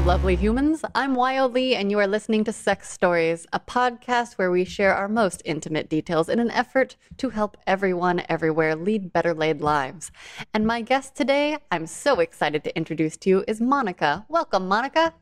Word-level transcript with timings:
lovely 0.00 0.34
humans. 0.34 0.82
I'm 0.94 1.14
Wyoh 1.14 1.52
Lee, 1.52 1.74
and 1.74 1.90
you 1.90 1.98
are 1.98 2.06
listening 2.06 2.42
to 2.44 2.52
Sex 2.52 2.88
Stories, 2.90 3.46
a 3.52 3.60
podcast 3.60 4.38
where 4.38 4.50
we 4.50 4.64
share 4.64 4.94
our 4.94 5.08
most 5.08 5.42
intimate 5.44 5.90
details 5.90 6.30
in 6.30 6.38
an 6.38 6.50
effort 6.50 6.96
to 7.18 7.28
help 7.28 7.58
everyone 7.66 8.22
everywhere 8.26 8.74
lead 8.74 9.12
better 9.12 9.34
laid 9.34 9.60
lives. 9.60 10.10
And 10.54 10.66
my 10.66 10.80
guest 10.80 11.14
today, 11.16 11.58
I'm 11.70 11.86
so 11.86 12.18
excited 12.18 12.64
to 12.64 12.74
introduce 12.74 13.18
to 13.18 13.28
you, 13.28 13.44
is 13.46 13.60
Monica. 13.60 14.24
Welcome, 14.30 14.68
Monica. 14.68 15.12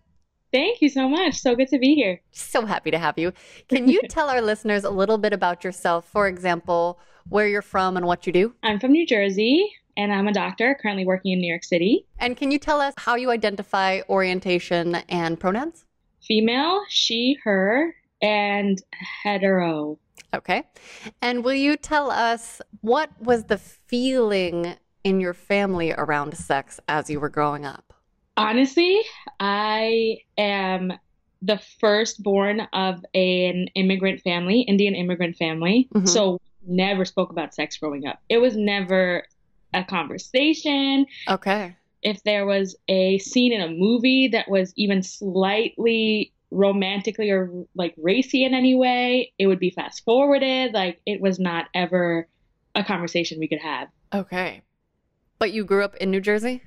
Thank 0.52 0.80
you 0.80 0.88
so 0.88 1.08
much. 1.08 1.34
So 1.34 1.56
good 1.56 1.68
to 1.68 1.78
be 1.78 1.94
here. 1.94 2.20
So 2.30 2.64
happy 2.64 2.92
to 2.92 2.98
have 2.98 3.18
you. 3.18 3.32
Can 3.68 3.88
you 3.88 4.00
tell 4.08 4.30
our 4.30 4.40
listeners 4.40 4.84
a 4.84 4.90
little 4.90 5.18
bit 5.18 5.32
about 5.32 5.64
yourself? 5.64 6.08
For 6.08 6.28
example, 6.28 7.00
where 7.28 7.48
you're 7.48 7.62
from 7.62 7.96
and 7.96 8.06
what 8.06 8.28
you 8.28 8.32
do? 8.32 8.54
I'm 8.62 8.78
from 8.78 8.92
New 8.92 9.06
Jersey 9.06 9.72
and 9.98 10.12
I'm 10.12 10.28
a 10.28 10.32
doctor 10.32 10.78
currently 10.80 11.04
working 11.04 11.32
in 11.32 11.40
New 11.40 11.48
York 11.48 11.64
City. 11.64 12.06
And 12.20 12.36
can 12.36 12.52
you 12.52 12.58
tell 12.58 12.80
us 12.80 12.94
how 12.96 13.16
you 13.16 13.30
identify 13.30 14.00
orientation 14.08 14.94
and 15.08 15.38
pronouns? 15.38 15.84
Female, 16.22 16.82
she, 16.88 17.36
her, 17.42 17.94
and 18.22 18.80
hetero. 19.24 19.98
Okay. 20.32 20.62
And 21.20 21.44
will 21.44 21.54
you 21.54 21.76
tell 21.76 22.10
us 22.10 22.62
what 22.80 23.10
was 23.20 23.44
the 23.44 23.58
feeling 23.58 24.76
in 25.02 25.20
your 25.20 25.34
family 25.34 25.92
around 25.92 26.36
sex 26.36 26.78
as 26.86 27.10
you 27.10 27.18
were 27.18 27.28
growing 27.28 27.66
up? 27.66 27.92
Honestly, 28.36 29.00
I 29.40 30.18
am 30.36 30.92
the 31.42 31.60
firstborn 31.80 32.60
of 32.72 33.04
an 33.14 33.66
immigrant 33.74 34.20
family, 34.20 34.60
Indian 34.60 34.94
immigrant 34.94 35.36
family. 35.36 35.88
Mhm. 35.92 36.08
So 36.08 36.40
never 36.64 37.04
spoke 37.04 37.30
about 37.30 37.54
sex 37.54 37.78
growing 37.78 38.06
up. 38.06 38.20
It 38.28 38.38
was 38.38 38.56
never 38.56 39.24
a 39.74 39.84
conversation. 39.84 41.06
Okay. 41.28 41.76
If 42.02 42.22
there 42.22 42.46
was 42.46 42.76
a 42.88 43.18
scene 43.18 43.52
in 43.52 43.60
a 43.60 43.68
movie 43.68 44.28
that 44.28 44.48
was 44.48 44.72
even 44.76 45.02
slightly 45.02 46.32
romantically 46.50 47.30
or 47.30 47.50
like 47.74 47.94
racy 47.98 48.44
in 48.44 48.54
any 48.54 48.74
way, 48.74 49.32
it 49.38 49.46
would 49.46 49.58
be 49.58 49.70
fast 49.70 50.04
forwarded. 50.04 50.72
Like 50.72 51.00
it 51.06 51.20
was 51.20 51.38
not 51.38 51.66
ever 51.74 52.28
a 52.74 52.84
conversation 52.84 53.38
we 53.38 53.48
could 53.48 53.58
have. 53.60 53.88
Okay. 54.14 54.62
But 55.38 55.52
you 55.52 55.64
grew 55.64 55.84
up 55.84 55.96
in 55.96 56.10
New 56.10 56.20
Jersey? 56.20 56.62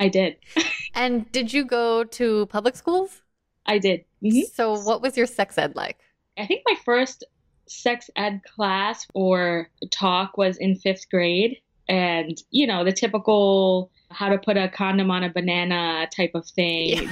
I 0.00 0.08
did. 0.08 0.36
And 0.96 1.30
did 1.32 1.52
you 1.52 1.64
go 1.64 2.04
to 2.04 2.46
public 2.46 2.76
schools? 2.76 3.22
I 3.66 3.78
did. 3.78 4.04
Mhm. 4.22 4.44
So 4.54 4.78
what 4.80 5.02
was 5.02 5.16
your 5.16 5.26
sex 5.26 5.58
ed 5.58 5.74
like? 5.74 5.98
I 6.38 6.46
think 6.46 6.62
my 6.64 6.76
first 6.84 7.24
sex 7.66 8.10
ed 8.14 8.42
class 8.44 9.04
or 9.12 9.70
talk 9.90 10.36
was 10.38 10.56
in 10.58 10.76
fifth 10.76 11.10
grade. 11.10 11.56
And, 11.88 12.36
you 12.50 12.66
know, 12.66 12.84
the 12.84 12.92
typical 12.92 13.90
how 14.10 14.28
to 14.28 14.38
put 14.38 14.56
a 14.56 14.68
condom 14.68 15.10
on 15.10 15.24
a 15.24 15.28
banana 15.32 16.08
type 16.14 16.30
of 16.34 16.46
thing. 16.46 17.08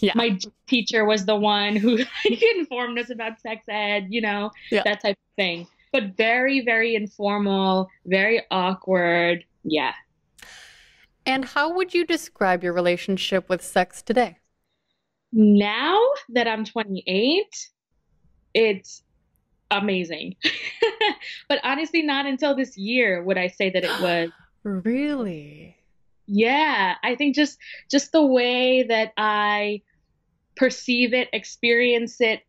Yeah. 0.00 0.12
My 0.16 0.38
teacher 0.66 1.04
was 1.04 1.24
the 1.24 1.36
one 1.36 1.76
who 1.76 1.98
informed 2.56 2.98
us 2.98 3.10
about 3.10 3.40
sex 3.40 3.64
ed, 3.68 4.06
you 4.10 4.20
know, 4.20 4.50
Yeah. 4.70 4.82
that 4.84 5.00
type 5.00 5.16
of 5.16 5.36
thing. 5.36 5.66
But 5.92 6.16
very, 6.16 6.60
very 6.60 6.94
informal, 6.94 7.88
very 8.06 8.42
awkward. 8.50 9.44
Yeah. 9.62 9.92
And 11.24 11.44
how 11.44 11.72
would 11.74 11.94
you 11.94 12.04
describe 12.04 12.64
your 12.64 12.72
relationship 12.72 13.48
with 13.48 13.62
sex 13.62 14.02
today? 14.02 14.38
Now 15.32 16.00
that 16.30 16.48
I'm 16.48 16.64
28, 16.64 17.46
it's 18.54 19.02
amazing. 19.72 20.36
but 21.48 21.60
honestly, 21.64 22.02
not 22.02 22.26
until 22.26 22.54
this 22.54 22.76
year 22.76 23.22
would 23.22 23.38
I 23.38 23.48
say 23.48 23.70
that 23.70 23.84
it 23.84 23.90
was. 24.00 24.30
Really? 24.62 25.76
Yeah, 26.26 26.94
I 27.02 27.16
think 27.16 27.34
just 27.34 27.58
just 27.90 28.12
the 28.12 28.24
way 28.24 28.84
that 28.84 29.12
I 29.16 29.82
perceive 30.56 31.12
it, 31.14 31.28
experience 31.32 32.20
it, 32.20 32.42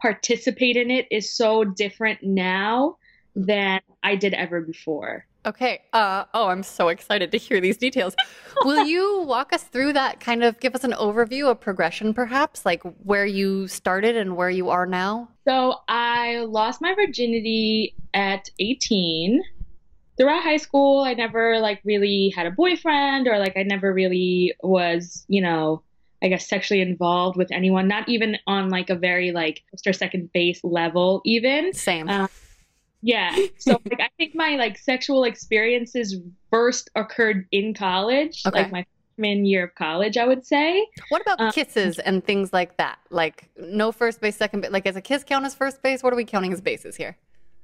participate 0.00 0.76
in 0.76 0.90
it 0.90 1.06
is 1.10 1.32
so 1.32 1.64
different 1.64 2.22
now 2.22 2.96
than 3.36 3.80
I 4.02 4.16
did 4.16 4.34
ever 4.34 4.60
before. 4.60 5.26
Okay. 5.46 5.80
Uh, 5.92 6.24
oh, 6.34 6.48
I'm 6.48 6.62
so 6.62 6.88
excited 6.88 7.32
to 7.32 7.38
hear 7.38 7.60
these 7.60 7.78
details. 7.78 8.14
Will 8.64 8.84
you 8.86 9.22
walk 9.22 9.52
us 9.52 9.62
through 9.62 9.94
that? 9.94 10.20
Kind 10.20 10.44
of 10.44 10.60
give 10.60 10.74
us 10.74 10.84
an 10.84 10.92
overview, 10.92 11.50
a 11.50 11.54
progression, 11.54 12.12
perhaps, 12.12 12.66
like 12.66 12.82
where 12.82 13.24
you 13.24 13.66
started 13.66 14.16
and 14.16 14.36
where 14.36 14.50
you 14.50 14.68
are 14.68 14.84
now? 14.84 15.28
So 15.50 15.74
I 15.88 16.46
lost 16.48 16.80
my 16.80 16.94
virginity 16.94 17.96
at 18.14 18.48
18. 18.60 19.42
Throughout 20.16 20.44
high 20.44 20.58
school, 20.58 21.00
I 21.00 21.14
never 21.14 21.58
like 21.58 21.80
really 21.82 22.32
had 22.36 22.46
a 22.46 22.52
boyfriend 22.52 23.26
or 23.26 23.36
like 23.40 23.56
I 23.56 23.64
never 23.64 23.92
really 23.92 24.54
was, 24.62 25.24
you 25.26 25.42
know, 25.42 25.82
I 26.22 26.28
guess 26.28 26.48
sexually 26.48 26.80
involved 26.80 27.36
with 27.36 27.50
anyone, 27.50 27.88
not 27.88 28.08
even 28.08 28.36
on 28.46 28.68
like 28.68 28.90
a 28.90 28.94
very 28.94 29.32
like 29.32 29.62
first 29.72 29.88
or 29.88 29.92
second 29.92 30.30
base 30.32 30.60
level 30.62 31.20
even. 31.24 31.72
Same. 31.72 32.08
Uh, 32.08 32.28
Yeah. 33.02 33.36
So 33.58 33.80
like 33.90 33.98
I 33.98 34.08
think 34.18 34.36
my 34.36 34.54
like 34.54 34.78
sexual 34.78 35.24
experiences 35.24 36.16
first 36.50 36.90
occurred 36.94 37.46
in 37.50 37.74
college, 37.74 38.42
Okay. 38.46 38.62
like 38.62 38.70
my 38.70 38.86
freshman 39.20 39.44
year 39.44 39.64
of 39.64 39.74
college, 39.74 40.16
I 40.16 40.26
would 40.26 40.44
say. 40.46 40.86
what 41.08 41.22
about 41.22 41.40
uh, 41.40 41.52
kisses 41.52 41.98
and 41.98 42.24
things 42.24 42.52
like 42.52 42.76
that? 42.78 42.98
Like 43.10 43.48
no 43.56 43.92
first 43.92 44.20
base, 44.20 44.36
second 44.36 44.62
base. 44.62 44.70
Like, 44.70 44.86
as 44.86 44.96
a 44.96 45.00
kiss 45.00 45.24
count 45.24 45.44
as 45.44 45.54
first 45.54 45.82
base? 45.82 46.02
What 46.02 46.12
are 46.12 46.16
we 46.16 46.24
counting 46.24 46.52
as 46.52 46.60
bases 46.60 46.96
here? 46.96 47.16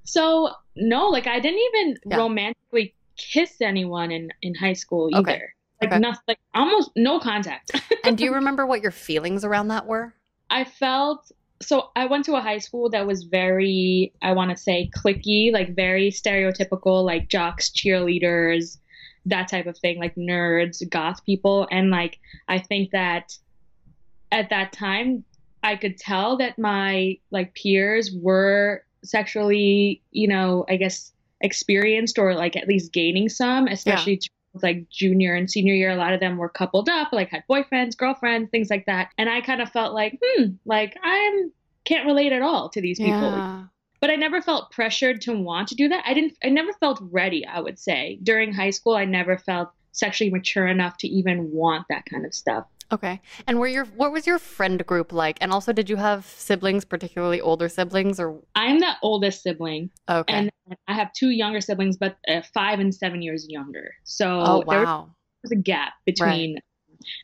So 0.04 0.50
no, 0.76 1.08
like 1.08 1.26
I 1.26 1.40
didn't 1.40 1.60
even 1.60 1.96
Yeah. 2.06 2.16
romantically 2.18 2.94
kiss 3.16 3.60
anyone 3.60 4.10
in 4.12 4.30
in 4.42 4.54
high 4.54 4.74
school 4.74 5.08
either. 5.10 5.20
Okay. 5.20 5.42
Like 5.82 5.92
Okay. 5.92 5.98
nothing, 6.00 6.22
like 6.28 6.38
almost 6.54 6.90
no 6.96 7.18
contact. 7.20 7.72
And 8.04 8.16
do 8.16 8.24
you 8.24 8.34
remember 8.40 8.66
what 8.66 8.82
your 8.82 8.92
feelings 8.92 9.44
around 9.44 9.68
that 9.68 9.86
were? 9.86 10.14
I 10.50 10.64
felt 10.64 11.30
so 11.62 11.88
I 11.96 12.04
went 12.06 12.24
to 12.26 12.34
a 12.36 12.40
high 12.40 12.58
school 12.58 12.90
that 12.90 13.06
was 13.06 13.24
very, 13.24 14.12
I 14.22 14.32
want 14.32 14.50
to 14.50 14.56
say, 14.58 14.90
clicky, 14.94 15.50
like 15.52 15.74
very 15.74 16.10
stereotypical, 16.10 17.02
like 17.04 17.28
jocks, 17.28 17.70
cheerleaders, 17.70 18.76
that 19.26 19.48
type 19.48 19.66
of 19.66 19.76
thing, 19.76 19.98
like 19.98 20.14
nerds, 20.14 20.88
goth 20.88 21.24
people. 21.24 21.68
And 21.70 21.90
like, 21.90 22.18
I 22.48 22.58
think 22.58 22.92
that 22.92 23.36
at 24.32 24.50
that 24.50 24.72
time, 24.72 25.24
I 25.62 25.76
could 25.76 25.98
tell 25.98 26.36
that 26.38 26.58
my 26.58 27.18
like 27.30 27.54
peers 27.54 28.12
were 28.12 28.84
sexually, 29.04 30.02
you 30.12 30.28
know, 30.28 30.64
I 30.68 30.76
guess 30.76 31.12
experienced 31.40 32.18
or 32.18 32.34
like 32.34 32.56
at 32.56 32.68
least 32.68 32.92
gaining 32.92 33.28
some, 33.28 33.66
especially 33.66 34.16
towards, 34.16 34.30
like 34.62 34.88
junior 34.88 35.34
and 35.34 35.50
senior 35.50 35.74
year. 35.74 35.90
A 35.90 35.96
lot 35.96 36.14
of 36.14 36.20
them 36.20 36.38
were 36.38 36.48
coupled 36.48 36.88
up, 36.88 37.12
like 37.12 37.28
had 37.28 37.42
boyfriends, 37.50 37.94
girlfriends, 37.96 38.48
things 38.50 38.70
like 38.70 38.86
that. 38.86 39.10
And 39.18 39.28
I 39.28 39.42
kind 39.42 39.60
of 39.60 39.68
felt 39.70 39.92
like, 39.92 40.18
hmm, 40.22 40.52
like 40.64 40.96
I'm 41.02 41.52
can't 41.84 42.06
relate 42.06 42.32
at 42.32 42.42
all 42.42 42.68
to 42.70 42.80
these 42.80 42.98
people 42.98 43.32
Yeah. 43.36 43.64
But 44.06 44.12
I 44.12 44.16
never 44.16 44.40
felt 44.40 44.70
pressured 44.70 45.20
to 45.22 45.32
want 45.32 45.66
to 45.66 45.74
do 45.74 45.88
that. 45.88 46.04
I 46.06 46.14
didn't 46.14 46.34
I 46.44 46.48
never 46.48 46.72
felt 46.74 47.00
ready, 47.10 47.44
I 47.44 47.58
would 47.58 47.76
say. 47.76 48.20
During 48.22 48.52
high 48.52 48.70
school, 48.70 48.94
I 48.94 49.04
never 49.04 49.36
felt 49.36 49.70
sexually 49.90 50.30
mature 50.30 50.68
enough 50.68 50.96
to 50.98 51.08
even 51.08 51.50
want 51.50 51.86
that 51.90 52.04
kind 52.08 52.24
of 52.24 52.32
stuff. 52.32 52.66
Okay. 52.92 53.20
And 53.48 53.58
were 53.58 53.66
your 53.66 53.84
what 53.86 54.12
was 54.12 54.24
your 54.24 54.38
friend 54.38 54.86
group 54.86 55.12
like? 55.12 55.38
And 55.40 55.50
also, 55.50 55.72
did 55.72 55.90
you 55.90 55.96
have 55.96 56.24
siblings, 56.24 56.84
particularly 56.84 57.40
older 57.40 57.68
siblings, 57.68 58.20
or 58.20 58.38
I'm 58.54 58.78
the 58.78 58.92
oldest 59.02 59.42
sibling, 59.42 59.90
okay? 60.08 60.32
and 60.32 60.52
I 60.86 60.94
have 60.94 61.12
two 61.12 61.30
younger 61.30 61.60
siblings, 61.60 61.96
but 61.96 62.16
uh, 62.28 62.42
five 62.54 62.78
and 62.78 62.94
seven 62.94 63.22
years 63.22 63.48
younger. 63.48 63.92
So 64.04 64.40
oh 64.46 64.64
there 64.68 64.84
wow. 64.84 65.10
was 65.42 65.50
a 65.50 65.56
gap 65.56 65.94
between 66.04 66.60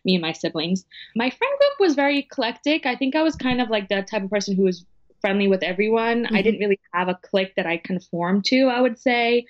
me 0.04 0.16
and 0.16 0.22
my 0.22 0.32
siblings. 0.32 0.84
My 1.14 1.31
friend 1.31 1.53
group 1.60 1.72
was 1.78 1.94
very 1.94 2.19
eclectic. 2.19 2.87
I 2.87 2.97
think 2.97 3.14
I 3.14 3.22
was 3.22 3.37
kind 3.37 3.60
of 3.60 3.70
like 3.70 3.88
the 3.88 4.03
type 4.03 4.25
of 4.25 4.31
person 4.31 4.56
who 4.56 4.64
was 4.64 4.84
friendly 5.22 5.49
with 5.49 5.62
everyone. 5.62 6.27
I 6.27 6.41
Mhm. 6.41 6.44
didn't 6.44 6.60
really 6.60 6.81
have 6.93 7.09
a 7.09 7.15
clique 7.22 7.55
that 7.56 7.65
I 7.66 7.78
conformed 7.78 8.44
to, 8.47 8.66
I 8.66 8.81
would 8.83 8.99
say, 8.99 9.47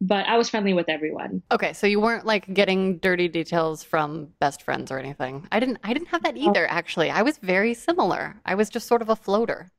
but 0.00 0.26
I 0.26 0.36
was 0.36 0.50
friendly 0.50 0.74
with 0.74 0.88
everyone. 0.90 1.40
Okay, 1.50 1.72
so 1.72 1.86
you 1.86 2.00
weren't 2.00 2.26
like 2.26 2.52
getting 2.52 2.98
dirty 2.98 3.28
details 3.28 3.82
from 3.82 4.28
best 4.40 4.60
friends 4.60 4.90
or 4.92 4.98
anything. 4.98 5.46
I 5.50 5.60
didn't. 5.60 5.78
I 5.82 5.94
didn't 5.94 6.08
have 6.08 6.22
that 6.24 6.36
either. 6.36 6.66
Actually, 6.68 7.10
I 7.10 7.22
was 7.22 7.38
very 7.38 7.72
similar. 7.72 8.34
I 8.44 8.54
was 8.56 8.68
just 8.68 8.86
sort 8.86 9.00
of 9.00 9.08
a 9.08 9.16
floater. 9.16 9.70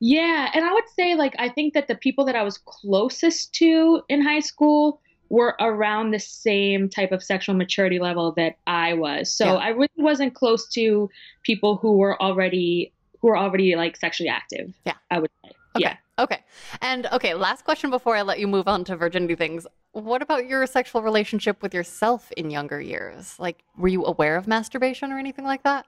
Yeah, 0.00 0.50
and 0.52 0.64
I 0.64 0.72
would 0.72 0.88
say 0.88 1.14
like 1.14 1.34
I 1.38 1.48
think 1.48 1.74
that 1.74 1.86
the 1.86 1.94
people 1.94 2.24
that 2.24 2.34
I 2.34 2.42
was 2.42 2.58
closest 2.58 3.54
to 3.54 4.02
in 4.08 4.20
high 4.22 4.40
school 4.40 5.00
were 5.28 5.56
around 5.60 6.10
the 6.12 6.18
same 6.20 6.88
type 6.88 7.10
of 7.12 7.22
sexual 7.22 7.54
maturity 7.54 7.98
level 7.98 8.32
that 8.32 8.56
I 8.66 8.94
was. 8.94 9.32
So 9.32 9.44
Yeah. 9.46 9.54
I 9.54 9.68
really 9.70 9.88
wasn't 9.96 10.34
close 10.34 10.68
to 10.70 11.10
people 11.42 11.76
who 11.76 11.96
were 11.96 12.20
already 12.22 12.92
who 13.20 13.28
are 13.28 13.36
already 13.36 13.76
like 13.76 13.96
sexually 13.96 14.28
active. 14.28 14.74
Yeah. 14.84 14.94
I 15.10 15.18
would 15.20 15.30
say. 15.44 15.50
Okay. 15.76 15.82
Yeah. 15.82 15.96
Okay. 16.18 16.42
And 16.80 17.06
okay, 17.12 17.34
last 17.34 17.64
question 17.64 17.90
before 17.90 18.16
I 18.16 18.22
let 18.22 18.38
you 18.38 18.46
move 18.46 18.68
on 18.68 18.84
to 18.84 18.96
virginity 18.96 19.34
things. 19.34 19.66
What 19.92 20.22
about 20.22 20.46
your 20.46 20.66
sexual 20.66 21.02
relationship 21.02 21.62
with 21.62 21.74
yourself 21.74 22.32
in 22.36 22.50
younger 22.50 22.80
years? 22.80 23.38
Like, 23.38 23.62
were 23.76 23.88
you 23.88 24.04
aware 24.04 24.36
of 24.36 24.46
masturbation 24.46 25.12
or 25.12 25.18
anything 25.18 25.44
like 25.44 25.62
that? 25.64 25.86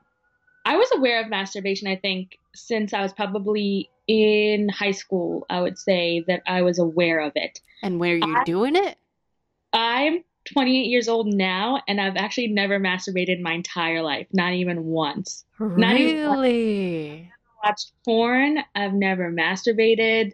I 0.67 0.77
was 0.77 0.89
aware 0.95 1.23
of 1.23 1.31
masturbation, 1.31 1.89
I 1.89 1.97
think, 1.97 2.37
since 2.55 2.93
I 2.93 3.01
was 3.01 3.13
probably 3.15 3.89
in 4.07 4.69
high 4.69 4.91
school, 4.91 5.47
I 5.49 5.63
would 5.63 5.79
say 5.79 6.25
that 6.27 6.43
I 6.47 6.63
was 6.63 6.79
aware 6.79 7.21
of 7.21 7.33
it. 7.35 7.61
And 7.83 7.99
were 7.99 8.17
you 8.17 8.37
I- 8.37 8.45
doing 8.45 8.77
it? 8.77 8.99
I'm 9.73 10.25
28 10.53 10.87
years 10.87 11.09
old 11.09 11.27
now, 11.27 11.83
and 11.89 12.01
I've 12.01 12.17
actually 12.17 12.49
never 12.49 12.79
masturbated 12.79 13.41
my 13.41 13.53
entire 13.53 14.03
life, 14.03 14.27
not 14.33 14.53
even 14.53 14.85
once. 14.85 15.45
Not 15.61 15.97
even 15.97 16.29
once. 16.29 16.39
Really? 16.41 17.33
Watched 17.65 17.93
porn. 18.05 18.59
I've 18.75 18.95
never 18.95 19.33
masturbated. 19.33 20.33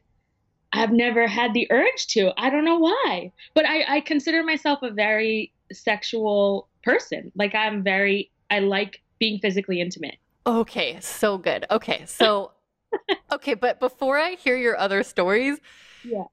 I've 0.73 0.93
never 0.93 1.27
had 1.27 1.55
the 1.55 1.67
urge 1.71 2.07
to. 2.09 2.33
I 2.37 2.51
don't 2.51 2.65
know 2.65 2.79
why, 2.79 3.33
but 3.55 3.65
I, 3.65 3.97
I 3.97 4.01
consider 4.01 4.43
myself 4.43 4.81
a 4.83 4.91
very 4.91 5.53
sexual 5.73 6.69
person. 6.83 7.31
Like 7.37 7.55
I'm 7.55 7.83
very, 7.83 8.31
I 8.51 8.59
like 8.59 9.03
being 9.19 9.39
physically 9.41 9.81
intimate. 9.81 10.17
Okay, 10.47 10.99
so 11.01 11.39
good. 11.39 11.65
Okay, 11.71 12.05
so 12.07 12.53
okay, 13.33 13.55
but 13.55 13.81
before 13.81 14.19
I 14.19 14.33
hear 14.33 14.57
your 14.57 14.77
other 14.77 15.03
stories, 15.03 15.59
Yeah. 16.05 16.25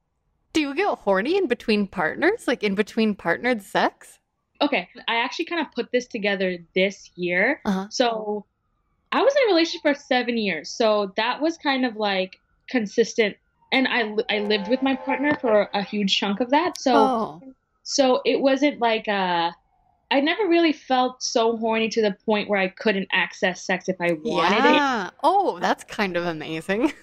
Do 0.52 0.60
you 0.60 0.74
get 0.74 0.98
horny 0.98 1.36
in 1.36 1.46
between 1.46 1.86
partners? 1.86 2.46
Like 2.46 2.62
in 2.62 2.74
between 2.74 3.14
partnered 3.14 3.62
sex? 3.62 4.18
Okay, 4.60 4.88
I 5.08 5.16
actually 5.16 5.46
kind 5.46 5.60
of 5.60 5.72
put 5.72 5.90
this 5.90 6.06
together 6.06 6.58
this 6.74 7.10
year. 7.16 7.60
Uh-huh. 7.64 7.86
So 7.90 8.46
I 9.10 9.22
was 9.22 9.34
in 9.34 9.42
a 9.48 9.52
relationship 9.52 9.82
for 9.82 9.94
seven 9.94 10.38
years. 10.38 10.70
So 10.70 11.12
that 11.16 11.40
was 11.40 11.58
kind 11.58 11.84
of 11.84 11.96
like 11.96 12.38
consistent. 12.68 13.36
And 13.72 13.88
I, 13.88 14.14
I 14.28 14.40
lived 14.40 14.68
with 14.68 14.82
my 14.82 14.94
partner 14.94 15.36
for 15.40 15.68
a 15.74 15.82
huge 15.82 16.16
chunk 16.16 16.40
of 16.40 16.50
that. 16.50 16.80
So 16.80 16.94
oh, 16.94 17.42
so 17.82 18.20
it 18.24 18.40
wasn't 18.40 18.80
like 18.80 19.08
uh 19.08 19.50
I 20.10 20.20
never 20.20 20.46
really 20.46 20.74
felt 20.74 21.22
so 21.22 21.56
horny 21.56 21.88
to 21.88 22.02
the 22.02 22.14
point 22.26 22.48
where 22.48 22.60
I 22.60 22.68
couldn't 22.68 23.08
access 23.12 23.64
sex 23.64 23.88
if 23.88 23.96
I 23.98 24.12
wanted 24.12 24.58
it. 24.58 25.14
Oh, 25.24 25.58
that's 25.58 25.84
kind 25.84 26.18
of 26.18 26.26
amazing. 26.26 26.92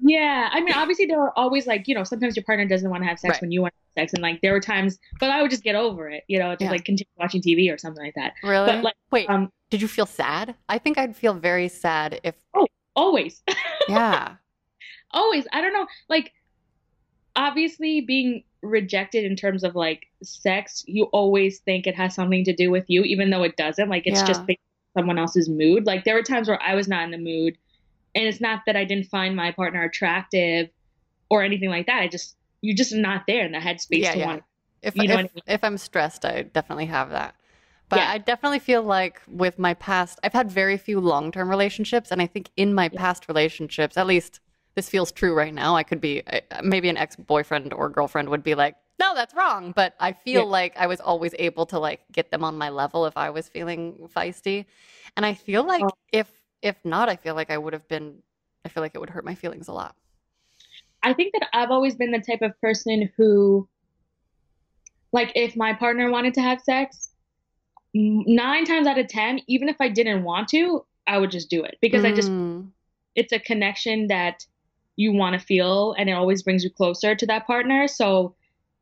Yeah, 0.00 0.48
I 0.52 0.60
mean, 0.60 0.74
obviously 0.74 1.06
there 1.06 1.18
were 1.18 1.36
always 1.38 1.66
like, 1.66 1.88
you 1.88 1.94
know, 1.94 2.04
sometimes 2.04 2.36
your 2.36 2.44
partner 2.44 2.66
doesn't 2.66 2.88
want 2.88 3.02
to 3.02 3.08
have 3.08 3.18
sex 3.18 3.32
Right. 3.34 3.40
when 3.42 3.50
you 3.52 3.62
want 3.62 3.74
to 3.74 4.00
have 4.00 4.04
sex, 4.04 4.12
and 4.14 4.22
like 4.22 4.40
there 4.42 4.52
were 4.52 4.60
times, 4.60 4.98
but 5.18 5.30
I 5.30 5.42
would 5.42 5.50
just 5.50 5.64
get 5.64 5.74
over 5.74 6.08
it, 6.08 6.22
you 6.28 6.38
know, 6.38 6.50
just 6.52 6.62
Yeah. 6.62 6.70
like 6.70 6.84
continue 6.84 7.10
watching 7.16 7.42
TV 7.42 7.72
or 7.72 7.78
something 7.78 8.04
like 8.04 8.14
that. 8.14 8.34
Really? 8.42 8.66
But 8.66 8.84
like, 8.84 8.94
Wait, 9.10 9.28
um, 9.28 9.50
did 9.70 9.82
you 9.82 9.88
feel 9.88 10.06
sad? 10.06 10.54
I 10.68 10.78
think 10.78 10.98
I'd 10.98 11.16
feel 11.16 11.34
very 11.34 11.68
sad 11.68 12.20
if 12.22 12.36
Oh, 12.54 12.66
always, 12.94 13.42
yeah. 13.88 14.34
always, 15.12 15.46
I 15.52 15.60
don't 15.60 15.72
know, 15.72 15.86
like, 16.08 16.32
obviously 17.36 18.00
being 18.00 18.44
rejected 18.62 19.24
in 19.24 19.36
terms 19.36 19.62
of 19.64 19.74
like 19.76 20.06
sex, 20.22 20.84
you 20.86 21.04
always 21.06 21.60
think 21.60 21.86
it 21.86 21.94
has 21.94 22.14
something 22.14 22.44
to 22.44 22.52
do 22.54 22.70
with 22.70 22.84
you, 22.88 23.02
even 23.02 23.30
though 23.30 23.42
it 23.44 23.56
doesn't. 23.56 23.88
Like, 23.88 24.02
it's 24.06 24.20
Yeah. 24.20 24.26
just 24.26 24.46
based 24.46 24.60
on 24.96 25.00
someone 25.02 25.18
else's 25.18 25.48
mood. 25.48 25.86
Like, 25.86 26.04
there 26.04 26.14
were 26.14 26.22
times 26.22 26.48
where 26.48 26.60
I 26.62 26.74
was 26.74 26.88
not 26.88 27.04
in 27.04 27.10
the 27.12 27.18
mood, 27.18 27.56
and 28.18 28.26
it's 28.26 28.40
not 28.40 28.62
that 28.66 28.76
I 28.76 28.84
didn't 28.84 29.06
find 29.06 29.36
my 29.36 29.52
partner 29.52 29.82
attractive 29.84 30.68
or 31.30 31.42
anything 31.42 31.70
like 31.70 31.86
that. 31.86 32.00
I 32.02 32.08
just, 32.08 32.36
you're 32.62 32.76
just 32.76 32.92
not 32.92 33.22
there 33.26 33.46
in 33.46 33.52
the 33.52 33.58
headspace 33.58 34.02
Yeah, 34.02 34.12
to 34.12 34.18
yeah. 34.18 34.26
want. 34.26 34.42
If 34.82 34.96
You 34.96 35.06
know 35.08 35.14
if, 35.14 35.20
I 35.20 35.22
mean? 35.22 35.42
if 35.46 35.64
I'm 35.64 35.78
stressed, 35.78 36.24
I 36.24 36.42
definitely 36.42 36.86
have 36.86 37.10
that. 37.10 37.34
But 37.88 38.00
Yeah. 38.00 38.10
I 38.10 38.18
definitely 38.18 38.58
feel 38.58 38.82
like 38.82 39.22
with 39.26 39.58
my 39.58 39.74
past, 39.74 40.18
I've 40.22 40.32
had 40.32 40.50
very 40.50 40.76
few 40.76 41.00
long 41.00 41.32
term 41.32 41.48
relationships. 41.48 42.10
And 42.10 42.20
I 42.20 42.26
think 42.26 42.50
in 42.56 42.74
my 42.74 42.88
Yeah. 42.90 42.98
past 42.98 43.28
relationships, 43.28 43.96
at 43.96 44.06
least 44.06 44.40
this 44.74 44.88
feels 44.88 45.10
true 45.10 45.34
right 45.34 45.54
now. 45.54 45.74
I 45.76 45.82
could 45.84 46.00
be, 46.00 46.22
uh, 46.26 46.40
maybe 46.62 46.88
an 46.88 46.96
ex 46.96 47.16
boyfriend 47.16 47.72
or 47.72 47.88
girlfriend 47.88 48.28
would 48.28 48.42
be 48.42 48.54
like, 48.54 48.76
no, 49.00 49.14
that's 49.14 49.34
wrong. 49.34 49.72
But 49.72 49.94
I 50.00 50.12
feel 50.12 50.44
Yeah. 50.44 50.50
like 50.50 50.76
I 50.76 50.86
was 50.86 51.00
always 51.00 51.34
able 51.38 51.66
to 51.66 51.78
like 51.78 52.00
get 52.12 52.30
them 52.30 52.44
on 52.44 52.58
my 52.58 52.68
level 52.68 53.06
if 53.06 53.16
I 53.16 53.30
was 53.30 53.48
feeling 53.48 54.08
feisty. 54.14 54.66
And 55.16 55.24
I 55.24 55.34
feel 55.34 55.64
like 55.64 55.84
Oh. 55.84 55.90
if, 56.12 56.30
if 56.62 56.76
not, 56.84 57.08
I 57.08 57.16
feel 57.16 57.34
like 57.34 57.50
I 57.50 57.58
would 57.58 57.72
have 57.72 57.86
been, 57.88 58.22
I 58.64 58.68
feel 58.68 58.82
like 58.82 58.94
it 58.94 59.00
would 59.00 59.10
hurt 59.10 59.24
my 59.24 59.34
feelings 59.34 59.68
a 59.68 59.72
lot. 59.72 59.94
I 61.02 61.12
think 61.14 61.32
that 61.32 61.48
I've 61.52 61.70
always 61.70 61.94
been 61.94 62.10
the 62.10 62.20
type 62.20 62.42
of 62.42 62.58
person 62.60 63.10
who, 63.16 63.68
like, 65.12 65.32
if 65.34 65.56
my 65.56 65.72
partner 65.72 66.10
wanted 66.10 66.34
to 66.34 66.42
have 66.42 66.60
sex, 66.60 67.10
nine 67.94 68.64
times 68.64 68.86
out 68.86 68.98
of 68.98 69.08
ten, 69.08 69.40
even 69.46 69.68
if 69.68 69.76
I 69.80 69.88
didn't 69.88 70.24
want 70.24 70.48
to, 70.48 70.84
I 71.06 71.18
would 71.18 71.30
just 71.30 71.48
do 71.48 71.64
it 71.64 71.78
because 71.80 72.04
I 72.04 72.12
just, 72.12 72.32
Mm, 72.32 72.72
it's 73.14 73.32
a 73.32 73.38
connection 73.38 74.08
that 74.08 74.46
you 74.96 75.12
want 75.12 75.38
to 75.38 75.46
feel 75.46 75.94
and 75.98 76.08
it 76.08 76.12
always 76.12 76.42
brings 76.42 76.64
you 76.64 76.70
closer 76.70 77.14
to 77.14 77.26
that 77.26 77.46
partner. 77.46 77.88
So 77.88 78.34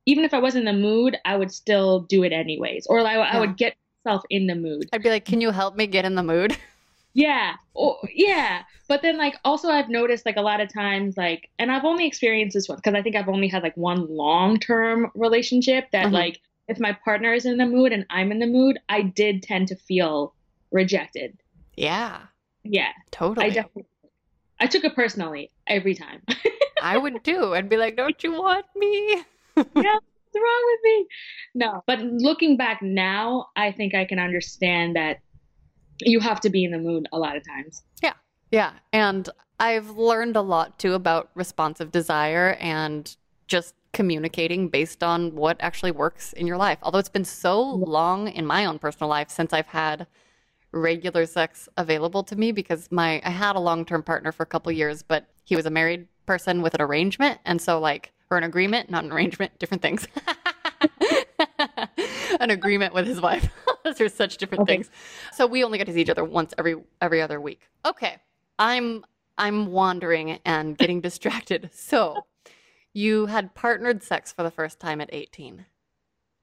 even 0.07 0.25
if 0.25 0.33
I 0.35 0.39
wasn't 0.39 0.69
in 0.69 0.75
the 0.75 0.81
mood, 0.81 1.17
I 1.25 1.37
would 1.37 1.53
still 1.53 2.01
do 2.01 2.23
it 2.23 2.33
anyways. 2.33 2.87
Or 2.87 3.01
I, 3.01 3.15
I 3.15 3.39
would 3.41 3.57
get 3.57 3.77
myself 4.05 4.23
in 4.31 4.47
the 4.47 4.55
mood. 4.55 4.89
I'd 4.93 5.03
be 5.03 5.11
like, 5.11 5.25
can 5.25 5.41
you 5.41 5.51
help 5.51 5.77
me 5.77 5.87
get 5.87 6.05
in 6.05 6.15
the 6.15 6.23
mood? 6.23 6.57
Yeah. 7.17 7.55
Oh, 7.75 7.97
yeah. 8.15 8.63
But 8.89 9.01
then, 9.01 9.17
like, 9.17 9.37
also, 9.43 9.69
I've 9.71 9.89
noticed, 9.89 10.27
like, 10.27 10.37
a 10.37 10.43
lot 10.43 10.61
of 10.61 10.71
times, 10.71 11.17
like, 11.17 11.49
and 11.59 11.73
I've 11.73 11.85
only 11.85 12.07
experienced 12.07 12.53
this 12.53 12.69
one 12.69 12.77
because 12.77 12.93
I 12.95 13.01
think 13.01 13.17
I've 13.17 13.31
only 13.31 13.49
had, 13.49 13.63
like, 13.63 13.75
one 13.77 14.07
long 14.15 14.59
term 14.61 15.11
relationship 15.15 15.87
that, 15.93 16.09
Mhm. 16.09 16.13
like, 16.13 16.41
if 16.69 16.79
my 16.79 16.93
partner 16.93 17.33
is 17.33 17.47
in 17.47 17.57
the 17.57 17.65
mood 17.65 17.93
and 17.93 18.05
I'm 18.11 18.33
in 18.33 18.39
the 18.39 18.47
mood, 18.47 18.79
I 18.91 19.01
did 19.01 19.43
tend 19.43 19.69
to 19.69 19.77
feel 19.77 20.35
rejected. 20.71 21.39
Yeah, 21.75 22.27
Yeah. 22.65 22.93
totally. 23.13 23.47
I 23.47 23.51
definitely, 23.51 23.87
I 24.61 24.67
took 24.67 24.85
it 24.85 24.95
personally 24.95 25.53
every 25.67 25.95
time. 25.95 26.23
I 26.83 26.99
would 26.99 27.23
do. 27.23 27.55
I'd 27.55 27.71
be 27.71 27.79
like, 27.79 27.97
don't 27.97 28.23
you 28.23 28.33
want 28.33 28.67
me? 28.77 29.23
yeah, 29.57 29.65
what's 29.75 30.35
wrong 30.35 30.63
with 30.67 30.81
me? 30.85 31.07
No. 31.55 31.83
But 31.87 32.01
looking 32.01 32.59
back 32.59 32.83
now, 32.83 33.47
I 33.57 33.73
think 33.73 33.95
I 33.95 34.05
can 34.05 34.19
understand 34.19 34.97
that 34.97 35.19
you 36.01 36.21
have 36.21 36.41
to 36.41 36.51
be 36.51 36.65
in 36.65 36.71
the 36.71 36.79
mood 36.79 37.09
a 37.13 37.19
lot 37.19 37.37
of 37.37 37.47
times. 37.47 37.83
Yeah. 38.03 38.15
Yeah. 38.51 38.73
And 38.93 39.29
I've 39.59 39.91
learned 39.91 40.37
a 40.37 40.43
lot 40.43 40.79
too 40.79 40.95
about 40.95 41.31
responsive 41.35 41.91
desire 41.91 42.57
and 42.61 43.17
just 43.47 43.75
communicating 43.93 44.69
based 44.69 45.03
on 45.03 45.35
what 45.35 45.57
actually 45.61 45.91
works 45.91 46.33
in 46.35 46.47
your 46.47 46.59
life. 46.59 46.79
Although 46.83 46.99
it's 46.99 47.09
been 47.09 47.25
so 47.25 47.63
long 47.63 48.29
in 48.29 48.47
my 48.47 48.67
own 48.67 48.79
personal 48.79 49.09
life 49.09 49.31
since 49.31 49.53
I've 49.53 49.69
had 49.69 50.07
regular 50.73 51.25
sex 51.25 51.69
available 51.79 52.23
to 52.25 52.37
me 52.37 52.53
because 52.53 52.93
my 52.93 53.23
I 53.25 53.31
had 53.31 53.57
a 53.57 53.61
long-term 53.61 54.03
partner 54.03 54.33
for 54.33 54.43
a 54.43 54.47
couple 54.47 54.71
years, 54.73 55.03
but 55.03 55.27
he 55.45 55.57
was 55.57 55.65
a 55.65 55.71
married 55.71 56.09
person 56.27 56.61
with 56.61 56.75
an 56.75 56.83
arrangement 56.83 57.39
and 57.47 57.63
so 57.63 57.81
like 57.81 58.13
or 58.31 58.37
an 58.37 58.45
agreement, 58.45 58.91
not 58.91 59.05
an 59.05 59.13
arrangement, 59.13 59.59
different 59.59 59.83
things. 59.83 60.07
an 62.41 62.51
agreement 62.51 62.93
with 62.93 63.07
his 63.07 63.21
wife. 63.21 63.49
Those 63.87 64.01
are 64.01 64.09
such 64.09 64.37
different 64.37 64.63
Okay. 64.63 64.75
things. 64.75 64.91
So 65.33 65.47
we 65.47 65.63
only 65.63 65.79
got 65.79 65.87
to 65.87 65.93
see 65.93 66.01
each 66.01 66.11
other 66.11 66.25
once 66.25 66.53
every 66.59 66.75
every 67.01 67.23
other 67.23 67.41
week. 67.41 67.69
Okay. 67.85 68.17
I'm 68.59 69.05
I'm 69.39 69.67
wandering 69.67 70.41
and 70.45 70.77
getting 70.77 71.01
distracted. 71.09 71.71
So 71.73 72.27
you 72.93 73.27
had 73.27 73.55
partnered 73.55 74.03
sex 74.03 74.33
for 74.33 74.43
the 74.43 74.51
first 74.51 74.81
time 74.81 75.01
at 75.01 75.11
18. 75.13 75.67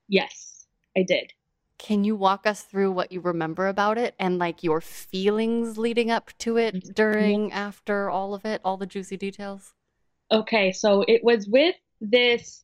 Yes, 0.07 0.67
I 0.95 1.03
did. 1.03 1.33
Can 1.79 2.05
you 2.05 2.15
walk 2.15 2.47
us 2.47 2.61
through 2.61 2.91
what 2.91 3.11
you 3.11 3.19
remember 3.19 3.67
about 3.67 3.97
it 3.97 4.15
and 4.17 4.37
like 4.37 4.63
your 4.63 4.79
feelings 4.79 5.77
leading 5.77 6.11
up 6.11 6.31
to 6.37 6.55
it, 6.57 6.75
mm-hmm. 6.75 6.91
during, 6.93 7.51
after, 7.51 8.09
all 8.09 8.33
of 8.33 8.45
it, 8.45 8.61
all 8.63 8.77
the 8.77 8.85
juicy 8.85 9.17
details? 9.17 9.73
Okay, 10.31 10.71
so 10.71 11.03
it 11.07 11.23
was 11.23 11.47
with 11.47 11.75
this 11.99 12.63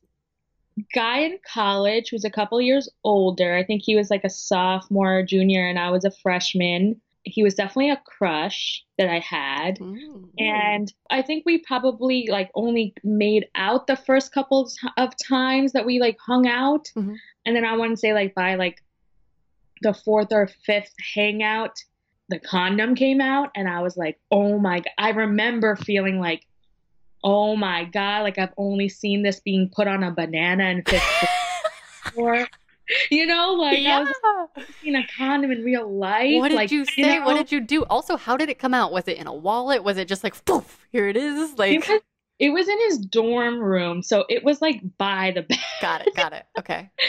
guy 0.94 1.20
in 1.20 1.38
college 1.52 2.10
who's 2.10 2.24
a 2.24 2.30
couple 2.30 2.60
years 2.60 2.88
older. 3.04 3.54
I 3.54 3.64
think 3.64 3.82
he 3.82 3.96
was 3.96 4.10
like 4.10 4.24
a 4.24 4.30
sophomore, 4.30 5.22
junior, 5.22 5.66
and 5.66 5.78
I 5.78 5.90
was 5.90 6.04
a 6.04 6.10
freshman. 6.10 7.00
He 7.24 7.42
was 7.42 7.54
definitely 7.54 7.90
a 7.90 8.02
crush 8.04 8.84
that 8.98 9.08
I 9.08 9.18
had. 9.18 9.78
Mm. 9.78 10.28
And 10.38 10.92
I 11.10 11.22
think 11.22 11.44
we 11.44 11.58
probably 11.58 12.28
like 12.30 12.50
only 12.54 12.94
made 13.04 13.48
out 13.54 13.86
the 13.86 13.96
first 13.96 14.32
couple 14.32 14.70
of 14.96 15.12
times 15.16 15.72
that 15.72 15.86
we 15.86 16.00
like 16.00 16.18
hung 16.18 16.46
out. 16.46 16.90
Mhm. 16.96 17.16
And 17.44 17.56
then 17.56 17.64
I 17.64 17.76
want 17.76 17.92
to 17.92 17.96
say 17.96 18.12
like 18.12 18.34
by 18.34 18.54
like 18.54 18.82
the 19.82 19.94
fourth 19.94 20.32
or 20.32 20.48
fifth 20.64 20.94
hangout, 21.14 21.76
the 22.28 22.38
condom 22.38 22.94
came 22.94 23.20
out 23.20 23.50
and 23.54 23.68
I 23.68 23.82
was 23.82 23.96
like, 23.96 24.18
"Oh 24.30 24.58
my 24.58 24.80
God." 24.80 24.92
I 24.98 25.10
remember 25.10 25.76
feeling 25.76 26.20
like, 26.20 26.46
"Oh 27.22 27.56
my 27.56 27.84
God, 27.84 28.22
like 28.22 28.38
I've 28.38 28.54
only 28.56 28.88
seen 28.88 29.22
this 29.22 29.40
being 29.40 29.70
put 29.74 29.86
on 29.88 30.02
a 30.02 30.10
banana 30.10 30.82
fifth 30.86 31.02
grade." 32.16 32.48
You 33.10 33.26
know, 33.26 33.52
like 33.52 33.78
I 33.86 34.00
was 34.00 34.08
yeah. 34.24 34.64
seeing 34.82 34.96
a 34.96 35.06
condom 35.16 35.52
in 35.52 35.62
real 35.62 35.88
life. 35.90 36.40
What 36.40 36.48
did 36.48 36.56
like, 36.56 36.70
you 36.70 36.84
say? 36.84 37.20
What 37.20 37.34
know? 37.34 37.38
did 37.38 37.52
you 37.52 37.60
do? 37.60 37.84
Also, 37.84 38.16
how 38.16 38.36
did 38.36 38.48
it 38.48 38.58
come 38.58 38.74
out? 38.74 38.92
Was 38.92 39.06
it 39.06 39.16
in 39.16 39.26
a 39.26 39.34
wallet? 39.34 39.84
Was 39.84 39.96
it 39.96 40.08
just 40.08 40.24
like, 40.24 40.44
poof, 40.44 40.86
here 40.90 41.08
it 41.08 41.16
is? 41.16 41.56
Like, 41.56 41.72
It 41.72 41.88
was, 41.88 42.00
it 42.40 42.50
was 42.50 42.68
in 42.68 42.78
his 42.88 42.98
dorm 42.98 43.60
room, 43.60 44.02
so 44.02 44.24
it 44.28 44.42
was 44.42 44.60
like 44.60 44.80
by 44.98 45.30
the 45.34 45.42
bed. 45.42 45.58
got 45.80 46.00
it, 46.06 46.14
got 46.14 46.32
it. 46.32 46.44
Okay. 46.58 46.90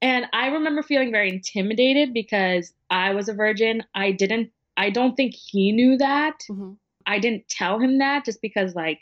And 0.00 0.26
I 0.32 0.48
remember 0.48 0.82
feeling 0.82 1.10
very 1.10 1.28
intimidated 1.28 2.14
because 2.14 2.72
I 2.88 3.14
was 3.14 3.28
a 3.28 3.34
virgin. 3.34 3.82
I 3.94 4.12
didn't, 4.12 4.50
I 4.76 4.90
don't 4.90 5.16
think 5.16 5.34
he 5.34 5.72
knew 5.72 5.96
that. 5.98 6.40
hmm 6.46 6.74
I 7.04 7.18
didn't 7.18 7.48
tell 7.48 7.78
him 7.78 7.98
that 7.98 8.24
just 8.24 8.40
because, 8.42 8.74
like, 8.74 9.00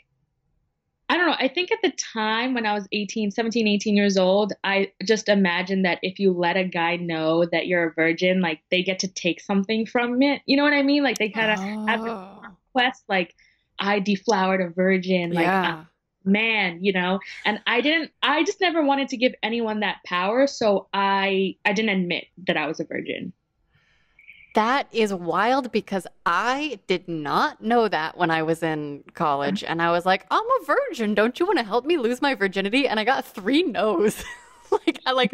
I 1.09 1.15
don't 1.15 1.27
know. 1.27 1.35
I 1.39 1.47
think 1.47 1.71
at 1.71 1.79
the 1.81 1.91
time 1.91 2.53
when 2.53 2.65
I 2.65 2.73
was 2.73 2.87
18, 2.91 3.31
17, 3.31 3.65
18 3.67 3.95
years 3.95 4.17
old, 4.17 4.51
I 4.63 4.91
just 5.03 5.29
imagined 5.29 5.85
that 5.85 5.99
if 6.01 6.19
you 6.19 6.33
let 6.33 6.57
a 6.57 6.65
guy 6.65 6.97
know 6.97 7.45
that 7.45 7.67
you're 7.67 7.87
a 7.87 7.93
virgin, 7.93 8.41
like, 8.41 8.59
they 8.71 8.83
get 8.83 8.99
to 8.99 9.07
take 9.07 9.39
something 9.39 9.85
from 9.85 10.21
it. 10.21 10.41
You 10.45 10.57
know 10.57 10.63
what 10.63 10.73
I 10.73 10.83
mean? 10.83 11.03
Like, 11.03 11.17
they 11.17 11.29
kind 11.29 11.51
of 11.51 11.59
have 11.87 12.03
the 12.03 12.11
Oh, 12.11 12.41
quest, 12.73 13.03
like, 13.07 13.35
I 13.79 13.99
deflowered 13.99 14.61
a 14.61 14.69
virgin. 14.69 15.31
Like, 15.31 15.45
yeah. 15.45 15.85
man, 16.25 16.83
you 16.83 16.91
know. 16.91 17.19
And 17.45 17.61
I 17.67 17.81
didn't. 17.81 18.11
I 18.21 18.43
just 18.43 18.59
never 18.59 18.83
wanted 18.83 19.07
to 19.09 19.17
give 19.17 19.33
anyone 19.43 19.79
that 19.81 19.97
power, 20.05 20.45
so 20.47 20.87
I 20.93 21.55
I 21.63 21.73
didn't 21.73 22.01
admit 22.01 22.25
that 22.47 22.57
I 22.57 22.67
was 22.67 22.79
a 22.79 22.85
virgin. 22.85 23.33
That 24.57 24.87
is 24.91 25.13
wild 25.13 25.71
because 25.71 26.07
I 26.25 26.79
did 26.87 27.07
not 27.07 27.61
know 27.61 27.87
that 27.87 28.17
when 28.17 28.31
I 28.31 28.41
was 28.41 28.63
in 28.63 29.03
college. 29.13 29.63
And 29.63 29.83
I 29.83 29.91
was 29.91 30.03
like, 30.03 30.25
I'm 30.31 30.43
a 30.43 30.65
virgin. 30.65 31.13
Don't 31.13 31.39
you 31.39 31.45
want 31.45 31.59
to 31.59 31.63
help 31.63 31.85
me 31.85 31.99
lose 31.99 32.23
my 32.23 32.33
virginity? 32.33 32.87
And 32.87 32.99
I 32.99 33.03
got 33.03 33.23
three 33.23 33.61
no's. 33.61 34.23
like, 34.71 34.99
I 35.05 35.11
like, 35.11 35.31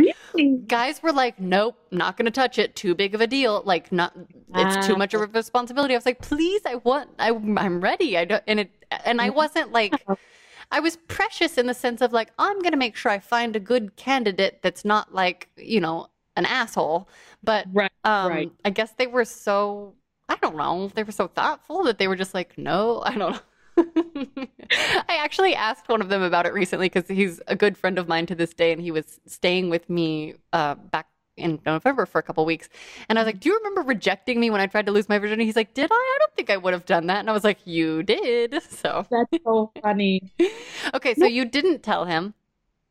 guys 0.67 1.01
were 1.01 1.13
like, 1.13 1.39
nope, 1.39 1.77
not 1.89 2.17
going 2.17 2.25
to 2.25 2.31
touch 2.31 2.59
it. 2.59 2.75
Too 2.75 2.95
big 2.95 3.15
of 3.15 3.21
a 3.21 3.27
deal. 3.27 3.63
Like, 3.65 3.93
not, 3.93 4.13
it's 4.55 4.85
too 4.85 4.97
much 4.97 5.13
of 5.13 5.21
a 5.21 5.27
responsibility. 5.27 5.93
I 5.93 5.97
was 5.97 6.05
like, 6.05 6.21
please, 6.21 6.61
I 6.65 6.75
want, 6.75 7.09
I, 7.17 7.29
I'm 7.29 7.79
ready. 7.79 8.17
I 8.17 8.25
don't, 8.25 8.43
and 8.45 8.59
it, 8.59 8.71
and 9.05 9.21
I 9.21 9.29
wasn't 9.29 9.71
like, 9.71 9.93
I 10.69 10.81
was 10.81 10.97
precious 11.07 11.57
in 11.57 11.67
the 11.67 11.73
sense 11.73 12.01
of 12.01 12.11
like, 12.11 12.31
I'm 12.37 12.59
going 12.59 12.71
to 12.71 12.77
make 12.77 12.97
sure 12.97 13.09
I 13.09 13.19
find 13.19 13.55
a 13.55 13.61
good 13.61 13.95
candidate 13.95 14.59
that's 14.63 14.83
not 14.83 15.13
like, 15.13 15.47
you 15.55 15.79
know, 15.79 16.07
an 16.35 16.45
asshole. 16.45 17.07
But 17.43 17.67
Right. 17.73 17.91
um, 18.03 18.29
Right. 18.31 18.51
I 18.65 18.69
guess 18.69 18.91
they 18.93 19.07
were 19.07 19.25
so, 19.25 19.93
I 20.29 20.35
don't 20.37 20.55
know, 20.57 20.89
they 20.93 21.03
were 21.03 21.11
so 21.11 21.27
thoughtful 21.27 21.83
that 21.85 21.97
they 21.99 22.07
were 22.07 22.15
just 22.15 22.33
like, 22.33 22.57
no, 22.57 23.01
I 23.05 23.15
don't 23.17 23.33
know. 23.33 23.39
I 24.71 25.17
actually 25.19 25.55
asked 25.55 25.89
one 25.89 26.01
of 26.01 26.09
them 26.09 26.21
about 26.21 26.45
it 26.45 26.53
recently 26.53 26.87
because 26.89 27.07
he's 27.07 27.41
a 27.47 27.55
good 27.55 27.77
friend 27.77 27.97
of 27.97 28.07
mine 28.07 28.25
to 28.27 28.35
this 28.35 28.53
day, 28.53 28.71
and 28.71 28.81
he 28.81 28.91
was 28.91 29.19
staying 29.25 29.69
with 29.69 29.89
me 29.89 30.35
uh, 30.53 30.75
back 30.75 31.07
in 31.37 31.59
November 31.65 32.05
for 32.05 32.19
a 32.19 32.23
couple 32.23 32.45
weeks. 32.45 32.69
And 33.09 33.17
I 33.17 33.21
was 33.23 33.25
like, 33.25 33.39
"Do 33.39 33.49
you 33.49 33.57
remember 33.57 33.81
rejecting 33.81 34.39
me 34.39 34.51
when 34.51 34.61
I 34.61 34.67
tried 34.67 34.85
to 34.85 34.91
lose 34.91 35.09
my 35.09 35.17
virginity?" 35.17 35.45
He's 35.45 35.55
like, 35.55 35.73
"Did 35.73 35.89
I? 35.91 35.95
I 35.95 36.17
don't 36.19 36.35
think 36.35 36.51
I 36.51 36.57
would 36.57 36.73
have 36.73 36.85
done 36.85 37.07
that." 37.07 37.19
And 37.19 37.29
I 37.29 37.33
was 37.33 37.43
like, 37.43 37.65
"You 37.65 38.03
did." 38.03 38.61
So 38.69 39.07
That's 39.09 39.31
so 39.43 39.71
funny. 39.81 40.33
okay, 40.93 41.15
so 41.15 41.25
you 41.25 41.45
didn't 41.45 41.81
tell 41.83 42.05
him. 42.05 42.33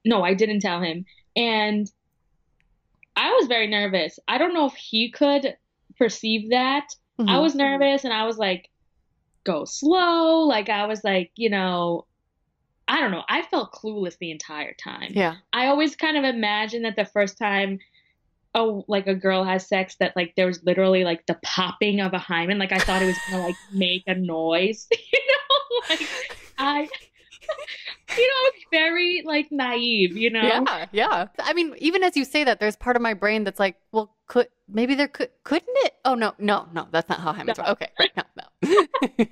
No, 0.04 0.22
I 0.22 0.34
didn't 0.34 0.60
tell 0.60 0.80
him. 0.80 1.04
And 1.36 1.90
I 3.16 3.30
was 3.32 3.46
very 3.46 3.66
nervous. 3.66 4.18
I 4.28 4.38
don't 4.38 4.54
know 4.54 4.66
if 4.66 4.74
he 4.74 5.10
could 5.10 5.56
perceive 5.98 6.50
that. 6.50 6.88
I 7.18 7.22
Mhm. 7.36 7.42
was 7.42 7.54
nervous 7.54 8.04
and 8.04 8.12
I 8.12 8.24
was 8.26 8.38
like, 8.38 8.68
go 9.44 9.64
slow. 9.64 10.40
Like, 10.46 10.68
I 10.68 10.86
was 10.86 11.04
like, 11.04 11.30
you 11.36 11.50
know, 11.50 12.06
I 12.88 13.00
don't 13.00 13.10
know. 13.10 13.24
I 13.28 13.42
felt 13.42 13.72
clueless 13.72 14.18
the 14.18 14.30
entire 14.30 14.74
time. 14.74 15.12
yeah, 15.14 15.36
I 15.52 15.66
always 15.66 15.94
kind 15.96 16.16
of 16.16 16.24
imagine 16.24 16.82
that 16.82 16.96
the 16.96 17.04
first 17.04 17.38
time 17.38 17.78
oh 18.54 18.84
like 18.86 19.06
a 19.06 19.14
girl 19.14 19.44
has 19.44 19.66
sex 19.66 19.96
that 19.98 20.14
like 20.14 20.34
there 20.36 20.46
was 20.46 20.62
literally 20.62 21.04
like 21.04 21.24
the 21.24 21.38
popping 21.42 22.00
of 22.00 22.12
a 22.12 22.18
hymen 22.18 22.58
like 22.58 22.70
I 22.70 22.78
thought 22.80 23.00
it 23.02 23.06
was 23.06 23.18
gonna 23.20 23.42
like 23.42 23.56
make 23.70 24.02
a 24.06 24.14
noise 24.14 24.88
you 25.12 25.20
know 25.26 25.80
like 25.88 26.08
I 26.58 26.86
you 28.16 28.26
know 28.26 28.50
it's 28.54 28.64
very 28.70 29.22
like 29.24 29.48
naive 29.50 30.16
you 30.16 30.30
know 30.30 30.42
yeah, 30.42 30.86
yeah. 30.92 31.26
I 31.38 31.52
mean, 31.52 31.74
even 31.78 32.02
as 32.02 32.16
you 32.16 32.24
say 32.24 32.44
that, 32.44 32.60
there's 32.60 32.76
part 32.76 32.96
of 32.96 33.02
my 33.02 33.14
brain 33.14 33.44
that's 33.44 33.60
like, 33.60 33.76
well, 33.92 34.16
could 34.26 34.48
maybe 34.68 34.94
there 34.94 35.08
could 35.08 35.30
couldn't 35.44 35.68
it? 35.86 35.94
Oh 36.04 36.14
no, 36.14 36.34
no, 36.38 36.68
no, 36.72 36.88
that's 36.90 37.08
not 37.08 37.20
how 37.20 37.32
hymens 37.32 37.58
No. 37.58 37.64
work. 37.64 37.82
Okay, 37.82 38.10
no, 38.16 38.22
no. 38.36 39.26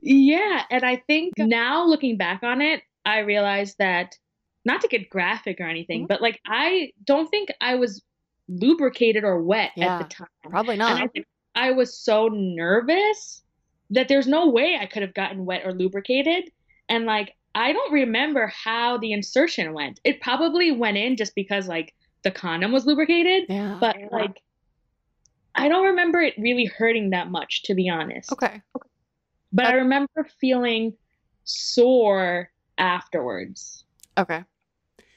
Yeah, 0.00 0.62
and 0.70 0.84
I 0.84 0.96
think 1.06 1.32
now 1.38 1.86
looking 1.86 2.16
back 2.18 2.42
on 2.42 2.60
it, 2.60 2.82
I 3.06 3.20
realized 3.20 3.76
that 3.78 4.18
not 4.64 4.80
to 4.82 4.88
get 4.88 5.08
graphic 5.08 5.60
or 5.60 5.64
anything, 5.66 6.04
Mhm. 6.04 6.08
but 6.08 6.20
like 6.20 6.40
I 6.46 6.92
don't 7.04 7.28
think 7.28 7.50
I 7.60 7.76
was 7.76 8.02
lubricated 8.48 9.24
or 9.24 9.40
wet 9.42 9.70
Yeah. 9.76 9.98
at 9.98 10.08
the 10.08 10.14
time. 10.14 10.28
Probably 10.50 10.74
And 10.74 10.82
I 10.82 11.00
not. 11.00 11.12
think 11.12 11.26
I 11.54 11.70
was 11.70 11.98
so 11.98 12.28
nervous 12.28 13.42
that 13.90 14.08
there's 14.08 14.26
no 14.26 14.48
way 14.48 14.76
I 14.78 14.86
could 14.86 15.02
have 15.02 15.14
gotten 15.14 15.44
wet 15.46 15.62
or 15.64 15.72
lubricated. 15.72 16.50
And 16.88 17.06
like 17.06 17.34
I 17.54 17.72
don't 17.72 17.92
remember 17.92 18.46
how 18.48 18.98
the 18.98 19.12
insertion 19.12 19.72
went. 19.74 20.00
It 20.04 20.20
probably 20.20 20.72
went 20.72 20.96
in 20.96 21.16
just 21.16 21.34
because 21.34 21.68
like 21.68 21.94
the 22.22 22.30
condom 22.30 22.72
was 22.72 22.86
lubricated, 22.86 23.44
Yeah. 23.48 23.78
but 23.80 23.96
like 24.10 24.40
I 25.54 25.68
don't 25.68 25.84
remember 25.86 26.20
it 26.20 26.34
really 26.36 26.64
hurting 26.64 27.10
that 27.10 27.30
much 27.30 27.62
to 27.64 27.74
be 27.74 27.88
honest. 27.88 28.32
okay. 28.32 28.60
But 29.52 29.66
I 29.66 29.74
remember 29.74 30.26
feeling 30.40 30.94
sore 31.44 32.50
afterwards. 32.78 33.84
Okay. 34.18 34.42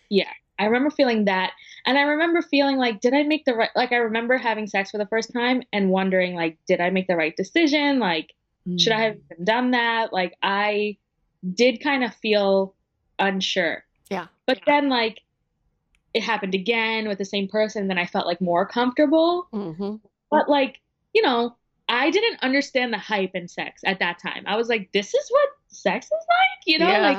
Yeah. 0.10 0.30
I 0.60 0.66
remember 0.66 0.92
feeling 0.92 1.26
that. 1.26 1.54
And 1.86 1.98
I 1.98 2.02
remember 2.02 2.42
feeling 2.44 2.78
like, 2.78 3.02
did 3.02 3.14
I 3.14 3.24
make 3.24 3.46
the 3.46 3.54
right, 3.56 3.70
like, 3.76 3.92
I 3.92 3.98
remember 3.98 4.38
having 4.38 4.68
sex 4.68 4.92
for 4.92 4.98
the 5.00 5.08
first 5.08 5.32
time 5.34 5.64
and 5.74 5.90
wondering, 5.90 6.36
like, 6.36 6.58
did 6.68 6.82
I 6.82 6.90
make 6.92 7.08
the 7.08 7.16
right 7.16 7.36
decision? 7.36 8.00
Like, 8.00 8.32
should 8.78 8.92
I 8.94 9.02
have 9.02 9.16
Mm. 9.16 9.46
done 9.46 9.72
that? 9.72 10.12
Like, 10.14 10.36
I 10.44 10.98
did 11.54 11.82
kind 11.82 12.04
of 12.04 12.14
feel 12.16 12.76
unsure. 13.20 13.84
Yeah. 14.10 14.28
But 14.46 14.62
then, 14.66 14.90
like, 14.90 15.22
it 16.14 16.24
happened 16.24 16.56
again 16.56 17.08
with 17.08 17.18
the 17.18 17.26
same 17.26 17.48
person. 17.48 17.88
Then 17.88 17.98
I 17.98 18.06
felt 18.06 18.26
like 18.26 18.42
more 18.42 18.66
comfortable. 18.66 19.48
Mhm. 19.54 20.00
But 20.32 20.50
like, 20.50 20.80
you 21.14 21.22
know, 21.22 21.56
I 21.90 22.10
didn't 22.10 22.44
understand 22.44 22.92
the 22.92 22.98
hype 22.98 23.36
in 23.36 23.48
sex 23.48 23.82
at 23.86 24.00
that 24.00 24.20
time. 24.20 24.44
I 24.46 24.58
was 24.58 24.68
like, 24.68 24.92
this 24.92 25.14
is 25.14 25.30
what 25.30 25.50
sex 25.68 26.08
is 26.08 26.12
like, 26.12 26.66
you 26.66 26.80
know, 26.80 26.86
like 26.86 27.18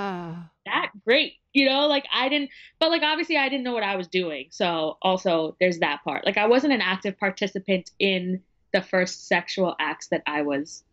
that 0.66 0.90
great, 1.04 1.34
you 1.52 1.66
know, 1.66 1.86
like 1.86 2.06
I 2.12 2.28
didn't, 2.28 2.50
but 2.78 2.90
like 2.90 3.02
obviously 3.02 3.36
I 3.36 3.48
didn't 3.48 3.64
know 3.64 3.72
what 3.72 3.82
I 3.82 3.96
was 3.96 4.08
doing. 4.08 4.48
So 4.50 4.98
also 5.00 5.56
there's 5.60 5.78
that 5.78 6.02
part. 6.04 6.26
Like 6.26 6.36
I 6.36 6.46
wasn't 6.46 6.74
an 6.74 6.82
active 6.82 7.18
participant 7.18 7.90
in 7.98 8.42
the 8.72 8.82
first 8.82 9.28
sexual 9.28 9.74
acts 9.80 10.08
that 10.08 10.22
I 10.26 10.42
was 10.42 10.84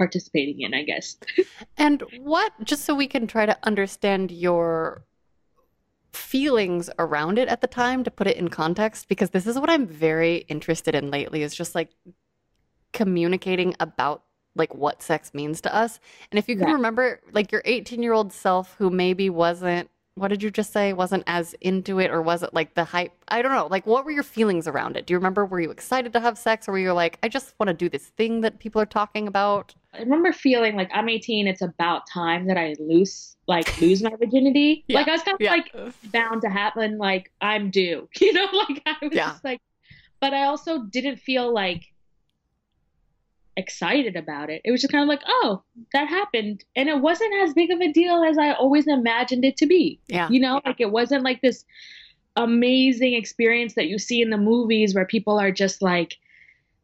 participating 0.00 0.62
in, 0.62 0.72
I 0.74 0.82
guess. 0.82 1.16
And 1.76 2.02
what, 2.20 2.52
just 2.64 2.84
so 2.86 2.94
we 2.94 3.06
can 3.06 3.26
try 3.26 3.44
to 3.46 3.56
understand 3.64 4.30
your 4.30 5.04
feelings 6.12 6.88
around 6.98 7.38
it 7.38 7.48
at 7.48 7.60
the 7.60 7.66
time 7.66 8.02
to 8.04 8.10
put 8.10 8.26
it 8.26 8.36
in 8.36 8.48
context, 8.48 9.08
because 9.08 9.30
this 9.30 9.46
is 9.46 9.58
what 9.58 9.70
I'm 9.70 9.86
very 9.86 10.38
interested 10.48 10.94
in 10.94 11.10
lately 11.10 11.42
is 11.42 11.54
just 11.54 11.74
like 11.74 11.90
communicating 12.92 13.74
about 13.78 14.22
like 14.56 14.74
what 14.74 15.02
sex 15.02 15.32
means 15.34 15.60
to 15.62 15.74
us. 15.74 16.00
And 16.30 16.38
if 16.38 16.48
you 16.48 16.56
can 16.56 16.68
Yeah. 16.68 16.74
remember 16.74 17.20
like 17.32 17.52
your 17.52 17.62
18 17.64 18.02
year 18.02 18.12
old 18.12 18.32
self 18.32 18.74
who 18.78 18.90
maybe 18.90 19.30
wasn't, 19.30 19.90
what 20.16 20.28
did 20.28 20.42
you 20.42 20.50
just 20.50 20.72
say? 20.72 20.92
Wasn't 20.92 21.22
as 21.26 21.54
into 21.60 22.00
it 22.00 22.10
or 22.10 22.20
was 22.20 22.42
it 22.42 22.52
like 22.52 22.74
the 22.74 22.84
hype? 22.84 23.12
I 23.28 23.42
don't 23.42 23.52
know. 23.52 23.68
Like 23.68 23.86
what 23.86 24.04
were 24.04 24.10
your 24.10 24.24
feelings 24.24 24.66
around 24.66 24.96
it? 24.96 25.06
Do 25.06 25.12
you 25.14 25.18
remember? 25.18 25.44
Were 25.44 25.60
you 25.60 25.70
excited 25.70 26.12
to 26.14 26.20
have 26.20 26.36
sex 26.36 26.68
or 26.68 26.72
were 26.72 26.78
you 26.78 26.92
like, 26.92 27.18
I 27.22 27.28
just 27.28 27.54
want 27.60 27.68
to 27.68 27.74
do 27.74 27.88
this 27.88 28.06
thing 28.08 28.40
that 28.40 28.58
people 28.58 28.80
are 28.82 28.86
talking 28.86 29.28
about? 29.28 29.74
I 29.92 29.98
remember 29.98 30.32
feeling 30.32 30.76
like 30.76 30.90
I'm 30.92 31.08
18, 31.08 31.48
it's 31.48 31.62
about 31.62 32.02
time 32.08 32.46
that 32.46 32.56
I 32.56 32.74
lose 32.78 33.36
like 33.48 33.66
lose 33.80 34.02
my 34.02 34.12
virginity. 34.16 34.84
Yeah. 34.88 34.98
Like 35.00 35.08
I 35.08 35.12
was 35.12 35.22
kind 35.22 35.40
of 35.40 35.46
like 35.48 35.94
bound 36.04 36.42
to 36.42 36.48
happen 36.48 36.98
like 36.98 37.30
i'm 37.40 37.70
due 37.70 38.08
you 38.20 38.32
know 38.32 38.46
like 38.52 38.82
i 38.86 38.94
was 39.02 39.12
Yeah. 39.12 39.30
just 39.30 39.44
like 39.44 39.60
but 40.20 40.32
i 40.34 40.44
also 40.44 40.84
didn't 40.84 41.16
feel 41.18 41.52
like 41.52 41.84
excited 43.56 44.16
about 44.16 44.48
it 44.48 44.60
it 44.64 44.70
was 44.70 44.80
just 44.80 44.92
kind 44.92 45.02
of 45.02 45.08
like 45.08 45.20
oh 45.26 45.62
that 45.92 46.08
happened 46.08 46.64
and 46.76 46.88
it 46.88 47.00
wasn't 47.00 47.32
as 47.42 47.52
big 47.52 47.70
of 47.70 47.80
a 47.80 47.92
deal 47.92 48.22
as 48.24 48.38
i 48.38 48.52
always 48.52 48.86
imagined 48.86 49.44
it 49.44 49.56
to 49.56 49.66
be 49.66 50.00
yeah. 50.08 50.28
you 50.30 50.40
know 50.40 50.60
like 50.64 50.80
it 50.80 50.90
wasn't 50.90 51.22
like 51.22 51.40
this 51.42 51.64
amazing 52.36 53.14
experience 53.14 53.74
that 53.74 53.88
you 53.88 53.98
see 53.98 54.22
in 54.22 54.30
the 54.30 54.38
movies 54.38 54.94
where 54.94 55.04
people 55.04 55.38
are 55.38 55.50
just 55.52 55.82
like 55.82 56.16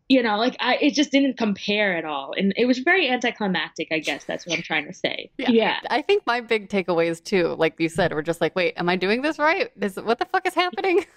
you 0.09 0.23
know 0.23 0.37
like 0.37 0.57
i 0.61 0.77
it 0.77 0.95
just 0.95 1.11
didn't 1.11 1.37
compare 1.37 1.97
at 1.97 2.05
all 2.05 2.33
and 2.37 2.53
it 2.57 2.65
was 2.67 2.79
very 2.79 3.09
anticlimactic 3.11 3.89
i 3.91 3.99
guess 3.99 4.25
that's 4.25 4.47
what 4.47 4.57
i'm 4.57 4.63
trying 4.63 4.87
to 4.87 4.93
say 4.93 5.31
Yeah. 5.39 5.51
yeah 5.51 5.81
I 5.91 6.03
think 6.03 6.25
my 6.27 6.41
big 6.41 6.69
takeaways 6.69 7.23
too, 7.23 7.55
like 7.59 7.75
you 7.79 7.89
said, 7.89 8.13
were 8.13 8.23
just 8.23 8.41
like, 8.41 8.55
wait, 8.55 8.75
am 8.77 8.89
I 8.89 8.97
doing 8.97 9.23
this 9.23 9.39
right? 9.39 9.71
Is 9.81 9.97
what 9.97 10.19
the 10.19 10.25
fuck 10.27 10.47
is 10.47 10.55
happening? 10.55 11.05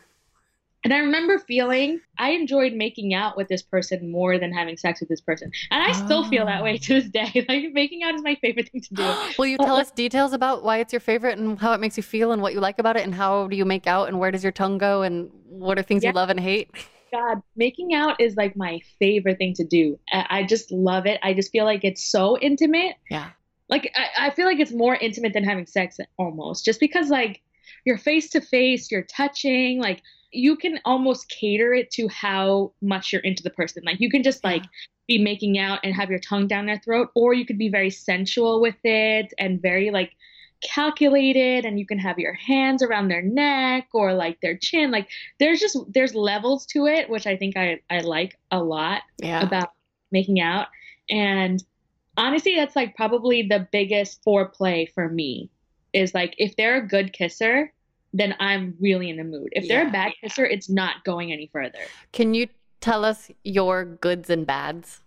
And 0.86 0.94
I 0.94 1.00
remember 1.00 1.40
feeling 1.40 2.00
I 2.18 2.30
enjoyed 2.32 2.72
making 2.72 3.14
out 3.14 3.36
with 3.36 3.50
this 3.50 3.62
person 3.62 4.10
more 4.10 4.40
than 4.40 4.54
having 4.54 4.78
sex 4.78 5.02
with 5.02 5.10
this 5.10 5.20
person. 5.20 5.52
And 5.72 5.84
I 5.84 5.92
still 5.92 6.24
feel 6.30 6.46
that 6.46 6.64
way 6.64 6.76
ah. 6.76 6.86
to 6.86 7.02
this 7.02 7.10
day. 7.10 7.46
Like 7.50 7.74
making 7.74 8.04
out 8.04 8.16
is 8.16 8.22
my 8.22 8.36
favorite 8.36 8.70
thing 8.70 8.80
to 8.82 8.94
do. 8.94 9.14
Will 9.38 9.48
you 9.48 9.58
tell 9.58 9.76
us 9.76 9.92
details 9.92 10.32
about 10.32 10.64
why 10.64 10.78
it's 10.78 10.94
your 10.94 11.02
favorite 11.02 11.38
and 11.38 11.60
how 11.60 11.74
it 11.74 11.82
makes 11.82 11.98
you 11.98 12.04
feel 12.04 12.32
and 12.32 12.42
what 12.42 12.54
you 12.54 12.62
like 12.62 12.80
about 12.80 12.96
it 12.96 13.04
and 13.04 13.14
how 13.14 13.48
do 13.48 13.58
you 13.58 13.66
make 13.66 13.88
out 13.88 14.08
and 14.08 14.20
where 14.20 14.32
does 14.32 14.42
your 14.42 14.54
tongue 14.54 14.78
go 14.78 15.02
and 15.02 15.30
what 15.50 15.78
are 15.78 15.84
things 15.84 16.02
Yeah. 16.02 16.12
you 16.12 16.16
love 16.16 16.30
and 16.30 16.40
hate? 16.40 16.72
God, 17.12 17.42
making 17.56 17.94
out 17.94 18.20
is 18.20 18.36
like 18.36 18.56
my 18.56 18.80
favorite 19.00 19.38
thing 19.38 19.54
to 19.56 19.64
do. 19.64 20.00
I 20.12 20.26
I 20.30 20.44
just 20.44 20.72
love 20.72 21.06
it. 21.06 21.20
I 21.24 21.34
just 21.34 21.52
feel 21.52 21.66
like 21.66 21.84
it's 21.84 22.04
so 22.04 22.38
intimate. 22.40 22.96
Yeah. 23.10 23.30
Like 23.70 23.92
I, 23.96 24.28
I 24.28 24.30
feel 24.32 24.46
like 24.46 24.60
it's 24.60 24.72
more 24.72 24.96
intimate 24.96 25.34
than 25.34 25.44
having 25.44 25.66
sex 25.66 25.98
almost. 26.18 26.66
Just 26.66 26.80
because 26.80 27.10
like 27.10 27.42
you're 27.86 27.98
face 27.98 28.30
to 28.32 28.42
face, 28.42 28.92
you're 28.92 29.04
touching, 29.04 29.80
like 29.80 30.02
you 30.32 30.56
can 30.56 30.80
almost 30.86 31.30
cater 31.30 31.74
it 31.74 31.92
to 31.92 32.08
how 32.08 32.72
much 32.82 33.12
you're 33.12 33.22
into 33.22 33.44
the 33.44 33.50
person. 33.50 33.84
Like 33.86 34.00
you 34.00 34.10
can 34.10 34.24
just 34.24 34.44
like 34.44 34.64
be 35.08 35.18
making 35.18 35.58
out 35.58 35.80
and 35.84 35.96
have 35.96 36.10
your 36.10 36.20
tongue 36.20 36.48
down 36.48 36.66
their 36.66 36.80
throat, 36.80 37.10
or 37.16 37.34
you 37.34 37.46
could 37.46 37.58
be 37.58 37.70
very 37.70 37.90
sensual 37.90 38.62
with 38.62 38.78
it 38.84 39.34
and 39.38 39.62
very 39.62 39.92
like 39.92 40.12
calculated 40.62 41.66
and 41.66 41.80
you 41.80 41.86
can 41.86 42.00
have 42.00 42.20
your 42.20 42.34
hands 42.34 42.84
around 42.84 43.08
their 43.08 43.22
neck 43.22 43.88
or 43.94 44.14
like 44.14 44.40
their 44.42 44.58
chin. 44.58 44.92
Like 44.92 45.10
there's 45.40 45.60
just 45.60 45.78
there's 45.90 46.14
levels 46.16 46.66
to 46.68 46.88
it, 46.88 47.10
which 47.10 47.28
I 47.28 47.38
think 47.38 47.58
I, 47.58 47.80
I 47.90 48.00
like 48.02 48.38
a 48.52 48.62
lot 48.62 49.02
Yeah. 49.20 49.44
about 49.44 49.72
making 50.12 50.40
out. 50.42 50.68
And 51.10 51.64
honestly, 52.18 52.56
that's 52.56 52.76
like 52.76 52.96
probably 52.96 53.44
the 53.44 53.68
biggest 53.72 54.24
foreplay 54.26 54.92
for 54.94 55.10
me 55.10 55.50
is 55.94 56.14
like 56.14 56.36
if 56.38 56.56
they're 56.56 56.78
a 56.78 56.88
good 56.88 57.14
kisser, 57.14 57.74
then 58.14 58.36
I'm 58.40 58.76
really 58.80 59.10
in 59.10 59.18
the 59.18 59.24
mood. 59.24 59.50
If 59.52 59.68
they're 59.68 59.88
a 59.88 59.92
bad 59.92 60.14
kisser, 60.22 60.46
it's 60.46 60.70
not 60.70 61.04
going 61.04 61.32
any 61.32 61.50
further. 61.54 61.80
Can 62.12 62.34
you 62.34 62.48
tell 62.82 63.06
us 63.06 63.30
your 63.44 63.86
goods 63.86 64.30
and 64.30 64.46
bads? 64.46 65.02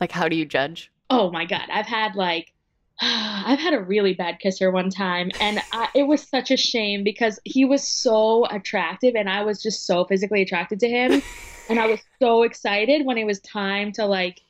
Like, 0.00 0.12
how 0.12 0.28
do 0.28 0.36
you 0.36 0.44
judge? 0.44 0.90
Oh 1.10 1.30
my 1.30 1.44
god, 1.44 1.68
I've 1.70 1.86
had 1.86 2.16
like 2.16 2.52
I've 3.00 3.58
had 3.58 3.74
a 3.74 3.80
really 3.82 4.14
bad 4.14 4.38
kisser 4.38 4.70
one 4.70 4.90
time, 4.90 5.30
and 5.40 5.62
I, 5.72 5.88
it 5.94 6.04
was 6.04 6.22
such 6.28 6.50
a 6.50 6.56
shame 6.56 7.04
because 7.04 7.40
he 7.44 7.64
was 7.64 7.86
so 7.86 8.46
attractive, 8.46 9.14
and 9.16 9.28
I 9.28 9.42
was 9.44 9.62
just 9.62 9.86
so 9.86 10.04
physically 10.04 10.42
attracted 10.42 10.80
to 10.80 10.88
him, 10.88 11.22
and 11.68 11.80
I 11.80 11.86
was 11.86 12.00
so 12.20 12.42
excited 12.42 13.04
when 13.06 13.18
it 13.18 13.24
was 13.24 13.40
time 13.40 13.92
to 13.92 14.06
like, 14.06 14.40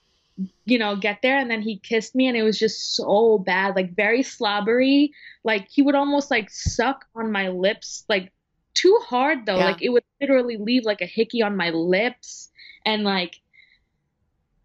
you 0.64 0.78
know, 0.78 0.96
get 0.96 1.20
there, 1.22 1.38
and 1.38 1.50
then 1.50 1.62
he 1.62 1.78
kissed 1.78 2.14
me, 2.14 2.26
and 2.28 2.37
it 2.37 2.42
was 2.42 2.58
just 2.58 2.96
so 2.96 3.38
bad, 3.38 3.76
like 3.76 3.94
very 3.94 4.22
slobbery, 4.22 5.12
like 5.44 5.68
he 5.70 5.82
would 5.82 5.94
almost 5.94 6.30
like 6.30 6.50
suck 6.50 7.06
on 7.14 7.32
my 7.32 7.49
lips, 7.49 8.04
like 8.08 8.32
too 8.75 8.99
hard 9.04 9.46
though, 9.46 9.58
Yeah. 9.58 9.66
like 9.66 9.82
it 9.82 9.90
would 9.90 10.04
literally 10.20 10.56
leave 10.56 10.84
like 10.84 11.00
a 11.02 11.06
hickey 11.06 11.42
on 11.42 11.56
my 11.56 11.70
lips, 11.70 12.50
and 12.84 13.04
like 13.04 13.40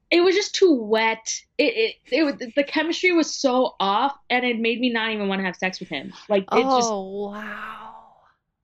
it 0.09 0.21
was 0.21 0.35
just 0.35 0.55
too 0.55 0.73
wet. 0.73 1.31
It, 1.57 1.63
it 1.63 1.95
it 2.11 2.23
was 2.23 2.35
the 2.55 2.63
chemistry 2.63 3.11
was 3.11 3.33
so 3.33 3.75
off, 3.79 4.17
and 4.29 4.45
it 4.45 4.59
made 4.59 4.79
me 4.79 4.89
not 4.89 5.11
even 5.11 5.27
want 5.27 5.39
to 5.39 5.45
have 5.45 5.55
sex 5.55 5.79
with 5.79 5.89
him. 5.89 6.13
Like 6.29 6.43
it 6.43 6.63
just 6.63 6.89
oh, 6.89 7.31
wow. 7.31 7.95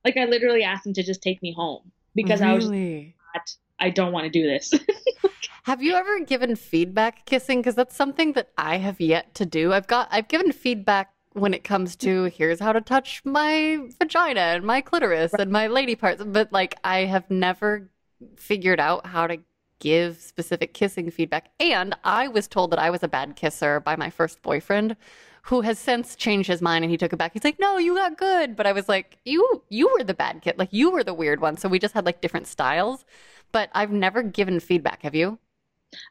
like 0.06 0.16
I 0.18 0.26
literally 0.26 0.64
asked 0.64 0.86
him 0.86 0.94
to 0.94 1.04
just 1.04 1.22
take 1.22 1.42
me 1.42 1.54
home 1.54 1.92
because 2.16 2.42
I 2.42 2.54
was 2.54 2.66
just 2.66 2.72
not, 2.72 3.56
I 3.80 3.90
don't 3.90 4.12
want 4.12 4.26
to 4.26 4.30
do 4.30 4.44
this. 4.44 4.74
Have 5.64 5.82
you 5.82 5.94
ever 5.94 6.20
given 6.20 6.56
feedback 6.56 7.26
kissing? 7.26 7.60
Because 7.60 7.76
that's 7.76 7.96
something 7.96 8.34
that 8.34 8.50
I 8.58 8.78
have 8.78 9.00
yet 9.00 9.34
to 9.36 9.46
do. 9.46 9.74
I've 9.74 9.88
got 9.88 10.08
I've 10.12 10.28
given 10.28 10.52
feedback 10.52 11.14
when 11.34 11.54
it 11.54 11.64
comes 11.64 11.96
to 11.98 12.26
here's 12.26 12.60
how 12.60 12.74
to 12.74 12.82
touch 12.82 13.22
my 13.26 13.80
vagina 14.00 14.40
and 14.40 14.64
my 14.64 14.82
clitoris 14.82 15.34
and 15.34 15.52
my 15.52 15.68
lady 15.68 15.96
parts, 15.96 16.24
but 16.24 16.54
like 16.54 16.76
I 16.84 17.00
have 17.00 17.30
never 17.30 17.90
figured 18.38 18.80
out 18.80 19.06
how 19.08 19.28
to 19.28 19.38
give 19.84 20.18
specific 20.22 20.74
kissing 20.74 21.12
feedback. 21.12 21.52
And 21.60 21.96
I 22.04 22.28
was 22.30 22.48
told 22.48 22.72
that 22.72 22.80
I 22.80 22.90
was 22.90 23.04
a 23.04 23.08
bad 23.08 23.36
kisser 23.36 23.80
by 23.80 23.96
my 23.98 24.10
first 24.10 24.42
boyfriend 24.42 24.96
who 25.44 25.62
has 25.62 25.78
since 25.78 26.16
changed 26.16 26.48
his 26.48 26.62
mind 26.62 26.84
and 26.86 26.92
he 26.92 26.98
took 26.98 27.14
it 27.14 27.18
back. 27.18 27.34
He's 27.34 27.44
like, 27.44 27.60
"No, 27.60 27.78
you 27.78 27.96
got 27.96 28.18
good." 28.18 28.56
But 28.56 28.66
I 28.66 28.72
was 28.74 28.88
like, 28.90 29.18
"You 29.26 29.64
you 29.70 29.90
were 29.94 30.04
the 30.04 30.14
bad 30.14 30.42
kid. 30.42 30.58
Like 30.58 30.72
you 30.72 30.92
were 30.92 31.04
the 31.04 31.14
weird 31.14 31.42
one." 31.42 31.58
So 31.58 31.70
we 31.70 31.80
just 31.80 31.94
had 31.94 32.06
like 32.06 32.22
different 32.22 32.48
styles. 32.48 33.06
But 33.52 33.70
I've 33.74 33.92
never 33.92 34.24
given 34.24 34.60
feedback. 34.60 35.04
Have 35.04 35.16
you? 35.16 35.40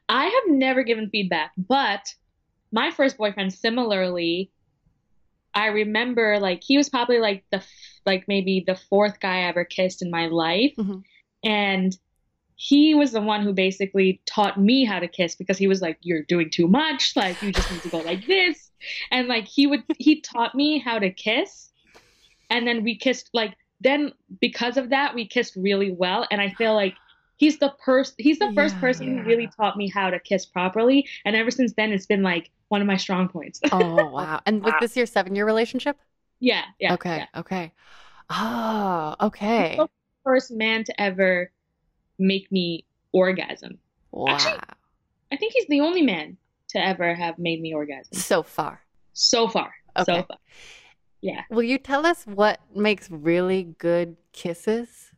I 0.08 0.24
have 0.26 0.46
never 0.48 0.82
given 0.84 1.10
feedback, 1.10 1.52
but 1.56 2.02
my 2.72 2.90
first 2.90 3.16
boyfriend 3.18 3.52
similarly 3.52 4.50
I 5.54 5.66
remember 5.66 6.38
like 6.40 6.62
he 6.64 6.76
was 6.78 6.88
probably 6.88 7.18
like 7.18 7.44
the 7.50 7.62
like 8.06 8.24
maybe 8.28 8.64
the 8.66 8.74
fourth 8.74 9.20
guy 9.20 9.40
I 9.40 9.48
ever 9.48 9.64
kissed 9.64 10.02
in 10.02 10.10
my 10.10 10.26
life 10.28 10.74
Mhm. 10.78 11.02
and 11.44 11.96
he 12.64 12.94
was 12.94 13.10
the 13.10 13.20
one 13.20 13.42
who 13.42 13.52
basically 13.52 14.22
taught 14.24 14.56
me 14.60 14.84
how 14.84 15.00
to 15.00 15.08
kiss 15.08 15.34
because 15.34 15.58
he 15.58 15.66
was 15.66 15.82
like 15.82 15.98
you're 16.02 16.22
doing 16.22 16.48
too 16.48 16.68
much 16.68 17.12
like 17.16 17.38
you 17.40 17.52
just 17.52 17.70
need 17.70 17.82
to 17.82 17.90
go 17.90 18.00
like 18.00 18.24
this 18.26 18.70
and 19.10 19.26
like 19.28 19.46
he 19.48 19.66
would 19.66 19.82
he 19.98 20.20
taught 20.20 20.54
me 20.54 20.78
how 20.78 20.98
to 20.98 21.10
kiss 21.10 21.70
and 22.50 22.66
then 22.66 22.84
we 22.84 22.96
kissed 22.98 23.30
like 23.34 23.54
then 23.80 24.12
because 24.40 24.76
of 24.76 24.90
that 24.90 25.14
we 25.14 25.26
kissed 25.26 25.56
really 25.56 25.92
well 25.92 26.26
and 26.30 26.40
I 26.40 26.50
feel 26.58 26.74
like 26.74 26.98
he's 27.36 27.58
the 27.58 27.74
person 27.84 28.14
he's 28.18 28.38
the 28.38 28.52
first 28.54 28.78
Yeah, 28.78 28.80
person 28.80 29.06
yeah. 29.06 29.12
who 29.18 29.24
really 29.24 29.52
taught 29.56 29.76
me 29.76 29.88
how 29.88 30.10
to 30.10 30.20
kiss 30.20 30.46
properly 30.46 31.08
and 31.24 31.36
ever 31.36 31.50
since 31.50 31.74
then 31.76 31.92
it's 31.92 32.06
been 32.06 32.22
like 32.22 32.50
one 32.68 32.80
of 32.80 32.86
my 32.86 32.96
strong 32.96 33.28
points 33.28 33.60
Oh 33.70 34.06
wow! 34.10 34.40
And 34.46 34.64
was 34.64 34.74
Wow. 34.74 34.78
this 34.78 34.96
your 34.96 35.06
seven-year 35.06 35.46
relationship? 35.46 35.98
yeah 36.40 36.64
yeah 36.78 36.96
okay, 36.96 37.14
yeah. 37.14 37.26
okay. 37.36 37.72
Oh, 38.30 39.16
okay. 39.20 39.90
First 40.24 40.50
man 40.50 40.84
to 40.84 41.00
ever 41.00 41.52
make 42.22 42.50
me 42.52 42.84
orgasm 43.12 43.78
Wow. 44.12 44.34
Actually- 44.34 44.60
I 45.32 45.36
think 45.36 45.54
he's 45.54 45.66
the 45.68 45.80
only 45.80 46.02
man 46.02 46.36
to 46.70 46.78
ever 46.78 47.14
have 47.14 47.38
made 47.38 47.60
me 47.60 47.72
orgasm 47.74 48.18
So 48.18 48.42
far. 48.42 48.80
so 49.14 49.48
far 49.48 49.72
so 50.06 50.22
far 50.22 50.38
yeah 51.20 51.42
Will 51.50 51.62
you 51.62 51.78
tell 51.78 52.06
us 52.06 52.24
what 52.26 52.60
makes 52.74 53.10
really 53.10 53.62
good 53.78 54.16
kisses? 54.32 55.10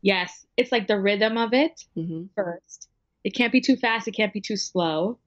yes 0.00 0.46
it's 0.56 0.72
like 0.72 0.86
the 0.86 0.98
rhythm 0.98 1.36
of 1.38 1.52
it 1.52 1.84
hmm 1.94 2.24
first. 2.34 2.88
It 3.24 3.34
can't 3.34 3.52
be 3.52 3.60
too 3.60 3.76
fast, 3.76 4.08
it 4.08 4.12
can't 4.12 4.32
be 4.32 4.40
too 4.40 4.56
slow. 4.56 5.18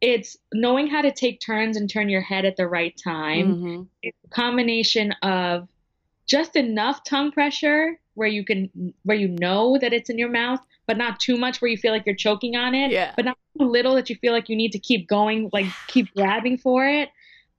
It's 0.00 0.36
knowing 0.52 0.86
how 0.86 1.02
to 1.02 1.10
take 1.10 1.40
turns 1.40 1.76
and 1.76 1.88
turn 1.90 2.08
your 2.08 2.20
head 2.20 2.44
at 2.44 2.56
the 2.56 2.68
right 2.68 2.94
time. 3.02 3.54
hmm 3.56 3.82
It's 4.02 4.18
a 4.24 4.28
combination 4.28 5.12
of 5.22 5.68
just 6.26 6.54
enough 6.56 7.02
tongue 7.04 7.32
pressure 7.32 7.98
where 8.14 8.28
you 8.28 8.44
can 8.44 8.92
where 9.04 9.16
you 9.16 9.28
know 9.28 9.78
that 9.80 9.92
it's 9.92 10.10
in 10.10 10.18
your 10.18 10.30
mouth, 10.30 10.60
but 10.86 10.96
not 10.96 11.20
too 11.20 11.36
much 11.36 11.60
where 11.60 11.70
you 11.70 11.76
feel 11.76 11.92
like 11.92 12.04
you're 12.06 12.14
choking 12.14 12.56
on 12.56 12.74
it, 12.74 12.90
Yeah. 12.90 13.12
but 13.16 13.24
not 13.24 13.38
too 13.58 13.66
little 13.66 13.94
that 13.94 14.10
you 14.10 14.16
feel 14.16 14.32
like 14.32 14.48
you 14.48 14.56
need 14.56 14.72
to 14.72 14.78
keep 14.78 15.08
going, 15.08 15.50
like 15.52 15.66
keep 15.88 16.12
grabbing 16.14 16.58
for 16.58 16.86
it. 16.86 17.08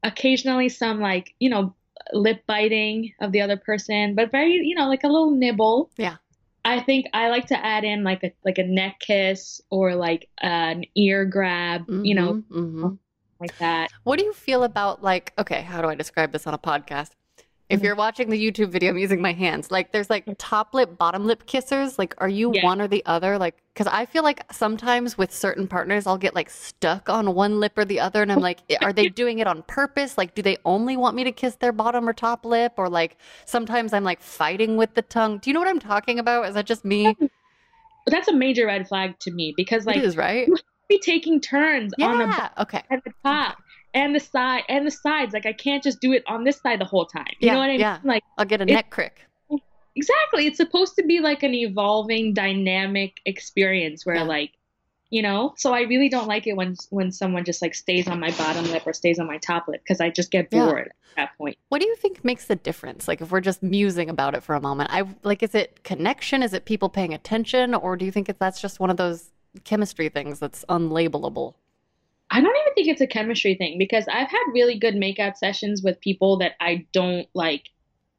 Occasionally 0.04 0.70
some 0.70 1.00
like, 1.00 1.34
you 1.40 1.50
know, 1.50 1.74
lip 2.12 2.44
biting 2.48 3.14
of 3.22 3.32
the 3.32 3.42
other 3.42 3.58
person, 3.58 4.16
but 4.16 4.32
very, 4.32 4.54
you 4.54 4.76
know, 4.76 4.88
like 4.88 5.04
a 5.04 5.08
little 5.08 5.32
nibble. 5.32 5.90
Yeah. 5.98 6.18
I 6.66 6.82
think 6.82 7.08
I 7.14 7.30
like 7.30 7.48
to 7.48 7.66
add 7.66 7.84
in 7.84 8.04
like 8.04 8.24
a 8.24 8.32
like 8.46 8.58
a 8.58 8.64
neck 8.64 9.00
kiss 9.00 9.62
or 9.70 9.96
like 9.96 10.30
an 10.42 10.86
ear 10.96 11.26
grab, 11.26 11.86
you 11.90 12.16
know, 12.16 12.34
hmm 12.52 12.88
like 13.40 13.58
that. 13.58 13.90
What 14.04 14.20
do 14.20 14.26
you 14.26 14.34
feel 14.34 14.64
about 14.64 15.04
like? 15.04 15.34
Okay, 15.38 15.62
how 15.62 15.82
do 15.82 15.90
I 15.90 15.96
describe 15.96 16.32
this 16.32 16.48
on 16.48 16.54
a 16.54 16.58
podcast? 16.58 17.12
If 17.70 17.80
Mhm. 17.80 17.84
you're 17.86 17.96
watching 17.96 18.30
the 18.30 18.38
YouTube 18.38 18.70
video, 18.70 18.90
I'm 18.92 18.98
using 18.98 19.22
my 19.22 19.32
hands. 19.34 19.72
Like, 19.72 19.92
there's 19.92 20.10
like 20.10 20.26
top 20.38 20.74
lip, 20.74 20.98
bottom 20.98 21.26
lip 21.26 21.46
kissers. 21.48 21.98
Like, 21.98 22.14
are 22.18 22.28
you 22.28 22.50
Yeah. 22.50 22.62
one 22.62 22.82
or 22.82 22.88
the 22.88 23.04
other? 23.06 23.38
Like, 23.38 23.56
because 23.74 23.88
I 23.88 24.06
feel 24.06 24.22
like 24.22 24.44
sometimes 24.54 25.18
with 25.18 25.34
certain 25.34 25.68
partners, 25.68 26.06
I'll 26.06 26.18
get 26.18 26.36
like 26.36 26.50
stuck 26.50 27.10
on 27.10 27.34
one 27.34 27.60
lip 27.60 27.78
or 27.78 27.86
the 27.86 28.00
other, 28.00 28.22
and 28.22 28.32
I'm 28.32 28.42
like, 28.42 28.60
are 28.82 28.94
they 28.94 29.08
doing 29.10 29.40
it 29.40 29.48
on 29.48 29.64
purpose? 29.64 30.18
Like, 30.18 30.36
do 30.36 30.42
they 30.42 30.58
only 30.66 30.98
want 30.98 31.16
me 31.16 31.24
to 31.24 31.32
kiss 31.32 31.56
their 31.56 31.72
bottom 31.72 32.08
or 32.08 32.14
top 32.14 32.46
lip? 32.46 32.74
Or 32.78 32.90
like, 32.90 33.18
sometimes 33.46 33.94
I'm 33.94 34.04
like 34.04 34.22
fighting 34.22 34.76
with 34.78 34.94
the 34.94 35.02
tongue. 35.02 35.38
Do 35.40 35.50
you 35.50 35.54
know 35.54 35.60
what 35.62 35.70
I'm 35.70 35.80
talking 35.80 36.20
about? 36.20 36.48
Is 36.48 36.56
that 36.56 36.66
just 36.66 36.84
me? 36.84 37.18
That's 38.06 38.28
a 38.28 38.34
major 38.34 38.66
red 38.68 38.88
flag 38.88 39.18
to 39.22 39.32
me 39.32 39.54
because 39.56 39.86
like 39.86 39.96
it 39.98 40.04
is, 40.04 40.18
right? 40.18 40.50
be 40.90 41.00
taking 41.00 41.40
turns 41.40 41.94
on 42.02 42.18
the 42.20 42.52
Okay. 42.60 42.84
at 42.92 43.04
the 43.06 43.14
top 43.26 43.63
and 43.94 44.16
the 44.16 44.20
side 44.20 44.64
and 44.70 44.86
the 44.88 44.92
sides. 44.92 45.34
Like 45.34 45.46
I 45.46 45.54
can't 45.54 45.84
just 45.84 46.00
do 46.02 46.12
it 46.14 46.24
on 46.28 46.44
this 46.44 46.60
side 46.60 46.80
the 46.80 46.86
whole 46.86 47.06
time. 47.06 47.26
You 47.40 47.48
Yeah, 47.48 47.54
know 47.54 47.60
what 47.60 47.66
I 47.70 47.72
mean? 47.74 47.80
yeah. 47.80 48.00
Like 48.04 48.24
I'll 48.38 48.46
get 48.46 48.62
a 48.62 48.66
neck 48.66 48.90
crick. 48.90 49.22
exactly. 49.96 50.48
It's 50.48 50.58
supposed 50.58 50.96
to 50.96 51.04
be 51.04 51.20
like 51.20 51.44
an 51.44 51.54
evolving 51.54 52.34
dynamic 52.34 53.18
experience 53.26 54.06
where 54.06 54.16
Yeah. 54.18 54.24
like 54.24 54.52
you 55.10 55.22
know 55.22 55.54
so 55.58 55.72
i 55.74 55.82
really 55.82 56.10
don't 56.10 56.28
like 56.28 56.48
it 56.48 56.56
when 56.56 56.76
when 56.90 57.12
someone 57.12 57.44
just 57.44 57.62
like 57.62 57.76
stays 57.76 58.08
on 58.08 58.20
my 58.20 58.32
bottom 58.32 58.66
lip 58.72 58.82
or 58.88 58.94
stays 58.94 59.20
on 59.20 59.28
my 59.28 59.38
top 59.38 59.68
lip 59.68 59.80
because 59.84 60.02
i 60.02 60.10
just 60.10 60.32
get 60.32 60.48
Yeah. 60.52 60.66
bored 60.66 60.88
at 60.88 61.16
that 61.16 61.38
point 61.38 61.56
What 61.70 61.82
do 61.82 61.88
you 61.88 61.96
think 61.98 62.26
makes 62.26 62.46
the 62.46 62.56
difference? 62.56 63.08
Like 63.08 63.22
if 63.22 63.30
we're 63.32 63.40
just 63.42 63.62
musing 63.62 64.10
about 64.10 64.34
it 64.34 64.42
for 64.42 64.56
a 64.56 64.62
moment, 64.62 64.90
I 64.92 65.04
like 65.22 65.44
is 65.44 65.54
it 65.54 65.84
connection? 65.84 66.42
Is 66.42 66.54
it 66.54 66.66
people 66.66 66.90
paying 66.90 67.14
attention, 67.14 67.76
or 67.76 67.96
do 67.96 68.06
you 68.06 68.12
think 68.12 68.26
that 68.26 68.40
that's 68.40 68.60
just 68.60 68.80
one 68.80 68.90
of 68.90 68.98
those 68.98 69.30
chemistry 69.64 70.10
things 70.10 70.40
that's 70.40 70.66
unlabelable? 70.68 71.54
I 72.34 72.42
don't 72.42 72.56
even 72.62 72.74
think 72.76 72.88
it's 72.88 73.02
a 73.02 73.08
chemistry 73.08 73.56
thing 73.56 73.78
because 73.78 74.06
i've 74.10 74.30
had 74.30 74.44
really 74.54 74.78
good 74.78 74.96
makeout 74.96 75.38
sessions 75.38 75.82
with 75.82 76.00
people 76.02 76.38
that 76.38 76.54
i 76.60 76.86
don't 76.92 77.28
like 77.34 77.70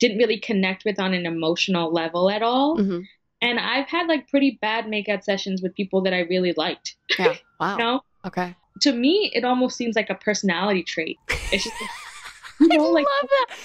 didn't 0.01 0.19
really 0.19 0.39
connect 0.39 0.85
with 0.85 0.99
on 0.99 1.15
an 1.15 1.25
emotional 1.25 1.93
level 1.93 2.29
at 2.29 2.43
all. 2.43 2.77
Hmm 2.77 3.01
and 3.45 3.61
i've 3.61 3.89
had 3.89 4.09
like 4.09 4.29
pretty 4.29 4.59
bad 4.61 4.87
makeout 4.87 5.23
sessions 5.23 5.63
with 5.63 5.75
people 5.75 6.01
that 6.03 6.15
i 6.15 6.21
really 6.21 6.55
liked. 6.57 6.97
Yeah. 7.19 7.35
Wow. 7.61 7.79
you 7.79 7.85
know? 7.85 8.01
Okay. 8.27 8.57
to 8.81 8.93
me 8.93 9.31
it 9.33 9.45
almost 9.45 9.77
seems 9.77 9.95
like 9.95 10.11
a 10.11 10.17
personality 10.17 10.83
trait. 10.83 11.17
It's 11.53 11.63
just 11.63 11.77
you 12.61 12.67
know 12.69 12.91
like 12.91 13.07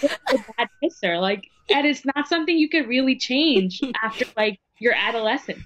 a 0.03 0.37
bad 0.57 0.69
kisser 0.81 1.17
like 1.17 1.47
and 1.69 1.87
it's 1.87 2.05
not 2.05 2.27
something 2.27 2.55
you 2.55 2.69
could 2.69 2.87
really 2.87 3.17
change 3.17 3.81
after 4.03 4.25
like 4.37 4.59
your 4.79 4.93
adolescence 4.93 5.63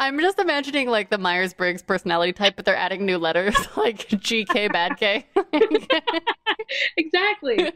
I'm 0.00 0.18
just 0.20 0.38
imagining 0.38 0.88
like 0.88 1.10
the 1.10 1.18
Myers 1.18 1.54
Briggs 1.54 1.82
personality 1.82 2.32
type, 2.32 2.56
but 2.56 2.64
they're 2.64 2.76
adding 2.76 3.06
new 3.06 3.18
letters 3.18 3.54
like 3.76 4.08
GK, 4.08 4.72
bad 4.72 4.96
K. 4.96 5.26
exactly 6.96 7.72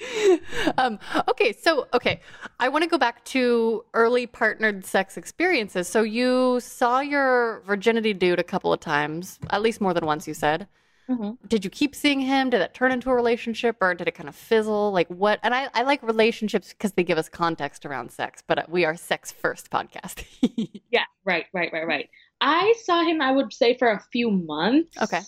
um, 0.78 0.98
okay, 1.28 1.52
so 1.52 1.88
okay, 1.92 2.20
I 2.60 2.68
want 2.68 2.84
to 2.84 2.90
go 2.90 2.98
back 2.98 3.24
to 3.26 3.84
early 3.94 4.26
partnered 4.26 4.84
sex 4.84 5.16
experiences. 5.16 5.88
So 5.88 6.02
you 6.02 6.60
saw 6.60 7.00
your 7.00 7.62
virginity 7.66 8.14
dude 8.14 8.38
a 8.38 8.44
couple 8.44 8.72
of 8.72 8.80
times, 8.80 9.38
at 9.50 9.62
least 9.62 9.80
more 9.80 9.94
than 9.94 10.06
once. 10.06 10.28
You 10.28 10.34
said. 10.34 10.68
Mhm. 11.08 11.38
Did 11.48 11.64
you 11.64 11.70
keep 11.70 11.94
seeing 11.94 12.20
him? 12.20 12.50
Did 12.50 12.60
that 12.60 12.74
turn 12.74 12.92
into 12.92 13.08
a 13.10 13.14
relationship, 13.14 13.76
or 13.80 13.94
did 13.94 14.08
it 14.08 14.14
kind 14.14 14.28
of 14.28 14.36
fizzle? 14.36 14.92
Like 14.92 15.08
what? 15.08 15.40
And 15.42 15.54
I, 15.54 15.68
I 15.72 15.82
like 15.82 16.02
relationships 16.02 16.70
because 16.72 16.92
they 16.92 17.04
give 17.04 17.16
us 17.18 17.28
context 17.28 17.86
around 17.86 18.10
sex. 18.12 18.42
But 18.46 18.68
we 18.70 18.84
are 18.84 18.96
sex 18.96 19.32
first 19.32 19.70
podcast. 19.70 20.24
yeah 20.90 21.04
right 21.24 21.46
right 21.52 21.70
right 21.72 21.86
right 21.86 22.08
i 22.40 22.72
saw 22.84 23.02
him 23.04 23.20
i 23.20 23.30
would 23.30 23.52
say 23.52 23.76
for 23.76 23.90
a 23.90 24.00
few 24.12 24.30
months 24.30 24.96
Okay. 25.02 25.20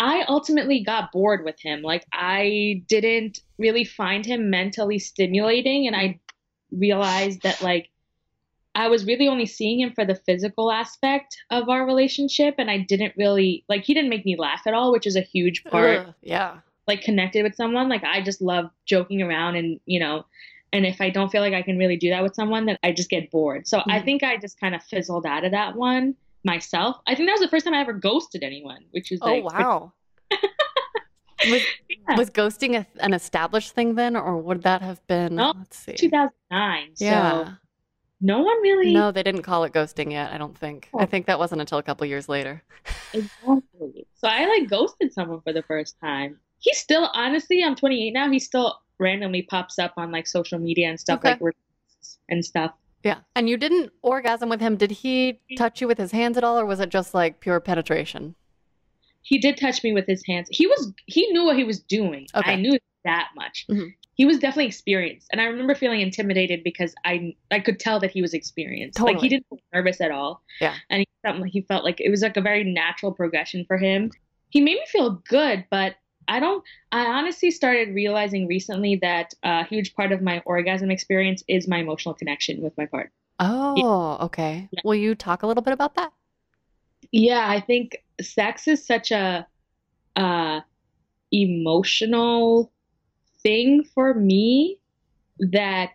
I 0.00 0.24
ultimately 0.28 0.84
got 0.84 1.10
bored 1.10 1.44
with 1.44 1.56
him. 1.60 1.82
Like 1.82 2.04
I 2.12 2.84
didn't 2.86 3.40
really 3.58 3.82
find 3.84 4.24
him 4.24 4.48
mentally 4.48 5.00
stimulating 5.00 5.88
and 5.88 5.96
I 5.96 6.20
realized 6.70 7.42
that 7.42 7.60
like 7.62 7.90
I 8.74 8.88
was 8.88 9.04
really 9.06 9.26
only 9.28 9.46
seeing 9.46 9.80
him 9.80 9.92
for 9.92 10.04
the 10.04 10.14
physical 10.14 10.70
aspect 10.70 11.36
of 11.50 11.68
our 11.68 11.84
relationship 11.86 12.54
and 12.58 12.70
I 12.70 12.78
didn't 12.78 13.14
really 13.16 13.64
like 13.68 13.84
he 13.84 13.94
didn't 13.94 14.10
make 14.10 14.24
me 14.24 14.36
laugh 14.36 14.62
at 14.66 14.74
all, 14.74 14.92
which 14.92 15.06
is 15.06 15.16
a 15.16 15.20
huge 15.20 15.64
part. 15.64 16.00
Ugh, 16.06 16.14
yeah. 16.22 16.58
Like 16.86 17.02
connected 17.02 17.42
with 17.42 17.54
someone. 17.54 17.88
Like 17.88 18.04
I 18.04 18.22
just 18.22 18.40
love 18.40 18.70
joking 18.86 19.20
around 19.22 19.56
and, 19.56 19.80
you 19.86 19.98
know, 19.98 20.24
and 20.72 20.86
if 20.86 21.00
I 21.00 21.10
don't 21.10 21.30
feel 21.30 21.40
like 21.40 21.54
I 21.54 21.62
can 21.62 21.78
really 21.78 21.96
do 21.96 22.10
that 22.10 22.22
with 22.22 22.34
someone, 22.34 22.66
then 22.66 22.76
I 22.82 22.92
just 22.92 23.10
get 23.10 23.30
bored. 23.30 23.66
So 23.66 23.82
I 23.88 23.98
Mhm. 24.00 24.04
think 24.04 24.22
I 24.22 24.36
just 24.36 24.60
kind 24.60 24.74
of 24.74 24.82
fizzled 24.84 25.26
out 25.26 25.44
of 25.44 25.50
that 25.52 25.74
one 25.74 26.14
myself. 26.44 26.96
I 27.06 27.14
think 27.14 27.28
that 27.28 27.32
was 27.32 27.40
the 27.40 27.48
first 27.48 27.64
time 27.64 27.74
I 27.74 27.80
ever 27.80 27.92
ghosted 27.94 28.42
anyone, 28.44 28.84
which 28.92 29.10
is 29.10 29.18
Oh 29.22 29.26
like 29.32 29.44
wow. 29.44 29.92
was, 31.48 31.62
Yeah. 31.88 32.16
was 32.16 32.30
ghosting 32.30 32.76
a, 32.76 32.86
an 33.02 33.12
established 33.12 33.72
thing 33.74 33.94
then, 33.96 34.14
or 34.14 34.36
would 34.38 34.62
that 34.62 34.82
have 34.82 35.04
been? 35.06 35.34
No, 35.34 35.52
let's 35.56 35.78
see. 35.78 35.94
2009. 35.94 36.96
So 36.96 37.04
Yeah. 37.04 37.54
No 38.20 38.38
one 38.40 38.60
really 38.62 38.92
No, 38.92 39.10
they 39.12 39.22
didn't 39.22 39.42
call 39.42 39.64
it 39.64 39.72
ghosting 39.72 40.10
yet. 40.12 40.32
I 40.32 40.38
don't 40.38 40.56
think. 40.56 40.88
I 40.98 41.02
Oh. 41.04 41.06
think 41.06 41.26
that 41.26 41.38
wasn't 41.38 41.60
until 41.60 41.78
a 41.78 41.82
couple 41.82 42.06
years 42.06 42.28
later. 42.28 42.62
exactly. 43.12 44.06
So 44.14 44.28
I 44.28 44.46
like 44.46 44.68
ghosted 44.68 45.12
someone 45.12 45.40
for 45.42 45.52
the 45.52 45.62
first 45.62 45.96
time. 46.00 46.38
He 46.60 46.72
still, 46.74 47.10
honestly, 47.14 47.62
I'm 47.62 47.76
28 47.76 48.12
now. 48.12 48.30
He 48.30 48.38
still 48.38 48.80
randomly 48.98 49.42
pops 49.42 49.78
up 49.78 49.92
on 49.96 50.10
like 50.10 50.26
social 50.26 50.58
media 50.58 50.88
and 50.88 50.98
stuff 50.98 51.20
Okay. 51.24 51.36
like 51.40 51.54
and 52.28 52.44
stuff. 52.44 52.72
Yeah. 53.04 53.18
And 53.36 53.48
you 53.48 53.56
didn't 53.56 53.92
orgasm 54.02 54.48
with 54.48 54.60
him. 54.60 54.76
Did 54.76 54.90
he 54.90 55.40
touch 55.56 55.80
you 55.80 55.86
with 55.86 55.98
his 55.98 56.10
hands 56.10 56.36
at 56.36 56.42
all, 56.44 56.58
or 56.58 56.66
was 56.66 56.80
it 56.80 56.88
just 56.90 57.14
like 57.14 57.38
pure 57.40 57.60
penetration? 57.60 58.34
He 59.22 59.38
did 59.38 59.56
touch 59.56 59.84
me 59.84 59.92
with 59.92 60.06
his 60.06 60.24
hands. 60.26 60.48
He 60.50 60.66
was 60.66 60.92
he 61.06 61.30
knew 61.32 61.44
what 61.44 61.56
he 61.56 61.64
was 61.64 61.78
doing. 61.80 62.26
Okay. 62.34 62.52
I 62.52 62.56
knew 62.56 62.76
that 63.04 63.28
much. 63.36 63.66
Mhm. 63.70 63.94
He 64.18 64.26
was 64.26 64.40
definitely 64.40 64.66
experienced, 64.66 65.28
and 65.30 65.40
I 65.40 65.44
remember 65.44 65.76
feeling 65.76 66.00
intimidated 66.00 66.64
because 66.64 66.92
I 67.04 67.36
I 67.52 67.60
could 67.60 67.78
tell 67.78 68.00
that 68.00 68.10
he 68.10 68.20
was 68.20 68.34
experienced. 68.34 69.00
Like 69.00 69.20
he 69.20 69.28
didn't 69.28 69.46
feel 69.48 69.60
nervous 69.72 70.00
at 70.00 70.10
all. 70.10 70.42
Yeah. 70.60 70.74
and 70.90 71.00
he 71.00 71.08
felt 71.22 71.38
like 71.40 71.52
he 71.52 71.62
felt 71.62 71.84
like 71.84 72.00
it 72.00 72.10
was 72.10 72.22
like 72.22 72.36
a 72.36 72.40
very 72.40 72.64
natural 72.64 73.12
progression 73.12 73.64
for 73.64 73.78
him. 73.78 74.10
He 74.50 74.60
made 74.60 74.74
me 74.74 74.84
feel 74.88 75.22
good, 75.28 75.64
but 75.70 75.94
I 76.26 76.40
don't. 76.40 76.64
I 76.90 77.06
honestly 77.06 77.52
started 77.52 77.94
realizing 77.94 78.48
recently 78.48 78.96
that 78.96 79.34
a 79.44 79.64
huge 79.64 79.94
part 79.94 80.10
of 80.10 80.20
my 80.20 80.42
orgasm 80.44 80.90
experience 80.90 81.44
is 81.46 81.68
my 81.68 81.78
emotional 81.78 82.14
connection 82.14 82.60
with 82.60 82.76
my 82.76 82.86
partner. 82.86 83.12
Oh, 83.38 84.18
okay. 84.22 84.68
Yeah. 84.72 84.80
Will 84.84 84.96
you 84.96 85.14
talk 85.14 85.44
a 85.44 85.46
little 85.46 85.62
bit 85.62 85.72
about 85.72 85.94
that? 85.94 86.12
Yeah, 87.12 87.48
I 87.48 87.60
think 87.60 88.02
sex 88.20 88.66
is 88.66 88.84
such 88.84 89.12
a 89.12 89.46
uh, 90.16 90.60
emotional 91.30 92.72
thing 93.42 93.84
for 93.94 94.14
me 94.14 94.78
that 95.38 95.92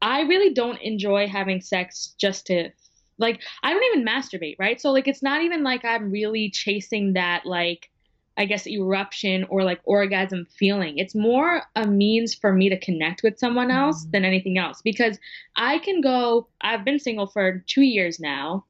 I 0.00 0.22
really 0.22 0.54
don't 0.54 0.80
enjoy 0.80 1.26
having 1.28 1.60
sex 1.60 2.14
just 2.18 2.46
to 2.46 2.70
like 3.18 3.42
I 3.62 3.72
don't 3.72 3.84
even 3.94 4.06
masturbate, 4.06 4.56
right? 4.58 4.80
So 4.80 4.92
like 4.92 5.08
it's 5.08 5.22
not 5.22 5.42
even 5.42 5.62
like 5.64 5.84
I'm 5.84 6.10
really 6.10 6.50
chasing 6.50 7.14
that 7.14 7.44
like 7.44 7.90
I 8.36 8.44
guess 8.44 8.68
eruption 8.68 9.44
or 9.50 9.64
like 9.64 9.80
orgasm 9.84 10.46
feeling. 10.56 10.98
It's 10.98 11.14
more 11.16 11.62
a 11.74 11.86
means 11.88 12.34
for 12.34 12.52
me 12.52 12.68
to 12.68 12.78
connect 12.78 13.24
with 13.24 13.38
someone 13.38 13.70
else 13.72 14.06
Mhm. 14.06 14.10
than 14.12 14.24
anything 14.24 14.58
else 14.58 14.80
because 14.82 15.18
I 15.56 15.78
can 15.78 16.00
go 16.00 16.48
I've 16.60 16.84
been 16.84 17.00
single 17.00 17.26
for 17.26 17.64
2 17.66 17.82
years 17.82 18.20
now 18.20 18.64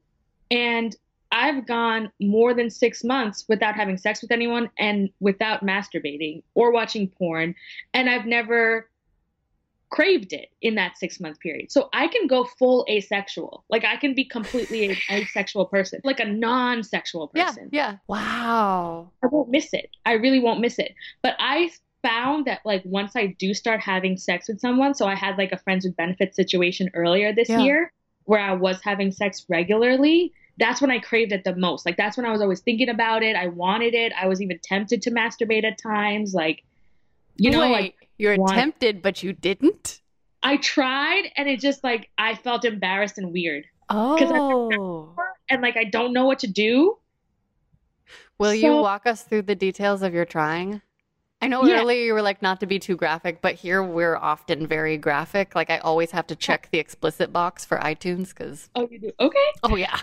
and 0.51 0.97
I've 1.38 1.66
gone 1.66 2.11
more 2.20 2.53
than 2.55 2.68
6 2.70 3.05
months 3.05 3.44
without 3.48 3.74
having 3.77 3.96
sex 3.96 4.20
with 4.22 4.33
anyone 4.33 4.70
and 4.79 5.09
without 5.20 5.64
masturbating 5.64 6.42
or 6.55 6.72
watching 6.72 7.09
porn 7.09 7.55
and 7.94 8.11
I've 8.11 8.27
never 8.27 8.88
craved 9.90 10.33
it 10.35 10.51
in 10.61 10.74
that 10.74 10.98
six 10.98 11.18
month 11.18 11.40
period. 11.40 11.72
So 11.72 11.88
I 11.92 12.09
can 12.09 12.27
go 12.27 12.44
full 12.44 12.85
asexual. 12.90 13.64
Like 13.70 13.85
I 13.85 13.96
can 13.96 14.14
be 14.14 14.24
completely 14.24 14.90
an 14.90 14.96
asexual 15.11 15.66
person, 15.66 16.01
like 16.05 16.20
a 16.20 16.27
non 16.27 16.83
sexual 16.83 17.29
person. 17.29 17.70
Yeah. 17.72 17.92
Yeah. 17.92 17.96
Wow. 18.07 19.11
I 19.22 19.29
won't 19.29 19.48
miss 19.48 19.72
it. 19.72 19.90
I 20.05 20.12
really 20.14 20.40
won't 20.40 20.61
miss 20.61 20.79
it. 20.79 20.94
But 21.22 21.37
I 21.38 21.70
found 22.03 22.46
that 22.46 22.61
like 22.64 22.83
once 22.85 23.12
I 23.16 23.29
do 23.38 23.55
start 23.55 23.81
having 23.81 24.16
sex 24.18 24.48
with 24.48 24.61
someone, 24.61 24.94
so 24.94 25.07
I 25.07 25.14
had 25.14 25.38
like 25.38 25.53
a 25.53 25.59
friends 25.59 25.87
with 25.87 25.96
benefits 25.96 26.37
situation 26.37 26.90
earlier 26.94 27.33
this 27.33 27.48
Yeah. 27.48 27.62
year 27.62 27.92
where 28.24 28.40
I 28.40 28.53
was 28.53 28.79
having 28.83 29.11
sex 29.11 29.46
regularly. 29.48 30.33
That's 30.59 30.81
when 30.81 30.90
I 30.90 30.99
craved 30.99 31.33
it 31.33 31.44
the 31.44 31.55
most. 31.55 31.87
Like 31.87 31.97
that's 31.97 32.16
when 32.16 32.27
I 32.27 32.31
was 32.33 32.40
always 32.40 32.61
thinking 32.61 32.88
about 32.88 33.23
it. 33.23 33.37
I 33.37 33.47
wanted 33.47 33.94
it. 33.94 34.12
I 34.21 34.27
was 34.27 34.42
even 34.42 34.59
tempted 34.62 35.03
to 35.03 35.11
masturbate 35.11 35.64
at 35.64 35.79
times. 35.79 36.35
Like, 36.35 36.64
you 37.37 37.51
know, 37.51 37.61
Wait, 37.61 37.71
like 37.73 38.09
you're 38.18 38.37
tempted, 38.49 39.01
but 39.01 39.23
you 39.23 39.33
didn't? 39.33 40.01
I 40.42 40.57
tried 40.57 41.31
and 41.37 41.49
it 41.49 41.61
just 41.61 41.83
like 41.85 42.11
I 42.18 42.35
felt 42.35 42.64
embarrassed 42.64 43.18
and 43.18 43.33
weird. 43.33 43.64
Oh. 43.88 45.14
And 45.49 45.62
like 45.62 45.77
I 45.77 45.85
don't 45.85 46.12
know 46.12 46.27
what 46.27 46.40
to 46.40 46.47
do. 46.47 46.99
Will 48.38 48.55
you 48.55 48.73
walk 48.73 49.07
us 49.07 49.23
through 49.23 49.42
the 49.42 49.55
details 49.55 50.03
of 50.03 50.14
your 50.14 50.25
trying? 50.25 50.81
I 51.40 51.47
know 51.47 51.64
Yeah. 51.64 51.81
earlier 51.81 52.05
you 52.05 52.12
were 52.14 52.23
like 52.23 52.42
not 52.42 52.61
to 52.61 52.66
be 52.66 52.79
too 52.79 52.97
graphic, 52.97 53.40
but 53.40 53.55
here 53.55 53.83
we're 53.83 54.16
often 54.16 54.66
very 54.66 54.97
graphic. 54.97 55.55
Like 55.55 55.71
I 55.71 55.79
always 55.79 56.11
have 56.11 56.27
to 56.29 56.37
check 56.37 56.68
the 56.73 56.79
explicit 56.79 57.33
box 57.33 57.64
for 57.64 57.79
iTunes 57.79 58.31
because, 58.31 58.71
Oh, 58.75 58.88
you 58.90 58.99
do? 58.99 59.12
Okay. 59.21 59.38
oh 59.62 59.77
yeah. 59.77 60.01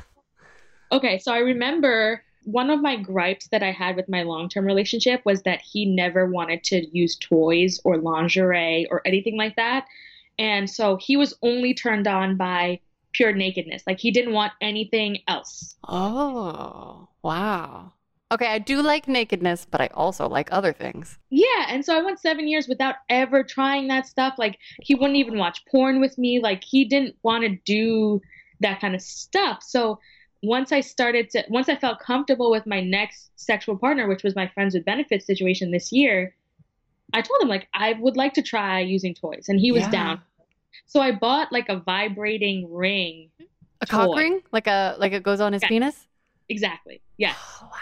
Okay, 0.91 1.19
so 1.19 1.33
I 1.33 1.39
remember 1.39 2.23
one 2.43 2.69
of 2.69 2.81
my 2.81 2.95
gripes 2.95 3.47
that 3.51 3.63
I 3.63 3.71
had 3.71 3.95
with 3.95 4.07
my 4.07 4.23
long 4.23 4.49
term 4.49 4.65
relationship 4.65 5.21
was 5.25 5.41
that 5.43 5.61
he 5.61 5.85
never 5.85 6.27
wanted 6.27 6.63
to 6.65 6.85
use 6.95 7.17
toys 7.17 7.79
or 7.83 7.97
lingerie 7.97 8.87
or 8.89 9.01
anything 9.05 9.37
like 9.37 9.55
that. 9.55 9.85
And 10.37 10.69
so 10.69 10.97
he 10.97 11.17
was 11.17 11.33
only 11.41 11.73
turned 11.73 12.07
on 12.07 12.37
by 12.37 12.79
pure 13.13 13.33
nakedness. 13.33 13.83
Like 13.87 13.99
he 13.99 14.11
didn't 14.11 14.33
want 14.33 14.53
anything 14.61 15.19
else. 15.27 15.75
Oh, 15.87 17.07
wow. 17.23 17.93
Okay, 18.31 18.47
I 18.47 18.59
do 18.59 18.81
like 18.81 19.07
nakedness, 19.07 19.65
but 19.69 19.81
I 19.81 19.87
also 19.93 20.27
like 20.27 20.49
other 20.51 20.73
things. 20.73 21.17
Yeah, 21.29 21.67
and 21.67 21.85
so 21.85 21.97
I 21.97 22.01
went 22.01 22.19
seven 22.19 22.47
years 22.47 22.67
without 22.67 22.95
ever 23.09 23.43
trying 23.43 23.87
that 23.87 24.07
stuff. 24.07 24.35
Like 24.37 24.57
he 24.81 24.95
wouldn't 24.95 25.17
even 25.17 25.37
watch 25.37 25.63
porn 25.67 26.01
with 26.01 26.17
me. 26.17 26.39
Like 26.39 26.63
he 26.63 26.85
didn't 26.85 27.15
want 27.23 27.43
to 27.43 27.57
do 27.65 28.21
that 28.61 28.81
kind 28.81 28.95
of 28.95 29.01
stuff. 29.01 29.63
So 29.63 29.99
once 30.45 30.71
I 30.71 30.81
started 30.81 31.29
to, 31.31 31.43
once 31.49 31.69
I 31.69 31.75
felt 31.75 31.99
comfortable 31.99 32.51
with 32.51 32.65
my 32.65 32.81
next 32.81 33.31
sexual 33.35 33.77
partner, 33.77 34.07
which 34.07 34.23
was 34.23 34.35
my 34.35 34.47
friends 34.47 34.73
with 34.73 34.85
benefits 34.85 35.25
situation 35.25 35.71
this 35.71 35.91
year, 35.91 36.35
I 37.13 37.21
told 37.21 37.41
him 37.41 37.47
like 37.47 37.67
I 37.73 37.93
would 37.93 38.17
like 38.17 38.33
to 38.33 38.41
try 38.41 38.79
using 38.79 39.13
toys, 39.13 39.45
and 39.47 39.59
he 39.59 39.71
was 39.71 39.83
Yeah. 39.83 39.91
down. 39.91 40.21
So 40.87 40.99
I 41.01 41.11
bought 41.11 41.51
like 41.51 41.69
a 41.69 41.77
vibrating 41.77 42.71
ring. 42.71 43.29
A 43.81 43.85
cock 43.85 44.15
ring, 44.15 44.41
like 44.51 44.67
a 44.67 44.95
like 44.99 45.13
it 45.13 45.23
goes 45.23 45.39
on 45.41 45.53
his 45.53 45.63
penis. 45.63 46.07
Exactly. 46.49 47.01
Yes. 47.17 47.37
Oh, 47.61 47.65
wow. 47.71 47.79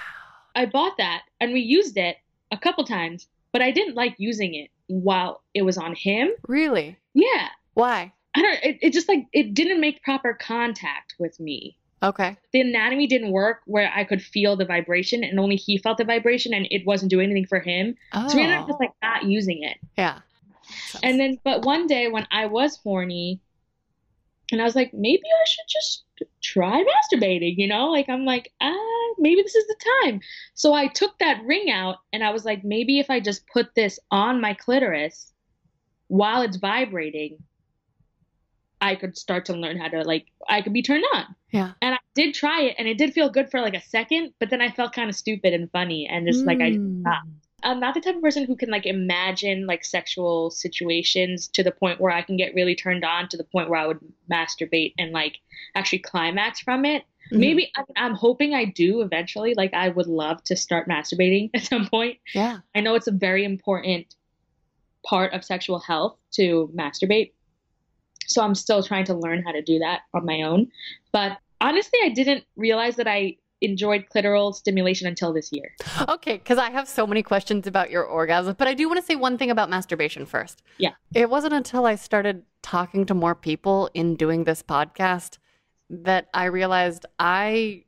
I 0.55 0.65
bought 0.67 0.97
that 0.97 1.23
and 1.41 1.51
we 1.51 1.61
used 1.61 1.97
it 1.97 2.17
a 2.51 2.57
couple 2.57 2.83
times, 2.83 3.27
but 3.51 3.61
I 3.63 3.71
didn't 3.71 3.95
like 3.95 4.13
using 4.19 4.53
it 4.53 4.69
while 4.87 5.41
it 5.55 5.63
was 5.63 5.77
on 5.79 5.95
him. 5.95 6.29
Really? 6.47 6.95
Yeah. 7.15 7.47
Why? 7.73 8.13
I 8.35 8.41
don't 8.41 8.59
it, 8.63 8.77
it 8.81 8.93
just 8.93 9.07
like 9.07 9.25
it 9.33 9.53
didn't 9.55 9.79
make 9.81 10.03
proper 10.03 10.33
contact 10.35 11.15
with 11.19 11.39
me. 11.39 11.77
Okay. 12.03 12.35
The 12.51 12.61
anatomy 12.61 13.07
didn't 13.07 13.31
work 13.31 13.61
where 13.65 13.89
I 13.95 14.03
could 14.03 14.21
feel 14.21 14.57
the 14.57 14.65
vibration 14.65 15.23
and 15.23 15.39
only 15.39 15.55
he 15.55 15.77
felt 15.77 15.97
the 15.97 16.03
vibration 16.03 16.53
and 16.53 16.67
it 16.69 16.85
wasn't 16.85 17.09
doing 17.09 17.31
anything 17.31 17.47
for 17.47 17.59
him. 17.59 17.95
Oh, 18.11 18.27
So 18.27 18.35
we 18.35 18.43
ended 18.43 18.59
up 18.59 18.67
just 18.67 18.79
like 18.79 18.91
not 19.01 19.23
using 19.23 19.63
it. 19.63 19.77
yeah. 19.97 20.19
And 21.01 21.19
then 21.19 21.39
but 21.43 21.65
one 21.65 21.87
day 21.87 22.09
when 22.09 22.27
I 22.31 22.45
was 22.45 22.77
horny 22.83 23.39
and 24.51 24.61
I 24.61 24.65
was 24.65 24.75
like, 24.75 24.93
maybe 24.93 25.23
I 25.23 25.45
should 25.45 25.65
just 25.69 26.03
try 26.41 26.83
masturbating, 26.83 27.55
you 27.57 27.67
know? 27.67 27.89
Like 27.89 28.09
I'm 28.09 28.25
like, 28.25 28.51
ah, 28.61 29.13
maybe 29.17 29.41
this 29.41 29.55
is 29.55 29.65
the 29.67 29.75
time. 30.03 30.19
So 30.53 30.73
I 30.73 30.87
took 30.87 31.17
that 31.19 31.43
ring 31.43 31.71
out 31.71 31.97
and 32.11 32.23
I 32.23 32.31
was 32.31 32.43
like, 32.45 32.63
maybe 32.63 32.99
if 32.99 33.09
I 33.09 33.19
just 33.19 33.47
put 33.47 33.73
this 33.75 33.97
on 34.11 34.41
my 34.41 34.53
clitoris 34.53 35.31
while 36.07 36.41
it's 36.41 36.57
vibrating, 36.57 37.37
I 38.83 38.95
could 38.95 39.17
start 39.17 39.45
to 39.45 39.53
learn 39.53 39.77
how 39.79 39.87
to 39.87 40.01
like 40.01 40.25
I 40.49 40.61
could 40.61 40.73
be 40.73 40.81
turned 40.83 41.05
on. 41.15 41.23
Yeah. 41.51 41.71
And 41.81 41.95
I 41.95 41.99
did 42.15 42.33
try 42.33 42.61
it 42.63 42.75
and 42.77 42.87
it 42.87 42.97
did 42.97 43.13
feel 43.13 43.29
good 43.29 43.49
for 43.49 43.61
like 43.61 43.75
a 43.75 43.81
second, 43.81 44.33
but 44.39 44.49
then 44.49 44.61
I 44.61 44.69
felt 44.69 44.91
kind 44.93 45.09
of 45.09 45.15
stupid 45.15 45.53
and 45.53 45.71
funny 45.71 46.07
and 46.11 46.27
just 46.27 46.45
like 46.45 46.59
I 46.59 46.71
Mm. 46.71 47.01
stopped. 47.01 47.27
I'm 47.65 47.79
not 47.79 47.93
the 47.93 48.01
type 48.01 48.17
of 48.17 48.21
person 48.21 48.43
who 48.45 48.57
can 48.57 48.69
like 48.69 48.85
imagine 48.85 49.65
like 49.67 49.85
sexual 49.85 50.49
situations 50.51 51.47
to 51.55 51.63
the 51.63 51.71
point 51.71 52.01
where 52.01 52.11
I 52.11 52.21
can 52.21 52.35
get 52.35 52.53
really 52.53 52.75
turned 52.75 53.05
on 53.05 53.29
to 53.29 53.37
the 53.37 53.45
point 53.45 53.69
where 53.69 53.79
I 53.79 53.87
would 53.87 53.99
masturbate 54.29 54.93
and 54.97 55.11
like 55.13 55.37
actually 55.75 55.99
climax 55.99 56.59
from 56.59 56.83
it. 56.83 57.03
Mhm. 57.31 57.39
Maybe 57.39 57.71
I, 57.77 57.83
I'm 57.95 58.15
hoping 58.15 58.53
I 58.53 58.65
do 58.65 59.01
eventually. 59.01 59.53
Like 59.55 59.73
I 59.73 59.87
would 59.89 60.07
love 60.07 60.43
to 60.45 60.57
start 60.57 60.89
masturbating 60.89 61.51
at 61.53 61.61
some 61.63 61.87
point. 61.87 62.17
Yeah. 62.35 62.57
I 62.75 62.81
know 62.81 62.95
it's 62.95 63.07
a 63.07 63.11
very 63.11 63.45
important 63.45 64.13
part 65.05 65.33
of 65.33 65.45
sexual 65.45 65.79
health 65.79 66.17
to 66.33 66.69
masturbate. 66.75 67.31
So 68.27 68.41
I'm 68.43 68.55
still 68.55 68.83
trying 68.83 69.05
to 69.05 69.13
learn 69.13 69.43
how 69.43 69.51
to 69.51 69.61
do 69.61 69.79
that 69.79 70.01
on 70.13 70.25
my 70.25 70.41
own. 70.41 70.71
But 71.11 71.37
honestly, 71.61 71.99
I 72.03 72.09
didn't 72.09 72.43
realize 72.55 72.95
that 72.97 73.07
I 73.07 73.37
enjoyed 73.61 74.05
clitoral 74.13 74.53
stimulation 74.53 75.07
until 75.07 75.33
this 75.33 75.51
year. 75.51 75.73
Okay, 76.09 76.33
because 76.33 76.57
I 76.57 76.69
have 76.69 76.87
so 76.87 77.07
many 77.07 77.23
questions 77.23 77.65
about 77.65 77.89
your 77.89 78.03
orgasm, 78.03 78.55
but 78.57 78.67
I 78.67 78.73
do 78.73 78.87
want 78.87 78.99
to 78.99 79.05
say 79.05 79.15
one 79.15 79.37
thing 79.37 79.49
about 79.49 79.69
masturbation 79.69 80.25
first. 80.25 80.61
Yeah. 80.77 80.91
It 81.15 81.29
wasn't 81.29 81.53
until 81.53 81.85
I 81.85 81.95
started 81.95 82.43
talking 82.61 83.05
to 83.05 83.13
more 83.13 83.35
people 83.35 83.89
in 83.93 84.15
doing 84.15 84.43
this 84.43 84.61
podcast 84.61 85.37
that 85.89 86.27
I 86.33 86.45
realized 86.45 87.05
I 87.19 87.85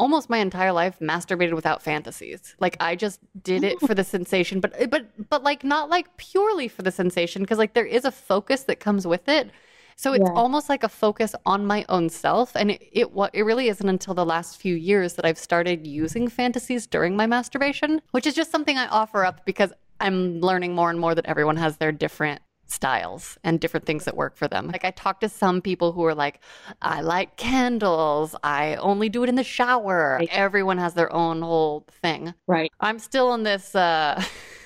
almost 0.00 0.30
my 0.30 0.38
entire 0.38 0.72
life 0.72 0.98
masturbated 1.00 1.54
without 1.54 1.82
fantasies. 1.82 2.56
Like 2.58 2.76
I 2.80 2.96
just 2.96 3.20
did 3.42 3.64
it 3.64 3.80
for 3.82 3.94
the 3.94 4.04
sensation, 4.04 4.60
but 4.60 4.72
eh, 4.76 4.86
but 4.86 5.06
but 5.30 5.42
like 5.44 5.62
not 5.64 5.90
like 5.90 6.16
purely 6.16 6.68
for 6.68 6.82
the 6.82 6.90
sensation 6.90 7.42
because 7.42 7.58
like 7.58 7.74
there 7.74 7.86
is 7.86 8.04
a 8.04 8.10
focus 8.10 8.64
that 8.64 8.80
comes 8.80 9.06
with 9.06 9.28
it. 9.28 9.50
So 9.96 10.14
it's 10.14 10.30
Yeah. 10.30 10.34
almost 10.34 10.70
like 10.70 10.82
a 10.82 10.88
focus 10.88 11.34
on 11.44 11.66
my 11.66 11.84
own 11.90 12.08
self, 12.08 12.56
and 12.56 12.70
it 12.70 12.82
it, 12.92 13.08
it 13.34 13.42
really 13.42 13.68
isn't 13.68 13.88
until 13.88 14.14
the 14.14 14.24
last 14.24 14.56
few 14.56 14.74
years 14.74 15.14
that 15.14 15.26
I've 15.26 15.38
started 15.38 15.86
using 15.86 16.28
fantasies 16.28 16.86
during 16.86 17.14
my 17.16 17.26
masturbation, 17.26 18.00
which 18.12 18.26
is 18.26 18.34
just 18.34 18.50
something 18.50 18.78
I 18.78 18.86
offer 18.88 19.24
up 19.24 19.44
because 19.44 19.72
I'm 20.00 20.40
learning 20.40 20.74
more 20.74 20.88
and 20.90 20.98
more 20.98 21.14
that 21.14 21.26
everyone 21.26 21.56
has 21.58 21.76
their 21.76 21.92
different 21.92 22.40
styles 22.70 23.38
and 23.44 23.60
different 23.60 23.86
things 23.86 24.04
that 24.04 24.16
work 24.16 24.36
for 24.36 24.48
them. 24.48 24.68
Like 24.68 24.84
I 24.84 24.90
talked 24.92 25.20
to 25.22 25.28
some 25.28 25.60
people 25.60 25.92
who 25.92 26.04
are 26.04 26.14
like, 26.14 26.40
I 26.80 27.00
like 27.00 27.36
candles. 27.36 28.34
I 28.42 28.76
only 28.76 29.08
do 29.08 29.22
it 29.22 29.28
in 29.28 29.34
the 29.34 29.44
shower. 29.44 30.16
Right. 30.18 30.28
Everyone 30.32 30.78
has 30.78 30.94
their 30.94 31.12
own 31.12 31.42
whole 31.42 31.86
thing. 32.02 32.34
Right. 32.46 32.72
I'm 32.80 32.98
still 32.98 33.28
on 33.28 33.42
this 33.42 33.74
uh 33.74 34.22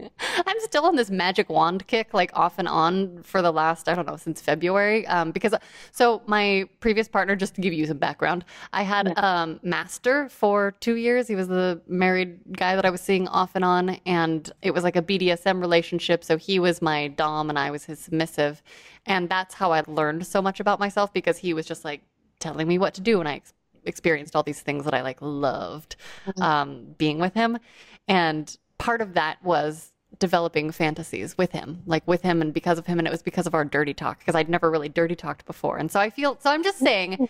I'm 0.46 0.60
still 0.60 0.84
on 0.84 0.96
this 0.96 1.10
magic 1.10 1.48
wand 1.48 1.86
kick, 1.86 2.14
like 2.14 2.30
off 2.34 2.58
and 2.58 2.68
on 2.68 3.22
for 3.22 3.42
the 3.42 3.52
last, 3.52 3.88
I 3.88 3.94
don't 3.94 4.06
know, 4.06 4.16
since 4.16 4.40
February. 4.40 5.06
Um, 5.06 5.32
because 5.32 5.54
so 5.90 6.22
my 6.26 6.68
previous 6.80 7.08
partner, 7.08 7.34
just 7.36 7.54
to 7.56 7.60
give 7.60 7.72
you 7.72 7.86
some 7.86 7.98
background, 7.98 8.44
I 8.72 8.82
had 8.82 9.18
um 9.18 9.60
master 9.62 10.28
for 10.28 10.72
two 10.80 10.96
years. 10.96 11.28
He 11.28 11.34
was 11.34 11.48
the 11.48 11.80
married 11.88 12.40
guy 12.56 12.76
that 12.76 12.84
I 12.84 12.90
was 12.90 13.00
seeing 13.00 13.26
off 13.28 13.52
and 13.54 13.64
on, 13.64 13.90
and 14.06 14.50
it 14.62 14.72
was 14.72 14.84
like 14.84 14.96
a 14.96 15.02
BDSM 15.02 15.60
relationship. 15.60 16.24
So 16.24 16.36
he 16.36 16.58
was 16.58 16.80
my 16.80 17.08
dom 17.08 17.50
and 17.50 17.58
I 17.58 17.70
was 17.70 17.84
his 17.84 17.98
submissive. 17.98 18.62
And 19.06 19.28
that's 19.28 19.54
how 19.54 19.72
I 19.72 19.82
learned 19.86 20.26
so 20.26 20.42
much 20.42 20.60
about 20.60 20.78
myself 20.78 21.12
because 21.12 21.38
he 21.38 21.54
was 21.54 21.66
just 21.66 21.84
like 21.84 22.02
telling 22.40 22.68
me 22.68 22.78
what 22.78 22.94
to 22.94 23.00
do 23.00 23.20
and 23.20 23.28
I 23.28 23.36
ex- 23.36 23.54
experienced 23.84 24.36
all 24.36 24.42
these 24.42 24.60
things 24.60 24.84
that 24.84 24.94
I 24.94 25.02
like 25.02 25.18
loved 25.20 25.96
um, 26.40 26.94
being 26.98 27.18
with 27.18 27.34
him. 27.34 27.58
And 28.06 28.56
part 28.78 29.00
of 29.00 29.14
that 29.14 29.42
was 29.44 29.92
developing 30.18 30.70
fantasies 30.70 31.36
with 31.36 31.52
him, 31.52 31.82
like 31.86 32.06
with 32.06 32.22
him 32.22 32.40
and 32.40 32.52
because 32.52 32.78
of 32.78 32.86
him. 32.86 32.98
And 32.98 33.06
it 33.06 33.10
was 33.10 33.22
because 33.22 33.46
of 33.46 33.54
our 33.54 33.64
dirty 33.64 33.94
talk, 33.94 34.18
because 34.18 34.34
I'd 34.34 34.48
never 34.48 34.70
really 34.70 34.88
dirty 34.88 35.14
talked 35.14 35.44
before. 35.46 35.76
And 35.76 35.90
so 35.90 36.00
I 36.00 36.10
feel, 36.10 36.38
so 36.40 36.50
I'm 36.50 36.62
just 36.62 36.78
saying 36.78 37.28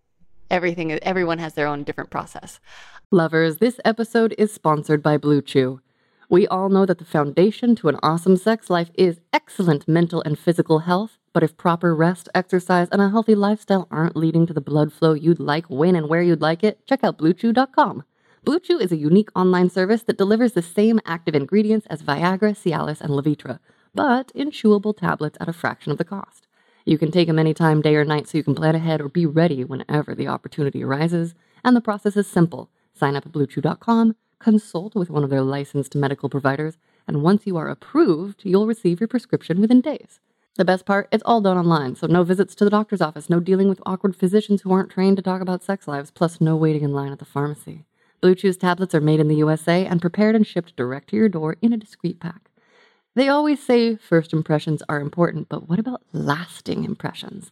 everything, 0.50 0.92
everyone 0.92 1.38
has 1.38 1.54
their 1.54 1.66
own 1.66 1.82
different 1.82 2.10
process. 2.10 2.60
Lovers, 3.10 3.58
this 3.58 3.80
episode 3.84 4.34
is 4.38 4.52
sponsored 4.52 5.02
by 5.02 5.16
Blue 5.16 5.42
Chew. 5.42 5.80
We 6.28 6.46
all 6.46 6.68
know 6.68 6.86
that 6.86 6.98
the 6.98 7.04
foundation 7.04 7.74
to 7.76 7.88
an 7.88 7.98
awesome 8.04 8.36
sex 8.36 8.70
life 8.70 8.90
is 8.94 9.20
excellent 9.32 9.88
mental 9.88 10.22
and 10.22 10.38
physical 10.38 10.80
health. 10.80 11.18
But 11.32 11.42
if 11.42 11.56
proper 11.56 11.94
rest, 11.94 12.28
exercise, 12.34 12.88
and 12.90 13.00
a 13.00 13.10
healthy 13.10 13.34
lifestyle 13.34 13.88
aren't 13.90 14.16
leading 14.16 14.46
to 14.46 14.52
the 14.52 14.60
blood 14.60 14.92
flow 14.92 15.12
you'd 15.12 15.40
like 15.40 15.66
when 15.66 15.94
and 15.96 16.08
where 16.08 16.22
you'd 16.22 16.40
like 16.40 16.64
it, 16.64 16.86
check 16.86 17.04
out 17.04 17.18
BlueChew.com. 17.18 18.04
Blue 18.42 18.58
Chew 18.58 18.78
is 18.78 18.90
a 18.90 18.96
unique 18.96 19.28
online 19.36 19.68
service 19.68 20.02
that 20.04 20.16
delivers 20.16 20.54
the 20.54 20.62
same 20.62 20.98
active 21.04 21.34
ingredients 21.34 21.86
as 21.90 22.02
Viagra, 22.02 22.56
Cialis, 22.56 23.02
and 23.02 23.10
Levitra, 23.10 23.58
but 23.94 24.32
in 24.34 24.50
chewable 24.50 24.96
tablets 24.96 25.36
at 25.40 25.48
a 25.48 25.52
fraction 25.52 25.92
of 25.92 25.98
the 25.98 26.06
cost. 26.06 26.46
You 26.86 26.96
can 26.96 27.10
take 27.10 27.28
them 27.28 27.38
anytime, 27.38 27.82
day 27.82 27.94
or 27.96 28.04
night, 28.04 28.28
so 28.28 28.38
you 28.38 28.44
can 28.44 28.54
plan 28.54 28.74
ahead 28.74 29.02
or 29.02 29.10
be 29.10 29.26
ready 29.26 29.62
whenever 29.62 30.14
the 30.14 30.26
opportunity 30.26 30.82
arises. 30.82 31.34
And 31.62 31.76
the 31.76 31.82
process 31.82 32.16
is 32.16 32.26
simple. 32.26 32.70
Sign 32.94 33.14
up 33.14 33.26
at 33.26 33.32
BlueChew.com, 33.32 34.16
consult 34.38 34.94
with 34.94 35.10
one 35.10 35.22
of 35.22 35.28
their 35.28 35.42
licensed 35.42 35.94
medical 35.94 36.30
providers, 36.30 36.78
and 37.06 37.22
once 37.22 37.46
you 37.46 37.58
are 37.58 37.68
approved, 37.68 38.40
you'll 38.44 38.66
receive 38.66 39.00
your 39.00 39.08
prescription 39.08 39.60
within 39.60 39.82
days. 39.82 40.18
The 40.56 40.64
best 40.64 40.86
part, 40.86 41.08
it's 41.12 41.22
all 41.26 41.42
done 41.42 41.58
online, 41.58 41.94
so 41.94 42.06
no 42.06 42.24
visits 42.24 42.54
to 42.54 42.64
the 42.64 42.70
doctor's 42.70 43.02
office, 43.02 43.28
no 43.28 43.38
dealing 43.38 43.68
with 43.68 43.82
awkward 43.84 44.16
physicians 44.16 44.62
who 44.62 44.72
aren't 44.72 44.90
trained 44.90 45.18
to 45.18 45.22
talk 45.22 45.42
about 45.42 45.62
sex 45.62 45.86
lives, 45.86 46.10
plus 46.10 46.40
no 46.40 46.56
waiting 46.56 46.82
in 46.82 46.94
line 46.94 47.12
at 47.12 47.18
the 47.18 47.26
pharmacy. 47.26 47.84
Blue 48.20 48.34
Chew's 48.34 48.58
tablets 48.58 48.94
are 48.94 49.00
made 49.00 49.18
in 49.18 49.28
the 49.28 49.36
USA 49.36 49.86
and 49.86 50.00
prepared 50.00 50.36
and 50.36 50.46
shipped 50.46 50.76
direct 50.76 51.08
to 51.10 51.16
your 51.16 51.28
door 51.28 51.56
in 51.62 51.72
a 51.72 51.78
discreet 51.78 52.20
pack. 52.20 52.50
They 53.14 53.28
always 53.28 53.62
say 53.62 53.96
first 53.96 54.32
impressions 54.32 54.82
are 54.88 55.00
important, 55.00 55.48
but 55.48 55.68
what 55.68 55.78
about 55.78 56.02
lasting 56.12 56.84
impressions? 56.84 57.50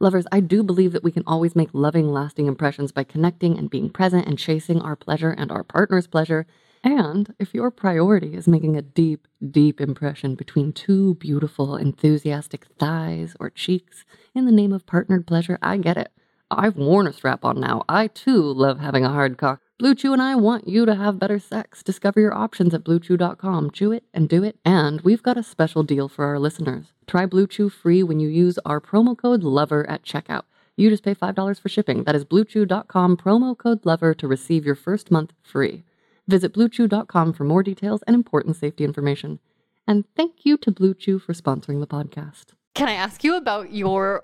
Lovers, 0.00 0.26
I 0.30 0.40
do 0.40 0.62
believe 0.62 0.92
that 0.92 1.04
we 1.04 1.12
can 1.12 1.24
always 1.26 1.56
make 1.56 1.70
loving, 1.72 2.12
lasting 2.12 2.46
impressions 2.46 2.92
by 2.92 3.04
connecting 3.04 3.58
and 3.58 3.70
being 3.70 3.90
present 3.90 4.26
and 4.26 4.38
chasing 4.38 4.80
our 4.80 4.96
pleasure 4.96 5.30
and 5.30 5.50
our 5.50 5.64
partner's 5.64 6.06
pleasure. 6.06 6.46
And 6.82 7.34
if 7.38 7.54
your 7.54 7.70
priority 7.70 8.34
is 8.34 8.46
making 8.46 8.76
a 8.76 8.82
deep, 8.82 9.26
deep 9.50 9.80
impression 9.80 10.34
between 10.36 10.72
two 10.72 11.14
beautiful, 11.14 11.76
enthusiastic 11.76 12.66
thighs 12.78 13.34
or 13.40 13.50
cheeks 13.50 14.04
in 14.34 14.46
the 14.46 14.52
name 14.52 14.72
of 14.72 14.86
partnered 14.86 15.26
pleasure, 15.26 15.58
I 15.60 15.76
get 15.78 15.96
it. 15.96 16.12
I've 16.50 16.76
worn 16.76 17.06
a 17.06 17.12
strap 17.12 17.44
on 17.44 17.60
now. 17.60 17.84
I 17.88 18.08
too 18.08 18.42
love 18.42 18.78
having 18.78 19.04
a 19.04 19.10
hard 19.10 19.38
cock. 19.38 19.60
Blue 19.76 19.96
Chew 19.96 20.12
and 20.12 20.22
I 20.22 20.36
want 20.36 20.68
you 20.68 20.86
to 20.86 20.94
have 20.94 21.18
better 21.18 21.40
sex. 21.40 21.82
Discover 21.82 22.20
your 22.20 22.32
options 22.32 22.74
at 22.74 22.84
bluechew.com. 22.84 23.72
Chew 23.72 23.90
it 23.90 24.04
and 24.14 24.28
do 24.28 24.44
it. 24.44 24.56
And 24.64 25.00
we've 25.00 25.22
got 25.22 25.36
a 25.36 25.42
special 25.42 25.82
deal 25.82 26.08
for 26.08 26.24
our 26.26 26.38
listeners. 26.38 26.92
Try 27.08 27.26
Blue 27.26 27.48
Chew 27.48 27.68
free 27.68 28.04
when 28.04 28.20
you 28.20 28.28
use 28.28 28.56
our 28.64 28.80
promo 28.80 29.18
code 29.18 29.42
LOVER 29.42 29.84
at 29.90 30.04
checkout. 30.04 30.42
You 30.76 30.90
just 30.90 31.02
pay 31.02 31.14
$5 31.14 31.60
for 31.60 31.68
shipping. 31.68 32.04
That 32.04 32.14
is 32.14 32.24
bluechew.com 32.24 33.16
promo 33.16 33.58
code 33.58 33.84
LOVER 33.84 34.14
to 34.14 34.28
receive 34.28 34.64
your 34.64 34.76
first 34.76 35.10
month 35.10 35.32
free. 35.42 35.82
Visit 36.28 36.54
bluechew.com 36.54 37.32
for 37.32 37.42
more 37.42 37.64
details 37.64 38.02
and 38.06 38.14
important 38.14 38.54
safety 38.54 38.84
information. 38.84 39.40
And 39.88 40.04
thank 40.16 40.44
you 40.44 40.56
to 40.58 40.70
Blue 40.70 40.94
Chew 40.94 41.18
for 41.18 41.32
sponsoring 41.32 41.80
the 41.80 41.86
podcast. 41.88 42.52
Can 42.76 42.88
I 42.88 42.94
ask 42.94 43.24
you 43.24 43.36
about 43.36 43.72
your 43.72 44.22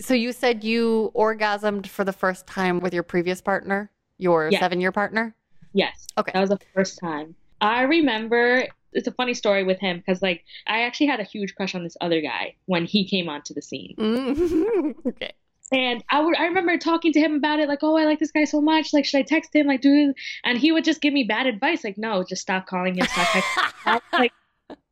so 0.00 0.14
you 0.14 0.32
said 0.32 0.62
you 0.62 1.10
orgasmed 1.16 1.88
for 1.88 2.04
the 2.04 2.12
first 2.12 2.46
time 2.46 2.78
with 2.80 2.94
your 2.94 3.02
previous 3.02 3.40
partner, 3.40 3.90
your 4.18 4.48
Yeah. 4.50 4.60
7-year 4.60 4.92
partner? 4.92 5.34
Yes. 5.72 6.06
Okay. 6.18 6.32
That 6.32 6.40
was 6.40 6.50
the 6.50 6.58
first 6.74 6.98
time. 6.98 7.34
I 7.60 7.82
remember 7.82 8.66
it's 8.92 9.08
a 9.08 9.12
funny 9.12 9.34
story 9.34 9.64
with 9.64 9.80
him 9.80 9.98
because 9.98 10.22
like 10.22 10.44
I 10.66 10.82
actually 10.82 11.06
had 11.08 11.18
a 11.20 11.24
huge 11.24 11.54
crush 11.56 11.74
on 11.74 11.82
this 11.82 11.96
other 12.00 12.20
guy 12.20 12.54
when 12.66 12.84
he 12.84 13.08
came 13.08 13.28
onto 13.28 13.52
the 13.54 13.62
scene. 13.62 13.94
Mm. 13.98 14.94
okay. 15.06 15.32
And 15.72 16.04
I 16.10 16.20
would 16.20 16.36
I 16.38 16.44
remember 16.44 16.76
talking 16.78 17.12
to 17.12 17.18
him 17.20 17.34
about 17.34 17.58
it, 17.58 17.68
like, 17.68 17.80
oh, 17.82 17.96
I 17.96 18.04
like 18.04 18.20
this 18.20 18.30
guy 18.30 18.44
so 18.44 18.60
much. 18.60 18.92
Like, 18.92 19.04
should 19.04 19.18
I 19.18 19.22
text 19.22 19.54
him? 19.54 19.66
Like, 19.66 19.80
do 19.80 20.14
and 20.44 20.58
he 20.58 20.70
would 20.70 20.84
just 20.84 21.00
give 21.00 21.12
me 21.12 21.24
bad 21.24 21.46
advice, 21.46 21.82
like, 21.82 21.98
no, 21.98 22.22
just 22.22 22.42
stop 22.42 22.66
calling 22.66 22.96
him, 22.96 23.06
stop 23.06 23.26
texting. 23.26 24.00
Like, 24.12 24.32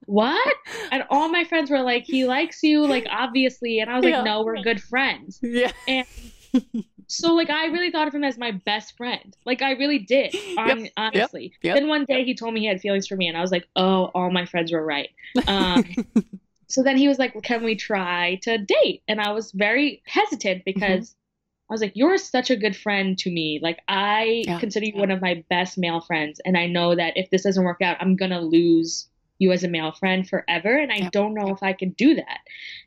what? 0.06 0.56
And 0.90 1.04
all 1.10 1.28
my 1.28 1.44
friends 1.44 1.70
were 1.70 1.82
like, 1.82 2.04
he 2.04 2.24
likes 2.24 2.62
you, 2.62 2.84
like, 2.86 3.06
obviously. 3.10 3.78
And 3.80 3.90
I 3.90 3.94
was 3.96 4.04
like, 4.04 4.14
Yeah. 4.14 4.22
no, 4.24 4.42
we're 4.42 4.60
good 4.62 4.82
friends. 4.82 5.38
Yeah. 5.42 5.70
And 5.86 6.06
so, 7.08 7.34
like, 7.34 7.50
I 7.50 7.66
really 7.66 7.90
thought 7.90 8.08
of 8.08 8.14
him 8.14 8.24
as 8.24 8.38
my 8.38 8.52
best 8.52 8.96
friend. 8.96 9.36
Like, 9.44 9.60
I 9.62 9.72
really 9.72 9.98
did, 9.98 10.34
Yep, 10.64 10.78
honestly. 10.96 11.52
yep. 11.62 11.74
Then 11.74 11.88
one 11.88 12.04
day 12.06 12.24
he 12.24 12.34
told 12.34 12.54
me 12.54 12.60
he 12.60 12.66
had 12.66 12.80
feelings 12.80 13.06
for 13.06 13.16
me, 13.16 13.28
and 13.28 13.36
I 13.36 13.40
was 13.42 13.52
like, 13.52 13.68
oh, 13.76 14.06
all 14.14 14.30
my 14.30 14.46
friends 14.46 14.72
were 14.72 14.84
right. 14.84 15.10
Um, 15.46 15.96
so 16.68 16.82
then 16.82 16.96
he 16.96 17.08
was 17.08 17.18
like, 17.18 17.34
can 17.42 17.64
we 17.64 17.76
try 17.76 18.40
to 18.42 18.58
date? 18.58 19.02
And 19.08 19.20
I 19.20 19.32
was 19.32 19.52
very 19.52 20.02
hesitant 20.06 20.64
because 20.64 21.14
I 21.70 21.74
was 21.74 21.82
like, 21.82 21.92
you're 21.96 22.18
such 22.18 22.50
a 22.50 22.56
good 22.56 22.76
friend 22.76 23.18
to 23.18 23.30
me. 23.30 23.60
Like, 23.62 23.80
I 23.88 24.46
Yeah. 24.46 24.58
consider 24.58 24.86
you 24.86 24.96
one 24.96 25.10
of 25.12 25.22
my 25.22 25.44
best 25.50 25.78
male 25.78 26.00
friends. 26.00 26.40
And 26.44 26.56
I 26.58 26.66
know 26.66 26.96
that 26.96 27.16
if 27.16 27.30
this 27.30 27.44
doesn't 27.44 27.64
work 27.64 27.82
out, 27.82 27.98
I'm 28.00 28.16
going 28.16 28.32
to 28.32 28.40
lose 28.40 29.08
you 29.42 29.52
as 29.52 29.64
a 29.64 29.68
male 29.68 29.92
friend 29.92 30.26
forever. 30.28 30.74
And 30.78 30.92
I 30.92 31.08
don't 31.10 31.34
know 31.34 31.48
if 31.52 31.62
I 31.62 31.72
can 31.72 31.90
do 31.90 32.14
that. 32.14 32.38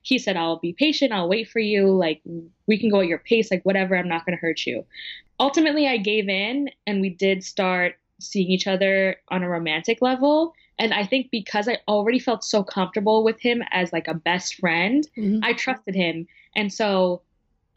He 0.02 0.18
said, 0.18 0.38
I'll 0.38 0.58
be 0.60 0.74
patient. 0.74 1.12
I'll 1.12 1.28
wait 1.30 1.50
for 1.50 1.60
you. 1.60 1.90
Like, 1.90 2.22
we 2.66 2.80
can 2.80 2.90
go 2.90 3.02
at 3.02 3.08
your 3.08 3.20
pace, 3.20 3.52
like, 3.52 3.64
whatever. 3.64 3.96
I'm 3.96 4.08
not 4.08 4.26
going 4.26 4.38
to 4.38 4.42
hurt 4.42 4.66
you. 4.66 4.86
Ultimately, 5.40 5.88
I 5.88 5.98
gave 5.98 6.30
in 6.30 6.70
and 6.88 7.02
we 7.02 7.10
did 7.10 7.44
start 7.44 7.96
seeing 8.20 8.50
each 8.50 8.68
other 8.68 9.18
on 9.28 9.44
a 9.44 9.50
romantic 9.50 10.02
level. 10.02 10.54
And 10.80 10.94
I 10.94 11.06
think 11.06 11.30
because 11.32 11.68
I 11.68 11.80
already 11.88 12.20
felt 12.20 12.44
so 12.44 12.64
comfortable 12.64 13.24
with 13.24 13.40
him 13.42 13.62
as 13.72 13.92
like 13.92 14.08
a 14.08 14.14
best 14.14 14.56
friend, 14.56 15.06
Mhm. 15.18 15.42
I 15.44 15.54
trusted 15.54 15.96
him. 15.96 16.28
And 16.56 16.72
so 16.72 17.22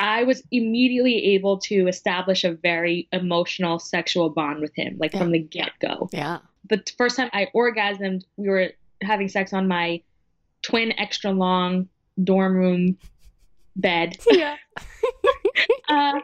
I 0.01 0.23
was 0.23 0.45
immediately 0.53 1.17
able 1.35 1.59
to 1.59 1.89
establish 1.89 2.45
a 2.45 2.53
very 2.53 3.09
emotional 3.13 3.81
sexual 3.81 4.31
bond 4.31 4.61
with 4.61 4.75
him, 4.77 4.97
like 5.01 5.13
Yeah. 5.13 5.19
from 5.21 5.33
the 5.33 5.41
get 5.41 5.73
go. 5.81 6.09
yeah. 6.13 6.39
The 6.69 6.83
first 6.97 7.17
time 7.17 7.31
I 7.33 7.49
orgasmed, 7.55 8.25
we 8.37 8.49
were 8.49 8.71
having 9.03 9.29
sex 9.29 9.53
on 9.53 9.69
my 9.69 10.03
twin 10.63 10.93
extra 10.99 11.31
long 11.31 11.89
dorm 12.23 12.55
room 12.55 12.99
bed. 13.77 14.17
Yeah. 14.31 14.57
Uh, 15.89 16.21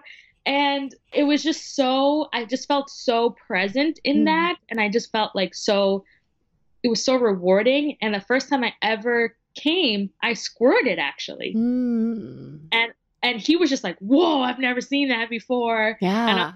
and 0.47 0.95
it 1.15 1.23
was 1.25 1.43
just 1.43 1.75
so, 1.75 2.29
I 2.35 2.45
just 2.45 2.69
felt 2.69 2.91
so 2.91 3.31
present 3.31 3.99
in 4.05 4.19
Mhm. 4.21 4.25
that. 4.27 4.57
And 4.69 4.79
I 4.79 4.91
just 4.91 5.11
felt 5.11 5.35
like 5.35 5.55
so, 5.55 6.05
it 6.83 6.89
was 6.89 7.03
so 7.03 7.17
rewarding. 7.17 7.97
And 8.03 8.15
the 8.15 8.21
first 8.21 8.51
time 8.51 8.63
I 8.63 8.75
ever 8.83 9.35
came, 9.55 10.11
I 10.23 10.35
squirted 10.35 10.99
actually. 10.99 11.55
Mm. 11.57 12.61
and 13.23 13.41
he 13.41 13.57
was 13.57 13.71
just 13.71 13.83
like, 13.83 13.97
"Whoa, 14.01 14.43
I've 14.43 14.59
never 14.59 14.83
seen 14.83 15.09
that 15.09 15.31
before." 15.31 15.97
Yeah. 16.03 16.53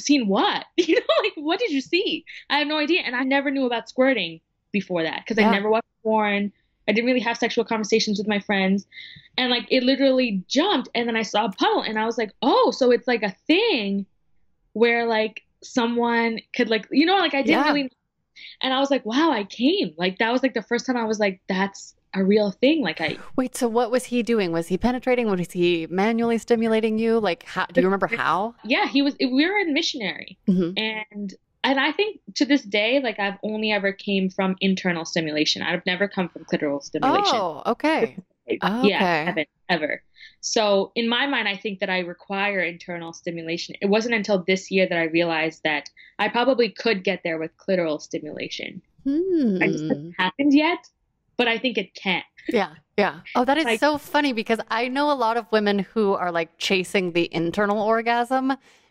Seen 0.00 0.28
what? 0.28 0.64
You 0.76 0.94
know, 0.96 1.14
like 1.22 1.32
what 1.36 1.58
did 1.58 1.70
you 1.70 1.80
see? 1.80 2.24
I 2.50 2.58
have 2.58 2.68
no 2.68 2.78
idea. 2.78 3.00
And 3.02 3.16
I 3.16 3.22
never 3.22 3.50
knew 3.50 3.66
about 3.66 3.88
squirting 3.88 4.40
before 4.72 5.02
that 5.02 5.20
because 5.24 5.38
Yeah. 5.38 5.48
I 5.48 5.52
never 5.52 5.68
watched 5.70 5.86
porn. 6.02 6.52
I 6.88 6.92
didn't 6.92 7.06
really 7.06 7.20
have 7.20 7.36
sexual 7.36 7.64
conversations 7.64 8.18
with 8.18 8.28
my 8.28 8.38
friends. 8.38 8.86
And 9.38 9.50
like 9.50 9.66
it 9.70 9.82
literally 9.82 10.42
jumped 10.48 10.88
and 10.94 11.08
then 11.08 11.16
I 11.16 11.22
saw 11.22 11.46
a 11.46 11.50
puddle 11.52 11.82
and 11.82 11.98
I 11.98 12.06
was 12.06 12.16
like, 12.18 12.30
"Oh, 12.42 12.70
so 12.70 12.90
it's 12.90 13.06
like 13.08 13.22
a 13.22 13.34
thing 13.46 14.06
where 14.74 15.06
like 15.06 15.42
someone 15.62 16.38
could 16.54 16.68
like, 16.68 16.86
you 16.90 17.06
know, 17.06 17.16
like 17.16 17.34
I 17.34 17.42
didn't 17.42 17.64
Yeah. 17.64 17.72
really 17.72 17.90
and 18.60 18.72
I 18.72 18.80
was 18.80 18.90
like, 18.90 19.04
"Wow, 19.06 19.30
I 19.32 19.44
came." 19.44 19.94
Like 19.96 20.18
that 20.18 20.30
was 20.30 20.42
like 20.42 20.54
the 20.54 20.62
first 20.62 20.84
time 20.86 20.96
I 20.96 21.04
was 21.04 21.18
like, 21.18 21.40
"That's 21.48 21.94
a 22.16 22.24
real 22.24 22.50
thing." 22.50 22.82
Like 22.82 23.00
I 23.00 23.18
Wait, 23.36 23.54
so 23.56 23.68
what 23.68 23.90
was 23.90 24.04
he 24.06 24.22
doing? 24.22 24.52
Was 24.52 24.68
he 24.68 24.78
penetrating? 24.78 25.28
Was 25.30 25.52
he 25.52 25.86
manually 25.90 26.38
stimulating 26.38 26.98
you? 26.98 27.18
Like, 27.20 27.42
how, 27.44 27.66
do 27.66 27.80
you 27.80 27.86
remember 27.86 28.06
how? 28.22 28.54
yeah, 28.64 28.86
he 28.86 29.02
was 29.02 29.14
we 29.20 29.46
were 29.48 29.58
in 29.58 29.72
missionary. 29.72 30.38
Mhm. 30.48 30.74
and 30.76 31.34
and 31.64 31.80
I 31.80 31.90
think 31.92 32.20
to 32.36 32.44
this 32.44 32.62
day, 32.62 33.00
like 33.00 33.18
I've 33.18 33.38
only 33.42 33.72
ever 33.72 33.92
came 33.92 34.30
from 34.30 34.56
internal 34.60 35.04
stimulation. 35.04 35.62
I've 35.62 35.84
never 35.84 36.06
come 36.08 36.28
from 36.28 36.44
clitoral 36.44 36.80
stimulation. 36.82 37.34
Oh, 37.34 37.62
okay. 37.66 38.16
Yeah, 38.48 39.02
I 39.02 39.24
haven't 39.24 39.48
ever. 39.68 40.00
So 40.40 40.92
in 40.94 41.08
my 41.08 41.26
mind, 41.26 41.48
I 41.48 41.56
think 41.56 41.80
that 41.80 41.90
I 41.90 41.98
require 42.00 42.60
internal 42.60 43.12
stimulation. 43.12 43.74
It 43.80 43.86
wasn't 43.86 44.14
until 44.14 44.44
this 44.46 44.70
year 44.70 44.86
that 44.88 44.96
I 44.96 45.04
realized 45.04 45.62
that 45.64 45.90
I 46.20 46.28
probably 46.28 46.70
could 46.70 47.02
get 47.02 47.22
there 47.24 47.38
with 47.38 47.50
clitoral 47.56 48.00
stimulation. 48.00 48.80
I 49.04 49.10
just 49.68 49.84
Hmm. 49.84 49.88
hasn't 49.88 50.14
happened 50.18 50.54
yet, 50.54 50.78
but 51.38 51.48
I 51.48 51.58
think 51.58 51.78
it 51.78 51.94
can. 51.94 52.22
Yeah, 52.48 52.74
yeah. 52.96 53.20
Oh, 53.34 53.44
that 53.44 53.58
is 53.58 53.64
Like- 53.64 53.80
so 53.80 53.98
funny 53.98 54.32
because 54.32 54.60
I 54.70 54.88
know 54.88 55.10
a 55.10 55.14
lot 55.14 55.36
of 55.36 55.46
women 55.50 55.80
who 55.80 56.14
are 56.14 56.30
like 56.30 56.50
chasing 56.58 57.12
the 57.12 57.28
internal 57.34 57.80
orgasm 57.82 58.48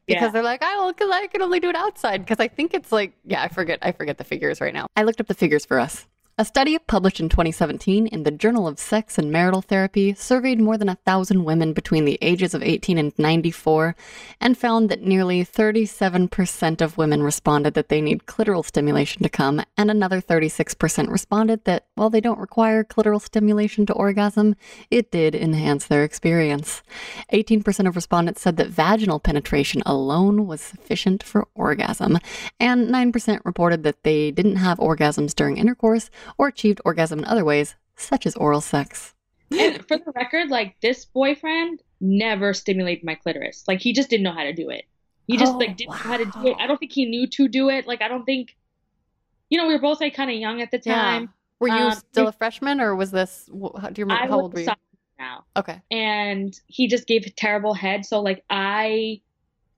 because 0.08 0.22
Yeah. 0.24 0.30
they're 0.30 0.44
like, 0.44 0.62
I 0.64 0.76
will, 0.78 0.94
I 1.14 1.28
can 1.28 1.42
only 1.42 1.60
do 1.60 1.70
it 1.70 1.76
outside. 1.76 2.20
Because 2.24 2.40
I 2.40 2.48
think 2.48 2.74
it's 2.74 2.92
like, 2.92 3.14
yeah, 3.26 3.42
I 3.42 3.48
forget, 3.48 3.80
I 3.82 3.92
forget 3.92 4.18
the 4.18 4.24
figures 4.24 4.62
right 4.62 4.74
now. 4.74 4.88
I 4.96 5.04
looked 5.04 5.20
up 5.22 5.28
the 5.28 5.34
figures 5.34 5.66
for 5.66 5.80
us. 5.80 6.06
A 6.38 6.44
study 6.44 6.78
published 6.78 7.22
in 7.22 7.30
2017 7.30 8.08
in 8.08 8.24
the 8.24 8.30
Journal 8.30 8.68
of 8.68 8.78
Sex 8.78 9.18
and 9.18 9.32
Marital 9.32 9.62
Therapy 9.62 10.14
surveyed 10.16 10.60
more 10.60 10.78
than 10.78 10.90
a 10.90 10.98
thousand 11.06 11.46
women 11.46 11.72
between 11.72 12.04
the 12.04 12.18
ages 12.22 12.54
of 12.54 12.62
18 12.62 12.98
and 12.98 13.18
94 13.18 13.96
and 14.42 14.58
found 14.58 14.90
that 14.90 15.02
nearly 15.02 15.46
37% 15.46 16.82
of 16.82 16.98
women 16.98 17.24
responded 17.24 17.74
that 17.76 17.88
they 17.88 18.02
need 18.02 18.26
clitoral 18.26 18.66
stimulation 18.66 19.24
to 19.24 19.30
come, 19.30 19.64
and 19.78 19.90
another 19.90 20.22
36% 20.22 21.10
responded 21.10 21.64
that 21.64 21.86
while 21.96 22.10
they 22.10 22.20
don't 22.20 22.38
require 22.38 22.84
clitoral 22.84 23.22
stimulation 23.22 23.86
to 23.86 23.94
orgasm, 23.94 24.58
it 24.92 25.12
did 25.12 25.36
enhance 25.36 25.88
their 25.88 26.04
experience. 26.04 26.84
18% 27.32 27.88
of 27.88 27.96
respondents 27.96 28.42
said 28.42 28.58
that 28.58 28.68
vaginal 28.68 29.22
penetration 29.22 29.82
alone 29.86 30.48
was 30.48 30.60
sufficient 30.60 31.24
for 31.24 31.48
orgasm, 31.56 32.20
and 32.60 32.90
9% 32.90 33.40
reported 33.46 33.84
that 33.84 34.04
they 34.04 34.32
didn't 34.32 34.58
have 34.58 34.80
orgasms 34.80 35.34
during 35.34 35.56
intercourse 35.56 36.10
or 36.38 36.48
achieved 36.48 36.82
orgasm 36.86 37.20
in 37.20 37.26
other 37.26 37.46
ways, 37.46 37.76
such 37.96 38.26
as 38.26 38.36
oral 38.36 38.62
sex. 38.62 39.14
And 39.52 39.86
for 39.88 39.98
the 39.98 40.12
record, 40.16 40.50
like 40.50 40.76
this 40.82 41.06
boyfriend 41.06 41.82
never 42.02 42.54
stimulated 42.54 43.04
my 43.04 43.16
clitoris. 43.16 43.64
Like 43.68 43.80
he 43.82 43.94
just 43.94 44.10
didn't 44.10 44.24
know 44.24 44.34
how 44.34 44.44
to 44.44 44.54
do 44.54 44.70
it. 44.70 44.86
He 45.28 45.38
just 45.38 45.54
Oh, 45.54 45.58
like 45.58 45.78
didn't 45.78 45.92
know 45.92 45.98
how 45.98 46.18
to 46.18 46.26
do 46.26 46.48
it. 46.48 46.58
I 46.60 46.68
don't 46.68 46.78
think 46.78 46.92
he 46.92 47.06
knew 47.06 47.28
to 47.28 47.48
do 47.48 47.70
it. 47.70 47.88
Like 47.88 48.02
I 48.02 48.08
don't 48.08 48.26
think, 48.26 48.56
you 49.50 49.58
know, 49.58 49.68
we 49.68 49.74
were 49.74 49.82
both 49.82 50.02
like 50.02 50.14
kind 50.16 50.30
of 50.32 50.38
young 50.38 50.62
at 50.62 50.72
the 50.72 50.80
time. 50.80 51.30
Were 51.60 51.68
you 51.70 51.74
Um, 51.76 51.92
still 51.94 52.28
a 52.28 52.32
freshman, 52.32 52.82
or 52.82 52.96
was 52.96 53.12
this? 53.12 53.50
How, 53.80 53.90
do 53.90 54.02
you 54.02 54.06
remember 54.06 54.24
I 54.24 54.28
how 54.28 54.42
old 54.42 54.54
were 54.54 54.60
you? 54.60 54.68
now, 55.18 55.46
Okay. 55.56 55.82
and 55.90 56.54
he 56.68 56.88
just 56.88 57.08
gave 57.08 57.34
terrible 57.38 57.74
head. 57.74 58.06
So 58.06 58.22
like 58.22 58.44
I 58.50 59.22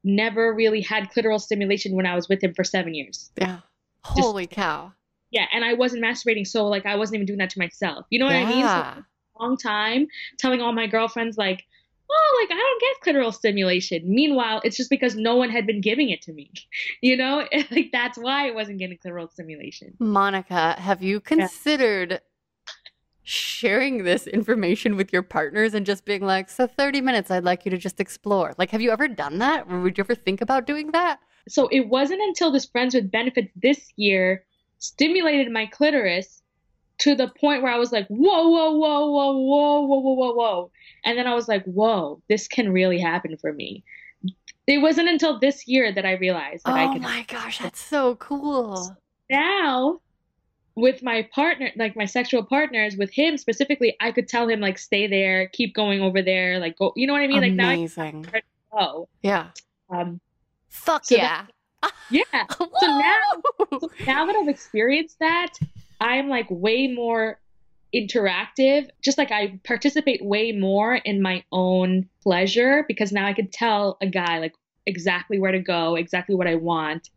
never 0.04 0.54
really 0.54 0.82
had 0.82 1.12
clitoral 1.12 1.40
stimulation 1.40 1.94
when 1.96 2.06
I 2.06 2.16
was 2.16 2.28
with 2.30 2.42
him 2.44 2.54
for 2.56 2.64
seven 2.64 2.96
years. 2.96 3.32
Yeah. 3.38 3.60
Holy 4.04 4.48
cow. 4.48 4.94
Yeah, 5.38 5.46
and 5.54 5.64
I 5.64 5.74
wasn't 5.74 6.04
masturbating, 6.04 6.48
so 6.48 6.66
like 6.66 6.88
I 6.88 6.96
wasn't 6.96 7.18
even 7.18 7.28
doing 7.28 7.38
that 7.38 7.52
to 7.52 7.60
myself. 7.60 8.08
You 8.10 8.18
know 8.18 8.26
what 8.26 8.36
I 8.36 8.46
mean? 8.46 8.68
So 8.68 8.80
Yeah. 8.80 9.02
long 9.40 9.56
time 9.56 10.08
telling 10.40 10.62
all 10.64 10.72
my 10.72 10.88
girlfriends 10.88 11.38
like 11.38 11.64
oh 12.10 12.38
like 12.42 12.50
i 12.52 12.60
don't 12.60 12.82
get 12.82 12.96
clitoral 13.06 13.32
stimulation 13.32 14.02
meanwhile 14.04 14.60
it's 14.64 14.76
just 14.76 14.90
because 14.90 15.16
no 15.16 15.36
one 15.36 15.52
had 15.52 15.68
been 15.68 15.80
giving 15.80 16.10
it 16.10 16.24
to 16.24 16.34
me 16.34 16.52
you 17.04 17.16
know 17.16 17.48
like 17.72 17.90
that's 17.92 18.18
why 18.18 18.48
i 18.48 18.52
wasn't 18.52 18.80
getting 18.80 18.98
clitoral 18.98 19.32
stimulation 19.32 19.94
Monica, 20.00 20.74
have 20.80 21.04
you 21.04 21.20
considered 21.20 22.20
sharing 23.22 24.06
this 24.06 24.26
information 24.26 24.96
with 24.96 25.14
your 25.14 25.22
partners 25.22 25.76
and 25.76 25.86
just 25.86 26.04
being 26.04 26.26
like, 26.26 26.50
so 26.50 26.66
30 26.66 27.02
minutes, 27.02 27.30
I'd 27.30 27.44
like 27.44 27.64
you 27.64 27.70
to 27.72 27.78
just 27.78 28.00
explore? 28.00 28.56
Like, 28.58 28.72
have 28.72 28.82
you 28.82 28.90
ever 28.90 29.08
done 29.08 29.38
that? 29.40 29.66
Or 29.70 29.82
would 29.82 30.00
you 30.00 30.04
ever 30.04 30.16
think 30.16 30.42
about 30.42 30.66
doing 30.66 30.94
that? 30.94 31.20
so 31.48 31.68
it 31.68 31.88
wasn't 31.88 32.22
until 32.22 32.52
this 32.52 32.66
friends 32.66 32.94
with 32.94 33.12
benefits 33.12 33.52
this 33.56 33.92
year 33.96 34.44
stimulated 34.80 35.52
my 35.52 35.66
clitoris 35.66 36.42
to 37.00 37.16
the 37.16 37.28
point 37.40 37.62
where 37.62 37.72
i 37.72 37.78
was 37.78 37.92
like 37.92 38.08
whoa 38.08 38.50
whoa 38.50 38.72
whoa 38.72 39.06
whoa 39.08 39.38
whoa 39.38 39.82
whoa 39.82 40.00
whoa 40.00 40.14
whoa 40.14 40.34
whoa 40.34 40.72
and 41.06 41.18
then 41.18 41.28
i 41.28 41.34
was 41.36 41.48
like 41.48 41.64
whoa 41.66 42.22
this 42.30 42.48
can 42.48 42.72
really 42.72 43.00
happen 43.00 43.38
for 43.38 43.54
me 43.54 43.84
it 44.68 44.80
wasn't 44.80 45.08
until 45.08 45.40
this 45.40 45.68
year 45.68 45.92
that 45.94 46.06
i 46.06 46.14
realized 46.14 46.66
that 46.66 46.76
i 46.76 46.86
Oh 46.86 47.00
my 47.00 47.24
gosh, 47.28 47.60
that's 47.60 47.80
so 47.82 48.16
cool. 48.16 48.96
now 49.30 50.00
with 50.76 51.02
my 51.02 51.28
partner 51.34 51.72
like 51.76 51.96
my 51.96 52.06
sexual 52.06 52.44
partners 52.44 52.96
with 52.98 53.12
him 53.12 53.38
specifically 53.38 53.96
i 54.00 54.12
could 54.12 54.28
tell 54.28 54.48
him 54.48 54.60
like 54.60 54.78
stay 54.78 55.08
there 55.08 55.48
keep 55.50 55.74
going 55.74 56.02
over 56.02 56.22
there 56.22 56.60
like 56.60 56.78
go 56.78 56.94
you 56.96 57.08
know 57.08 57.14
what 57.14 57.22
i 57.24 57.28
mean 57.28 57.42
like 57.42 57.54
now 57.54 57.70
I 57.70 57.74
Amazing. 57.74 58.24
can 58.24 58.42
go 58.72 59.10
Yeah. 59.24 59.48
um 59.90 60.20
Fuck 60.70 61.06
So 61.06 61.16
yeah. 61.16 61.46
Yeah. 62.10 62.24
So 62.50 62.68
now 62.82 63.80
so 63.80 63.90
now 64.06 64.26
that 64.26 64.36
i've 64.36 64.48
experienced 64.48 65.20
that 65.20 65.54
i'm 66.00 66.30
like 66.30 66.48
way 66.50 66.88
more 66.88 67.40
interactive. 67.96 68.90
Just 69.02 69.18
like 69.18 69.32
i 69.32 69.60
participate 69.64 70.24
way 70.24 70.52
more 70.52 70.96
in 70.96 71.22
my 71.22 71.44
own 71.52 72.08
pleasure 72.22 72.84
because 72.88 73.12
now 73.12 73.26
i 73.26 73.34
could 73.34 73.52
tell 73.52 73.98
a 74.02 74.08
guy 74.08 74.40
like 74.40 74.54
exactly 74.86 75.40
where 75.40 75.52
to 75.52 75.60
go 75.60 75.96
exactly 75.96 76.36
what 76.36 76.48
i 76.48 76.56
want. 76.56 77.10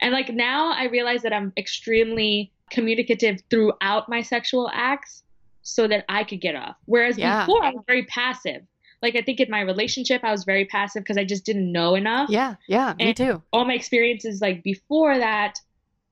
And 0.00 0.12
like 0.12 0.32
now 0.32 0.72
i 0.72 0.84
realize 0.84 1.22
that 1.22 1.32
i'm 1.32 1.52
extremely 1.56 2.52
communicative 2.70 3.40
throughout 3.50 4.08
my 4.08 4.22
sexual 4.22 4.68
acts 4.72 5.22
so 5.62 5.86
that 5.88 6.04
i 6.08 6.24
could 6.24 6.40
get 6.40 6.54
off. 6.54 6.76
Whereas 6.86 7.16
Yeah. 7.18 7.46
before 7.46 7.64
i 7.64 7.70
was 7.70 7.84
very 7.86 8.04
passive 8.06 8.62
like 9.02 9.16
i 9.16 9.20
think 9.22 9.40
in 9.40 9.50
my 9.50 9.60
relationship 9.60 10.22
i 10.24 10.30
was 10.30 10.44
very 10.44 10.64
passive 10.64 11.02
because 11.02 11.16
i 11.16 11.24
just 11.24 11.44
didn't 11.44 11.70
know 11.70 11.94
enough 11.94 12.28
Yeah, 12.30 12.56
yeah, 12.68 12.94
me 12.98 13.14
too. 13.14 13.42
all 13.52 13.64
my 13.64 13.74
experiences 13.74 14.40
like 14.40 14.62
before 14.62 15.18
that 15.18 15.60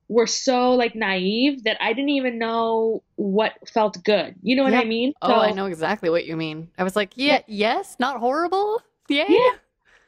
were 0.08 0.26
so 0.26 0.72
like 0.72 0.94
naive 0.94 1.64
that 1.64 1.78
I 1.80 1.94
didn't 1.94 2.10
even 2.10 2.38
know 2.38 3.02
what 3.16 3.52
felt 3.66 4.04
good. 4.04 4.34
You 4.42 4.54
know 4.54 4.62
what 4.62 4.74
Yeah. 4.74 4.80
I 4.80 4.84
mean? 4.84 5.14
Oh, 5.22 5.40
I 5.40 5.52
know 5.52 5.64
exactly 5.64 6.10
what 6.10 6.26
you 6.26 6.36
mean. 6.36 6.68
I 6.76 6.84
was 6.84 6.94
like, 6.94 7.12
yeah, 7.16 7.40
yes, 7.46 7.96
not 7.98 8.20
horrible. 8.20 8.82
Yay. 9.08 9.24
Yeah. 9.26 9.52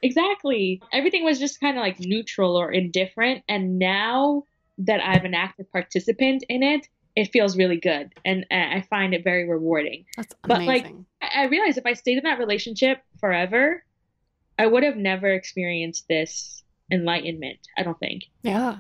Exactly. 0.03 0.83
Everything 0.93 1.25
was 1.25 1.39
just 1.39 1.61
kind 1.61 1.79
of 1.79 1.83
like 1.83 1.99
neutral 1.99 2.57
or 2.57 2.71
indifferent. 2.71 3.43
And 3.49 3.79
now 3.79 4.45
that 4.79 5.01
I'm 5.03 5.25
an 5.25 5.35
active 5.35 5.73
participant 5.73 6.45
in 6.51 6.63
it, 6.63 6.87
it 7.17 7.33
feels 7.33 7.57
really 7.57 7.81
good. 7.81 8.13
And 8.25 8.47
I 8.51 8.85
find 8.89 9.15
it 9.15 9.25
very 9.25 9.49
rewarding. 9.49 10.05
That's 10.17 10.35
amazing. 10.45 10.67
But, 10.67 10.67
like. 10.67 11.33
I 11.35 11.47
realized 11.47 11.79
if 11.79 11.87
I 11.87 11.95
stayed 11.95 12.19
in 12.19 12.25
that 12.25 12.39
relationship 12.39 12.99
forever, 13.19 13.83
I 14.59 14.67
would 14.67 14.83
have 14.85 14.97
never 14.97 15.29
experienced 15.33 16.07
this 16.09 16.63
enlightenment, 16.93 17.59
I 17.77 17.83
don't 17.83 17.99
think. 17.99 18.25
yeah. 18.43 18.79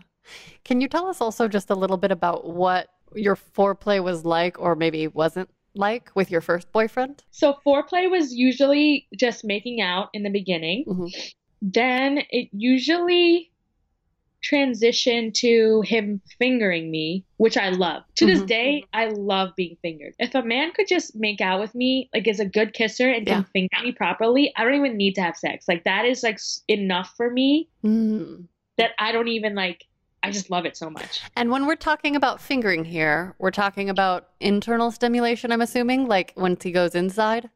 Can 0.64 0.80
you 0.80 0.88
tell 0.88 1.06
us 1.06 1.20
also 1.20 1.46
just 1.46 1.70
a 1.70 1.74
little 1.74 1.96
bit 1.96 2.10
about 2.10 2.44
what 2.44 2.88
your 3.14 3.36
foreplay 3.36 4.02
was 4.02 4.24
like 4.24 4.60
or 4.60 4.74
maybe 4.74 5.06
wasn't 5.06 5.48
like 5.74 6.10
with 6.16 6.32
your 6.32 6.40
first 6.40 6.72
boyfriend? 6.72 7.22
So 7.30 7.54
foreplay 7.64 8.10
was 8.10 8.34
usually 8.34 9.06
just 9.16 9.44
making 9.44 9.80
out 9.80 10.08
in 10.12 10.24
the 10.24 10.30
beginning. 10.30 10.84
Mhm. 10.86 11.32
Then 11.62 12.22
it 12.30 12.48
usually 12.52 13.52
transitioned 14.50 15.34
to 15.34 15.82
him 15.82 16.20
fingering 16.38 16.90
me, 16.90 17.24
which 17.38 17.56
I 17.56 17.70
love. 17.70 18.02
To 18.16 18.26
this 18.26 18.40
Mhm. 18.42 18.46
day, 18.46 18.84
I 18.92 19.06
love 19.06 19.50
being 19.56 19.76
fingered. 19.82 20.14
If 20.18 20.34
a 20.34 20.42
man 20.42 20.72
could 20.72 20.88
just 20.88 21.16
make 21.16 21.40
out 21.40 21.60
with 21.60 21.74
me, 21.74 22.08
like 22.14 22.26
is 22.28 22.40
a 22.40 22.46
good 22.46 22.72
kisser 22.72 23.10
and 23.10 23.26
Yeah. 23.26 23.34
can 23.36 23.44
finger 23.44 23.76
me 23.82 23.92
properly, 23.92 24.52
I 24.56 24.64
don't 24.64 24.74
even 24.74 24.96
need 24.96 25.14
to 25.16 25.22
have 25.22 25.36
sex. 25.36 25.66
Like 25.68 25.84
that 25.84 26.04
is 26.04 26.22
like 26.22 26.38
enough 26.68 27.12
for 27.16 27.30
me 27.30 27.68
Mm. 27.84 28.48
that 28.78 28.92
I 28.98 29.12
don't 29.12 29.28
even 29.28 29.54
like 29.54 29.84
I 30.22 30.30
just 30.32 30.50
love 30.50 30.64
it 30.66 30.76
so 30.76 30.90
much. 30.90 31.20
And 31.36 31.50
when 31.52 31.66
we're 31.66 31.76
talking 31.76 32.16
about 32.16 32.40
fingering 32.40 32.84
here, 32.84 33.36
we're 33.38 33.52
talking 33.52 33.88
about 33.88 34.30
internal 34.40 34.90
stimulation, 34.90 35.52
I'm 35.52 35.60
assuming, 35.60 36.08
like 36.08 36.32
once 36.36 36.64
he 36.64 36.72
goes 36.72 36.96
inside. 36.96 37.48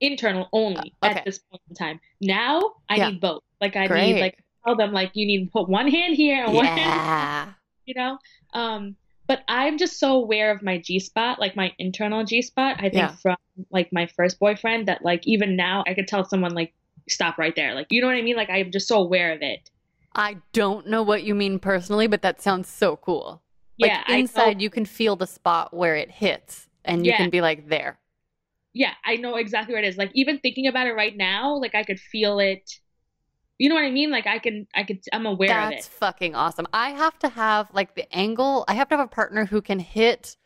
Internal 0.00 0.48
only 0.52 0.92
Uh, 1.02 1.06
okay. 1.06 1.20
at 1.20 1.24
this 1.24 1.38
point 1.38 1.62
in 1.70 1.74
time. 1.74 2.00
Now 2.20 2.74
I 2.90 2.96
Yeah. 2.96 3.10
need 3.10 3.20
both. 3.20 3.40
Like 3.62 3.76
I 3.76 3.86
Great. 3.86 4.14
need 4.14 4.20
like 4.20 4.38
tell 4.66 4.76
them 4.76 4.92
like 4.92 5.10
you 5.14 5.26
need 5.26 5.44
to 5.46 5.50
put 5.50 5.68
one 5.68 5.88
hand 5.88 6.14
here 6.16 6.44
and 6.44 6.52
one 6.54 6.66
hand 6.66 7.46
you 7.86 7.94
know 7.94 8.18
um 8.54 8.96
but 9.28 9.42
i'm 9.48 9.78
just 9.78 9.98
so 9.98 10.16
aware 10.16 10.50
of 10.50 10.62
my 10.62 10.78
g 10.78 10.98
spot 10.98 11.38
like 11.38 11.54
my 11.56 11.72
internal 11.78 12.24
g 12.24 12.42
spot 12.42 12.76
i 12.78 12.88
think 12.88 12.94
Yeah. 12.94 13.16
from 13.22 13.36
like 13.70 13.88
my 13.92 14.06
first 14.16 14.38
boyfriend 14.38 14.88
that 14.88 15.04
like 15.04 15.26
even 15.26 15.56
now 15.56 15.84
i 15.86 15.94
could 15.94 16.08
tell 16.08 16.24
someone 16.24 16.52
like 16.54 16.72
stop 17.08 17.38
right 17.38 17.54
there 17.54 17.74
like 17.74 17.86
you 17.90 18.00
know 18.00 18.08
what 18.08 18.16
i 18.16 18.22
mean 18.22 18.36
like 18.36 18.50
i'm 18.50 18.70
just 18.72 18.88
so 18.88 18.98
aware 18.98 19.32
of 19.32 19.42
it 19.42 19.70
I 20.18 20.38
don't 20.54 20.86
know 20.86 21.02
what 21.02 21.24
you 21.24 21.34
mean 21.34 21.58
personally, 21.58 22.06
but 22.06 22.22
that 22.22 22.40
sounds 22.40 22.68
so 22.68 22.96
cool. 22.96 23.42
Yeah, 23.76 24.02
like 24.08 24.18
inside, 24.18 24.62
you 24.62 24.70
can 24.70 24.86
feel 24.86 25.14
the 25.14 25.26
spot 25.26 25.74
where 25.74 25.94
it 25.94 26.10
hits, 26.10 26.68
and 26.86 27.04
you 27.04 27.12
Yeah. 27.12 27.18
can 27.18 27.28
be 27.28 27.42
like, 27.42 27.68
there. 27.68 27.98
yeah, 28.72 28.94
I 29.04 29.16
know 29.16 29.36
exactly 29.36 29.74
where 29.74 29.82
it 29.82 29.86
is. 29.86 29.98
Like 29.98 30.10
even 30.14 30.38
thinking 30.38 30.68
about 30.68 30.86
it 30.86 30.92
right 30.94 31.14
now, 31.14 31.56
like 31.56 31.74
I 31.74 31.82
could 31.82 32.00
feel 32.00 32.38
it. 32.38 32.62
You 33.58 33.68
know 33.68 33.74
what 33.74 33.84
I 33.84 33.90
mean? 33.90 34.10
Like 34.10 34.26
I 34.26 34.38
can, 34.38 34.66
I 34.74 34.84
could, 34.84 35.00
I'm 35.12 35.26
aware 35.26 35.48
That's 35.48 35.66
of 35.66 35.72
it. 35.72 35.74
That's 35.76 35.88
fucking 35.88 36.34
awesome. 36.34 36.66
I 36.72 36.90
have 36.90 37.18
to 37.20 37.28
have 37.28 37.68
like 37.72 37.94
the 37.94 38.12
angle. 38.14 38.64
I 38.68 38.74
have 38.74 38.88
to 38.88 38.96
have 38.96 39.06
a 39.06 39.08
partner 39.08 39.46
who 39.46 39.62
can 39.62 39.78
hit 39.78 40.36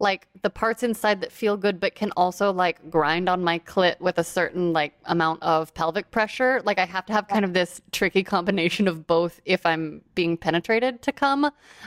like 0.00 0.26
the 0.42 0.48
parts 0.50 0.82
inside 0.82 1.20
that 1.20 1.30
feel 1.30 1.56
good, 1.58 1.78
but 1.78 1.94
can 1.94 2.10
also 2.16 2.50
like 2.52 2.90
grind 2.90 3.28
on 3.28 3.44
my 3.44 3.58
clit 3.58 4.00
with 4.00 4.16
a 4.18 4.24
certain 4.24 4.72
like 4.72 4.94
amount 5.04 5.42
of 5.42 5.72
pelvic 5.74 6.10
pressure. 6.10 6.62
Like 6.64 6.78
I 6.78 6.86
have 6.86 7.04
to 7.06 7.12
have 7.12 7.28
kind 7.28 7.44
of 7.44 7.52
this 7.52 7.82
tricky 7.92 8.22
combination 8.22 8.88
of 8.88 9.06
both 9.06 9.40
if 9.44 9.66
I'm 9.66 10.00
being 10.14 10.38
penetrated 10.38 11.02
to 11.02 11.12
come. 11.12 11.44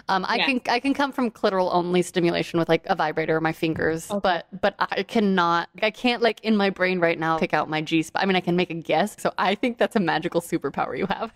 Um, 0.07 0.25
I 0.29 0.37
Yeah. 0.37 0.45
can 0.45 0.61
I 0.69 0.79
can 0.79 0.93
come 0.93 1.11
from 1.11 1.31
clitoral 1.31 1.73
only 1.73 2.03
stimulation 2.03 2.59
with 2.59 2.69
like 2.69 2.85
a 2.85 2.95
vibrator 2.95 3.35
or 3.37 3.41
my 3.41 3.51
fingers, 3.53 4.09
Okay. 4.11 4.19
but 4.21 4.47
but 4.61 4.75
I 4.77 5.01
cannot. 5.03 5.69
I 5.81 5.89
can't 5.89 6.21
like 6.21 6.39
in 6.43 6.55
my 6.55 6.69
brain 6.69 6.99
right 6.99 7.17
now 7.19 7.39
pick 7.39 7.53
out 7.53 7.67
my 7.67 7.81
G 7.81 8.03
spot. 8.03 8.21
I 8.21 8.27
mean, 8.27 8.35
I 8.35 8.41
can 8.41 8.55
make 8.55 8.69
a 8.69 8.75
guess. 8.75 9.15
So 9.19 9.33
I 9.39 9.55
think 9.55 9.79
that's 9.79 9.95
a 9.95 9.99
magical 9.99 10.39
superpower 10.39 10.95
you 10.97 11.07
have. 11.07 11.33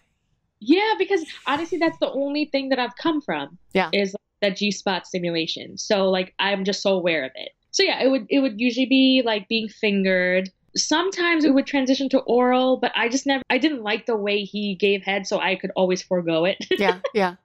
Yeah, 0.60 0.94
because 0.98 1.24
honestly, 1.48 1.78
that's 1.80 1.98
the 2.00 2.12
only 2.12 2.46
thing 2.46 2.70
that 2.70 2.80
I've 2.80 2.96
come 2.98 3.22
from. 3.22 3.58
Yeah. 3.74 3.90
Is 3.94 4.16
that 4.42 4.56
G 4.58 4.72
spot 4.72 5.08
stimulation. 5.08 5.78
So 5.78 6.10
like 6.10 6.34
I'm 6.40 6.64
just 6.64 6.82
so 6.82 6.94
aware 6.94 7.24
of 7.26 7.32
it. 7.36 7.50
So 7.72 7.84
yeah, 7.84 8.02
it 8.04 8.10
would 8.10 8.26
it 8.30 8.40
would 8.40 8.60
usually 8.60 8.86
be 8.86 9.22
like 9.26 9.48
being 9.48 9.68
fingered. 9.70 10.50
Sometimes 10.76 11.44
it 11.44 11.54
would 11.54 11.66
transition 11.66 12.08
to 12.10 12.20
oral, 12.20 12.78
but 12.78 12.92
I 12.96 13.10
just 13.10 13.26
never 13.26 13.44
I 13.50 13.58
didn't 13.58 13.82
like 13.84 14.06
the 14.06 14.16
way 14.18 14.44
he 14.44 14.76
gave 14.76 15.04
head, 15.04 15.26
so 15.28 15.40
I 15.40 15.56
could 15.56 15.72
always 15.76 16.02
forego 16.02 16.46
it. 16.46 16.58
Yeah, 16.78 17.00
yeah. 17.14 17.36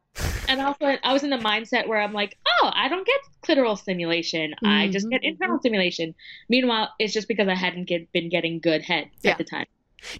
and 0.48 0.60
also 0.60 0.96
I 1.02 1.12
was 1.12 1.22
in 1.22 1.30
the 1.30 1.38
mindset 1.38 1.86
where 1.88 2.00
I'm 2.00 2.12
like, 2.12 2.36
oh, 2.60 2.70
I 2.74 2.88
don't 2.88 3.06
get 3.06 3.20
clitoral 3.42 3.78
stimulation. 3.78 4.54
I 4.64 4.88
just 4.88 5.08
get 5.08 5.22
Mhm. 5.22 5.28
internal 5.28 5.58
stimulation. 5.60 6.14
Meanwhile, 6.50 6.90
it's 6.98 7.14
just 7.14 7.28
because 7.28 7.48
I 7.48 7.54
hadn't 7.54 7.84
get, 7.84 8.12
been 8.12 8.28
getting 8.28 8.58
good 8.60 8.82
head 8.82 9.08
Yeah. 9.22 9.32
at 9.32 9.38
the 9.38 9.44
time. 9.44 9.66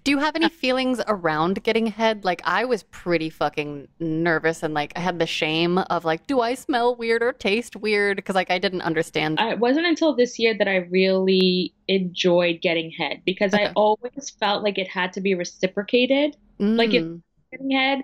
Do 0.04 0.10
you 0.10 0.18
have 0.18 0.36
any 0.36 0.48
feelings 0.48 1.00
around 1.06 1.62
getting 1.64 1.86
head? 1.86 2.24
Like 2.24 2.40
I 2.44 2.64
was 2.64 2.82
pretty 2.84 3.30
fucking 3.30 3.88
nervous 3.98 4.62
and 4.62 4.74
like 4.74 4.92
I 4.96 5.00
had 5.00 5.18
the 5.18 5.26
shame 5.26 5.78
of 5.78 6.04
like, 6.04 6.26
do 6.26 6.40
I 6.40 6.54
smell 6.54 6.94
weird 6.94 7.22
or 7.22 7.32
taste 7.32 7.76
weird? 7.76 8.16
Because 8.16 8.34
like 8.34 8.50
I 8.50 8.58
didn't 8.58 8.82
understand. 8.82 9.38
It 9.40 9.58
wasn't 9.58 9.86
until 9.86 10.14
this 10.14 10.38
year 10.38 10.54
that 10.58 10.68
I 10.68 10.76
really 10.90 11.74
enjoyed 11.88 12.60
getting 12.60 12.90
head 12.90 13.22
because 13.24 13.54
I 13.54 13.72
always 13.76 14.30
felt 14.40 14.62
like 14.62 14.78
it 14.78 14.88
had 14.88 15.12
to 15.14 15.20
be 15.20 15.34
reciprocated. 15.34 16.36
like 16.58 16.94
if- 16.94 17.02
Mm, 17.04 17.22
Getting 17.50 17.70
head, 17.72 18.02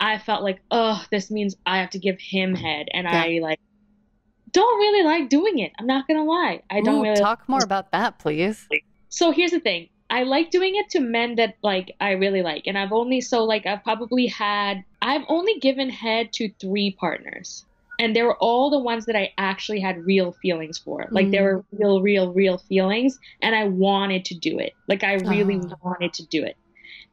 I 0.00 0.16
felt 0.16 0.42
like, 0.42 0.60
oh, 0.70 1.04
this 1.10 1.30
means 1.30 1.54
I 1.66 1.78
have 1.78 1.90
to 1.90 1.98
give 1.98 2.18
him 2.18 2.54
head, 2.54 2.88
and 2.94 3.06
I 3.06 3.40
like 3.42 3.60
don't 4.52 4.78
really 4.78 5.02
like 5.04 5.28
doing 5.28 5.58
it. 5.58 5.72
I'm 5.78 5.86
not 5.86 6.08
gonna 6.08 6.24
lie, 6.24 6.62
I 6.70 6.80
don't 6.80 7.00
ooh, 7.00 7.02
really. 7.02 7.20
talk 7.20 7.46
more 7.46 7.62
about 7.62 7.92
that, 7.92 8.18
please. 8.18 8.66
So 9.10 9.32
here's 9.32 9.50
the 9.50 9.60
thing. 9.60 9.88
I 10.08 10.22
like 10.22 10.50
doing 10.50 10.76
it 10.76 10.88
to 10.90 11.00
men 11.00 11.34
that 11.36 11.56
like 11.62 11.94
I 12.00 12.12
really 12.12 12.42
like. 12.42 12.66
And 12.66 12.78
I've 12.78 12.92
only 12.92 13.20
so 13.20 13.44
like 13.44 13.66
I've 13.66 13.82
probably 13.82 14.26
had 14.26 14.84
I've 15.02 15.24
only 15.28 15.58
given 15.58 15.90
head 15.90 16.32
to 16.34 16.48
3 16.60 16.92
partners. 16.92 17.64
And 17.98 18.14
they 18.14 18.22
were 18.22 18.36
all 18.36 18.68
the 18.70 18.78
ones 18.78 19.06
that 19.06 19.16
I 19.16 19.32
actually 19.38 19.80
had 19.80 20.04
real 20.04 20.32
feelings 20.42 20.76
for. 20.76 21.06
Like 21.10 21.30
they 21.30 21.40
were 21.40 21.64
mm. 21.74 21.78
real 21.80 22.02
real 22.02 22.32
real 22.32 22.58
feelings 22.58 23.18
and 23.40 23.56
I 23.56 23.64
wanted 23.64 24.24
to 24.26 24.34
do 24.38 24.58
it. 24.58 24.74
Like 24.86 25.02
I 25.02 25.14
really 25.14 25.56
Oh. 25.56 25.72
wanted 25.82 26.12
to 26.14 26.26
do 26.26 26.44
it. 26.44 26.56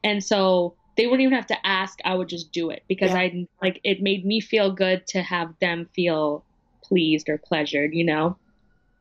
And 0.04 0.22
so 0.22 0.74
they 0.96 1.06
wouldn't 1.06 1.22
even 1.22 1.34
have 1.34 1.46
to 1.48 1.66
ask, 1.66 1.98
I 2.04 2.14
would 2.14 2.28
just 2.28 2.52
do 2.52 2.70
it 2.70 2.84
because 2.86 3.10
Yeah. 3.10 3.18
I 3.18 3.46
like 3.62 3.80
it 3.82 4.02
made 4.02 4.24
me 4.24 4.40
feel 4.40 4.70
good 4.70 5.06
to 5.08 5.22
have 5.22 5.54
them 5.60 5.88
feel 5.94 6.44
pleased 6.82 7.28
or 7.28 7.38
pleasured, 7.38 7.94
you 7.94 8.04
know. 8.04 8.36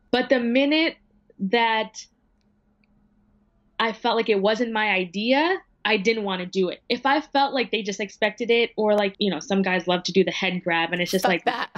But 0.10 0.30
the 0.30 0.40
minute 0.40 0.96
that 1.40 2.06
I 3.84 3.92
felt 3.92 4.16
like 4.16 4.30
it 4.30 4.40
wasn't 4.40 4.72
my 4.72 4.92
idea, 4.92 5.58
I 5.84 5.98
didn't 5.98 6.24
want 6.24 6.40
to 6.40 6.46
do 6.46 6.70
it. 6.70 6.82
If 6.88 7.06
I 7.06 7.20
felt 7.20 7.54
like 7.54 7.70
they 7.72 7.82
just 7.82 8.00
expected 8.00 8.50
it, 8.50 8.72
or 8.78 8.96
like, 8.96 9.14
you 9.20 9.30
know, 9.30 9.42
some 9.42 9.62
guys 9.62 9.88
love 9.88 10.04
to 10.04 10.14
do 10.14 10.24
the 10.24 10.32
head 10.32 10.64
grab, 10.64 10.94
and 10.94 11.02
it's 11.02 11.12
just 11.12 11.24
Fuck 11.24 11.30
like, 11.30 11.46
that. 11.46 11.70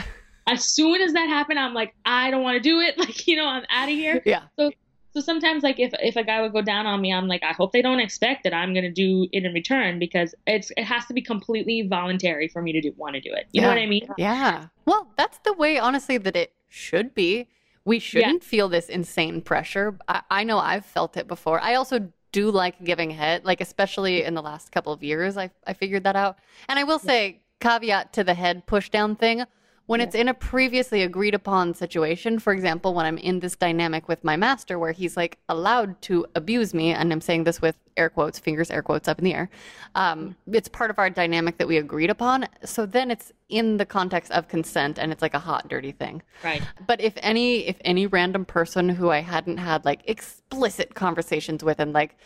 as 0.47 0.63
soon 0.63 1.01
as 1.01 1.13
that 1.13 1.27
happened, 1.27 1.57
I'm 1.57 1.73
like, 1.73 1.95
I 2.05 2.29
don't 2.29 2.43
want 2.43 2.57
to 2.57 2.59
do 2.61 2.79
it. 2.79 2.95
Like, 3.05 3.27
you 3.27 3.35
know, 3.35 3.47
I'm 3.47 3.63
out 3.71 3.89
of 3.89 3.95
here. 3.95 4.21
Yeah. 4.23 4.43
So 4.55 4.71
so 5.15 5.21
sometimes, 5.21 5.63
like, 5.63 5.79
if 5.79 5.93
if 5.99 6.15
a 6.15 6.23
guy 6.23 6.41
would 6.41 6.53
go 6.53 6.61
down 6.61 6.85
on 6.85 7.01
me, 7.01 7.11
I'm 7.11 7.27
like, 7.27 7.41
I 7.41 7.53
hope 7.53 7.71
they 7.71 7.81
don't 7.81 7.99
expect 7.99 8.43
that 8.43 8.53
I'm 8.53 8.73
gonna 8.75 8.91
do 8.91 9.27
it 9.31 9.43
in 9.43 9.51
return 9.53 9.97
because 9.97 10.35
it's 10.45 10.71
it 10.77 10.83
has 10.83 11.07
to 11.07 11.13
be 11.13 11.23
completely 11.23 11.87
voluntary 11.87 12.47
for 12.49 12.61
me 12.61 12.71
to 12.73 12.81
do 12.81 12.93
want 12.97 13.15
to 13.15 13.21
do 13.21 13.33
it. 13.33 13.47
You 13.51 13.61
know 13.61 13.69
what 13.69 13.79
I 13.79 13.87
mean? 13.87 14.07
Yeah. 14.17 14.67
Well, 14.85 15.07
that's 15.17 15.39
the 15.39 15.53
way, 15.53 15.79
honestly, 15.79 16.19
that 16.19 16.35
it 16.35 16.53
should 16.69 17.15
be. 17.15 17.47
We 17.86 17.99
shouldn't 17.99 18.43
feel 18.43 18.67
this 18.67 18.89
insane 18.89 19.41
pressure. 19.41 19.97
I, 20.07 20.21
I 20.29 20.43
know 20.43 20.57
I've 20.57 20.86
felt 20.86 21.17
it 21.17 21.27
before. 21.27 21.59
I 21.61 21.75
also 21.75 22.11
do 22.31 22.51
like 22.51 22.83
giving 22.83 23.11
head, 23.11 23.45
like 23.45 23.61
especially 23.61 24.23
in 24.23 24.33
the 24.33 24.41
last 24.41 24.71
couple 24.71 24.91
of 24.91 25.03
years. 25.03 25.38
I 25.38 25.51
I 25.65 25.73
figured 25.73 26.03
that 26.03 26.15
out. 26.15 26.38
And 26.67 26.79
I 26.79 26.83
will 26.83 26.99
say, 26.99 27.41
caveat 27.59 28.11
to 28.13 28.23
the 28.23 28.33
head 28.33 28.65
push 28.65 28.89
down 28.89 29.15
thing. 29.15 29.43
When 29.88 30.01
it's 30.01 30.15
in 30.15 30.27
a 30.27 30.33
previously 30.33 31.03
agreed 31.03 31.36
upon 31.36 31.75
situation, 31.75 32.39
for 32.39 32.51
example, 32.53 32.95
when 32.95 33.05
I'm 33.05 33.19
in 33.19 33.39
this 33.39 33.55
dynamic 33.55 34.07
with 34.07 34.23
my 34.23 34.36
master 34.36 34.79
where 34.79 34.91
he's 34.91 35.15
like 35.15 35.38
allowed 35.47 36.01
to 36.03 36.25
abuse 36.33 36.73
me, 36.73 36.91
and 36.91 37.11
I'm 37.13 37.21
saying 37.21 37.43
this 37.43 37.61
with 37.61 37.77
air 37.95 38.09
quotes, 38.09 38.39
fingers, 38.39 38.71
air 38.71 38.81
quotes 38.81 39.07
up 39.07 39.19
in 39.19 39.25
the 39.25 39.33
air, 39.36 39.49
um, 39.93 40.36
it's 40.51 40.67
part 40.67 40.89
of 40.89 40.97
our 40.97 41.11
dynamic 41.11 41.57
that 41.59 41.67
we 41.67 41.77
agreed 41.77 42.09
upon. 42.09 42.47
So 42.63 42.88
then 42.88 43.11
it's 43.11 43.31
in 43.49 43.77
the 43.77 43.86
context 43.86 44.31
of 44.31 44.47
consent 44.47 44.97
and 44.97 45.11
it's 45.11 45.21
like 45.21 45.36
a 45.36 45.39
hot, 45.39 45.67
dirty 45.67 45.91
thing. 45.91 46.23
Right. 46.43 46.63
But 46.88 46.99
if 46.99 47.13
any 47.17 47.67
if 47.67 47.77
any 47.81 48.07
random 48.07 48.43
person 48.43 48.89
who 48.89 49.11
I 49.11 49.19
hadn't 49.19 49.57
had 49.57 49.86
like 49.86 50.01
explicit 50.05 50.95
conversations 50.95 51.63
with 51.63 51.79
and 51.79 51.93
like 51.93 52.17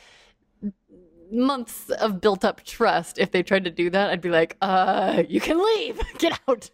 months 1.30 1.90
of 1.90 2.22
built 2.22 2.46
up 2.46 2.64
trust, 2.64 3.20
if 3.20 3.32
they 3.32 3.44
tried 3.44 3.66
to 3.66 3.72
do 3.72 3.90
that, 3.90 4.10
I'd 4.10 4.22
be 4.22 4.30
like, 4.30 4.56
uh, 4.62 5.24
you 5.28 5.42
can 5.42 5.64
leave. 5.64 6.00
Get 6.18 6.40
out. 6.48 6.70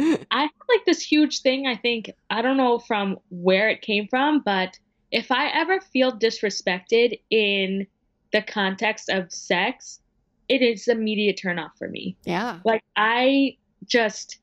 I 0.30 0.42
have 0.42 0.50
like 0.68 0.84
this 0.86 1.02
huge 1.02 1.40
thing. 1.42 1.66
I 1.66 1.76
think 1.76 2.10
I 2.30 2.42
don't 2.42 2.56
know 2.56 2.78
from 2.78 3.18
where 3.30 3.68
it 3.68 3.82
came 3.82 4.08
from, 4.08 4.40
but 4.40 4.78
if 5.10 5.30
I 5.30 5.48
ever 5.48 5.80
feel 5.80 6.12
disrespected 6.12 7.20
in 7.30 7.86
the 8.32 8.42
context 8.42 9.08
of 9.08 9.32
sex, 9.32 10.00
it 10.48 10.62
is 10.62 10.88
immediate 10.88 11.38
turn 11.40 11.58
off 11.58 11.72
for 11.78 11.88
me. 11.88 12.16
Yeah. 12.24 12.60
Like 12.64 12.82
I 12.96 13.56
just 13.86 14.38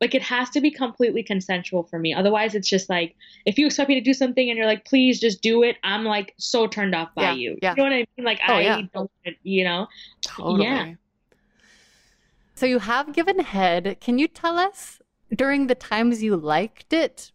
like 0.00 0.14
it 0.16 0.22
has 0.22 0.50
to 0.50 0.60
be 0.60 0.70
completely 0.70 1.22
consensual 1.22 1.84
for 1.84 1.98
me. 1.98 2.12
Otherwise, 2.12 2.54
it's 2.54 2.68
just 2.68 2.90
like 2.90 3.14
if 3.46 3.56
you 3.56 3.66
expect 3.66 3.88
me 3.88 3.94
to 3.94 4.00
do 4.00 4.12
something 4.12 4.48
and 4.50 4.56
you're 4.56 4.66
like, 4.66 4.84
please 4.84 5.20
just 5.20 5.40
do 5.42 5.62
it. 5.62 5.76
I'm 5.84 6.04
like 6.04 6.34
so 6.38 6.66
turned 6.66 6.94
off 6.94 7.14
by 7.14 7.22
Yeah, 7.22 7.32
you. 7.34 7.58
yeah. 7.62 7.70
You 7.70 7.76
know 7.76 7.82
what 7.84 7.92
I 7.92 8.06
mean? 8.16 8.24
Like 8.24 8.40
Oh, 8.48 8.54
I 8.54 8.60
yeah. 8.62 8.80
don't, 8.92 9.10
you 9.44 9.64
know. 9.64 9.86
Totally. 10.22 10.64
Yeah. 10.64 10.94
So 12.62 12.66
you 12.66 12.78
have 12.78 13.12
given 13.12 13.40
head. 13.40 13.96
Can 14.00 14.20
you 14.20 14.28
tell 14.28 14.56
us 14.56 15.02
during 15.34 15.66
the 15.66 15.74
times 15.74 16.22
you 16.22 16.36
liked 16.36 16.92
it? 16.92 17.32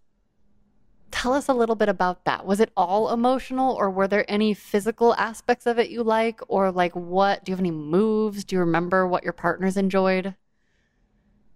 Tell 1.11 1.33
us 1.33 1.49
a 1.49 1.53
little 1.53 1.75
bit 1.75 1.89
about 1.89 2.23
that. 2.23 2.45
Was 2.45 2.61
it 2.61 2.71
all 2.77 3.11
emotional 3.11 3.73
or 3.73 3.91
were 3.91 4.07
there 4.07 4.23
any 4.31 4.53
physical 4.53 5.13
aspects 5.15 5.65
of 5.65 5.79
it 5.79 5.89
you 5.89 6.01
like 6.01 6.39
or 6.47 6.71
like 6.71 6.95
what? 6.95 7.43
Do 7.43 7.51
you 7.51 7.55
have 7.55 7.59
any 7.59 7.71
moves? 7.71 8.45
Do 8.45 8.55
you 8.55 8.61
remember 8.61 9.05
what 9.05 9.25
your 9.25 9.33
partners 9.33 9.75
enjoyed? 9.75 10.33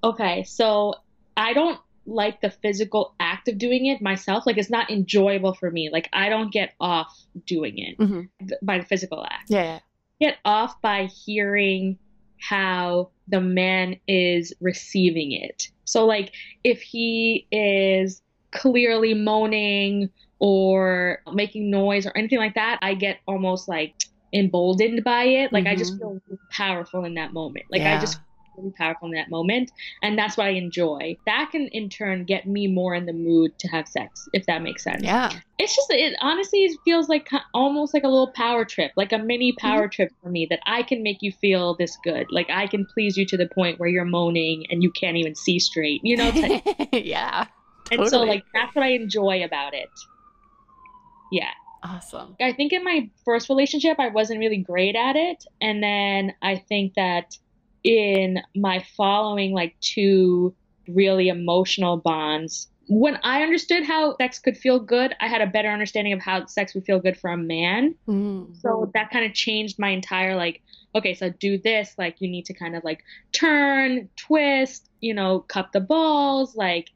Okay, 0.04 0.44
so 0.44 0.96
I 1.38 1.54
don't 1.54 1.80
like 2.06 2.42
the 2.42 2.50
physical 2.50 3.16
act 3.22 3.48
of 3.48 3.58
doing 3.58 3.86
it 3.86 4.02
myself. 4.02 4.46
Like 4.46 4.58
it's 4.58 4.70
not 4.70 4.92
enjoyable 4.92 5.54
for 5.54 5.72
me. 5.72 5.90
Like 5.90 6.10
I 6.12 6.28
don't 6.28 6.52
get 6.52 6.74
off 6.82 7.18
doing 7.46 7.78
it 7.78 7.98
Mhm. 7.98 8.28
th- 8.50 8.60
by 8.62 8.80
the 8.80 8.86
physical 8.86 9.24
act. 9.24 9.50
Yeah, 9.50 9.64
yeah. 9.64 9.80
Get 10.20 10.40
off 10.44 10.82
by 10.82 11.06
hearing 11.06 12.00
how 12.42 13.12
the 13.32 13.42
man 13.42 13.96
is 14.08 14.54
receiving 14.62 15.32
it. 15.32 15.64
So 15.86 16.06
like 16.06 16.34
if 16.64 16.82
he 16.82 17.48
is 17.52 18.22
clearly 18.52 19.14
moaning 19.14 20.10
or 20.40 21.20
making 21.34 21.70
noise 21.70 22.06
or 22.06 22.16
anything 22.18 22.40
like 22.40 22.56
that, 22.56 22.80
I 22.82 22.94
get 22.94 23.20
almost 23.28 23.68
like 23.68 23.96
emboldened 24.34 25.04
by 25.04 25.24
it. 25.24 25.54
Like 25.54 25.66
I 25.68 25.76
just 25.76 25.96
Mhm. 25.96 26.00
feel 26.00 26.22
powerful 26.52 27.06
in 27.06 27.16
that 27.16 27.34
moment. 27.34 27.66
Like 27.70 27.82
Yeah. 27.82 27.96
I 27.98 27.98
just 27.98 28.20
powerful 28.70 29.08
in 29.08 29.14
that 29.16 29.30
moment 29.32 29.72
and 30.04 30.18
that's 30.18 30.38
what 30.38 30.46
i 30.46 30.50
enjoy 30.52 31.18
that 31.26 31.50
can 31.52 31.68
in 31.72 31.90
turn 31.90 32.24
get 32.26 32.46
me 32.46 32.68
more 32.68 32.94
in 32.94 33.06
the 33.08 33.14
mood 33.14 33.58
to 33.58 33.68
have 33.70 33.88
sex 33.88 34.28
if 34.34 34.46
that 34.46 34.62
makes 34.62 34.84
sense 34.84 35.02
Yeah. 35.02 35.32
it's 35.58 35.76
just 35.76 35.90
it 35.90 36.16
honestly 36.22 36.70
feels 36.86 37.10
like 37.10 37.28
almost 37.54 37.94
like 37.94 38.04
a 38.04 38.08
little 38.08 38.32
power 38.36 38.66
trip 38.66 38.92
like 38.96 39.12
a 39.12 39.18
mini 39.18 39.54
Mm-hmm. 39.54 39.68
power 39.68 39.88
trip 39.88 40.12
for 40.22 40.30
me 40.30 40.46
that 40.50 40.60
i 40.68 40.84
can 40.84 41.02
make 41.02 41.18
you 41.22 41.32
feel 41.32 41.76
this 41.78 41.98
good 42.04 42.28
like 42.30 42.50
i 42.52 42.68
can 42.68 42.86
please 42.86 43.18
you 43.18 43.26
to 43.26 43.38
the 43.38 43.48
point 43.48 43.80
where 43.80 43.90
you're 43.90 44.06
moaning 44.06 44.66
and 44.70 44.84
you 44.84 44.92
can't 44.92 45.18
even 45.18 45.34
see 45.34 45.58
straight 45.58 46.02
you 46.04 46.16
know 46.18 46.30
yeah. 46.92 47.46
and 47.92 48.08
so 48.08 48.20
like 48.24 48.44
that's 48.54 48.76
what 48.76 48.84
i 48.84 48.90
enjoy 48.90 49.44
about 49.44 49.74
it 49.74 49.90
yeah 51.32 51.50
Awesome. 51.84 52.36
I 52.40 52.54
think 52.54 52.74
in 52.74 52.84
my 52.84 53.10
first 53.26 53.50
relationship, 53.50 54.00
I 54.00 54.10
wasn't 54.10 54.40
really 54.40 54.58
great 54.58 54.96
at 54.96 55.16
it. 55.16 55.44
And 55.62 55.82
then 55.82 56.36
I 56.40 56.58
think 56.70 56.94
that 56.94 57.34
in 57.84 58.40
my 58.56 58.86
following 58.96 59.54
like 59.54 59.76
two 59.80 60.54
really 60.88 61.30
emotional 61.30 61.98
bonds 61.98 62.68
when 62.92 63.18
I 63.24 63.42
understood 63.44 63.86
how 63.86 64.18
sex 64.18 64.40
could 64.40 64.58
feel 64.58 64.78
good, 64.78 65.16
I 65.22 65.30
had 65.30 65.42
a 65.42 65.48
better 65.48 65.70
understanding 65.70 66.12
of 66.12 66.20
how 66.20 66.46
sex 66.48 66.74
would 66.74 66.84
feel 66.84 67.00
good 67.00 67.16
for 67.16 67.30
a 67.30 67.38
man. 67.38 67.96
Mm-hmm. 68.06 68.56
So 68.56 68.92
that 68.94 69.12
kind 69.12 69.26
of 69.26 69.34
changed 69.34 69.80
my 69.80 69.90
entire 69.90 70.36
like, 70.36 70.62
okay, 70.94 71.14
so 71.14 71.30
do 71.30 71.58
this, 71.58 71.96
like 71.98 72.18
you 72.20 72.30
need 72.30 72.46
to 72.48 72.54
kind 72.54 72.76
of 72.76 72.84
like 72.84 73.02
turn, 73.32 74.10
twist, 74.18 74.90
you 75.00 75.14
know, 75.14 75.40
cup 75.40 75.72
the 75.72 75.80
balls, 75.80 76.54
like 76.58 76.90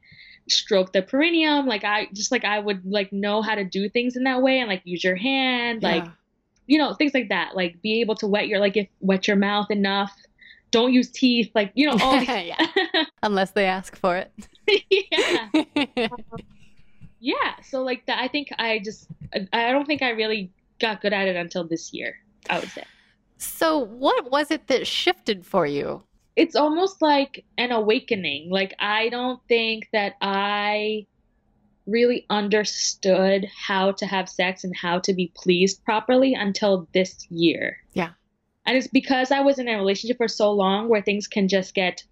stroke 0.50 0.92
the 0.92 1.00
perineum. 1.00 1.66
Like 1.66 1.84
I 1.84 2.08
just 2.12 2.30
like 2.30 2.44
I 2.44 2.58
would 2.58 2.84
like 2.84 3.10
know 3.10 3.40
how 3.40 3.54
to 3.54 3.64
do 3.64 3.88
things 3.88 4.16
in 4.16 4.24
that 4.24 4.42
way 4.42 4.58
and 4.58 4.68
like 4.68 4.82
use 4.84 5.02
your 5.02 5.16
hand, 5.16 5.82
yeah. 5.82 5.88
like 5.88 6.04
you 6.66 6.78
know, 6.78 6.92
things 6.92 7.14
like 7.14 7.30
that. 7.30 7.56
Like 7.56 7.80
be 7.80 8.00
able 8.00 8.16
to 8.16 8.26
wet 8.26 8.48
your 8.48 8.58
like 8.58 8.76
if 8.76 8.88
wet 9.00 9.26
your 9.28 9.36
mouth 9.36 9.70
enough. 9.70 10.12
Don't 10.70 10.92
use 10.92 11.10
teeth, 11.10 11.50
like 11.54 11.72
you 11.74 11.86
know, 11.86 11.96
all 12.00 12.18
these- 12.24 12.50
unless 13.22 13.52
they 13.52 13.66
ask 13.66 13.96
for 13.96 14.16
it. 14.16 14.32
yeah. 14.90 15.48
um, 16.10 16.38
yeah. 17.20 17.54
So 17.62 17.82
like 17.82 18.06
that, 18.06 18.18
I 18.18 18.28
think 18.28 18.48
I 18.58 18.80
just, 18.84 19.08
I 19.52 19.72
don't 19.72 19.86
think 19.86 20.02
I 20.02 20.10
really 20.10 20.52
got 20.80 21.00
good 21.00 21.12
at 21.12 21.28
it 21.28 21.36
until 21.36 21.66
this 21.66 21.92
year. 21.92 22.16
I 22.50 22.58
would 22.58 22.68
say. 22.70 22.84
So 23.38 23.78
what 23.78 24.30
was 24.30 24.50
it 24.50 24.66
that 24.68 24.86
shifted 24.86 25.44
for 25.44 25.66
you? 25.66 26.02
It's 26.36 26.56
almost 26.56 27.00
like 27.00 27.44
an 27.58 27.72
awakening. 27.72 28.50
Like 28.50 28.74
I 28.78 29.08
don't 29.08 29.40
think 29.48 29.88
that 29.92 30.14
I 30.20 31.06
really 31.86 32.26
understood 32.30 33.46
how 33.56 33.92
to 33.92 34.06
have 34.06 34.28
sex 34.28 34.64
and 34.64 34.74
how 34.76 34.98
to 35.00 35.14
be 35.14 35.32
pleased 35.36 35.84
properly 35.84 36.34
until 36.34 36.88
this 36.92 37.26
year. 37.30 37.78
Yeah. 37.94 38.10
And 38.66 38.76
it's 38.76 38.88
because 38.88 39.30
I 39.30 39.40
was 39.40 39.58
in 39.58 39.68
a 39.68 39.76
relationship 39.76 40.16
for 40.16 40.28
so 40.28 40.52
long 40.52 40.88
where 40.88 41.00
things 41.00 41.26
can 41.26 41.48
just 41.48 41.74
get 41.74 42.02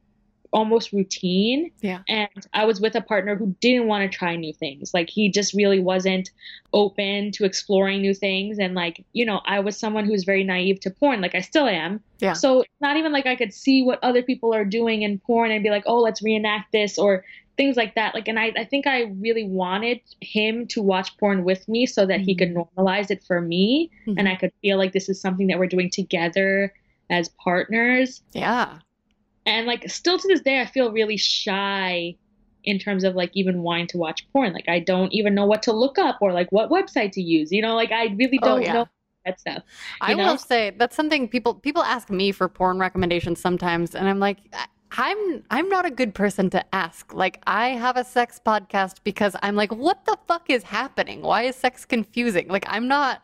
almost 0.54 0.92
routine. 0.92 1.72
Yeah. 1.80 2.02
And 2.08 2.46
I 2.54 2.64
was 2.64 2.80
with 2.80 2.94
a 2.94 3.00
partner 3.00 3.34
who 3.34 3.56
didn't 3.60 3.88
want 3.88 4.10
to 4.10 4.16
try 4.16 4.36
new 4.36 4.52
things. 4.52 4.94
Like 4.94 5.10
he 5.10 5.28
just 5.28 5.52
really 5.52 5.80
wasn't 5.80 6.30
open 6.72 7.32
to 7.32 7.44
exploring 7.44 8.00
new 8.00 8.14
things. 8.14 8.60
And 8.60 8.74
like, 8.74 9.04
you 9.12 9.26
know, 9.26 9.40
I 9.44 9.58
was 9.58 9.76
someone 9.76 10.04
who's 10.04 10.22
very 10.22 10.44
naive 10.44 10.78
to 10.80 10.90
porn. 10.90 11.20
Like 11.20 11.34
I 11.34 11.40
still 11.40 11.66
am. 11.66 12.00
Yeah. 12.20 12.34
So 12.34 12.60
it's 12.60 12.80
not 12.80 12.96
even 12.96 13.10
like 13.10 13.26
I 13.26 13.34
could 13.34 13.52
see 13.52 13.82
what 13.82 13.98
other 14.04 14.22
people 14.22 14.54
are 14.54 14.64
doing 14.64 15.02
in 15.02 15.18
porn 15.18 15.50
and 15.50 15.62
be 15.62 15.70
like, 15.70 15.84
oh, 15.86 15.98
let's 15.98 16.22
reenact 16.22 16.70
this 16.70 16.98
or 16.98 17.24
things 17.56 17.76
like 17.76 17.94
that. 17.94 18.14
Like, 18.14 18.28
and 18.28 18.38
I, 18.38 18.52
I 18.56 18.64
think 18.64 18.86
I 18.86 19.02
really 19.20 19.44
wanted 19.44 20.00
him 20.20 20.66
to 20.68 20.82
watch 20.82 21.16
porn 21.18 21.44
with 21.44 21.66
me 21.68 21.86
so 21.86 22.06
that 22.06 22.20
mm-hmm. 22.20 22.24
he 22.24 22.34
could 22.34 22.54
mm-hmm. 22.54 22.80
normalize 22.80 23.10
it 23.10 23.22
for 23.22 23.40
me. 23.40 23.90
Mm-hmm. 24.06 24.18
And 24.18 24.28
I 24.28 24.36
could 24.36 24.52
feel 24.62 24.78
like 24.78 24.92
this 24.92 25.08
is 25.08 25.20
something 25.20 25.46
that 25.48 25.58
we're 25.58 25.66
doing 25.66 25.90
together 25.90 26.72
as 27.10 27.28
partners. 27.42 28.22
Yeah 28.32 28.78
and 29.46 29.66
like 29.66 29.88
still 29.88 30.18
to 30.18 30.28
this 30.28 30.40
day 30.40 30.60
i 30.60 30.66
feel 30.66 30.92
really 30.92 31.16
shy 31.16 32.14
in 32.64 32.78
terms 32.78 33.04
of 33.04 33.14
like 33.14 33.30
even 33.34 33.62
wanting 33.62 33.86
to 33.86 33.98
watch 33.98 34.26
porn 34.32 34.52
like 34.52 34.68
i 34.68 34.78
don't 34.78 35.12
even 35.12 35.34
know 35.34 35.46
what 35.46 35.62
to 35.62 35.72
look 35.72 35.98
up 35.98 36.18
or 36.20 36.32
like 36.32 36.50
what 36.50 36.70
website 36.70 37.12
to 37.12 37.20
use 37.20 37.52
you 37.52 37.62
know 37.62 37.74
like 37.74 37.92
i 37.92 38.06
really 38.16 38.38
oh, 38.42 38.46
don't 38.46 38.60
oh, 38.60 38.64
yeah. 38.64 38.72
know 38.72 38.86
that 39.24 39.40
stuff 39.40 39.62
i 40.00 40.14
know? 40.14 40.26
will 40.26 40.38
say 40.38 40.72
that's 40.78 40.96
something 40.96 41.28
people 41.28 41.54
people 41.54 41.82
ask 41.82 42.10
me 42.10 42.32
for 42.32 42.48
porn 42.48 42.78
recommendations 42.78 43.40
sometimes 43.40 43.94
and 43.94 44.08
i'm 44.08 44.18
like 44.18 44.38
I'm 44.92 45.42
I'm 45.50 45.68
not 45.68 45.86
a 45.86 45.90
good 45.90 46.14
person 46.14 46.50
to 46.50 46.74
ask. 46.74 47.12
Like 47.12 47.42
I 47.46 47.70
have 47.70 47.96
a 47.96 48.04
sex 48.04 48.40
podcast 48.44 48.98
because 49.04 49.34
I'm 49.42 49.56
like, 49.56 49.72
what 49.72 50.04
the 50.04 50.16
fuck 50.26 50.50
is 50.50 50.62
happening? 50.62 51.22
Why 51.22 51.42
is 51.42 51.56
sex 51.56 51.84
confusing? 51.84 52.48
Like 52.48 52.64
I'm 52.68 52.86
not 52.88 53.22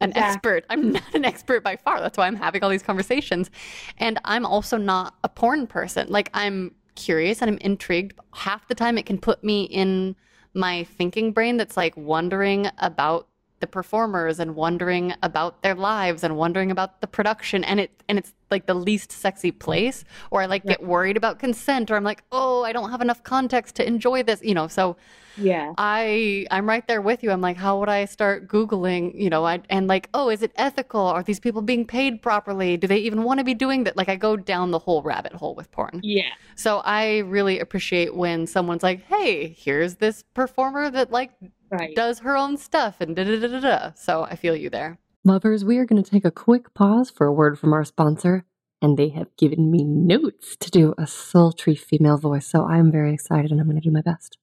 an 0.00 0.12
yeah. 0.14 0.30
expert. 0.30 0.64
I'm 0.70 0.92
not 0.92 1.14
an 1.14 1.24
expert 1.24 1.62
by 1.62 1.76
far. 1.76 2.00
That's 2.00 2.16
why 2.16 2.26
I'm 2.26 2.36
having 2.36 2.62
all 2.62 2.70
these 2.70 2.82
conversations. 2.82 3.50
And 3.98 4.18
I'm 4.24 4.46
also 4.46 4.76
not 4.76 5.14
a 5.24 5.28
porn 5.28 5.66
person. 5.66 6.08
Like 6.08 6.30
I'm 6.34 6.74
curious 6.94 7.42
and 7.42 7.50
I'm 7.50 7.58
intrigued. 7.58 8.18
Half 8.34 8.68
the 8.68 8.74
time 8.74 8.98
it 8.98 9.06
can 9.06 9.18
put 9.18 9.42
me 9.42 9.64
in 9.64 10.16
my 10.54 10.84
thinking 10.84 11.32
brain 11.32 11.56
that's 11.56 11.76
like 11.76 11.96
wondering 11.96 12.68
about 12.78 13.28
the 13.60 13.66
performers 13.66 14.38
and 14.38 14.54
wondering 14.54 15.14
about 15.22 15.62
their 15.62 15.74
lives 15.74 16.22
and 16.24 16.36
wondering 16.36 16.70
about 16.70 17.00
the 17.00 17.06
production 17.06 17.64
and 17.64 17.80
it 17.80 18.02
and 18.08 18.18
it's 18.18 18.32
like 18.50 18.66
the 18.66 18.74
least 18.74 19.12
sexy 19.12 19.50
place 19.50 20.04
or 20.30 20.42
I 20.42 20.46
like 20.46 20.64
get 20.64 20.82
worried 20.82 21.16
about 21.16 21.38
consent 21.38 21.90
or 21.90 21.96
I'm 21.96 22.04
like, 22.04 22.22
"Oh, 22.32 22.64
I 22.64 22.72
don't 22.72 22.90
have 22.90 23.02
enough 23.02 23.22
context 23.22 23.76
to 23.76 23.86
enjoy 23.86 24.22
this." 24.22 24.40
You 24.42 24.54
know, 24.54 24.68
so 24.68 24.96
yeah. 25.36 25.72
I 25.76 26.46
I'm 26.50 26.68
right 26.68 26.86
there 26.86 27.02
with 27.02 27.22
you. 27.22 27.30
I'm 27.30 27.40
like, 27.40 27.56
how 27.56 27.78
would 27.80 27.88
I 27.88 28.04
start 28.06 28.48
googling, 28.48 29.12
you 29.14 29.30
know, 29.30 29.44
I 29.44 29.60
and 29.68 29.86
like, 29.86 30.08
"Oh, 30.14 30.30
is 30.30 30.42
it 30.42 30.52
ethical? 30.56 31.00
Are 31.00 31.22
these 31.22 31.40
people 31.40 31.62
being 31.62 31.86
paid 31.86 32.22
properly? 32.22 32.76
Do 32.76 32.86
they 32.86 32.98
even 32.98 33.22
want 33.24 33.38
to 33.38 33.44
be 33.44 33.54
doing 33.54 33.84
that?" 33.84 33.96
Like 33.96 34.08
I 34.08 34.16
go 34.16 34.36
down 34.36 34.70
the 34.70 34.78
whole 34.78 35.02
rabbit 35.02 35.32
hole 35.34 35.54
with 35.54 35.70
porn. 35.70 36.00
Yeah. 36.02 36.30
So 36.54 36.78
I 36.78 37.18
really 37.18 37.58
appreciate 37.60 38.14
when 38.14 38.46
someone's 38.46 38.82
like, 38.82 39.02
"Hey, 39.04 39.48
here's 39.48 39.96
this 39.96 40.24
performer 40.34 40.90
that 40.90 41.10
like 41.10 41.32
right. 41.70 41.94
does 41.94 42.20
her 42.20 42.36
own 42.36 42.56
stuff 42.56 43.00
and 43.00 43.16
da 43.16 43.24
da 43.24 43.40
da 43.40 43.46
da 43.48 43.60
da. 43.60 43.92
So 43.94 44.22
I 44.24 44.36
feel 44.36 44.56
you 44.56 44.70
there. 44.70 44.98
Lovers, 45.24 45.64
we 45.64 45.78
are 45.78 45.84
going 45.84 46.02
to 46.02 46.10
take 46.10 46.24
a 46.24 46.30
quick 46.30 46.72
pause 46.74 47.10
for 47.10 47.26
a 47.26 47.32
word 47.32 47.58
from 47.58 47.72
our 47.72 47.84
sponsor, 47.84 48.44
and 48.80 48.96
they 48.96 49.08
have 49.10 49.36
given 49.36 49.70
me 49.70 49.84
notes 49.84 50.56
to 50.56 50.70
do 50.70 50.94
a 50.96 51.06
sultry 51.06 51.74
female 51.74 52.16
voice, 52.16 52.46
so 52.46 52.64
I'm 52.64 52.90
very 52.90 53.12
excited 53.12 53.50
and 53.50 53.60
I'm 53.60 53.66
going 53.66 53.80
to 53.80 53.86
do 53.86 53.92
my 53.92 54.00
best. 54.00 54.38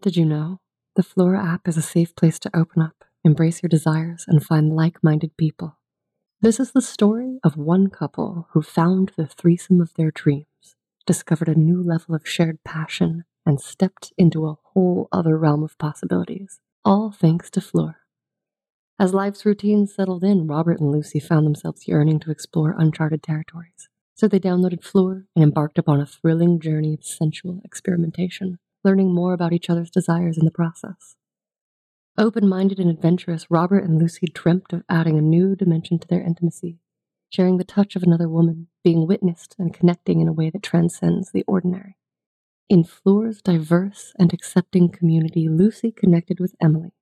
Did 0.00 0.16
you 0.16 0.24
know? 0.24 0.60
The 0.96 1.02
Fleur 1.02 1.36
app 1.36 1.68
is 1.68 1.76
a 1.76 1.82
safe 1.82 2.14
place 2.14 2.38
to 2.40 2.56
open 2.56 2.80
up, 2.80 3.04
embrace 3.24 3.62
your 3.62 3.68
desires, 3.68 4.24
and 4.26 4.42
find 4.42 4.74
like 4.74 5.04
minded 5.04 5.36
people. 5.36 5.76
This 6.40 6.58
is 6.58 6.72
the 6.72 6.80
story 6.80 7.38
of 7.44 7.56
one 7.56 7.90
couple 7.90 8.48
who 8.52 8.62
found 8.62 9.12
the 9.16 9.26
threesome 9.26 9.80
of 9.80 9.92
their 9.94 10.10
dreams, 10.10 10.76
discovered 11.06 11.48
a 11.48 11.54
new 11.54 11.82
level 11.82 12.14
of 12.14 12.26
shared 12.26 12.64
passion, 12.64 13.24
and 13.44 13.60
stepped 13.60 14.12
into 14.16 14.46
a 14.46 14.56
whole 14.74 15.08
other 15.12 15.38
realm 15.38 15.62
of 15.62 15.78
possibilities, 15.78 16.60
all 16.84 17.10
thanks 17.10 17.50
to 17.50 17.60
Fleur. 17.60 17.96
As 18.98 19.14
life's 19.14 19.46
routines 19.46 19.94
settled 19.94 20.22
in, 20.22 20.46
Robert 20.46 20.78
and 20.78 20.92
Lucy 20.92 21.20
found 21.20 21.46
themselves 21.46 21.88
yearning 21.88 22.20
to 22.20 22.30
explore 22.30 22.74
uncharted 22.78 23.22
territories. 23.22 23.88
So 24.14 24.28
they 24.28 24.38
downloaded 24.38 24.84
Fleur 24.84 25.24
and 25.34 25.42
embarked 25.42 25.78
upon 25.78 26.00
a 26.00 26.06
thrilling 26.06 26.60
journey 26.60 26.92
of 26.92 27.04
sensual 27.04 27.62
experimentation, 27.64 28.58
learning 28.84 29.14
more 29.14 29.32
about 29.32 29.54
each 29.54 29.70
other's 29.70 29.90
desires 29.90 30.36
in 30.36 30.44
the 30.44 30.50
process. 30.50 31.16
Open 32.18 32.46
minded 32.46 32.78
and 32.78 32.90
adventurous, 32.90 33.46
Robert 33.50 33.84
and 33.84 33.98
Lucy 33.98 34.26
dreamt 34.26 34.74
of 34.74 34.82
adding 34.90 35.16
a 35.16 35.22
new 35.22 35.56
dimension 35.56 35.98
to 35.98 36.06
their 36.06 36.20
intimacy, 36.20 36.78
sharing 37.30 37.56
the 37.56 37.64
touch 37.64 37.96
of 37.96 38.02
another 38.02 38.28
woman, 38.28 38.66
being 38.84 39.06
witnessed 39.06 39.56
and 39.58 39.72
connecting 39.72 40.20
in 40.20 40.28
a 40.28 40.32
way 40.32 40.50
that 40.50 40.62
transcends 40.62 41.32
the 41.32 41.44
ordinary. 41.46 41.96
In 42.70 42.84
Fleur's 42.84 43.42
diverse 43.42 44.12
and 44.16 44.32
accepting 44.32 44.90
community, 44.90 45.48
Lucy 45.48 45.90
connected 45.90 46.38
with 46.38 46.54
Emily, 46.60 46.92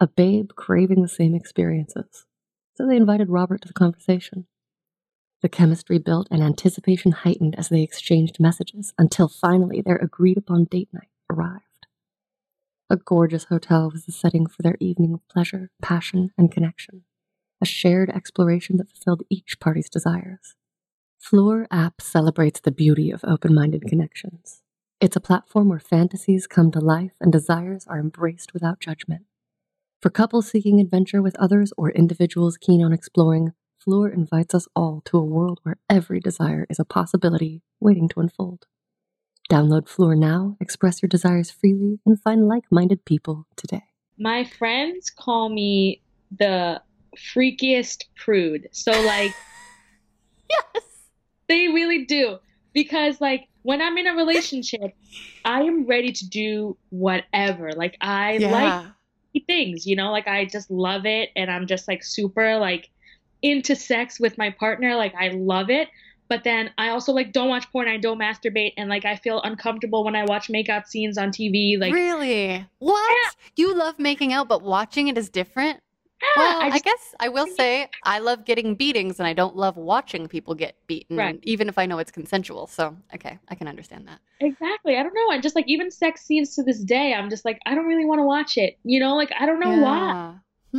a 0.00 0.08
babe 0.08 0.50
craving 0.56 1.02
the 1.02 1.08
same 1.08 1.36
experiences. 1.36 2.26
So 2.74 2.84
they 2.84 2.96
invited 2.96 3.28
Robert 3.28 3.62
to 3.62 3.68
the 3.68 3.74
conversation. 3.74 4.48
The 5.40 5.48
chemistry 5.48 5.98
built 5.98 6.26
and 6.32 6.42
anticipation 6.42 7.12
heightened 7.12 7.54
as 7.56 7.68
they 7.68 7.82
exchanged 7.82 8.40
messages 8.40 8.92
until 8.98 9.28
finally 9.28 9.80
their 9.80 9.98
agreed 9.98 10.36
upon 10.36 10.64
date 10.64 10.88
night 10.92 11.10
arrived. 11.30 11.86
A 12.90 12.96
gorgeous 12.96 13.44
hotel 13.44 13.92
was 13.92 14.06
the 14.06 14.12
setting 14.12 14.48
for 14.48 14.62
their 14.62 14.76
evening 14.80 15.14
of 15.14 15.28
pleasure, 15.28 15.70
passion, 15.80 16.32
and 16.36 16.50
connection, 16.50 17.04
a 17.62 17.66
shared 17.66 18.10
exploration 18.10 18.78
that 18.78 18.90
fulfilled 18.90 19.22
each 19.30 19.60
party's 19.60 19.88
desires. 19.88 20.56
Fleur 21.20 21.68
app 21.70 22.00
celebrates 22.00 22.58
the 22.58 22.72
beauty 22.72 23.12
of 23.12 23.24
open 23.24 23.54
minded 23.54 23.84
connections 23.86 24.63
it's 25.04 25.16
a 25.16 25.20
platform 25.20 25.68
where 25.68 25.78
fantasies 25.78 26.46
come 26.46 26.70
to 26.70 26.80
life 26.80 27.12
and 27.20 27.30
desires 27.30 27.86
are 27.86 27.98
embraced 27.98 28.54
without 28.54 28.80
judgment. 28.80 29.26
For 30.00 30.08
couples 30.08 30.48
seeking 30.48 30.80
adventure 30.80 31.20
with 31.20 31.36
others 31.36 31.74
or 31.76 31.90
individuals 31.90 32.56
keen 32.56 32.82
on 32.82 32.94
exploring, 32.94 33.52
Fleur 33.78 34.08
invites 34.08 34.54
us 34.54 34.66
all 34.74 35.02
to 35.04 35.18
a 35.18 35.22
world 35.24 35.60
where 35.62 35.76
every 35.90 36.20
desire 36.20 36.66
is 36.70 36.78
a 36.78 36.86
possibility 36.86 37.60
waiting 37.80 38.08
to 38.08 38.20
unfold. 38.20 38.64
Download 39.50 39.86
Fleur 39.86 40.14
now, 40.14 40.56
express 40.58 41.02
your 41.02 41.10
desires 41.10 41.50
freely, 41.50 42.00
and 42.06 42.18
find 42.18 42.48
like 42.48 42.64
minded 42.70 43.04
people 43.04 43.46
today. 43.56 43.84
My 44.16 44.44
friends 44.44 45.10
call 45.10 45.50
me 45.50 46.00
the 46.34 46.80
freakiest 47.14 48.04
prude. 48.16 48.68
So, 48.72 48.90
like, 49.02 49.34
yes, 50.48 50.84
they 51.46 51.68
really 51.68 52.06
do. 52.06 52.38
Because, 52.74 53.20
like, 53.20 53.48
when 53.64 53.80
I'm 53.80 53.96
in 53.96 54.06
a 54.06 54.14
relationship, 54.14 54.92
I 55.44 55.62
am 55.62 55.86
ready 55.86 56.12
to 56.12 56.28
do 56.28 56.76
whatever. 56.90 57.72
Like 57.72 57.96
I 58.00 58.34
yeah. 58.34 58.50
like 59.32 59.46
things, 59.46 59.86
you 59.86 59.96
know, 59.96 60.12
like 60.12 60.28
I 60.28 60.44
just 60.44 60.70
love 60.70 61.06
it 61.06 61.30
and 61.34 61.50
I'm 61.50 61.66
just 61.66 61.88
like 61.88 62.04
super 62.04 62.58
like 62.58 62.90
into 63.42 63.74
sex 63.74 64.20
with 64.20 64.38
my 64.38 64.50
partner. 64.50 64.94
Like 64.96 65.14
I 65.14 65.30
love 65.30 65.70
it. 65.70 65.88
But 66.28 66.44
then 66.44 66.70
I 66.78 66.90
also 66.90 67.12
like 67.12 67.32
don't 67.32 67.48
watch 67.48 67.70
porn, 67.72 67.88
I 67.88 67.96
don't 67.96 68.18
masturbate, 68.18 68.74
and 68.76 68.88
like 68.88 69.04
I 69.04 69.16
feel 69.16 69.40
uncomfortable 69.42 70.04
when 70.04 70.16
I 70.16 70.24
watch 70.24 70.48
makeout 70.48 70.86
scenes 70.86 71.16
on 71.16 71.30
TV. 71.30 71.78
Like 71.78 71.92
Really? 71.92 72.66
What? 72.78 73.18
Yeah. 73.24 73.30
You 73.56 73.74
love 73.74 73.98
making 73.98 74.32
out, 74.32 74.48
but 74.48 74.62
watching 74.62 75.08
it 75.08 75.16
is 75.16 75.30
different? 75.30 75.80
Well, 76.34 76.66
I 76.70 76.70
I, 76.70 76.78
guess 76.80 77.14
I 77.20 77.28
will 77.28 77.46
say 77.46 77.88
I 78.02 78.18
love 78.18 78.44
getting 78.44 78.74
beatings 78.74 79.18
and 79.20 79.26
I 79.26 79.32
don't 79.32 79.56
love 79.56 79.76
watching 79.76 80.28
people 80.28 80.54
get 80.54 80.76
beaten, 80.86 81.16
Right. 81.18 81.38
even 81.42 81.68
if 81.68 81.78
I 81.78 81.86
know 81.86 81.98
it's 81.98 82.10
consensual. 82.10 82.66
So, 82.66 82.96
okay, 83.14 83.38
I 83.48 83.54
can 83.54 83.68
understand 83.68 84.08
that. 84.08 84.20
exactly. 84.40 84.96
I 84.96 85.02
don't 85.02 85.14
know. 85.14 85.30
And 85.32 85.42
just 85.42 85.56
like 85.56 85.66
even 85.68 85.90
sex 85.90 86.24
scenes 86.24 86.54
to 86.56 86.62
this 86.62 86.80
day, 86.82 87.14
I'm 87.14 87.30
just 87.30 87.44
like 87.44 87.60
I 87.66 87.74
don't 87.74 87.86
really 87.86 88.04
want 88.04 88.18
to 88.20 88.24
watch 88.24 88.56
it. 88.58 88.78
You 88.84 89.00
know, 89.00 89.16
like 89.16 89.32
I 89.38 89.46
don't 89.46 89.60
know 89.60 89.72
why. 89.74 90.12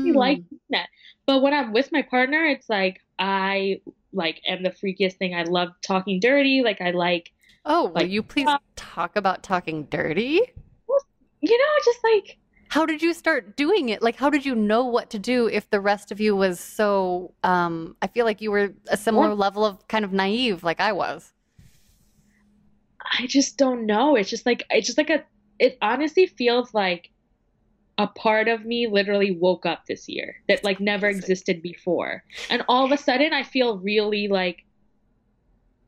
Yeah. 0.03 0.13
Like 0.13 0.41
Hmm. 0.41 0.47
doing 0.49 0.61
that. 0.71 0.89
But 1.27 1.41
when 1.41 1.53
I'm 1.53 1.73
with 1.73 1.91
my 1.91 2.03
partner, 2.03 2.45
it's 2.45 2.69
like 2.69 3.01
I 3.19 3.81
like 4.13 4.41
am 4.47 4.63
the 4.63 4.71
freakiest 4.71 5.15
thing. 5.17 5.35
I 5.35 5.43
love 5.43 5.69
talking 5.81 6.19
dirty. 6.19 6.61
Like 6.63 6.81
I 6.81 6.91
like 6.91 7.31
Oh, 7.65 7.91
will 7.93 7.93
like, 7.93 8.09
you 8.09 8.23
please 8.23 8.47
talk 8.75 9.15
about 9.15 9.43
talking 9.43 9.85
dirty? 9.85 10.41
you 11.41 11.57
know, 11.57 11.65
just 11.85 11.99
like 12.03 12.37
How 12.75 12.85
did 12.85 13.01
you 13.01 13.13
start 13.13 13.55
doing 13.55 13.87
it? 13.87 14.01
Like, 14.01 14.17
how 14.17 14.29
did 14.29 14.45
you 14.45 14.53
know 14.53 14.83
what 14.83 15.09
to 15.11 15.17
do 15.17 15.47
if 15.47 15.69
the 15.69 15.79
rest 15.79 16.11
of 16.11 16.19
you 16.19 16.35
was 16.35 16.59
so, 16.59 17.33
um, 17.41 17.95
I 18.01 18.07
feel 18.07 18.25
like 18.25 18.41
you 18.41 18.51
were 18.51 18.73
a 18.89 18.97
similar 18.97 19.33
level 19.33 19.63
of 19.63 19.87
kind 19.87 20.03
of 20.03 20.11
naive 20.11 20.61
like 20.61 20.81
I 20.81 20.91
was. 20.91 21.31
I 23.17 23.27
just 23.27 23.57
don't 23.57 23.85
know. 23.85 24.17
It's 24.17 24.29
just 24.29 24.45
like 24.45 24.63
it's 24.69 24.87
just 24.87 24.97
like 24.97 25.09
a 25.09 25.23
it 25.57 25.77
honestly 25.81 26.25
feels 26.25 26.73
like 26.73 27.11
a 27.97 28.07
part 28.07 28.49
of 28.49 28.65
me 28.65 28.87
literally 28.87 29.31
woke 29.31 29.65
up 29.65 29.85
this 29.87 30.09
year 30.09 30.35
that 30.49 30.65
like 30.65 30.81
never 30.81 31.07
existed 31.07 31.61
before. 31.61 32.25
And 32.49 32.61
all 32.67 32.83
of 32.83 32.91
a 32.91 32.97
sudden 32.97 33.31
I 33.31 33.43
feel 33.43 33.77
really 33.77 34.27
like 34.27 34.65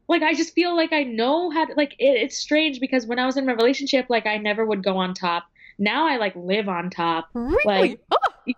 like 0.08 0.22
I 0.22 0.34
just 0.34 0.54
feel 0.54 0.74
like 0.74 0.94
I 0.94 1.04
know 1.04 1.50
how 1.50 1.66
to 1.66 1.74
like 1.76 1.96
it, 2.00 2.16
it's 2.16 2.38
strange 2.38 2.80
because 2.80 3.06
when 3.06 3.20
I 3.20 3.26
was 3.26 3.36
in 3.36 3.46
my 3.46 3.52
relationship 3.52 4.06
like 4.08 4.26
I 4.26 4.38
never 4.38 4.66
would 4.66 4.86
go 4.86 4.96
on 4.96 5.14
top. 5.14 5.48
Now 5.80 6.08
I 6.08 6.18
like 6.18 6.36
live 6.36 6.68
on 6.70 6.90
top. 6.90 7.30
Really? 7.34 7.60
Like- 7.66 8.00
oh. 8.12 8.18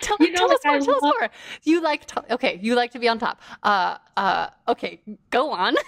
tell 0.00 0.16
You 0.20 0.30
know, 0.32 0.38
tell 0.38 0.52
us 0.52 0.60
more. 0.64 0.74
I 0.74 0.78
Tell 0.80 0.96
us 0.96 1.02
more. 1.02 1.28
You 1.64 1.82
like 1.82 2.04
to, 2.06 2.34
okay. 2.34 2.58
You 2.62 2.74
like 2.74 2.92
to 2.92 2.98
be 2.98 3.08
on 3.08 3.18
top. 3.18 3.40
Uh, 3.62 3.96
uh. 4.16 4.48
Okay, 4.68 5.00
go 5.30 5.50
on. 5.52 5.76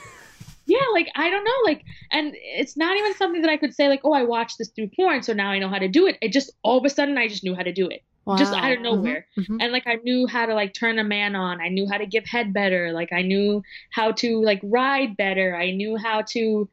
Yeah, 0.71 0.85
like 0.93 1.09
I 1.17 1.31
don't 1.31 1.45
know, 1.45 1.51
like, 1.65 1.83
and 2.13 2.35
it's 2.37 2.77
not 2.77 2.95
even 2.99 3.15
something 3.15 3.41
that 3.41 3.51
I 3.51 3.57
could 3.57 3.73
say 3.73 3.89
like, 3.89 4.03
oh, 4.05 4.13
I 4.13 4.25
watched 4.25 4.59
this 4.59 4.69
through 4.69 4.91
porn, 4.95 5.23
so 5.23 5.33
now 5.33 5.49
I 5.51 5.59
know 5.59 5.71
how 5.71 5.79
to 5.79 5.89
do 5.89 6.07
it. 6.07 6.19
It 6.21 6.31
just 6.31 6.51
all 6.63 6.77
of 6.77 6.85
a 6.85 6.91
sudden 6.91 7.17
I 7.17 7.27
just 7.27 7.43
knew 7.43 7.55
how 7.55 7.63
to 7.63 7.73
do 7.73 7.89
it, 7.89 8.03
just 8.37 8.53
out 8.53 8.71
of 8.73 8.81
Wow. 8.81 8.97
nowhere. 8.97 9.27
Mhm, 9.39 9.47
mhm. 9.47 9.57
And 9.63 9.73
like 9.73 9.87
I 9.87 9.95
knew 10.05 10.27
how 10.27 10.45
to 10.45 10.53
like 10.53 10.75
turn 10.75 10.99
a 10.99 11.05
man 11.05 11.35
on. 11.35 11.63
I 11.63 11.69
knew 11.71 11.89
how 11.91 11.97
to 11.97 12.05
give 12.05 12.27
head 12.27 12.53
better. 12.53 12.93
Like 12.93 13.15
I 13.15 13.23
knew 13.23 13.63
how 13.93 14.13
to 14.13 14.43
like 14.43 14.61
ride 14.63 15.17
better. 15.17 15.57
I 15.57 15.71
knew 15.71 15.97
how 15.97 16.21
to 16.33 16.69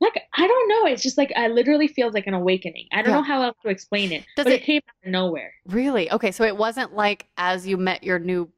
like 0.00 0.22
I 0.34 0.46
don't 0.46 0.68
know. 0.68 0.86
It's 0.86 1.02
just 1.02 1.18
like 1.18 1.32
I 1.36 1.48
literally 1.48 1.88
feels 1.88 2.14
like 2.14 2.26
an 2.26 2.34
awakening. 2.34 2.86
I 2.92 3.02
don't 3.02 3.10
Yeah. 3.12 3.16
know 3.18 3.22
how 3.22 3.42
else 3.42 3.56
to 3.62 3.68
explain 3.68 4.12
it, 4.12 4.24
Does 4.36 4.44
but 4.44 4.52
it- 4.52 4.62
it 4.62 4.64
came 4.64 4.80
out 4.88 5.06
of 5.06 5.10
nowhere. 5.12 5.52
Really? 5.66 6.10
Okay, 6.10 6.30
so 6.30 6.44
it 6.44 6.56
wasn't 6.56 6.94
like 6.94 7.26
as 7.36 7.66
you 7.66 7.76
met 7.76 8.02
your 8.02 8.18
new 8.18 8.50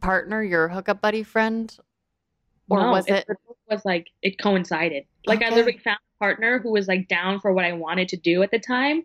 partner, 0.00 0.42
your 0.42 0.68
hookup 0.68 1.00
buddy 1.00 1.22
friend, 1.22 1.76
or 2.68 2.80
No, 2.80 2.90
was 2.90 3.06
it? 3.08 3.24
It 3.28 3.36
was 3.68 3.84
like 3.84 4.08
it 4.22 4.38
coincided. 4.38 5.04
Like 5.26 5.42
I 5.42 5.50
literally 5.50 5.78
found 5.78 5.98
a 5.98 6.18
partner 6.18 6.58
who 6.58 6.72
was 6.72 6.88
like 6.88 7.08
down 7.08 7.40
for 7.40 7.52
what 7.52 7.64
I 7.64 7.72
wanted 7.72 8.08
to 8.10 8.16
do 8.16 8.42
at 8.42 8.50
the 8.50 8.58
time, 8.58 9.04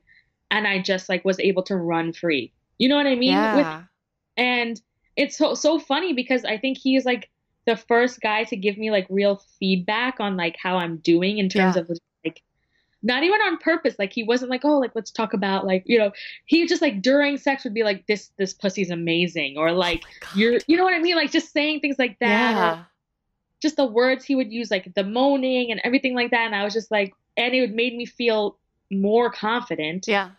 and 0.52 0.68
I 0.68 0.80
just 0.80 1.10
like 1.10 1.24
was 1.26 1.40
able 1.40 1.64
to 1.64 1.76
run 1.76 2.14
free. 2.14 2.54
You 2.80 2.90
know 2.90 2.96
what 2.96 3.08
I 3.08 3.16
mean? 3.16 3.36
With 3.56 3.66
Yeah. 3.66 3.84
and 4.38 4.82
it's 5.16 5.38
so 5.38 5.54
so 5.56 5.80
funny 5.80 6.14
because 6.14 6.46
I 6.46 6.58
think 6.58 6.78
he 6.78 6.96
is 6.96 7.06
like 7.06 7.30
the 7.68 7.76
first 7.78 8.20
guy 8.22 8.44
to 8.46 8.56
give 8.56 8.78
me 8.78 8.90
like 8.90 9.06
real 9.10 9.42
feedback 9.60 10.20
on 10.20 10.36
like 10.38 10.56
how 10.62 10.78
I'm 10.78 10.98
doing 10.98 11.38
in 11.38 11.50
terms 11.50 11.76
Yeah. 11.76 11.82
of 11.84 11.90
like 12.26 12.42
not 13.04 13.22
even 13.24 13.40
on 13.42 13.58
purpose 13.58 13.96
like 14.00 14.12
he 14.12 14.24
wasn't 14.24 14.50
like 14.50 14.66
oh 14.66 14.80
like 14.80 14.92
let's 14.96 15.12
talk 15.12 15.34
about 15.34 15.68
like 15.68 15.84
you 15.86 16.00
know 16.00 16.12
he 16.46 16.66
just 16.66 16.82
like 16.82 17.02
during 17.02 17.38
sex 17.38 17.64
would 17.64 17.74
be 17.76 17.84
like 17.84 18.08
this 18.08 18.32
this 18.38 18.54
pussy's 18.56 18.90
amazing 18.90 19.56
or 19.58 19.70
oh 19.70 19.74
like 19.76 20.02
God. 20.22 20.36
you're 20.36 20.60
you 20.66 20.76
know 20.78 20.84
what 20.84 20.96
I 20.96 21.00
mean 21.00 21.16
like 21.16 21.32
just 21.32 21.54
saying 21.54 21.80
things 21.82 21.98
like 22.00 22.18
that 22.20 22.32
Yeah. 22.56 22.84
just 23.62 23.76
the 23.76 23.86
words 23.86 24.26
he 24.26 24.36
would 24.36 24.52
use 24.52 24.72
like 24.72 24.92
the 24.96 25.04
moaning 25.04 25.72
and 25.72 25.80
everything 25.84 26.16
like 26.16 26.32
that 26.32 26.46
and 26.48 26.56
I 26.56 26.64
was 26.64 26.74
just 26.74 26.90
like 26.90 27.14
and 27.38 27.54
it 27.54 27.72
made 27.72 27.96
me 27.96 28.06
feel 28.06 28.58
more 28.90 29.30
confident 29.30 30.08
Yeah. 30.08 30.32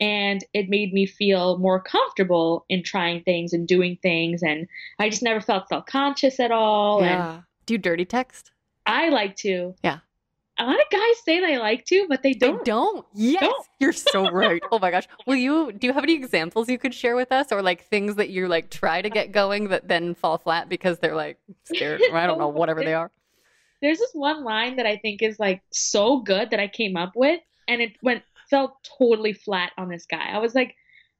And 0.00 0.44
it 0.52 0.68
made 0.68 0.92
me 0.92 1.06
feel 1.06 1.58
more 1.58 1.80
comfortable 1.80 2.64
in 2.68 2.82
trying 2.82 3.22
things 3.22 3.52
and 3.52 3.66
doing 3.66 3.98
things 4.02 4.42
and 4.42 4.66
i 4.98 5.08
just 5.08 5.22
never 5.22 5.40
felt 5.40 5.68
self-conscious 5.68 6.38
at 6.40 6.50
all 6.50 6.98
and 7.02 7.08
Yeah. 7.08 7.40
Do 7.66 7.74
you 7.74 7.78
dirty 7.78 8.04
text? 8.04 8.52
i 8.86 9.08
like 9.08 9.36
to 9.36 9.74
Yeah. 9.82 9.98
a 10.58 10.64
lot 10.64 10.74
of 10.74 10.90
guys 10.90 11.24
say 11.24 11.40
they 11.40 11.58
like 11.58 11.84
to 11.86 12.06
but 12.08 12.22
they 12.22 12.32
They 12.32 12.38
don't 12.38 12.64
they 12.64 12.70
don't. 12.70 13.06
Yes, 13.14 13.40
Don't. 13.40 13.66
you're 13.80 13.92
so 13.92 14.30
right. 14.30 14.62
Oh 14.70 14.78
my 14.78 14.90
gosh. 14.90 15.06
Will 15.26 15.36
you? 15.36 15.72
Do 15.72 15.86
you 15.86 15.92
have 15.92 16.02
any 16.04 16.14
examples 16.14 16.68
you 16.68 16.78
could 16.78 16.94
share 16.94 17.14
with 17.16 17.30
us, 17.32 17.50
or 17.52 17.60
like 17.62 17.84
things 17.88 18.14
that 18.16 18.28
you 18.30 18.48
like 18.48 18.70
try 18.70 19.02
to 19.02 19.10
get 19.10 19.32
going 19.32 19.68
that 19.68 19.88
then 19.88 20.14
fall 20.14 20.38
flat 20.38 20.68
because 20.68 20.98
they're 20.98 21.14
like 21.14 21.38
scared, 21.64 22.00
or 22.10 22.16
I 22.16 22.26
don't 22.26 22.38
know, 22.38 22.48
whatever 22.48 22.82
they 22.84 22.94
are. 22.94 23.10
there's 23.82 23.98
this 23.98 24.12
one 24.14 24.42
line 24.42 24.76
that 24.76 24.86
i 24.86 24.96
think 24.96 25.22
is 25.22 25.38
like 25.38 25.60
so 25.70 26.20
good 26.20 26.48
that 26.50 26.58
i 26.58 26.66
came 26.66 26.96
up 26.96 27.12
with 27.14 27.40
and 27.68 27.82
it 27.82 27.92
went 28.02 28.22
felt 28.50 28.72
totally 28.98 29.32
flat 29.32 29.72
on 29.78 29.88
this 29.88 30.06
guy. 30.06 30.28
I 30.32 30.38
was 30.38 30.54
like 30.54 30.74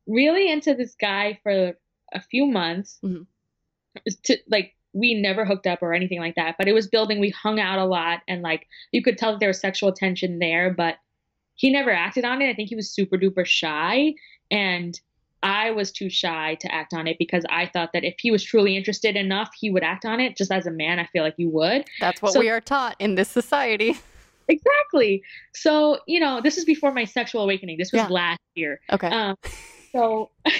really 0.06 0.50
into 0.50 0.74
this 0.74 0.94
guy 0.94 1.38
for 1.42 1.76
a 2.12 2.20
few 2.20 2.46
months. 2.46 2.98
Mhm. 3.04 3.26
to 4.24 4.36
like 4.48 4.74
we 4.92 5.14
never 5.14 5.44
hooked 5.46 5.66
up 5.66 5.82
or 5.82 5.92
anything 5.94 6.18
like 6.20 6.34
that 6.36 6.56
but 6.58 6.68
it 6.68 6.72
was 6.74 6.86
building. 6.86 7.18
We 7.18 7.30
hung 7.30 7.58
out 7.58 7.78
a 7.78 7.84
lot 7.86 8.20
and 8.28 8.42
like 8.42 8.66
you 8.92 9.02
could 9.02 9.16
tell 9.16 9.32
that 9.32 9.40
there 9.40 9.48
was 9.48 9.58
sexual 9.60 9.90
tension 9.92 10.38
there 10.38 10.72
but 10.72 10.96
he 11.54 11.70
never 11.70 11.90
acted 11.90 12.24
on 12.26 12.42
it. 12.42 12.50
I 12.50 12.54
think 12.54 12.68
he 12.68 12.76
was 12.76 12.90
super 12.90 13.16
duper 13.16 13.46
shy 13.46 14.12
and 14.50 15.00
i 15.42 15.70
was 15.70 15.92
too 15.92 16.08
shy 16.10 16.56
to 16.60 16.74
act 16.74 16.94
on 16.94 17.06
it 17.06 17.16
because 17.18 17.44
i 17.50 17.66
thought 17.66 17.90
that 17.92 18.04
if 18.04 18.14
he 18.18 18.30
was 18.30 18.42
truly 18.42 18.74
interested 18.76 19.16
enough 19.16 19.50
he 19.58 19.70
would 19.70 19.82
act 19.82 20.04
on 20.04 20.20
it. 20.20 20.36
Just 20.36 20.50
as 20.52 20.66
a 20.66 20.70
man 20.70 20.98
i 20.98 21.06
feel 21.06 21.22
like 21.22 21.34
you 21.38 21.48
would. 21.50 21.84
That's 22.00 22.20
what 22.20 22.32
So- 22.34 22.40
we 22.40 22.50
are 22.50 22.60
taught 22.60 22.96
in 22.98 23.14
this 23.14 23.28
society. 23.28 23.96
exactly 24.49 25.22
so 25.55 25.99
you 26.07 26.20
know 26.20 26.40
this 26.40 26.57
is 26.59 26.64
before 26.64 26.92
my 26.92 27.05
sexual 27.05 27.42
awakening 27.42 27.76
this 27.78 27.92
was 27.92 28.01
Yeah. 28.03 28.09
last 28.09 28.40
year 28.55 28.80
Okay. 28.92 29.09
um 29.09 29.36
so 29.92 30.30
Isn't 30.44 30.55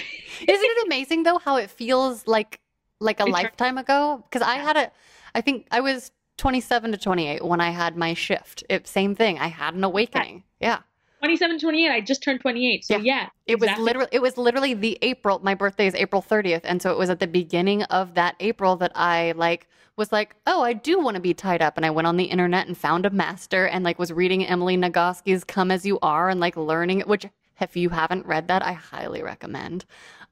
it 0.47 0.85
amazing 0.87 1.23
though 1.23 1.37
how 1.39 1.55
it 1.57 1.69
feels 1.69 2.27
like 2.27 2.59
like 2.99 3.19
a 3.19 3.23
Etern- 3.23 3.31
lifetime 3.31 3.77
ago? 3.77 4.23
Because 4.27 4.41
I 4.41 4.55
had 4.55 4.75
a, 4.75 4.91
I 5.35 5.41
think 5.41 5.67
I 5.69 5.81
was 5.81 6.11
27 6.39 6.91
to 6.93 6.97
28 6.97 7.45
when 7.45 7.61
I 7.61 7.69
had 7.69 7.95
my 7.95 8.15
shift. 8.15 8.63
It 8.69 8.87
same 8.87 9.13
thing. 9.13 9.37
I 9.37 9.47
had 9.47 9.75
an 9.75 9.83
awakening. 9.83 10.43
Yeah. 10.59 10.79
27 11.19 11.59
28 11.59 11.89
i 11.89 12.01
just 12.01 12.21
turned 12.23 12.39
28 12.41 12.85
so 12.85 12.97
Yeah. 12.97 13.01
yeah, 13.03 13.29
It 13.45 13.59
was 13.59 13.69
literally 13.79 14.09
it 14.11 14.21
was 14.21 14.37
literally 14.37 14.73
the 14.73 14.97
April. 15.01 15.39
My 15.43 15.55
birthday 15.55 15.87
is 15.87 15.95
April 15.95 16.21
30th, 16.21 16.61
and 16.63 16.81
so 16.81 16.91
it 16.91 16.97
was 16.97 17.09
at 17.09 17.19
the 17.19 17.27
beginning 17.27 17.83
of 17.83 18.13
that 18.15 18.35
April 18.39 18.75
that 18.77 18.91
I 18.95 19.33
like 19.35 19.67
was 19.95 20.11
like, 20.11 20.35
oh, 20.45 20.61
I 20.61 20.73
do 20.73 20.99
want 20.99 21.15
to 21.15 21.21
be 21.21 21.33
tied 21.33 21.61
up, 21.61 21.75
and 21.75 21.83
I 21.85 21.89
went 21.89 22.07
on 22.07 22.17
the 22.17 22.25
internet 22.25 22.67
and 22.67 22.77
found 22.77 23.05
a 23.05 23.09
master 23.09 23.65
and 23.65 23.83
like 23.83 23.97
was 23.97 24.11
reading 24.13 24.45
Emily 24.45 24.77
Nagoski's 24.77 25.43
"Come 25.43 25.71
as 25.71 25.85
You 25.85 25.97
Are" 26.01 26.29
and 26.29 26.39
like 26.39 26.55
learning. 26.55 27.01
Which 27.01 27.25
if 27.59 27.75
you 27.75 27.89
haven't 27.89 28.25
read 28.27 28.47
that, 28.49 28.63
I 28.63 28.73
highly 28.73 29.23
recommend. 29.23 29.85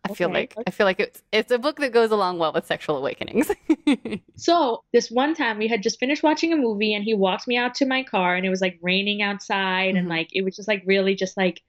I 0.09 0.13
feel 0.13 0.29
like 0.29 0.53
I 0.67 0.71
feel 0.71 0.85
like 0.85 0.99
it's 0.99 1.21
it's 1.31 1.51
a 1.51 1.57
book 1.57 1.77
that 1.79 1.91
goes 1.91 2.11
along 2.11 2.37
well 2.39 2.53
with 2.53 2.65
sexual 2.65 2.97
awakenings. 2.97 3.51
So 4.37 4.83
this 4.93 5.09
one 5.09 5.33
time 5.33 5.57
we 5.57 5.67
had 5.67 5.81
just 5.81 5.99
finished 5.99 6.21
watching 6.23 6.51
a 6.53 6.57
movie 6.57 6.93
and 6.93 7.03
he 7.03 7.13
walked 7.13 7.47
me 7.47 7.55
out 7.57 7.73
to 7.75 7.85
my 7.85 8.03
car 8.03 8.35
and 8.35 8.45
it 8.45 8.49
was 8.49 8.61
like 8.61 8.77
raining 8.81 9.21
outside 9.21 9.95
and 9.95 10.07
Mhm. 10.07 10.09
like 10.09 10.29
it 10.33 10.43
was 10.43 10.55
just 10.55 10.67
like 10.67 10.83
really 10.85 11.15
just 11.15 11.37
like 11.37 11.61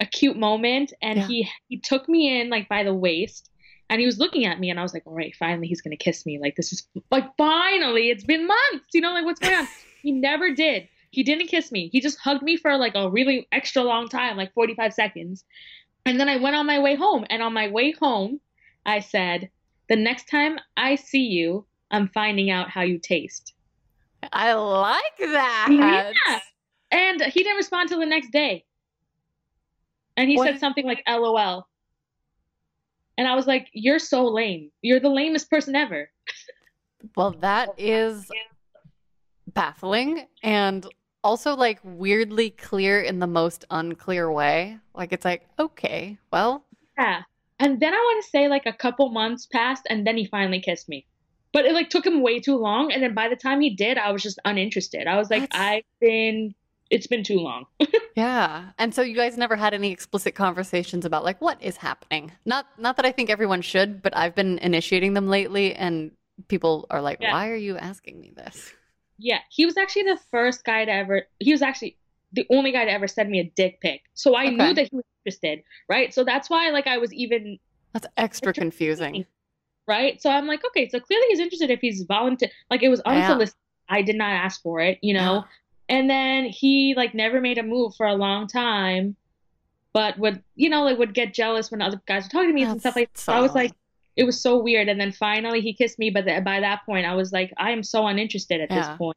a 0.00 0.06
cute 0.06 0.36
moment 0.36 0.92
and 1.02 1.18
Yeah. 1.18 1.26
he 1.26 1.50
he 1.68 1.78
took 1.78 2.08
me 2.08 2.40
in 2.40 2.50
like 2.50 2.68
by 2.68 2.82
the 2.84 2.94
waist 2.94 3.50
and 3.90 4.00
he 4.00 4.06
was 4.06 4.18
looking 4.18 4.44
at 4.46 4.60
me 4.60 4.70
and 4.70 4.78
I 4.78 4.82
was 4.82 4.94
like, 4.94 5.02
all 5.06 5.14
right, 5.14 5.34
finally 5.36 5.66
he's 5.66 5.80
gonna 5.82 5.96
kiss 5.96 6.24
me. 6.24 6.38
Like 6.40 6.54
this 6.56 6.72
is 6.72 6.86
like 7.10 7.26
finally, 7.36 8.10
it's 8.10 8.24
been 8.24 8.46
months, 8.46 8.86
you 8.92 9.00
know, 9.00 9.12
like 9.12 9.24
what's 9.24 9.40
going 9.40 9.54
on? 9.56 9.68
he 10.02 10.12
never 10.12 10.54
did. 10.54 10.88
He 11.10 11.22
didn't 11.22 11.46
kiss 11.48 11.70
me. 11.70 11.88
He 11.92 12.00
just 12.00 12.18
hugged 12.18 12.42
me 12.42 12.56
for 12.56 12.76
like 12.76 12.94
a 12.94 13.08
really 13.10 13.46
extra 13.52 13.82
long 13.82 14.08
time, 14.08 14.36
like 14.36 14.52
45 14.54 14.92
seconds. 14.94 15.44
And 16.06 16.20
then 16.20 16.28
I 16.28 16.36
went 16.36 16.56
on 16.56 16.66
my 16.66 16.78
way 16.78 16.94
home. 16.94 17.24
And 17.30 17.42
on 17.42 17.52
my 17.52 17.68
way 17.68 17.92
home, 17.92 18.40
I 18.84 19.00
said, 19.00 19.50
the 19.88 19.96
next 19.96 20.28
time 20.28 20.58
I 20.76 20.96
see 20.96 21.24
you, 21.24 21.66
I'm 21.90 22.08
finding 22.08 22.50
out 22.50 22.70
how 22.70 22.82
you 22.82 22.98
taste. 22.98 23.54
I 24.32 24.54
like 24.54 25.18
that. 25.18 25.68
Yeah. 25.70 26.40
And 26.90 27.20
he 27.22 27.42
didn't 27.42 27.56
respond 27.56 27.88
till 27.88 28.00
the 28.00 28.06
next 28.06 28.30
day. 28.30 28.64
And 30.16 30.30
he 30.30 30.36
What 30.36 30.46
said 30.46 30.60
something 30.60 30.86
like 30.86 31.02
LOL. 31.08 31.66
And 33.18 33.26
I 33.26 33.34
was 33.34 33.46
like, 33.46 33.68
You're 33.72 33.98
so 33.98 34.26
lame. 34.26 34.70
You're 34.80 35.00
the 35.00 35.08
lamest 35.08 35.50
person 35.50 35.74
ever. 35.74 36.10
Well, 37.16 37.32
that 37.40 37.70
is 37.78 38.30
baffling 39.52 40.26
and 40.42 40.86
also 41.24 41.56
like 41.56 41.80
weirdly 41.82 42.50
clear 42.50 43.00
in 43.00 43.18
the 43.18 43.26
most 43.26 43.64
unclear 43.70 44.30
way. 44.30 44.78
Like 44.94 45.12
it's 45.12 45.24
like, 45.24 45.48
okay, 45.58 46.18
well, 46.32 46.64
Yeah. 46.98 47.22
And 47.58 47.80
then 47.80 47.94
I 47.94 47.96
want 47.96 48.24
to 48.24 48.30
say 48.30 48.48
like 48.48 48.66
a 48.66 48.72
couple 48.72 49.08
months 49.10 49.46
passed 49.46 49.86
and 49.88 50.06
then 50.06 50.16
he 50.16 50.26
finally 50.26 50.60
kissed 50.60 50.88
me. 50.88 51.06
But 51.52 51.64
it 51.64 51.72
like 51.72 51.88
took 51.88 52.04
him 52.04 52.20
way 52.20 52.40
too 52.40 52.56
long. 52.56 52.92
And 52.92 53.02
then 53.02 53.14
by 53.14 53.28
the 53.28 53.36
time 53.36 53.60
he 53.60 53.70
did, 53.74 53.96
I 53.96 54.10
was 54.12 54.22
just 54.22 54.38
uninterested. 54.44 55.06
I 55.06 55.16
was 55.16 55.30
like, 55.30 55.42
That's- 55.50 55.60
I've 55.60 55.82
been 56.00 56.54
it's 56.90 57.06
been 57.06 57.24
too 57.24 57.38
long. 57.38 57.64
yeah. 58.14 58.70
And 58.78 58.94
so 58.94 59.00
you 59.02 59.16
guys 59.16 59.38
never 59.38 59.56
had 59.56 59.72
any 59.72 59.90
explicit 59.90 60.34
conversations 60.34 61.04
about 61.06 61.24
like 61.24 61.40
what 61.40 61.60
is 61.62 61.78
happening. 61.78 62.30
Not 62.44 62.66
not 62.78 62.96
that 62.96 63.06
I 63.06 63.12
think 63.12 63.30
everyone 63.30 63.62
should, 63.62 64.02
but 64.02 64.16
I've 64.16 64.34
been 64.34 64.58
initiating 64.58 65.14
them 65.14 65.26
lately 65.28 65.74
and 65.74 66.10
people 66.48 66.86
are 66.90 67.00
like, 67.00 67.18
Yeah. 67.20 67.32
"Why 67.32 67.48
are 67.50 67.56
you 67.56 67.78
asking 67.78 68.20
me 68.20 68.32
this?" 68.36 68.72
Yeah, 69.18 69.38
he 69.50 69.64
was 69.66 69.76
actually 69.76 70.04
the 70.04 70.18
first 70.30 70.64
guy 70.64 70.84
to 70.84 70.92
ever. 70.92 71.22
He 71.38 71.52
was 71.52 71.62
actually 71.62 71.96
the 72.32 72.46
only 72.50 72.72
guy 72.72 72.84
to 72.84 72.90
ever 72.90 73.06
send 73.06 73.30
me 73.30 73.40
a 73.40 73.52
dick 73.56 73.80
pic. 73.80 74.02
So 74.14 74.36
I 74.36 74.46
Okay. 74.46 74.56
knew 74.56 74.74
that 74.74 74.88
he 74.90 74.96
was 74.96 75.04
interested, 75.24 75.62
right? 75.88 76.12
So 76.12 76.24
that's 76.24 76.50
why 76.50 76.70
like 76.70 76.86
I 76.86 76.98
was 76.98 77.12
even 77.12 77.58
That's 77.92 78.06
extra 78.16 78.52
confusing. 78.52 79.26
right. 79.86 80.20
So 80.20 80.30
I'm 80.30 80.46
like, 80.46 80.64
okay, 80.66 80.88
so 80.88 80.98
clearly 81.00 81.26
he's 81.28 81.38
interested 81.38 81.70
if 81.70 81.80
he's 81.80 82.02
volunteer. 82.08 82.50
Like 82.70 82.82
it 82.82 82.88
was 82.88 83.00
Yeah. 83.06 83.12
unsolicited. 83.20 83.58
I 83.88 84.02
did 84.02 84.16
not 84.16 84.32
ask 84.32 84.62
for 84.62 84.80
it, 84.80 84.98
you 85.02 85.14
know. 85.14 85.44
And 85.88 86.08
then 86.08 86.46
he 86.46 86.94
like 86.96 87.14
never 87.14 87.40
made 87.40 87.58
a 87.58 87.62
move 87.62 87.94
for 87.96 88.06
a 88.06 88.14
long 88.14 88.48
time, 88.48 89.14
but 89.92 90.18
would 90.18 90.42
you 90.56 90.70
know 90.70 90.82
like 90.84 90.98
would 90.98 91.14
get 91.14 91.34
jealous 91.34 91.70
when 91.70 91.82
other 91.82 92.00
guys 92.06 92.24
were 92.24 92.30
talking 92.30 92.48
to 92.48 92.54
me 92.54 92.62
and 92.62 92.80
stuff 92.80 92.96
like. 92.96 93.10
That's 93.12 93.24
So 93.24 93.32
I 93.32 93.40
was 93.40 93.54
like, 93.54 93.72
it 94.16 94.24
was 94.24 94.40
so 94.40 94.62
weird. 94.62 94.88
And 94.88 95.00
then 95.00 95.10
finally 95.12 95.60
he 95.60 95.72
kissed 95.74 95.98
me, 95.98 96.10
but 96.10 96.24
th- 96.24 96.44
by 96.44 96.60
that 96.60 96.84
point 96.86 97.06
I 97.06 97.14
was 97.14 97.32
like, 97.32 97.52
I 97.56 97.70
am 97.72 97.82
so 97.82 98.06
uninterested 98.06 98.60
at 98.60 98.70
Yeah. 98.70 98.88
this 98.88 98.96
point. 98.96 99.16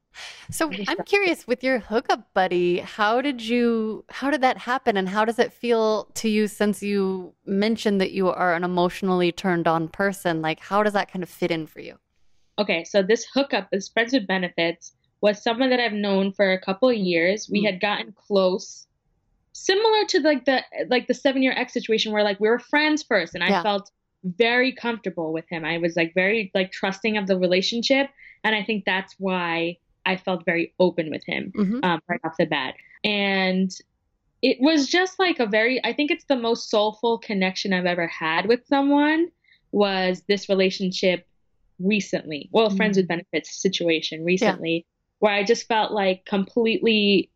So 0.49 0.71
I'm 0.87 1.03
curious 1.05 1.45
with 1.45 1.63
your 1.63 1.79
hookup 1.79 2.33
buddy, 2.33 2.79
how 2.79 3.21
did 3.21 3.41
you 3.41 4.05
how 4.09 4.31
did 4.31 4.41
that 4.41 4.57
happen 4.57 4.97
and 4.97 5.07
how 5.07 5.23
does 5.25 5.37
it 5.39 5.53
feel 5.53 6.05
to 6.15 6.29
you 6.29 6.47
since 6.47 6.81
you 6.81 7.33
mentioned 7.45 8.01
that 8.01 8.11
you 8.11 8.29
are 8.29 8.55
an 8.55 8.63
emotionally 8.63 9.31
turned 9.31 9.67
on 9.67 9.87
person? 9.87 10.41
Like 10.41 10.59
how 10.59 10.81
does 10.83 10.93
that 10.93 11.11
kind 11.11 11.21
of 11.23 11.29
fit 11.29 11.51
in 11.51 11.67
for 11.67 11.79
you? 11.79 11.95
Okay, 12.59 12.83
so 12.83 13.03
this 13.03 13.25
hookup, 13.33 13.69
this 13.71 13.87
friends 13.89 14.13
with 14.13 14.25
benefits, 14.25 14.93
was 15.21 15.43
someone 15.43 15.69
that 15.69 15.79
I've 15.79 15.93
known 15.93 16.31
for 16.31 16.51
a 16.53 16.59
couple 16.59 16.89
of 16.89 16.95
years. 16.95 17.47
We 17.51 17.61
Mm. 17.61 17.65
had 17.67 17.79
gotten 17.81 18.13
close, 18.13 18.87
similar 19.53 20.05
to 20.09 20.19
like 20.21 20.45
the 20.45 20.63
like 20.89 21.05
the 21.07 21.13
seven 21.13 21.43
year 21.43 21.53
ex 21.55 21.73
situation 21.73 22.11
where 22.13 22.23
like 22.23 22.39
we 22.39 22.49
were 22.49 22.57
friends 22.57 23.03
first, 23.03 23.35
and 23.35 23.43
I 23.43 23.49
Yeah. 23.49 23.61
felt 23.61 23.91
very 24.37 24.71
comfortable 24.71 25.31
with 25.31 25.45
him. 25.49 25.63
I 25.65 25.77
was 25.77 25.95
like 25.95 26.13
very 26.13 26.51
like 26.53 26.71
trusting 26.71 27.17
of 27.17 27.27
the 27.27 27.37
relationship, 27.37 28.09
and 28.43 28.55
I 28.55 28.63
think 28.63 28.85
that's 28.85 29.15
why 29.17 29.77
I 30.05 30.17
felt 30.17 30.45
very 30.45 30.73
open 30.79 31.09
with 31.11 31.23
him 31.25 31.51
Mhm. 31.55 31.83
um, 31.83 32.01
right 32.07 32.19
off 32.23 32.37
the 32.37 32.45
bat. 32.45 32.75
And 33.03 33.71
it 34.41 34.57
was 34.61 34.87
just 34.87 35.19
like 35.19 35.39
a 35.39 35.45
very, 35.45 35.83
I 35.83 35.93
think 35.93 36.11
it's 36.11 36.25
the 36.25 36.35
most 36.35 36.69
soulful 36.69 37.17
connection 37.17 37.73
I've 37.73 37.85
ever 37.85 38.07
had 38.07 38.45
with 38.45 38.65
someone 38.67 39.27
was 39.71 40.23
this 40.27 40.47
relationship 40.47 41.27
recently. 41.79 42.47
Well, 42.51 42.69
friends 42.69 42.97
Mm. 42.97 43.01
with 43.01 43.07
benefits 43.09 43.61
situation 43.61 44.23
recently, 44.23 44.85
where 45.19 45.33
I 45.33 45.43
just 45.43 45.67
felt 45.67 45.91
like 45.91 46.25
completely 46.25 47.29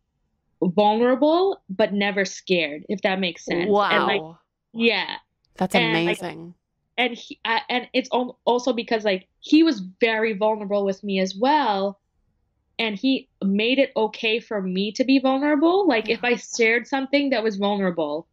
vulnerable, 0.62 1.60
but 1.68 1.92
never 1.92 2.24
scared, 2.24 2.84
if 2.88 3.02
that 3.02 3.18
makes 3.20 3.44
sense. 3.44 3.68
Wow. 3.68 3.90
And 3.90 4.06
like, 4.06 4.36
yeah 4.72 5.16
That's 5.56 5.74
and, 5.74 5.92
like, 6.06 6.18
amazing. 6.22 6.54
And 6.98 7.14
he, 7.14 7.38
uh, 7.44 7.60
and 7.68 7.88
it's 7.92 8.08
also 8.10 8.72
because 8.72 9.04
like 9.04 9.28
he 9.40 9.62
was 9.62 9.80
very 10.00 10.34
vulnerable 10.34 10.84
with 10.84 11.02
me 11.02 11.20
as 11.20 11.34
well 11.34 11.98
and 12.78 12.98
he 12.98 13.28
made 13.44 13.78
it 13.78 13.92
okay 13.96 14.40
for 14.40 14.60
me 14.60 14.92
to 14.92 15.04
be 15.04 15.18
vulnerable 15.18 15.86
like 15.86 16.08
if 16.08 16.22
i 16.24 16.34
shared 16.36 16.86
something 16.86 17.30
that 17.30 17.42
was 17.42 17.56
vulnerable 17.56 18.26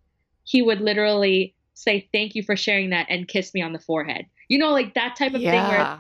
he 0.44 0.62
would 0.62 0.82
literally 0.82 1.56
say 1.74 2.08
thank 2.12 2.36
you 2.36 2.44
for 2.44 2.56
sharing 2.56 2.90
that 2.90 3.06
and 3.10 3.28
kiss 3.28 3.54
me 3.54 3.62
on 3.62 3.74
the 3.74 3.80
forehead 3.80 4.26
you 4.48 4.58
know 4.58 4.72
like 4.72 4.94
that 4.94 5.16
type 5.16 5.34
of 5.34 5.42
thing 5.42 5.52
where 5.68 5.80
yeah. 5.80 6.00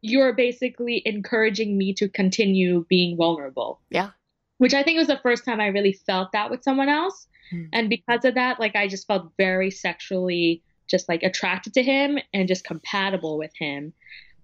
you're 0.00 0.32
basically 0.32 1.02
encouraging 1.04 1.76
me 1.78 1.92
to 1.94 2.08
continue 2.08 2.84
being 2.88 3.16
vulnerable 3.16 3.80
Yeah. 3.90 4.10
which 4.58 4.74
i 4.74 4.82
think 4.82 4.98
was 4.98 5.06
the 5.08 5.20
first 5.22 5.44
time 5.44 5.60
i 5.60 5.66
really 5.68 5.92
felt 5.92 6.32
that 6.32 6.50
with 6.50 6.62
someone 6.62 6.88
else 6.88 7.26
Hmm. 7.50 7.64
and 7.74 7.90
because 7.90 8.24
of 8.24 8.36
that 8.36 8.58
like 8.58 8.74
i 8.74 8.88
just 8.88 9.06
felt 9.06 9.30
very 9.36 9.70
sexually 9.70 10.62
just 10.88 11.08
like 11.08 11.22
attracted 11.22 11.72
to 11.74 11.82
him 11.82 12.18
and 12.32 12.48
just 12.48 12.64
compatible 12.64 13.38
with 13.38 13.52
him. 13.58 13.92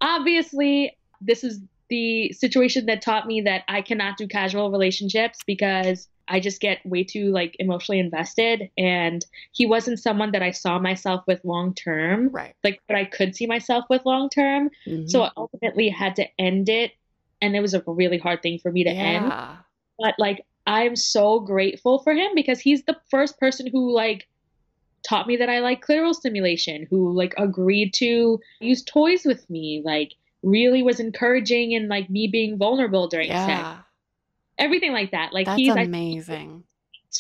Obviously 0.01 0.97
this 1.21 1.45
is 1.45 1.61
the 1.89 2.33
situation 2.33 2.87
that 2.87 3.03
taught 3.03 3.27
me 3.27 3.41
that 3.43 3.63
i 3.69 3.83
cannot 3.83 4.17
do 4.17 4.27
casual 4.27 4.71
relationships 4.71 5.41
because 5.45 6.09
i 6.29 6.39
just 6.41 6.61
get 6.61 6.79
way 6.87 7.03
too 7.05 7.31
like 7.33 7.57
emotionally 7.59 7.99
invested. 7.99 8.71
And 8.79 9.25
he 9.53 9.67
wasn't 9.67 9.99
someone 9.99 10.31
that 10.33 10.43
i 10.43 10.51
saw 10.53 10.79
myself 10.79 11.25
with 11.27 11.45
long 11.45 11.75
term 11.75 12.29
Right. 12.29 12.55
like 12.65 12.81
but 12.87 12.97
i 12.97 13.05
could 13.05 13.35
see 13.37 13.47
myself 13.47 13.85
with 13.91 14.07
long 14.07 14.31
term. 14.31 14.71
Mhm. 14.87 15.11
so 15.11 15.23
I 15.23 15.31
ultimately 15.37 15.89
had 15.89 16.17
to 16.17 16.27
end 16.41 16.69
it. 16.69 16.93
And 17.43 17.57
it 17.57 17.61
was 17.61 17.75
a 17.75 17.83
really 17.87 18.19
hard 18.19 18.43
thing 18.43 18.59
for 18.59 18.71
me 18.71 18.85
to 18.85 18.91
end. 18.91 19.33
But 19.99 20.15
like 20.19 20.45
I'm 20.67 20.95
so 20.95 21.41
grateful 21.41 21.99
for 22.01 22.13
him 22.13 22.31
because 22.35 22.61
he's 22.61 22.85
the 22.85 22.97
first 23.11 23.39
person 23.41 23.67
who 23.67 23.93
like 23.93 24.29
taught 25.03 25.27
me 25.27 25.37
that 25.37 25.49
I 25.49 25.61
like 25.61 25.85
clitoral 25.85 26.15
stimulation, 26.15 26.87
who 26.91 27.13
like 27.13 27.35
agreed 27.37 27.95
to 27.95 28.41
use 28.61 28.83
toys 28.83 29.25
with 29.25 29.49
me, 29.51 29.83
like 29.85 30.15
really 30.43 30.83
was 30.83 31.01
encouraging 31.01 31.75
and 31.75 31.89
like 31.89 32.09
me 32.11 32.29
being 32.29 32.57
vulnerable 32.57 33.09
during 33.09 33.29
sex. 33.31 33.49
Yeah. 33.49 33.79
Everything 34.59 34.93
like 34.93 35.11
that. 35.13 35.33
Like 35.33 35.47
That's 35.47 35.59
he's 35.59 35.75
amazing. 35.75 36.65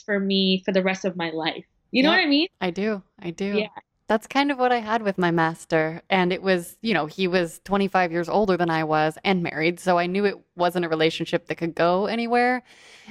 for 0.05 0.20
me 0.20 0.62
for 0.64 0.72
the 0.72 0.83
rest 0.83 1.05
of 1.05 1.16
my 1.16 1.31
life. 1.31 1.64
You 1.91 2.03
know 2.05 2.11
what 2.11 2.20
I 2.20 2.26
mean? 2.26 2.49
I 2.61 2.70
do. 2.70 3.03
I 3.18 3.31
do. 3.31 3.59
Yeah. 3.59 3.68
That's 4.11 4.26
kind 4.26 4.50
of 4.50 4.58
what 4.58 4.72
I 4.72 4.78
had 4.78 5.02
with 5.02 5.18
my 5.18 5.30
master. 5.30 6.02
And 6.11 6.32
it 6.32 6.42
was, 6.42 6.76
you 6.82 6.94
know, 6.94 7.06
he 7.06 7.28
was 7.28 7.61
25 7.62 8.11
years 8.11 8.28
older 8.28 8.56
than 8.56 8.68
I 8.68 8.82
was 8.82 9.16
and 9.22 9.40
married. 9.40 9.78
So 9.78 9.98
I 9.98 10.06
knew 10.06 10.24
it 10.24 10.34
wasn't 10.56 10.84
a 10.84 10.88
relationship 10.88 11.46
that 11.46 11.54
could 11.54 11.76
go 11.76 12.06
anywhere. 12.06 12.64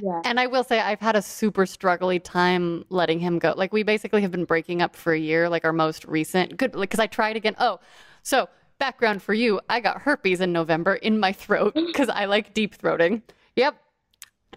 Yeah. 0.03 0.21
And 0.25 0.41
I 0.41 0.47
will 0.47 0.65
say, 0.65 0.81
I've 0.81 0.99
had 0.99 1.15
a 1.15 1.21
super 1.21 1.63
struggly 1.63 2.21
time 2.21 2.83
letting 2.89 3.21
him 3.21 3.39
go. 3.39 3.53
Like, 3.55 3.71
we 3.71 3.81
basically 3.81 4.21
have 4.23 4.31
been 4.31 4.43
breaking 4.43 4.81
up 4.81 4.93
for 4.93 5.13
a 5.13 5.17
year, 5.17 5.47
like 5.47 5.63
our 5.63 5.71
most 5.71 6.03
recent. 6.03 6.57
Good, 6.57 6.73
because 6.73 6.99
I 6.99 7.07
tried 7.07 7.37
again. 7.37 7.55
Oh, 7.59 7.79
so 8.21 8.49
background 8.77 9.23
for 9.23 9.33
you 9.33 9.61
I 9.69 9.79
got 9.79 10.01
herpes 10.01 10.41
in 10.41 10.51
November 10.51 10.95
in 10.95 11.17
my 11.17 11.31
throat 11.31 11.75
because 11.75 12.09
I 12.09 12.25
like 12.25 12.53
deep 12.53 12.77
throating. 12.77 13.21
Yep. 13.55 13.81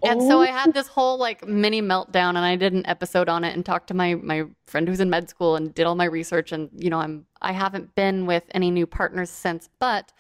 And 0.05 0.23
so 0.23 0.41
I 0.41 0.49
had 0.49 0.75
this 0.75 0.89
whole 0.89 1.19
like 1.19 1.47
mini 1.47 1.81
meltdown 1.81 2.31
and 2.31 2.39
I 2.39 2.57
did 2.57 2.73
an 2.73 2.87
episode 2.87 3.29
on 3.29 3.45
it 3.45 3.55
and 3.55 3.65
talked 3.65 3.89
to 3.89 3.95
my 3.95 4.15
my 4.17 4.45
friend 4.67 4.89
who's 4.89 5.01
in 5.01 5.11
med 5.11 5.29
school 5.29 5.57
and 5.57 5.75
did 5.75 5.87
all 5.87 5.95
my 5.95 6.05
research 6.05 6.53
and 6.53 6.71
you 6.77 6.91
know 6.91 6.99
I'm 6.99 7.27
I 7.41 7.53
haven't 7.53 7.95
been 7.95 8.27
with 8.27 8.45
any 8.53 8.71
new 8.71 8.87
partners 8.87 9.31
since 9.31 9.69
but 9.79 10.13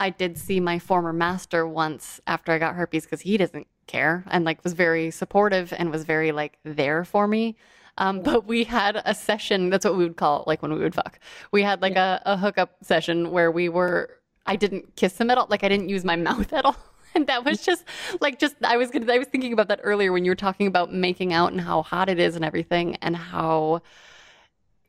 I 0.00 0.10
did 0.10 0.38
see 0.38 0.60
my 0.60 0.78
former 0.78 1.12
master 1.12 1.66
once 1.66 2.20
after 2.26 2.52
I 2.52 2.58
got 2.58 2.74
herpes 2.74 3.04
because 3.04 3.22
he 3.22 3.36
doesn't 3.36 3.66
care 3.86 4.24
and 4.28 4.44
like 4.44 4.62
was 4.64 4.72
very 4.72 5.10
supportive 5.10 5.72
and 5.76 5.90
was 5.90 6.04
very 6.04 6.32
like 6.32 6.58
there 6.64 7.04
for 7.04 7.26
me. 7.28 7.56
Um, 7.96 8.22
but 8.22 8.46
we 8.46 8.64
had 8.64 9.00
a 9.04 9.14
session, 9.14 9.70
that's 9.70 9.84
what 9.84 9.96
we 9.96 10.04
would 10.04 10.16
call 10.16 10.42
it, 10.42 10.48
like 10.48 10.62
when 10.62 10.72
we 10.72 10.80
would 10.80 10.94
fuck. 10.94 11.20
We 11.52 11.62
had 11.62 11.80
like 11.80 11.94
a, 11.96 12.20
a 12.26 12.36
hookup 12.36 12.76
session 12.82 13.30
where 13.30 13.50
we 13.52 13.68
were 13.68 14.18
I 14.46 14.56
didn't 14.56 14.96
kiss 14.96 15.18
him 15.18 15.30
at 15.30 15.38
all, 15.38 15.46
like 15.48 15.64
I 15.64 15.68
didn't 15.68 15.88
use 15.88 16.04
my 16.04 16.16
mouth 16.28 16.52
at 16.52 16.64
all. 16.64 16.76
And 17.14 17.26
that 17.28 17.44
was 17.44 17.62
just 17.62 17.84
like 18.20 18.38
just 18.38 18.56
I 18.62 18.76
was 18.76 18.90
gonna 18.90 19.12
I 19.12 19.18
was 19.18 19.28
thinking 19.28 19.52
about 19.52 19.68
that 19.68 19.80
earlier 19.82 20.12
when 20.12 20.24
you 20.24 20.30
were 20.30 20.36
talking 20.36 20.66
about 20.66 20.92
making 20.92 21.32
out 21.32 21.52
and 21.52 21.60
how 21.60 21.82
hot 21.82 22.08
it 22.08 22.18
is 22.18 22.36
and 22.36 22.44
everything 22.44 22.96
and 22.96 23.16
how 23.16 23.82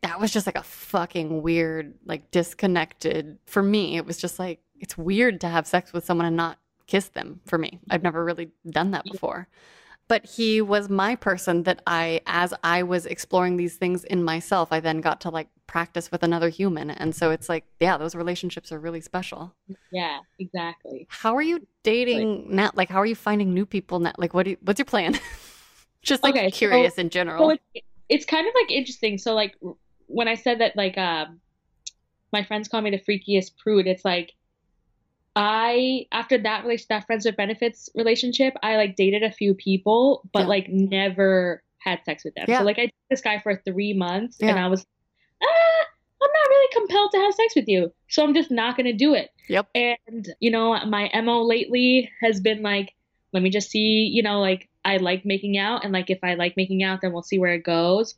that 0.06 0.20
was 0.20 0.32
just 0.32 0.46
like 0.46 0.58
a 0.58 0.64
fucking 0.64 1.42
weird, 1.42 1.96
like 2.06 2.30
disconnected 2.30 3.40
for 3.48 3.64
me. 3.64 3.98
It 3.98 4.06
was 4.06 4.18
just 4.18 4.38
like 4.38 4.60
it's 4.80 4.98
weird 4.98 5.42
to 5.42 5.48
have 5.48 5.66
sex 5.66 5.94
with 5.94 6.06
someone 6.06 6.28
and 6.28 6.36
not 6.36 6.60
kiss 6.86 7.10
them 7.10 7.40
for 7.46 7.58
me. 7.58 7.80
I've 7.90 8.04
never 8.04 8.24
really 8.24 8.52
done 8.70 8.92
that 8.92 9.06
before. 9.06 9.48
But 10.08 10.26
he 10.26 10.62
was 10.62 10.90
my 10.90 11.16
person 11.16 11.64
that 11.64 11.82
I, 11.88 12.22
as 12.28 12.54
I 12.64 12.84
was 12.84 13.08
exploring 13.08 13.58
these 13.58 13.78
things 13.78 14.04
in 14.04 14.24
myself, 14.24 14.68
I 14.72 14.80
then 14.80 15.02
got 15.02 15.22
to 15.22 15.32
like 15.32 15.48
practice 15.68 16.12
with 16.12 16.24
another 16.24 16.50
human. 16.50 16.90
And 16.90 17.16
so 17.16 17.32
it's 17.32 17.50
like, 17.50 17.66
yeah, 17.80 17.98
those 17.98 18.16
relationships 18.16 18.72
are 18.72 18.80
really 18.80 19.02
special. 19.02 19.54
Yeah, 19.92 20.20
exactly. 20.40 21.08
How 21.10 21.36
are 21.36 21.42
you 21.42 21.66
dating 21.84 22.54
now? 22.56 22.72
Like, 22.76 22.90
how 22.90 23.00
are 23.00 23.06
you 23.06 23.16
finding 23.16 23.54
new 23.54 23.66
people 23.66 24.00
now? 24.00 24.14
Like, 24.18 24.34
what 24.34 24.44
do 24.44 24.52
you, 24.52 24.58
what's 24.62 24.80
your 24.80 24.86
plan? 24.86 25.20
Just 26.02 26.22
like 26.24 26.36
Okay, 26.36 26.50
so- 26.52 26.58
curious 26.58 26.96
in 26.96 27.10
general. 27.10 27.50
it, 27.74 27.84
it's 28.10 28.26
kind 28.26 28.48
of 28.48 28.54
like 28.62 28.72
interesting. 28.72 29.18
So 29.18 29.34
like 29.34 29.56
when 30.08 30.28
I 30.28 30.36
said 30.36 30.60
that 30.60 30.76
like 30.76 30.98
um 31.00 31.40
my 32.32 32.44
friends 32.44 32.68
call 32.68 32.82
me 32.82 32.92
the 32.92 33.00
freakiest 33.00 33.58
prude, 33.58 33.88
it's 33.88 34.06
like 34.06 34.34
I 35.36 36.06
after 36.12 36.38
that 36.38 36.64
relation 36.64 36.86
that 36.90 37.06
friends 37.06 37.26
with 37.26 37.36
benefits 37.36 37.90
relationship, 37.96 38.54
I 38.64 38.78
like 38.78 38.96
dated 38.96 39.24
a 39.24 39.32
few 39.32 39.54
people, 39.54 40.22
but 40.32 40.42
Yeah. 40.42 40.46
like 40.48 40.70
never 40.70 41.64
had 41.80 42.00
sex 42.06 42.24
with 42.24 42.36
them. 42.36 42.46
Yeah. 42.48 42.60
So 42.60 42.66
like 42.66 42.78
I 42.78 42.82
dated 42.84 42.94
this 43.10 43.22
guy 43.22 43.40
for 43.40 43.62
three 43.66 43.94
months 43.94 44.38
and 44.42 44.58
I 44.60 44.68
was 44.68 44.86
ah, 45.46 45.86
I'm 46.22 46.32
not 46.32 46.50
really 46.50 46.74
compelled 46.74 47.12
to 47.12 47.18
have 47.20 47.34
sex 47.34 47.56
with 47.56 47.68
you. 47.68 47.94
So 48.10 48.24
I'm 48.24 48.34
just 48.34 48.50
not 48.50 48.78
gonna 48.78 48.94
do 48.94 49.14
it. 49.14 49.30
Yep. 49.50 49.68
And 49.76 50.34
you 50.40 50.50
know, 50.52 50.84
my 50.86 51.10
MO 51.22 51.44
lately 51.44 52.10
has 52.22 52.40
been 52.40 52.62
like, 52.62 52.94
let 53.34 53.44
me 53.44 53.50
just 53.50 53.70
see, 53.70 54.10
you 54.12 54.24
know, 54.24 54.40
like 54.40 54.70
I 54.84 54.98
like 54.98 55.26
making 55.26 55.58
out 55.58 55.84
and 55.84 55.94
like 55.94 56.10
if 56.10 56.20
I 56.24 56.36
like 56.36 56.56
making 56.58 56.84
out, 56.84 57.02
then 57.02 57.12
we'll 57.12 57.24
see 57.24 57.40
where 57.40 57.54
it 57.54 57.64
goes. 57.64 58.16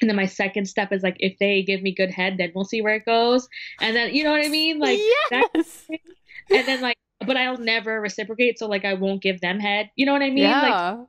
And 0.00 0.10
then 0.10 0.16
my 0.16 0.26
second 0.26 0.66
step 0.66 0.92
is 0.92 1.02
like 1.02 1.16
if 1.20 1.38
they 1.38 1.62
give 1.62 1.80
me 1.80 1.94
good 1.94 2.10
head, 2.10 2.36
then 2.36 2.52
we'll 2.54 2.64
see 2.64 2.82
where 2.82 2.96
it 2.96 3.04
goes. 3.04 3.48
And 3.80 3.94
then 3.94 4.14
you 4.14 4.24
know 4.24 4.32
what 4.32 4.44
I 4.44 4.48
mean? 4.48 4.78
Like 4.78 4.98
yes. 5.30 5.86
and 6.50 6.66
then 6.66 6.80
like 6.80 6.96
but 7.24 7.36
I'll 7.36 7.58
never 7.58 8.00
reciprocate. 8.00 8.58
So 8.58 8.66
like 8.66 8.84
I 8.84 8.94
won't 8.94 9.22
give 9.22 9.40
them 9.40 9.60
head. 9.60 9.90
You 9.96 10.06
know 10.06 10.12
what 10.12 10.22
I 10.22 10.30
mean? 10.30 10.50
Like 10.50 10.68
yeah. 10.68 11.04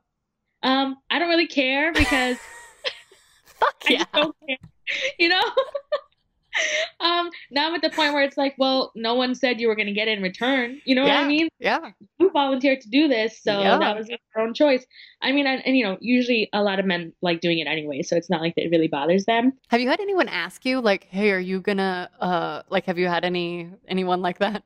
um, 0.63 0.97
I 1.09 1.19
don't 1.19 1.29
really 1.29 1.47
care 1.47 1.91
because 1.91 2.37
Fuck 3.45 3.75
I 3.87 3.93
yeah. 3.93 3.97
just 3.99 4.11
don't 4.13 4.35
care. 4.47 4.57
You 5.19 5.29
know? 5.29 5.41
um, 7.01 7.29
now 7.51 7.67
I'm 7.67 7.75
at 7.75 7.81
the 7.81 7.89
point 7.89 8.13
where 8.13 8.23
it's 8.23 8.37
like, 8.37 8.55
well, 8.57 8.91
no 8.95 9.13
one 9.15 9.35
said 9.35 9.59
you 9.59 9.67
were 9.67 9.75
gonna 9.75 9.91
get 9.93 10.07
it 10.07 10.17
in 10.17 10.23
return. 10.23 10.79
You 10.85 10.95
know 10.95 11.03
what 11.03 11.11
I 11.11 11.27
mean? 11.27 11.49
Yeah. 11.59 11.91
You 12.19 12.29
volunteered 12.31 12.79
to 12.81 12.89
do 12.89 13.07
this, 13.09 13.41
so 13.41 13.59
Yeah. 13.61 13.77
that 13.77 13.97
was 13.97 14.07
your 14.07 14.19
own 14.37 14.53
choice. 14.53 14.85
I 15.21 15.31
mean, 15.33 15.47
and, 15.47 15.61
and 15.65 15.75
you 15.77 15.83
know, 15.83 15.97
usually 15.99 16.49
a 16.53 16.61
lot 16.63 16.79
of 16.79 16.85
men 16.85 17.11
like 17.21 17.41
doing 17.41 17.59
it 17.59 17.67
anyway, 17.67 18.01
so 18.03 18.15
it's 18.15 18.29
not 18.29 18.39
like 18.41 18.53
it 18.57 18.69
really 18.71 18.87
bothers 18.87 19.25
them. 19.25 19.51
Have 19.69 19.81
you 19.81 19.89
had 19.89 19.99
anyone 19.99 20.29
ask 20.29 20.65
you 20.65 20.79
like, 20.79 21.05
"Hey, 21.09 21.31
are 21.31 21.39
you 21.39 21.59
gonna 21.59 22.09
uh 22.21 22.61
like 22.69 22.85
have 22.85 22.97
you 22.97 23.07
had 23.07 23.25
any 23.25 23.69
anyone 23.87 24.21
like 24.21 24.39
that?" 24.39 24.63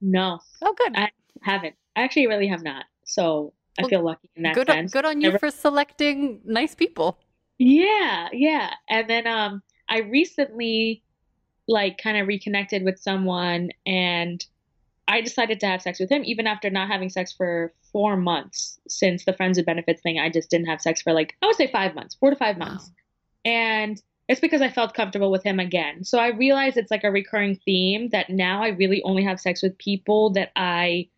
No, 0.00 0.38
Oh, 0.62 0.74
good. 0.74 0.92
I 0.96 1.10
haven't. 1.42 1.74
I 1.96 2.02
actually 2.02 2.26
really 2.28 2.46
have 2.48 2.62
not. 2.62 2.84
So 3.04 3.52
I 3.78 3.82
Well, 3.82 3.88
feel 3.88 4.04
lucky 4.04 4.30
in 4.36 4.42
that 4.44 4.54
good 4.54 4.68
on, 4.70 4.76
sense. 4.76 4.92
good 4.92 5.04
on 5.04 5.20
you 5.20 5.28
Never- 5.28 5.38
for 5.38 5.50
selecting 5.50 6.40
nice 6.44 6.74
people. 6.74 7.18
Yeah, 7.58 8.28
yeah. 8.32 8.74
And 8.88 9.08
then 9.08 9.26
um 9.26 9.62
I 9.88 10.00
recently 10.00 11.02
like 11.68 11.98
kind 11.98 12.16
of 12.16 12.28
reconnected 12.28 12.84
with 12.84 12.98
someone 12.98 13.70
and 13.86 14.44
I 15.08 15.20
decided 15.20 15.60
to 15.60 15.66
have 15.66 15.82
sex 15.82 16.00
with 16.00 16.10
him 16.10 16.22
even 16.24 16.46
after 16.46 16.70
not 16.70 16.88
having 16.88 17.08
sex 17.10 17.32
for 17.32 17.72
4 17.92 18.16
months 18.16 18.78
since 18.88 19.24
the 19.24 19.32
friends 19.32 19.56
with 19.56 19.66
benefits 19.66 20.02
thing. 20.02 20.18
I 20.18 20.30
just 20.30 20.50
didn't 20.50 20.66
have 20.66 20.80
sex 20.80 21.02
for 21.02 21.12
like 21.12 21.36
I 21.42 21.46
would 21.46 21.56
say 21.56 21.70
5 21.70 21.94
months, 21.94 22.14
4 22.16 22.30
to 22.30 22.36
5 22.36 22.56
Wow. 22.58 22.66
months. 22.66 22.90
And 23.44 24.02
it's 24.28 24.40
because 24.40 24.60
I 24.60 24.68
felt 24.68 24.94
comfortable 24.94 25.30
with 25.30 25.44
him 25.44 25.60
again. 25.60 26.02
So 26.02 26.18
I 26.18 26.28
realized 26.28 26.76
it's 26.76 26.90
like 26.90 27.04
a 27.04 27.10
recurring 27.12 27.60
theme 27.64 28.08
that 28.08 28.28
now 28.28 28.62
I 28.62 28.68
really 28.68 29.00
only 29.04 29.22
have 29.22 29.40
sex 29.40 29.62
with 29.62 29.78
people 29.78 30.30
that 30.30 30.50
I 30.56 31.08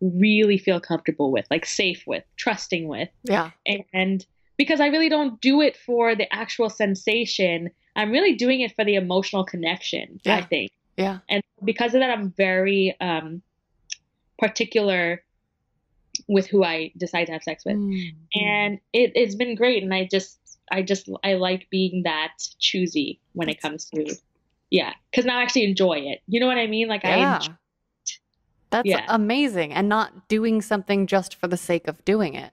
really 0.00 0.58
feel 0.58 0.80
comfortable 0.80 1.30
with, 1.30 1.46
like 1.50 1.64
safe 1.64 2.02
with, 2.06 2.24
trusting 2.36 2.88
with 2.88 3.08
Yeah. 3.22 3.50
and 3.94 4.26
because 4.58 4.80
I 4.80 4.88
really 4.88 5.08
don't 5.08 5.40
do 5.40 5.62
it 5.62 5.76
for 5.76 6.14
the 6.14 6.30
actual 6.34 6.68
sensation, 6.68 7.70
I'm 7.96 8.10
really 8.10 8.34
doing 8.34 8.60
it 8.60 8.74
for 8.74 8.84
the 8.84 8.96
emotional 8.96 9.44
connection. 9.44 10.20
I 10.26 10.42
think, 10.42 10.70
Yeah. 10.98 11.20
and 11.30 11.42
because 11.64 11.94
of 11.94 12.00
that, 12.00 12.10
I'm 12.10 12.32
very 12.32 12.94
um, 13.00 13.40
particular 14.38 15.24
with 16.28 16.48
who 16.48 16.64
I 16.64 16.92
decide 16.96 17.26
to 17.26 17.32
have 17.32 17.42
sex 17.42 17.64
with, 17.64 17.76
Mm. 17.76 18.10
and 18.34 18.80
it, 18.92 19.12
it's 19.14 19.36
been 19.36 19.54
great. 19.54 19.82
And 19.82 19.94
I 19.94 20.08
just, 20.10 20.38
I 20.70 20.82
just, 20.82 21.08
I 21.24 21.34
like 21.34 21.68
being 21.70 22.02
that 22.02 22.34
choosy 22.58 23.20
when 23.32 23.48
it 23.48 23.62
comes 23.62 23.86
to, 23.90 24.16
yeah, 24.70 24.92
because 25.10 25.24
now 25.24 25.38
I 25.38 25.42
actually 25.42 25.64
enjoy 25.64 25.98
it. 26.00 26.20
You 26.26 26.40
know 26.40 26.46
what 26.46 26.58
I 26.58 26.66
mean? 26.66 26.88
Like 26.88 27.04
I 27.04 27.16
Yeah. 27.16 27.36
enjoy, 27.36 27.52
That's 28.70 28.86
Yeah. 28.86 29.06
amazing. 29.08 29.72
And 29.72 29.88
not 29.88 30.28
doing 30.28 30.60
something 30.60 31.06
just 31.06 31.34
for 31.34 31.46
the 31.46 31.56
sake 31.56 31.88
of 31.88 32.04
doing 32.04 32.34
it, 32.34 32.52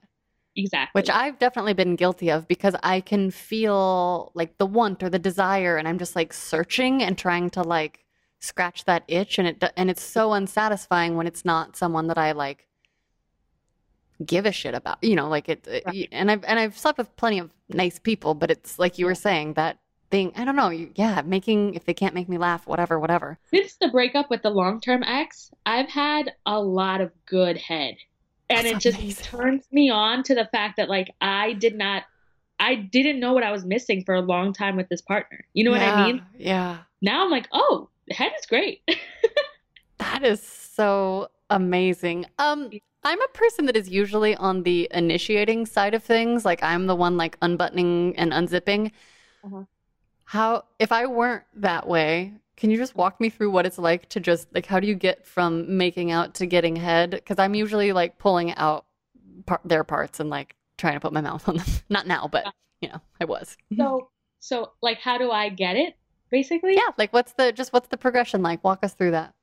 exactly. 0.56 0.98
which 0.98 1.10
I've 1.10 1.38
definitely 1.38 1.74
been 1.74 1.96
guilty 1.96 2.30
of 2.30 2.48
because 2.48 2.74
I 2.82 3.00
can 3.00 3.30
feel 3.30 4.32
like 4.34 4.58
the 4.58 4.66
want 4.66 5.02
or 5.02 5.10
the 5.10 5.18
desire 5.18 5.76
and 5.76 5.86
I'm 5.86 5.98
just 5.98 6.16
like 6.16 6.32
searching 6.32 7.02
and 7.02 7.16
trying 7.18 7.50
to 7.50 7.62
like 7.62 8.04
scratch 8.40 8.84
that 8.84 9.04
itch 9.08 9.38
and 9.38 9.48
it 9.48 9.62
and 9.76 9.90
it's 9.90 10.02
so 10.02 10.32
unsatisfying 10.32 11.16
when 11.16 11.26
it's 11.26 11.44
not 11.44 11.76
someone 11.76 12.06
that 12.08 12.18
I 12.18 12.32
like 12.32 12.66
give 14.24 14.46
a 14.46 14.52
shit 14.52 14.74
about. 14.74 15.02
You 15.02 15.16
know, 15.16 15.28
like 15.28 15.48
it, 15.48 15.66
Right. 15.86 16.08
and 16.12 16.30
I've 16.30 16.44
and 16.44 16.58
I've 16.58 16.76
slept 16.78 16.98
with 16.98 17.14
plenty 17.16 17.38
of 17.38 17.50
nice 17.68 17.98
people, 17.98 18.34
but 18.34 18.50
it's 18.50 18.78
like 18.78 18.98
you 18.98 19.06
were 19.06 19.14
saying 19.14 19.54
that 19.54 19.78
thing, 20.10 20.32
I 20.36 20.44
don't 20.44 20.54
know, 20.56 20.70
you, 20.70 20.90
yeah, 20.94 21.22
making 21.24 21.74
if 21.74 21.84
they 21.84 21.94
can't 21.94 22.14
make 22.14 22.28
me 22.28 22.38
laugh, 22.38 22.66
whatever, 22.66 22.98
whatever. 23.00 23.38
Since 23.50 23.76
the 23.76 23.88
breakup 23.88 24.30
with 24.30 24.42
the 24.42 24.50
long 24.50 24.80
term 24.80 25.02
ex, 25.02 25.50
I've 25.66 25.88
had 25.88 26.32
a 26.46 26.60
lot 26.60 27.00
of 27.00 27.10
good 27.26 27.56
head. 27.58 27.96
And 28.48 28.66
That's 28.66 28.76
it 28.86 28.90
just 28.90 28.98
amazing. 28.98 29.24
turns 29.24 29.64
me 29.72 29.90
on 29.90 30.22
to 30.24 30.34
the 30.34 30.48
fact 30.52 30.76
that 30.76 30.88
like 30.88 31.10
I 31.20 31.54
did 31.54 31.76
not 31.76 32.04
I 32.58 32.74
didn't 32.76 33.20
know 33.20 33.32
what 33.32 33.42
I 33.42 33.52
was 33.52 33.64
missing 33.64 34.02
for 34.04 34.14
a 34.14 34.20
long 34.20 34.52
time 34.52 34.76
with 34.76 34.88
this 34.88 35.02
partner. 35.02 35.44
You 35.52 35.64
know 35.64 35.72
what 35.72 35.82
I 35.82 36.06
mean? 36.06 36.22
Yeah. 36.38 36.78
Now 37.02 37.24
I'm 37.24 37.30
like, 37.30 37.48
oh, 37.52 37.90
head 38.10 38.32
is 38.38 38.46
great. 38.46 38.82
That 39.98 40.24
is 40.24 40.42
so 40.42 41.28
amazing. 41.48 42.26
Um, 42.38 42.70
I'm 43.02 43.20
a 43.20 43.28
person 43.28 43.66
that 43.66 43.76
is 43.76 43.88
usually 43.88 44.36
on 44.36 44.62
the 44.62 44.88
initiating 44.92 45.66
side 45.66 45.94
of 45.94 46.02
things. 46.02 46.44
Like 46.44 46.62
I'm 46.62 46.86
the 46.86 46.94
one 46.96 47.16
like 47.16 47.36
unbuttoning 47.40 48.14
and 48.16 48.32
unzipping. 48.32 48.92
Uh-huh. 49.44 49.64
How 50.24 50.64
if 50.78 50.92
I 50.92 51.06
weren't 51.06 51.44
that 51.54 51.88
way, 51.88 52.34
can 52.56 52.70
you 52.70 52.76
just 52.76 52.94
walk 52.96 53.20
me 53.20 53.28
through 53.30 53.50
what 53.50 53.66
it's 53.66 53.78
like 53.78 54.08
to 54.10 54.20
just 54.20 54.52
like 54.54 54.66
how 54.66 54.80
do 54.80 54.86
you 54.86 54.94
get 54.94 55.26
from 55.26 55.76
making 55.76 56.10
out 56.10 56.34
to 56.36 56.46
getting 56.46 56.76
head? 56.76 57.10
Because 57.10 57.38
I'm 57.38 57.54
usually 57.54 57.92
like 57.92 58.18
pulling 58.18 58.54
out 58.54 58.86
par- 59.46 59.60
their 59.64 59.84
parts 59.84 60.20
and 60.20 60.30
like 60.30 60.56
trying 60.78 60.94
to 60.94 61.00
put 61.00 61.12
my 61.12 61.20
mouth 61.20 61.48
on 61.48 61.56
them. 61.58 61.66
Not 61.88 62.06
now, 62.06 62.28
but 62.30 62.46
you 62.80 62.88
know, 62.88 63.00
I 63.20 63.24
was. 63.24 63.56
so 63.76 64.10
so 64.40 64.72
like 64.82 64.98
how 64.98 65.18
do 65.18 65.30
I 65.30 65.48
get 65.48 65.76
it? 65.76 65.94
Basically? 66.30 66.74
Yeah, 66.74 66.90
like 66.98 67.12
what's 67.12 67.32
the 67.34 67.52
just 67.52 67.72
what's 67.72 67.88
the 67.88 67.96
progression 67.96 68.42
like? 68.42 68.62
Walk 68.64 68.80
us 68.84 68.94
through 68.94 69.12
that. 69.12 69.34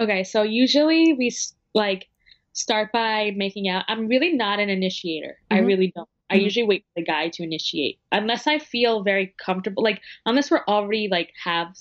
Okay, 0.00 0.24
so 0.24 0.42
usually 0.42 1.12
we 1.12 1.30
like 1.74 2.08
start 2.52 2.90
by 2.92 3.32
making 3.36 3.68
out. 3.68 3.84
I'm 3.88 4.06
really 4.08 4.32
not 4.32 4.58
an 4.58 4.68
initiator. 4.68 5.38
I 5.50 5.58
Mhm. 5.60 5.66
really 5.66 5.92
don't. 5.94 6.08
I 6.34 6.38
Mhm. 6.38 6.44
usually 6.44 6.66
wait 6.66 6.84
for 6.84 7.00
the 7.00 7.04
guy 7.06 7.28
to 7.30 7.42
initiate 7.44 8.00
unless 8.12 8.46
I 8.46 8.58
feel 8.58 9.02
very 9.02 9.34
comfortable. 9.38 9.82
Like 9.84 10.02
unless 10.26 10.50
we're 10.50 10.64
already 10.66 11.08
like 11.08 11.32
have 11.42 11.74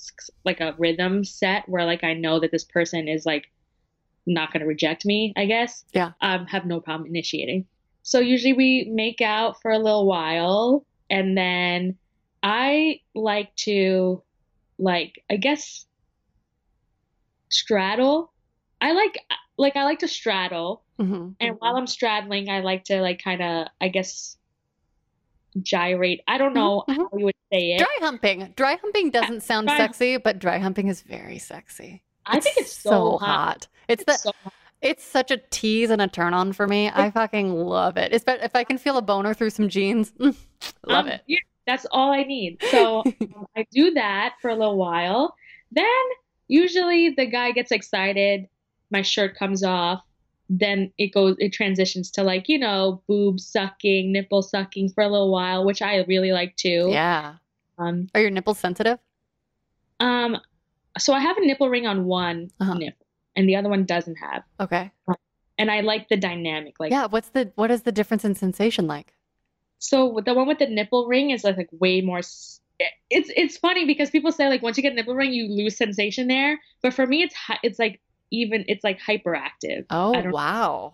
like 0.45 0.61
a 0.61 0.75
rhythm 0.77 1.23
set 1.23 1.67
where 1.67 1.85
like 1.85 2.03
I 2.03 2.13
know 2.13 2.39
that 2.39 2.51
this 2.51 2.63
person 2.63 3.07
is 3.07 3.25
like 3.25 3.51
not 4.27 4.53
gonna 4.53 4.67
reject 4.67 5.05
me. 5.05 5.33
I 5.35 5.45
guess. 5.45 5.83
Yeah. 5.93 6.11
Um, 6.21 6.45
have 6.47 6.65
no 6.65 6.79
problem 6.79 7.09
initiating. 7.09 7.67
So 8.03 8.19
usually 8.19 8.53
we 8.53 8.89
make 8.91 9.21
out 9.21 9.61
for 9.61 9.71
a 9.71 9.79
little 9.79 10.05
while, 10.05 10.85
and 11.09 11.37
then 11.37 11.97
I 12.43 13.01
like 13.15 13.55
to 13.57 14.23
like 14.77 15.23
I 15.31 15.37
guess 15.37 15.85
straddle. 17.49 18.31
I 18.81 18.91
like 18.93 19.17
like 19.57 19.75
I 19.75 19.83
like 19.85 19.99
to 19.99 20.07
straddle, 20.07 20.83
hmm 20.99 21.29
and 21.39 21.55
while 21.59 21.75
I'm 21.75 21.87
straddling, 21.87 22.49
I 22.49 22.59
like 22.61 22.85
to 22.85 23.01
like 23.01 23.21
kind 23.23 23.41
of 23.41 23.67
I 23.81 23.87
guess 23.89 24.37
gyrate. 25.61 26.21
I 26.27 26.37
don't 26.37 26.53
know 26.53 26.83
mhm. 26.87 26.95
how 26.97 27.09
you 27.17 27.25
would 27.25 27.35
say 27.51 27.73
it. 27.73 27.79
Dry 27.79 27.97
humping. 27.99 28.53
Dry 28.55 28.75
humping 28.81 29.09
doesn't 29.11 29.41
sound 29.43 29.67
dry- 29.67 29.77
sexy, 29.77 30.17
but 30.17 30.39
dry 30.39 30.57
humping 30.57 30.87
is 30.87 31.01
very 31.01 31.37
sexy. 31.39 32.03
I 32.25 32.39
think 32.39 32.57
it's 32.57 32.71
so, 32.71 33.17
hot. 33.17 33.67
It's 33.87 34.03
the 34.05 34.13
It's 34.13 34.23
so 34.23 34.31
hot. 34.43 34.53
it's 34.81 35.03
such 35.03 35.29
a 35.31 35.37
tease 35.49 35.89
and 35.89 36.01
a 36.01 36.07
turn 36.07 36.33
on 36.33 36.53
for 36.53 36.67
me. 36.67 36.89
I 36.93 37.11
fucking 37.11 37.53
love 37.53 37.97
it. 37.97 38.13
It's 38.13 38.23
if 38.27 38.55
I 38.55 38.63
can 38.63 38.77
feel 38.77 38.97
a 38.97 39.01
boner 39.01 39.33
through 39.33 39.49
some 39.51 39.67
jeans, 39.69 40.13
love 40.19 40.35
Um, 40.87 41.07
it. 41.09 41.21
yeah, 41.27 41.37
that's 41.67 41.85
all 41.91 42.11
I 42.13 42.23
need. 42.23 42.57
So 42.71 42.99
um, 43.05 43.47
I 43.57 43.65
do 43.71 43.91
that 43.95 44.35
for 44.41 44.49
a 44.49 44.55
little 44.55 44.77
while. 44.77 45.35
Then 45.71 45.85
usually 46.47 47.09
the 47.09 47.25
guy 47.25 47.51
gets 47.51 47.71
excited, 47.71 48.47
my 48.91 49.01
shirt 49.01 49.35
comes 49.35 49.63
off, 49.63 50.01
then 50.59 50.91
it 50.97 51.13
goes 51.13 51.35
it 51.39 51.51
transitions 51.53 52.11
to 52.11 52.23
like, 52.23 52.47
you 52.47 52.59
know, 52.59 53.01
boob 53.07 53.39
sucking, 53.39 54.11
nipple 54.11 54.41
sucking 54.41 54.89
for 54.89 55.03
a 55.03 55.09
little 55.09 55.31
while, 55.31 55.65
which 55.65 55.81
I 55.81 56.03
really 56.07 56.31
like 56.31 56.55
too. 56.55 56.89
Yeah. 56.91 57.35
Um 57.77 58.07
Are 58.13 58.21
your 58.21 58.29
nipples 58.29 58.59
sensitive? 58.59 58.99
um 59.99 60.37
so 60.97 61.13
I 61.13 61.19
have 61.19 61.37
a 61.37 61.45
nipple 61.45 61.69
ring 61.69 61.87
on 61.87 62.05
one 62.05 62.51
Uh-huh. 62.59 62.75
nipple 62.75 63.05
and 63.35 63.49
the 63.49 63.55
other 63.55 63.69
one 63.69 63.83
doesn't 63.85 64.17
have. 64.17 64.43
Okay. 64.59 64.91
And 65.57 65.71
I 65.71 65.81
like 65.81 66.09
the 66.09 66.17
dynamic. 66.17 66.75
Like 66.79 66.91
yeah. 66.91 67.07
What's 67.07 67.29
the 67.29 67.51
what 67.55 67.71
is 67.71 67.81
the 67.83 67.91
difference 67.91 68.23
in 68.25 68.35
sensation 68.35 68.85
like? 68.87 69.13
So 69.79 70.21
the 70.25 70.33
one 70.33 70.47
with 70.47 70.59
the 70.59 70.67
nipple 70.67 71.07
ring 71.07 71.31
is 71.31 71.43
like, 71.43 71.57
like 71.57 71.69
way 71.71 72.01
more. 72.01 72.19
s- 72.19 72.61
It's 73.09 73.29
it's 73.35 73.57
funny 73.57 73.85
because 73.85 74.09
people 74.09 74.31
say 74.31 74.49
like 74.49 74.61
once 74.61 74.77
you 74.77 74.83
get 74.83 74.93
a 74.93 74.95
nipple 74.95 75.15
ring 75.15 75.33
you 75.33 75.47
lose 75.47 75.77
sensation 75.77 76.27
there, 76.27 76.59
but 76.81 76.93
for 76.93 77.05
me 77.07 77.23
it's 77.23 77.35
it's 77.63 77.79
like 77.79 78.01
even 78.33 78.65
it's 78.67 78.83
like 78.83 78.99
hyperactive. 78.99 79.85
Oh 79.89 80.13
I 80.13 80.27
wow. 80.27 80.93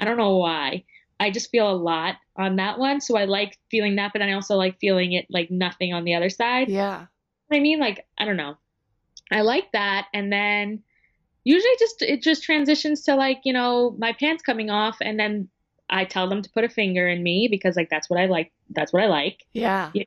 I 0.00 0.04
don't 0.04 0.16
know 0.16 0.36
why. 0.38 0.84
I 1.20 1.30
just 1.30 1.50
feel 1.50 1.70
a 1.70 1.76
lot 1.76 2.16
on 2.36 2.56
that 2.56 2.78
one, 2.78 3.00
so 3.00 3.16
I 3.16 3.26
like 3.26 3.56
feeling 3.70 3.96
that, 3.96 4.12
but 4.12 4.18
then 4.18 4.28
I 4.28 4.32
also 4.32 4.56
like 4.56 4.80
feeling 4.80 5.12
it 5.12 5.26
like 5.30 5.50
nothing 5.50 5.92
on 5.92 6.02
the 6.04 6.14
other 6.14 6.30
side. 6.30 6.68
Yeah. 6.68 7.06
I 7.52 7.60
mean, 7.60 7.78
like 7.78 8.04
I 8.18 8.24
don't 8.24 8.36
know. 8.36 8.56
I 9.30 9.42
like 9.42 9.70
that, 9.72 10.08
and 10.12 10.32
then 10.32 10.82
usually 11.44 11.74
just 11.78 12.02
it 12.02 12.22
just 12.22 12.42
transitions 12.42 13.02
to 13.04 13.14
like 13.14 13.40
you 13.44 13.52
know 13.52 13.94
my 13.98 14.12
pants 14.14 14.42
coming 14.42 14.70
off, 14.70 14.96
and 15.00 15.20
then 15.20 15.48
I 15.90 16.04
tell 16.06 16.28
them 16.28 16.42
to 16.42 16.50
put 16.50 16.64
a 16.64 16.68
finger 16.68 17.06
in 17.06 17.22
me 17.22 17.48
because 17.50 17.76
like 17.76 17.90
that's 17.90 18.08
what 18.10 18.18
I 18.18 18.26
like. 18.26 18.50
That's 18.70 18.92
what 18.92 19.02
I 19.02 19.06
like. 19.06 19.44
Yeah. 19.52 19.90
Yeah. 19.94 20.04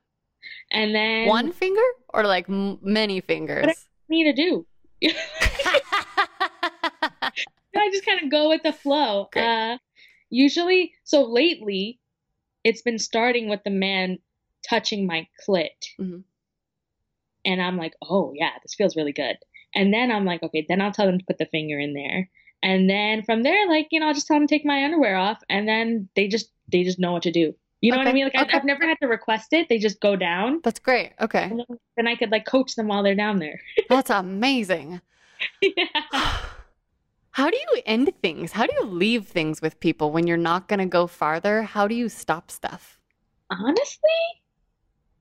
And 0.72 0.94
then 0.94 1.28
One 1.28 1.52
finger 1.52 1.82
or 2.14 2.24
like 2.24 2.50
m- 2.50 2.80
many 2.82 3.22
fingers? 3.22 3.68
me 4.10 4.24
to 4.26 4.34
do. 4.34 4.66
I 7.76 7.90
just 7.92 8.06
kind 8.06 8.22
of 8.22 8.32
go 8.32 8.50
with 8.50 8.64
the 8.64 8.74
flow. 8.74 9.30
Uh, 9.36 9.78
usually, 10.30 10.94
so 11.04 11.24
lately, 11.24 12.00
it's 12.64 12.82
been 12.82 13.00
starting 13.00 13.50
with 13.50 13.64
the 13.64 13.70
man 13.70 14.20
touching 14.68 15.06
my 15.06 15.28
clit. 15.48 15.70
Mhm. 16.00 16.24
And 17.46 17.62
I'm 17.62 17.78
like, 17.78 17.94
oh, 18.02 18.34
yeah, 18.36 18.52
this 18.64 18.74
feels 18.74 18.96
really 18.96 19.12
good. 19.12 19.38
And 19.76 19.94
then 19.94 20.12
I'm 20.12 20.26
like, 20.26 20.42
okay, 20.42 20.66
then 20.68 20.82
I'll 20.82 20.92
tell 20.92 21.06
them 21.06 21.20
to 21.20 21.26
put 21.26 21.38
the 21.38 21.46
finger 21.46 21.80
in 21.80 21.94
there. 21.94 22.30
And 22.64 22.90
then 22.90 23.22
from 23.22 23.44
there, 23.44 23.68
like, 23.68 23.90
you 23.92 24.00
know, 24.00 24.08
I'll 24.08 24.14
just 24.14 24.26
tell 24.26 24.38
them 24.38 24.48
to 24.48 24.56
take 24.56 24.66
my 24.66 24.84
underwear 24.84 25.16
off 25.16 25.44
and 25.50 25.68
then 25.68 26.10
they 26.16 26.28
just 26.28 26.50
they 26.72 26.84
just 26.84 26.98
know 26.98 27.12
what 27.12 27.24
to 27.24 27.32
do. 27.32 27.54
You 27.82 27.92
know 27.92 28.00
what 28.00 28.08
I 28.08 28.14
mean? 28.14 28.24
Like 28.24 28.48
okay. 28.48 28.58
I've 28.58 28.66
never 28.66 28.88
had 28.88 28.98
to 29.02 29.08
request 29.08 29.54
it. 29.54 29.70
They 29.70 29.78
just 29.78 30.00
go 30.00 30.16
down. 30.16 30.62
That's 30.64 30.80
great. 30.80 31.12
Okay. 31.22 31.44
And 31.44 31.60
then, 31.60 31.78
then 31.98 32.08
I 32.08 32.16
could 32.16 32.32
like 32.32 32.46
coach 32.46 32.74
them 32.74 32.88
while 32.88 33.04
they're 33.04 33.14
down 33.14 33.38
there. 33.38 33.62
That's 33.90 34.10
amazing. 34.10 35.02
yeah. 35.62 36.40
How 37.36 37.52
do 37.52 37.58
you 37.58 37.82
end 37.86 38.12
things? 38.22 38.54
How 38.54 38.66
do 38.66 38.74
you 38.80 38.86
leave 38.86 39.28
things 39.28 39.62
with 39.62 39.80
people 39.80 40.12
when 40.12 40.26
you're 40.26 40.38
not 40.38 40.68
going 40.68 40.80
to 40.80 40.86
go 40.88 41.06
farther? 41.06 41.62
How 41.64 41.88
do 41.88 41.94
you 41.94 42.10
stop 42.10 42.50
stuff? 42.50 43.00
Honestly, 43.50 44.10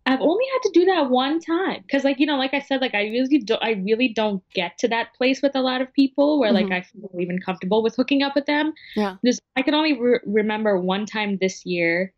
I've 0.06 0.20
only 0.20 0.44
had 0.52 0.62
to 0.64 0.70
do 0.80 0.84
that 0.86 1.08
one 1.10 1.40
time 1.40 1.80
because, 1.82 2.04
like 2.04 2.20
you 2.20 2.26
know, 2.26 2.36
like 2.36 2.52
I 2.52 2.60
said, 2.60 2.80
like 2.82 2.94
I 2.94 3.04
really 3.04 3.38
don't, 3.38 3.62
I 3.62 3.72
really 3.72 4.08
don't 4.08 4.42
get 4.52 4.76
to 4.78 4.88
that 4.88 5.14
place 5.14 5.40
with 5.42 5.56
a 5.56 5.60
lot 5.62 5.80
of 5.80 5.92
people 5.94 6.38
where 6.38 6.52
like 6.52 6.68
Mhm. 6.68 6.74
I 6.74 6.82
feel 6.82 7.10
even 7.18 7.38
comfortable 7.40 7.82
with 7.82 7.96
hooking 7.96 8.22
up 8.22 8.34
with 8.34 8.44
them. 8.46 8.74
Yeah. 8.94 9.16
Just 9.24 9.40
I 9.56 9.62
can 9.62 9.74
only 9.74 9.98
re- 9.98 10.20
remember 10.26 10.78
one 10.78 11.06
time 11.06 11.38
this 11.38 11.64
year 11.64 12.12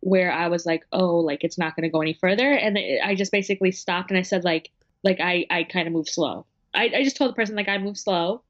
where 0.00 0.32
I 0.32 0.48
was 0.48 0.66
like, 0.66 0.84
oh, 0.92 1.16
like 1.16 1.44
it's 1.44 1.58
not 1.58 1.76
going 1.76 1.84
to 1.84 1.88
go 1.88 2.00
any 2.02 2.14
further, 2.14 2.52
and 2.52 2.76
it, 2.76 3.00
I 3.04 3.14
just 3.14 3.32
basically 3.32 3.72
stopped 3.72 4.10
and 4.10 4.18
I 4.18 4.22
said 4.22 4.44
like, 4.44 4.70
like 5.04 5.18
I 5.20 5.46
I 5.50 5.64
kind 5.64 5.86
of 5.86 5.92
move 5.94 6.08
slow. 6.08 6.46
I 6.74 6.84
I 6.94 7.04
just 7.04 7.16
told 7.16 7.30
the 7.30 7.34
person 7.36 7.56
like 7.56 7.68
I 7.68 7.78
move 7.78 7.98
slow, 7.98 8.42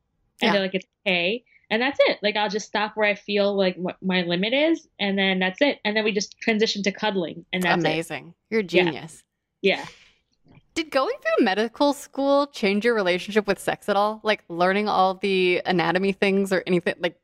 and 0.43 0.49
Yeah. 0.49 0.53
they're 0.53 0.62
like 0.62 0.74
it's 0.74 0.86
okay. 1.07 1.45
And 1.70 1.80
that's 1.80 1.99
it. 2.03 2.18
Like 2.22 2.36
I'll 2.36 2.51
just 2.51 2.66
stop 2.66 2.93
where 2.97 3.09
I 3.09 3.14
feel 3.14 3.57
like 3.57 3.76
what 3.76 3.97
my 4.03 4.22
limit 4.22 4.53
is, 4.53 4.86
and 5.01 5.16
then 5.18 5.38
that's 5.38 5.62
it. 5.62 5.78
And 5.84 5.97
then 5.97 6.05
we 6.05 6.12
just 6.12 6.38
transition 6.38 6.82
to 6.82 6.93
cuddling, 6.93 7.47
and 7.53 7.62
that's 7.62 7.82
it. 7.82 7.86
Amazing. 7.86 8.34
You're 8.51 8.61
a 8.61 8.64
Yeah. 8.64 8.66
genius. 8.66 9.24
Yeah. 9.62 9.84
Did 10.74 10.90
going 10.90 11.14
through 11.20 11.45
medical 11.45 11.93
school 11.93 12.47
change 12.49 12.84
your 12.84 12.95
relationship 12.95 13.47
with 13.47 13.59
sex 13.59 13.88
at 13.88 13.97
all? 13.97 14.20
Like 14.22 14.43
learning 14.49 14.88
all 14.88 15.14
the 15.14 15.62
anatomy 15.64 16.12
things 16.12 16.53
or 16.53 16.62
anything 16.66 16.95
like 16.99 17.16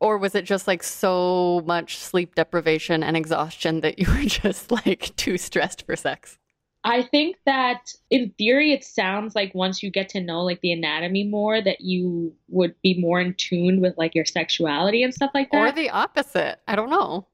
or 0.00 0.16
was 0.16 0.34
it 0.34 0.46
just 0.46 0.66
like 0.66 0.82
so 0.82 1.62
much 1.66 1.98
sleep 1.98 2.34
deprivation 2.34 3.02
and 3.02 3.14
exhaustion 3.16 3.82
that 3.82 3.98
you 3.98 4.06
were 4.10 4.22
just 4.26 4.70
like 4.70 5.14
too 5.16 5.36
stressed 5.36 5.84
for 5.84 5.94
sex? 5.96 6.38
I 6.86 7.02
think 7.02 7.36
that 7.46 7.92
in 8.10 8.30
theory, 8.38 8.72
it 8.72 8.84
sounds 8.84 9.34
like 9.34 9.52
once 9.54 9.82
you 9.82 9.90
get 9.90 10.08
to 10.10 10.20
know 10.20 10.42
like 10.42 10.60
the 10.60 10.70
anatomy 10.72 11.24
more, 11.24 11.60
that 11.60 11.80
you 11.80 12.32
would 12.48 12.74
be 12.82 12.98
more 13.00 13.20
in 13.20 13.34
tune 13.34 13.80
with 13.80 13.98
like 13.98 14.14
your 14.14 14.24
sexuality 14.24 15.02
and 15.02 15.12
stuff 15.12 15.32
like 15.34 15.50
that. 15.50 15.58
Or 15.68 15.72
the 15.72 15.90
opposite? 15.90 16.60
I 16.68 16.76
don't 16.76 16.90
know. 16.90 17.26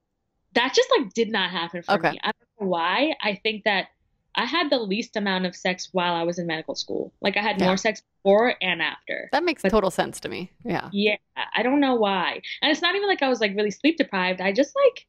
that 0.54 0.74
just 0.74 0.88
like 0.98 1.12
did 1.14 1.30
not 1.30 1.50
happen 1.50 1.82
for 1.82 1.92
Okay. 1.92 2.10
me. 2.12 2.18
I 2.22 2.30
don't 2.32 2.60
know 2.66 2.68
why. 2.70 3.14
I 3.22 3.34
think 3.42 3.64
that 3.64 3.86
I 4.34 4.44
had 4.46 4.70
the 4.70 4.78
least 4.78 5.16
amount 5.16 5.44
of 5.46 5.54
sex 5.54 5.88
while 5.92 6.14
I 6.14 6.22
was 6.24 6.38
in 6.38 6.46
medical 6.46 6.74
school. 6.74 7.12
Like 7.22 7.36
I 7.36 7.40
had 7.42 7.58
Yeah. 7.60 7.66
more 7.68 7.76
sex 7.78 8.02
before 8.18 8.54
and 8.62 8.80
after. 8.82 9.28
That 9.32 9.44
makes 9.44 9.62
But- 9.62 9.70
total 9.70 9.90
sense 9.90 10.18
to 10.20 10.28
me. 10.28 10.50
Yeah. 10.64 10.88
Yeah, 10.92 11.16
I 11.54 11.62
don't 11.62 11.80
know 11.80 11.94
why. 11.94 12.40
And 12.62 12.70
it's 12.72 12.82
not 12.82 12.94
even 12.94 13.08
like 13.08 13.22
I 13.22 13.28
was 13.28 13.40
like 13.40 13.54
really 13.56 13.70
sleep 13.70 13.96
deprived. 13.98 14.40
I 14.42 14.52
just 14.52 14.74
like 14.76 15.06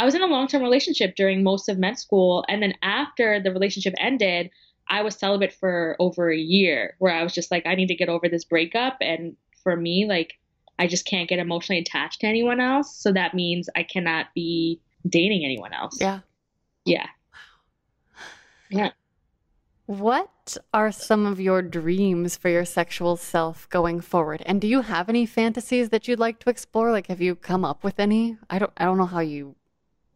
I 0.00 0.06
was 0.06 0.14
in 0.14 0.22
a 0.22 0.26
long-term 0.26 0.62
relationship 0.62 1.14
during 1.14 1.42
most 1.42 1.68
of 1.68 1.78
med 1.78 1.98
school 1.98 2.42
and 2.48 2.62
then 2.62 2.72
after 2.80 3.38
the 3.38 3.52
relationship 3.52 3.92
ended, 3.98 4.48
I 4.88 5.02
was 5.02 5.14
celibate 5.14 5.52
for 5.52 5.94
over 5.98 6.32
a 6.32 6.38
year 6.38 6.96
where 7.00 7.14
I 7.14 7.22
was 7.22 7.34
just 7.34 7.50
like 7.50 7.66
I 7.66 7.74
need 7.74 7.88
to 7.88 7.94
get 7.94 8.08
over 8.08 8.26
this 8.26 8.46
breakup 8.46 8.96
and 9.02 9.36
for 9.62 9.76
me 9.76 10.06
like 10.08 10.38
I 10.78 10.86
just 10.86 11.04
can't 11.04 11.28
get 11.28 11.38
emotionally 11.38 11.82
attached 11.82 12.22
to 12.22 12.26
anyone 12.26 12.60
else, 12.60 12.96
so 12.96 13.12
that 13.12 13.34
means 13.34 13.68
I 13.76 13.82
cannot 13.82 14.28
be 14.34 14.80
dating 15.06 15.44
anyone 15.44 15.74
else. 15.74 15.98
Yeah. 16.00 16.20
Yeah. 16.86 17.06
Yeah. 18.70 18.92
What 19.84 20.56
are 20.72 20.90
some 20.90 21.26
of 21.26 21.38
your 21.38 21.60
dreams 21.60 22.38
for 22.38 22.48
your 22.48 22.64
sexual 22.64 23.18
self 23.18 23.68
going 23.68 24.00
forward? 24.00 24.42
And 24.46 24.62
do 24.62 24.66
you 24.66 24.80
have 24.80 25.10
any 25.10 25.26
fantasies 25.26 25.90
that 25.90 26.08
you'd 26.08 26.18
like 26.18 26.38
to 26.38 26.48
explore? 26.48 26.90
Like 26.90 27.08
have 27.08 27.20
you 27.20 27.34
come 27.34 27.66
up 27.66 27.84
with 27.84 28.00
any? 28.00 28.38
I 28.48 28.58
don't 28.58 28.72
I 28.78 28.86
don't 28.86 28.96
know 28.96 29.04
how 29.04 29.20
you 29.20 29.56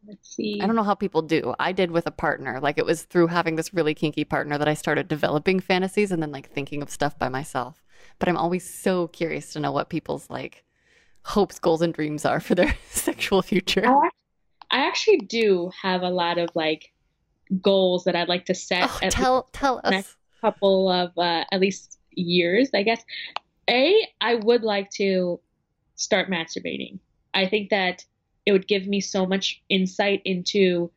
Let's 0.07 0.35
see. 0.37 0.61
I 0.63 0.67
don't 0.67 0.77
know 0.77 0.83
how 0.83 0.95
people 0.95 1.23
do. 1.23 1.55
I 1.59 1.73
did 1.73 1.91
with 1.91 2.07
a 2.07 2.11
partner. 2.11 2.61
Like 2.61 2.79
it 2.79 2.85
was 2.87 3.03
through 3.05 3.29
having 3.29 3.57
this 3.57 3.73
really 3.73 3.95
kinky 3.95 4.25
partner 4.25 4.59
that 4.59 4.69
I 4.69 4.75
started 4.75 5.09
developing 5.09 5.61
fantasies 5.61 6.13
and 6.13 6.23
then 6.23 6.31
like 6.33 6.51
thinking 6.53 6.83
of 6.83 6.91
stuff 6.91 7.19
by 7.19 7.29
myself. 7.29 7.83
But 8.19 8.29
I'm 8.29 8.37
always 8.37 8.69
so 8.69 9.09
curious 9.09 9.53
to 9.53 9.61
know 9.61 9.73
what 9.73 9.89
people's 9.89 10.29
like 10.29 10.65
hopes, 11.23 11.59
goals, 11.59 11.81
and 11.83 11.95
dreams 11.95 12.25
are 12.25 12.41
for 12.41 12.55
their 12.55 12.77
sexual 12.91 13.41
future. 13.43 13.87
I 13.87 14.09
I 14.71 14.87
actually 14.87 15.19
do 15.19 15.71
have 15.83 16.03
a 16.03 16.11
lot 16.11 16.39
of 16.39 16.51
like 16.55 16.93
goals 17.63 18.05
that 18.05 18.17
I'd 18.17 18.29
like 18.29 18.47
to 18.47 18.55
set 18.55 18.91
Oh, 19.03 19.09
tell 19.11 19.49
tell 19.53 19.81
us. 19.85 19.91
next 19.91 20.17
couple 20.41 20.91
of 20.91 21.17
uh, 21.17 21.45
at 21.53 21.61
least 21.61 21.99
years, 22.11 22.71
I 22.75 22.83
guess. 22.83 23.03
A, 23.71 24.07
I 24.21 24.35
would 24.35 24.63
like 24.63 24.91
to 24.97 25.41
start 25.95 26.29
masturbating. 26.31 26.99
I 27.33 27.47
think 27.47 27.71
that 27.71 28.05
it 28.47 28.53
would 28.53 28.67
give 28.69 28.87
me 28.87 29.01
so 29.01 29.27
much 29.27 29.63
insight 29.69 30.23
into 30.25 30.91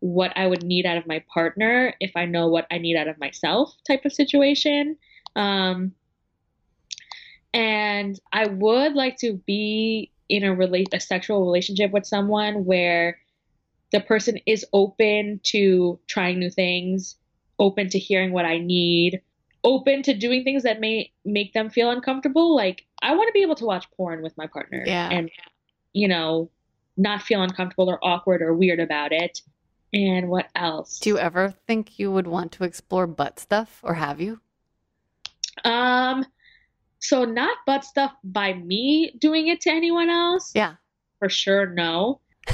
what 0.00 0.32
I 0.36 0.46
would 0.46 0.64
need 0.64 0.84
out 0.84 0.96
of 0.96 1.06
my 1.06 1.24
partner 1.32 1.94
if 2.00 2.12
I 2.16 2.26
know 2.26 2.48
what 2.48 2.66
I 2.70 2.78
need 2.78 2.96
out 2.96 3.08
of 3.08 3.18
myself, 3.18 3.72
type 3.86 4.04
of 4.04 4.12
situation. 4.12 4.96
Um, 5.36 5.92
and 7.54 8.18
I 8.32 8.46
would 8.46 8.94
like 8.94 9.18
to 9.18 9.34
be 9.46 10.10
in 10.28 10.44
a 10.44 10.54
relate 10.54 10.88
a 10.92 11.00
sexual 11.00 11.44
relationship 11.44 11.92
with 11.92 12.06
someone 12.06 12.64
where 12.64 13.18
the 13.92 14.00
person 14.00 14.38
is 14.46 14.64
open 14.72 15.40
to 15.44 15.98
trying 16.08 16.38
new 16.38 16.50
things, 16.50 17.16
open 17.58 17.88
to 17.90 17.98
hearing 17.98 18.32
what 18.32 18.46
I 18.46 18.58
need, 18.58 19.20
open 19.62 20.02
to 20.02 20.14
doing 20.14 20.44
things 20.44 20.62
that 20.62 20.80
may 20.80 21.12
make 21.24 21.52
them 21.52 21.70
feel 21.70 21.90
uncomfortable. 21.90 22.56
Like 22.56 22.86
I 23.02 23.14
want 23.14 23.28
to 23.28 23.32
be 23.32 23.42
able 23.42 23.56
to 23.56 23.66
watch 23.66 23.86
porn 23.96 24.22
with 24.22 24.36
my 24.36 24.46
partner 24.46 24.82
Yeah. 24.86 25.10
and 25.10 25.30
you 25.92 26.08
know, 26.08 26.50
not 26.96 27.22
feel 27.22 27.42
uncomfortable 27.42 27.88
or 27.90 27.98
awkward 28.04 28.42
or 28.42 28.54
weird 28.54 28.80
about 28.80 29.12
it. 29.12 29.40
And 29.94 30.28
what 30.28 30.48
else? 30.54 30.98
Do 30.98 31.10
you 31.10 31.18
ever 31.18 31.50
think 31.66 31.98
you 31.98 32.10
would 32.10 32.26
want 32.26 32.52
to 32.52 32.64
explore 32.64 33.06
butt 33.06 33.38
stuff 33.38 33.80
or 33.82 33.94
have 33.94 34.20
you? 34.20 34.40
Um, 35.64 36.24
so 36.98 37.24
not 37.24 37.58
butt 37.66 37.84
stuff 37.84 38.12
by 38.24 38.54
me 38.54 39.14
doing 39.18 39.48
it 39.48 39.60
to 39.62 39.70
anyone 39.70 40.08
else. 40.08 40.52
Yeah. 40.54 40.74
For 41.18 41.28
sure, 41.28 41.66
no. 41.66 42.20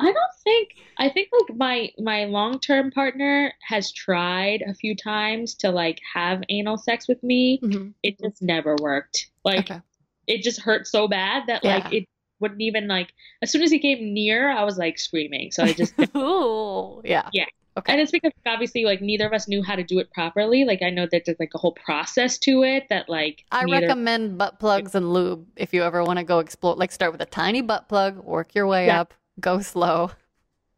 I 0.00 0.04
don't 0.04 0.34
think 0.44 0.70
I 0.98 1.08
think 1.10 1.28
like 1.32 1.56
my 1.56 1.90
my 1.98 2.24
long-term 2.24 2.92
partner 2.92 3.52
has 3.66 3.92
tried 3.92 4.62
a 4.62 4.72
few 4.74 4.94
times 4.96 5.54
to 5.56 5.70
like 5.70 6.00
have 6.14 6.42
anal 6.48 6.78
sex 6.78 7.08
with 7.08 7.22
me. 7.22 7.60
Mhm. 7.62 7.94
It 8.02 8.18
just 8.20 8.40
never 8.40 8.76
worked. 8.80 9.30
Like 9.44 9.70
Okay. 9.70 9.80
it 10.26 10.42
just 10.42 10.60
hurt 10.60 10.86
so 10.86 11.08
bad 11.08 11.44
that 11.48 11.62
like 11.64 11.92
it 11.92 12.08
wouldn't 12.40 12.60
even 12.60 12.88
like 12.88 13.12
as 13.42 13.50
soon 13.50 13.62
as 13.62 13.70
he 13.70 13.78
came 13.78 14.12
near, 14.14 14.50
I 14.50 14.64
was 14.64 14.78
like 14.78 14.98
screaming. 14.98 15.50
So 15.52 15.64
I 15.64 15.72
just 15.72 15.94
Ooh, 16.16 17.00
yeah. 17.04 17.28
Yeah. 17.32 17.46
Okay. 17.76 17.92
And 17.92 18.00
it's 18.00 18.10
because 18.10 18.32
obviously 18.44 18.84
like 18.84 19.00
neither 19.00 19.24
of 19.26 19.32
us 19.32 19.46
knew 19.46 19.62
how 19.62 19.76
to 19.76 19.84
do 19.84 20.00
it 20.00 20.10
properly. 20.12 20.64
Like 20.64 20.82
I 20.82 20.90
know 20.90 21.06
that 21.12 21.24
there's 21.26 21.38
like 21.38 21.52
a 21.54 21.58
whole 21.58 21.72
process 21.72 22.36
to 22.38 22.64
it 22.64 22.88
that 22.90 23.08
like 23.08 23.44
I 23.52 23.64
neither 23.64 23.86
recommend 23.86 24.36
butt 24.36 24.58
plugs 24.58 24.94
and 24.96 25.12
lube 25.12 25.46
if 25.56 25.72
you 25.72 25.84
ever 25.84 26.02
want 26.02 26.18
to 26.18 26.24
go 26.24 26.40
explore. 26.40 26.74
Like, 26.74 26.90
start 26.92 27.12
with 27.12 27.20
a 27.20 27.26
tiny 27.26 27.62
butt 27.62 27.88
plug, 27.88 28.16
work 28.24 28.54
your 28.54 28.66
way 28.66 28.86
Yeah. 28.86 29.00
up, 29.02 29.14
go 29.40 29.60
slow. 29.60 30.10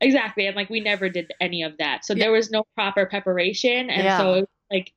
exactly 0.02 0.46
and 0.46 0.56
like 0.56 0.70
we 0.70 0.80
never 0.80 1.08
did 1.08 1.30
any 1.40 1.62
of 1.62 1.76
that. 1.78 2.04
So 2.04 2.14
Yeah. 2.14 2.24
there 2.24 2.32
was 2.32 2.50
no 2.50 2.64
proper 2.74 3.06
preparation 3.06 3.90
and 3.90 4.04
Yeah. 4.04 4.18
so 4.18 4.34
it 4.34 4.40
was, 4.40 4.48
like 4.70 4.92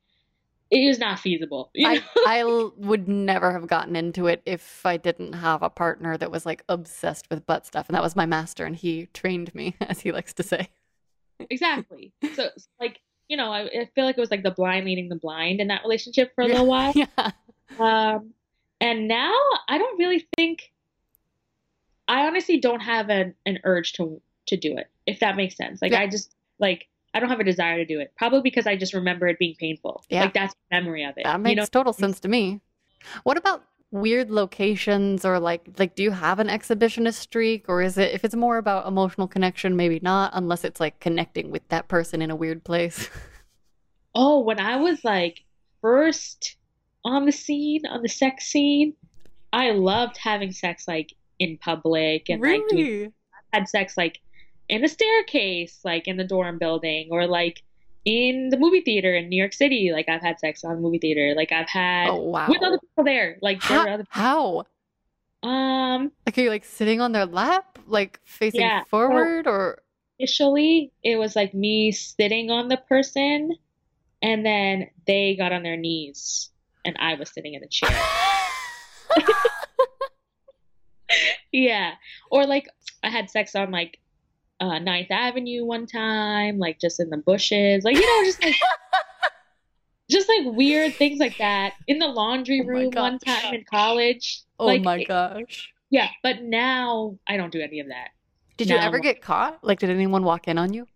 it 0.74 0.88
was 0.88 0.98
not 0.98 1.20
feasible. 1.20 1.70
You 1.72 2.00
I, 2.26 2.42
know? 2.42 2.72
Would 2.76 3.08
never 3.08 3.52
have 3.52 3.66
gotten 3.66 3.94
into 3.96 4.26
it 4.26 4.42
if 4.44 4.84
I 4.84 4.96
didn't 4.96 5.34
have 5.34 5.62
a 5.62 5.70
partner 5.70 6.16
that 6.18 6.30
was 6.30 6.44
like 6.44 6.64
obsessed 6.68 7.30
with 7.30 7.46
butt 7.46 7.64
stuff. 7.64 7.88
And 7.88 7.94
that 7.94 8.02
was 8.02 8.16
my 8.16 8.26
master, 8.26 8.64
and 8.64 8.74
he 8.74 9.06
trained 9.14 9.54
me, 9.54 9.76
as 9.80 10.00
he 10.00 10.12
likes 10.12 10.32
to 10.34 10.42
say. 10.42 10.68
exactly. 11.48 12.12
So 12.34 12.44
it's 12.56 12.68
like, 12.80 13.00
you 13.28 13.36
know, 13.36 13.52
I, 13.52 13.62
I 13.62 13.90
feel 13.94 14.04
like 14.04 14.18
it 14.18 14.20
was 14.20 14.30
like 14.30 14.42
the 14.42 14.50
blind 14.50 14.84
leading 14.84 15.08
the 15.08 15.16
blind 15.16 15.60
in 15.60 15.68
that 15.68 15.82
relationship 15.82 16.34
for 16.34 16.42
a 16.42 16.46
little 16.46 16.66
while. 16.66 16.92
Yeah. 16.94 17.30
Um, 17.78 18.34
and 18.80 19.08
now 19.08 19.34
I 19.68 19.78
don't 19.78 19.98
really 19.98 20.26
think 20.36 20.72
I 22.06 22.26
honestly 22.26 22.58
don't 22.60 22.80
have 22.80 23.08
an, 23.08 23.34
an 23.46 23.60
urge 23.64 23.94
to 23.94 24.20
to 24.46 24.56
do 24.58 24.76
it, 24.76 24.88
if 25.06 25.20
that 25.20 25.36
makes 25.36 25.56
sense. 25.56 25.80
Like 25.80 25.92
Yeah. 25.92 26.00
I 26.00 26.06
just 26.06 26.34
like 26.58 26.88
I 27.14 27.20
don't 27.20 27.28
have 27.28 27.40
a 27.40 27.44
desire 27.44 27.78
to 27.78 27.86
do 27.86 28.00
it. 28.00 28.12
Probably 28.16 28.42
because 28.42 28.66
I 28.66 28.76
just 28.76 28.92
remember 28.92 29.26
it 29.28 29.38
being 29.38 29.54
painful. 29.58 30.04
Yeah. 30.10 30.22
Like 30.22 30.34
that's 30.34 30.54
memory 30.70 31.04
of 31.04 31.14
it. 31.16 31.24
That 31.24 31.40
makes 31.40 31.50
you 31.50 31.56
know? 31.56 31.66
total 31.66 31.92
sense 31.92 32.20
to 32.20 32.28
me. 32.28 32.60
What 33.22 33.36
about 33.36 33.64
weird 33.90 34.28
locations 34.28 35.24
or 35.24 35.38
like 35.38 35.68
like 35.78 35.94
do 35.94 36.02
you 36.02 36.10
have 36.10 36.40
an 36.40 36.48
exhibitionist 36.48 37.14
streak 37.14 37.66
or 37.68 37.80
is 37.80 37.96
it 37.96 38.12
if 38.12 38.24
it's 38.24 38.34
more 38.34 38.58
about 38.58 38.88
emotional 38.88 39.28
connection 39.28 39.76
maybe 39.76 40.00
not 40.02 40.32
unless 40.34 40.64
it's 40.64 40.80
like 40.80 40.98
connecting 40.98 41.48
with 41.52 41.62
that 41.68 41.86
person 41.86 42.20
in 42.20 42.28
a 42.28 42.34
weird 42.34 42.64
place 42.64 43.08
Oh, 44.14 44.40
when 44.40 44.60
I 44.60 44.76
was 44.76 45.04
like 45.04 45.42
first 45.80 46.56
on 47.04 47.26
the 47.26 47.32
scene, 47.32 47.84
on 47.86 48.02
the 48.02 48.08
sex 48.08 48.46
scene, 48.46 48.94
I 49.52 49.72
loved 49.72 50.16
having 50.16 50.52
sex 50.52 50.86
like 50.86 51.12
in 51.38 51.58
public 51.58 52.28
and 52.30 52.40
like 52.40 52.62
doing 52.68 53.12
had 53.52 53.68
sex 53.68 53.96
like 53.96 54.20
in 54.68 54.84
a 54.84 54.88
staircase, 54.88 55.80
like 55.84 56.08
in 56.08 56.16
the 56.16 56.24
dorm 56.24 56.58
building, 56.58 57.08
or 57.10 57.26
like 57.26 57.62
in 58.04 58.48
the 58.50 58.56
movie 58.58 58.80
theater 58.82 59.14
in 59.14 59.28
New 59.28 59.36
York 59.36 59.52
City. 59.52 59.90
Like 59.92 60.08
I've 60.08 60.20
had 60.22 60.38
sex 60.40 60.64
on 60.64 60.76
the 60.76 60.80
movie 60.80 60.98
theater. 60.98 61.34
Like 61.36 61.52
I've 61.52 61.68
had 61.68 62.08
Oh 62.10 62.22
wow. 62.22 62.48
with 62.48 62.62
other 62.62 62.78
people 62.78 63.04
there. 63.04 63.38
Like 63.42 63.62
there 63.66 63.78
How? 63.78 63.88
other 63.88 64.04
How? 64.10 64.64
um 65.42 66.12
Like 66.26 66.38
are 66.38 66.40
you 66.42 66.50
like 66.50 66.64
sitting 66.64 67.00
on 67.00 67.12
their 67.12 67.26
lap, 67.26 67.78
like 67.86 68.20
facing 68.24 68.60
Yeah. 68.62 68.84
forward, 68.84 69.46
or 69.46 69.82
initially 70.18 70.92
it 71.02 71.16
was 71.16 71.34
like 71.36 71.52
me 71.54 71.92
sitting 71.92 72.50
on 72.50 72.68
the 72.68 72.76
person 72.76 73.50
and 74.22 74.44
then 74.46 74.88
they 75.06 75.34
got 75.36 75.52
on 75.52 75.62
their 75.62 75.76
knees 75.76 76.50
and 76.84 76.96
I 76.98 77.14
was 77.14 77.30
sitting 77.32 77.54
in 77.54 77.60
the 77.60 77.68
chair. 77.68 77.90
Yeah. 81.52 81.92
Or 82.30 82.46
like 82.46 82.68
I 83.02 83.10
had 83.10 83.30
sex 83.30 83.54
on 83.54 83.70
like 83.70 83.98
uh 84.70 84.78
Ninth 84.78 85.10
Avenue 85.10 85.64
one 85.64 85.86
time, 85.86 86.58
like 86.58 86.80
just 86.80 87.00
in 87.00 87.10
the 87.10 87.16
bushes. 87.18 87.84
Like, 87.84 87.96
you 87.96 88.06
know, 88.06 88.24
just 88.24 88.42
like 88.42 88.54
just 90.10 90.28
like 90.28 90.54
weird 90.54 90.94
things 90.94 91.18
like 91.18 91.36
that. 91.38 91.74
In 91.86 91.98
the 91.98 92.06
laundry 92.08 92.60
Oh 92.62 92.66
room 92.66 92.90
one 92.94 93.18
time 93.18 93.54
in 93.54 93.64
college. 93.64 94.42
oh 94.58 94.66
like 94.66 94.82
my 94.82 95.04
gosh. 95.04 95.72
yeah, 95.90 96.08
but 96.22 96.42
now 96.42 97.18
I 97.26 97.36
don't 97.36 97.52
do 97.52 97.60
any 97.60 97.80
of 97.80 97.88
that. 97.88 98.08
Did 98.56 98.68
you 98.70 98.76
ever 98.76 99.00
get 99.00 99.20
caught? 99.20 99.58
Like, 99.64 99.80
did 99.80 99.90
anyone 99.90 100.22
walk 100.22 100.46
in 100.46 100.58
on 100.58 100.72
you? 100.72 100.86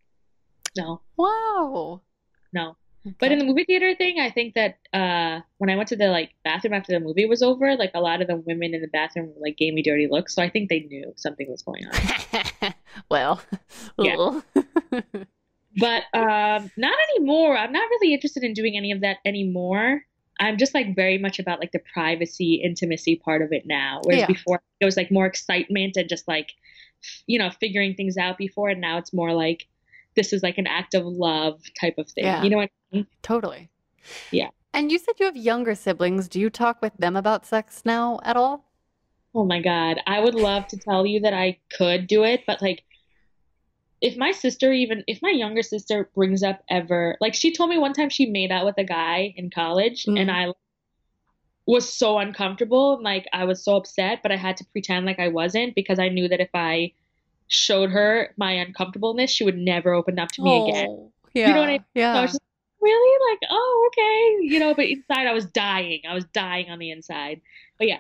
No. 0.77 1.01
Wow. 1.17 2.03
No. 2.53 2.77
But 3.19 3.33
in 3.33 3.39
the 3.39 3.45
movie 3.45 3.65
theater 3.65 3.95
thing, 3.95 4.21
I 4.21 4.31
think 4.31 4.55
that 4.55 4.79
uh 4.93 5.41
when 5.57 5.71
I 5.71 5.77
went 5.77 5.89
to 5.89 5.97
the 5.97 6.09
like 6.09 6.35
bathroom 6.45 6.75
after 6.75 6.93
the 6.93 7.01
movie 7.01 7.25
was 7.27 7.43
over, 7.43 7.75
like 7.77 7.93
a 7.95 8.01
lot 8.01 8.21
of 8.21 8.29
the 8.29 8.37
women 8.37 8.75
in 8.75 8.83
the 8.83 8.89
bathroom 8.89 9.33
like 9.41 9.57
gave 9.57 9.73
me 9.73 9.83
dirty 9.83 10.09
looks, 10.11 10.35
so 10.35 10.43
I 10.43 10.51
think 10.51 10.69
they 10.69 10.81
knew 10.81 11.13
something 11.17 11.51
was 11.51 11.63
going 11.63 11.85
on. 11.87 12.75
well, 13.11 13.43
Yeah. 13.99 14.41
But 15.77 16.05
um, 16.13 16.71
not 16.77 16.97
anymore. 17.15 17.57
I'm 17.57 17.71
not 17.73 17.89
really 17.89 18.13
interested 18.13 18.43
in 18.43 18.53
doing 18.53 18.77
any 18.77 18.91
of 18.91 19.03
that 19.03 19.19
anymore. 19.25 20.03
I'm 20.41 20.57
just 20.57 20.75
like 20.75 20.97
very 20.97 21.19
much 21.19 21.39
about 21.39 21.61
like 21.61 21.71
the 21.71 21.81
privacy, 21.93 22.55
intimacy 22.55 23.17
part 23.17 23.43
of 23.43 23.53
it 23.53 23.65
now. 23.65 24.01
Whereas 24.03 24.21
Yeah. 24.23 24.27
before 24.27 24.61
it 24.81 24.85
was 24.85 24.97
like 24.97 25.11
more 25.13 25.27
excitement 25.27 25.97
and 25.97 26.09
just 26.09 26.27
like, 26.27 26.51
you 27.27 27.39
know, 27.39 27.51
figuring 27.61 27.95
things 27.95 28.17
out 28.17 28.39
before. 28.39 28.71
And 28.71 28.81
now 28.81 28.99
it's 28.99 29.13
more 29.13 29.33
like 29.33 29.69
this 30.17 30.33
is 30.33 30.43
like 30.43 30.59
an 30.59 30.67
act 30.67 30.95
of 30.95 31.05
love 31.05 31.61
type 31.81 31.95
of 31.99 32.09
thing. 32.11 32.25
Yeah. 32.25 32.43
You 32.43 32.51
know 32.51 32.57
what 32.57 32.71
I 32.93 32.97
mean? 32.97 33.07
totally. 33.23 33.71
Yeah. 34.33 34.49
And 34.75 34.91
you 34.91 34.99
said 34.99 35.15
you 35.21 35.27
have 35.27 35.37
younger 35.37 35.75
siblings. 35.75 36.29
Do 36.29 36.41
you 36.41 36.51
talk 36.51 36.83
with 36.83 36.97
them 36.97 37.15
about 37.15 37.47
sex 37.47 37.83
now 37.85 38.19
at 38.25 38.37
all? 38.37 38.65
Oh 39.35 39.45
my 39.45 39.61
God. 39.61 39.99
I 40.07 40.21
would 40.21 40.35
love 40.35 40.67
to 40.69 40.79
tell 40.79 41.07
you 41.07 41.21
that 41.21 41.35
I 41.35 41.59
could 41.77 42.07
do 42.07 42.25
it, 42.25 42.45
but 42.47 42.61
like, 42.63 42.85
if 44.01 44.17
my 44.17 44.31
sister 44.31 44.73
even 44.73 45.03
if 45.09 45.21
my 45.23 45.31
younger 45.31 45.63
sister 45.63 46.09
brings 46.15 46.43
up 46.45 46.63
ever 46.71 47.17
like 47.21 47.35
she 47.35 47.53
told 47.53 47.69
me 47.69 47.79
one 47.79 47.93
time 47.93 48.09
she 48.09 48.27
made 48.27 48.53
out 48.53 48.65
with 48.65 48.79
a 48.79 48.85
guy 48.85 49.35
in 49.37 49.51
college 49.51 50.05
Mhm. 50.07 50.21
and 50.21 50.31
I 50.31 50.53
was 51.67 51.93
so 51.93 52.19
uncomfortable 52.19 52.95
and 52.95 53.03
like 53.03 53.27
I 53.33 53.45
was 53.45 53.65
so 53.65 53.77
upset 53.77 54.21
but 54.23 54.33
I 54.33 54.37
had 54.37 54.57
to 54.59 54.65
pretend 54.67 55.05
like 55.05 55.19
I 55.19 55.29
wasn't 55.29 55.75
because 55.75 55.99
I 55.99 56.09
knew 56.09 56.29
that 56.29 56.41
if 56.41 56.51
I 56.55 56.93
showed 57.49 57.91
her 57.91 58.35
my 58.37 58.53
uncomfortableness 58.53 59.31
she 59.33 59.45
would 59.45 59.59
never 59.59 59.93
open 59.93 60.19
up 60.19 60.31
to 60.33 60.43
me 60.43 60.63
again. 60.63 60.87
Oh, 60.89 61.13
Yeah. 61.35 61.53
know 61.55 61.61
what 61.61 61.69
I 61.69 61.73
mean? 61.73 61.85
Yeah. 61.95 62.13
So 62.13 62.19
I 62.19 62.23
was 62.23 62.31
just 62.33 62.43
really 62.81 63.33
like, 63.33 63.41
oh, 63.51 63.89
okay, 63.89 64.47
you 64.47 64.61
know, 64.61 64.75
but 64.75 64.87
inside 64.87 65.27
I 65.27 65.33
was 65.33 65.47
dying. 65.47 66.03
I 66.09 66.15
was 66.15 66.25
dying 66.27 66.71
on 66.71 66.79
the 66.79 66.91
inside. 66.91 67.41
But 67.79 67.89
yeah, 67.89 67.99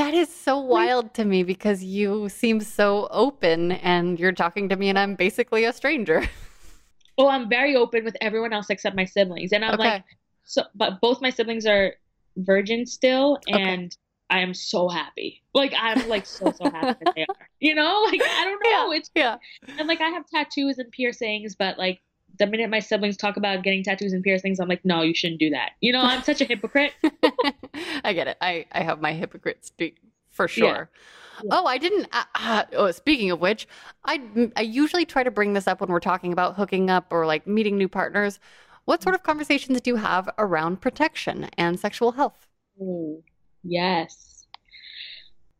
That 0.00 0.14
is 0.14 0.34
so 0.34 0.58
wild 0.58 1.12
to 1.14 1.26
me 1.26 1.42
because 1.42 1.84
you 1.84 2.30
seem 2.30 2.60
so 2.60 3.06
open 3.10 3.72
and 3.72 4.18
you're 4.18 4.32
talking 4.32 4.70
to 4.70 4.76
me 4.76 4.88
and 4.88 4.98
I'm 4.98 5.14
basically 5.14 5.66
a 5.66 5.74
stranger. 5.74 6.26
oh, 7.18 7.28
I'm 7.28 7.50
very 7.50 7.76
open 7.76 8.06
with 8.06 8.16
everyone 8.22 8.54
else 8.54 8.70
except 8.70 8.96
my 8.96 9.04
siblings, 9.04 9.52
and 9.52 9.62
I'm 9.62 9.74
okay. 9.74 9.82
like, 9.82 10.04
so, 10.44 10.62
but 10.74 11.02
both 11.02 11.20
my 11.20 11.28
siblings 11.28 11.66
are 11.66 11.92
virgins 12.38 12.92
still, 12.92 13.40
Okay. 13.46 13.62
and 13.62 13.94
I 14.30 14.40
am 14.40 14.54
so 14.54 14.88
happy. 14.88 15.42
Like 15.52 15.74
I'm 15.78 16.08
like 16.08 16.24
so 16.24 16.50
so 16.50 16.70
happy 16.70 17.04
that 17.04 17.14
they 17.14 17.22
are. 17.28 17.48
You 17.58 17.74
know, 17.74 18.06
like 18.10 18.22
I 18.22 18.44
don't 18.46 18.72
know. 18.72 18.92
It's 18.92 19.10
yeah. 19.14 19.36
and 19.78 19.86
like 19.86 20.00
I 20.00 20.08
have 20.08 20.24
tattoos 20.32 20.78
and 20.78 20.90
piercings, 20.92 21.56
but 21.56 21.76
like 21.76 22.00
the 22.40 22.46
minute 22.46 22.68
my 22.70 22.80
siblings 22.80 23.16
talk 23.16 23.36
about 23.36 23.62
getting 23.62 23.84
tattoos 23.84 24.12
and 24.12 24.24
piercings, 24.24 24.58
I'm 24.58 24.68
like, 24.68 24.84
no, 24.84 25.02
you 25.02 25.14
shouldn't 25.14 25.38
do 25.38 25.50
that. 25.50 25.72
You 25.80 25.92
know, 25.92 26.00
I'm 26.00 26.22
such 26.24 26.40
a 26.40 26.44
hypocrite. 26.44 26.92
I 28.04 28.12
get 28.12 28.26
it. 28.26 28.36
I, 28.40 28.66
I 28.72 28.82
have 28.82 29.00
my 29.00 29.12
hypocrite 29.12 29.64
speak 29.64 29.98
for 30.30 30.48
sure. 30.48 30.90
Yeah. 31.44 31.50
Oh, 31.52 31.66
I 31.66 31.78
didn't. 31.78 32.08
Uh, 32.12 32.24
uh, 32.34 32.64
oh, 32.72 32.90
speaking 32.90 33.30
of 33.30 33.40
which, 33.40 33.68
I 34.04 34.20
I 34.56 34.62
usually 34.62 35.04
try 35.04 35.22
to 35.22 35.30
bring 35.30 35.52
this 35.52 35.66
up 35.68 35.80
when 35.80 35.90
we're 35.90 36.00
talking 36.00 36.32
about 36.32 36.56
hooking 36.56 36.90
up 36.90 37.06
or 37.10 37.24
like 37.26 37.46
meeting 37.46 37.78
new 37.78 37.88
partners. 37.88 38.40
What 38.86 39.02
sort 39.02 39.14
of 39.14 39.22
conversations 39.22 39.80
do 39.80 39.90
you 39.90 39.96
have 39.96 40.28
around 40.38 40.80
protection 40.80 41.48
and 41.56 41.78
sexual 41.78 42.12
health? 42.12 42.48
Ooh, 42.80 43.22
yes. 43.62 44.46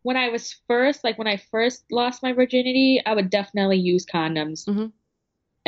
When 0.02 0.16
I 0.16 0.30
was 0.30 0.58
first, 0.66 1.04
like 1.04 1.18
when 1.18 1.28
I 1.28 1.36
first 1.36 1.84
lost 1.90 2.22
my 2.22 2.32
virginity, 2.32 3.02
I 3.04 3.14
would 3.14 3.30
definitely 3.30 3.76
use 3.78 4.06
condoms 4.06 4.66
Mhm. 4.66 4.92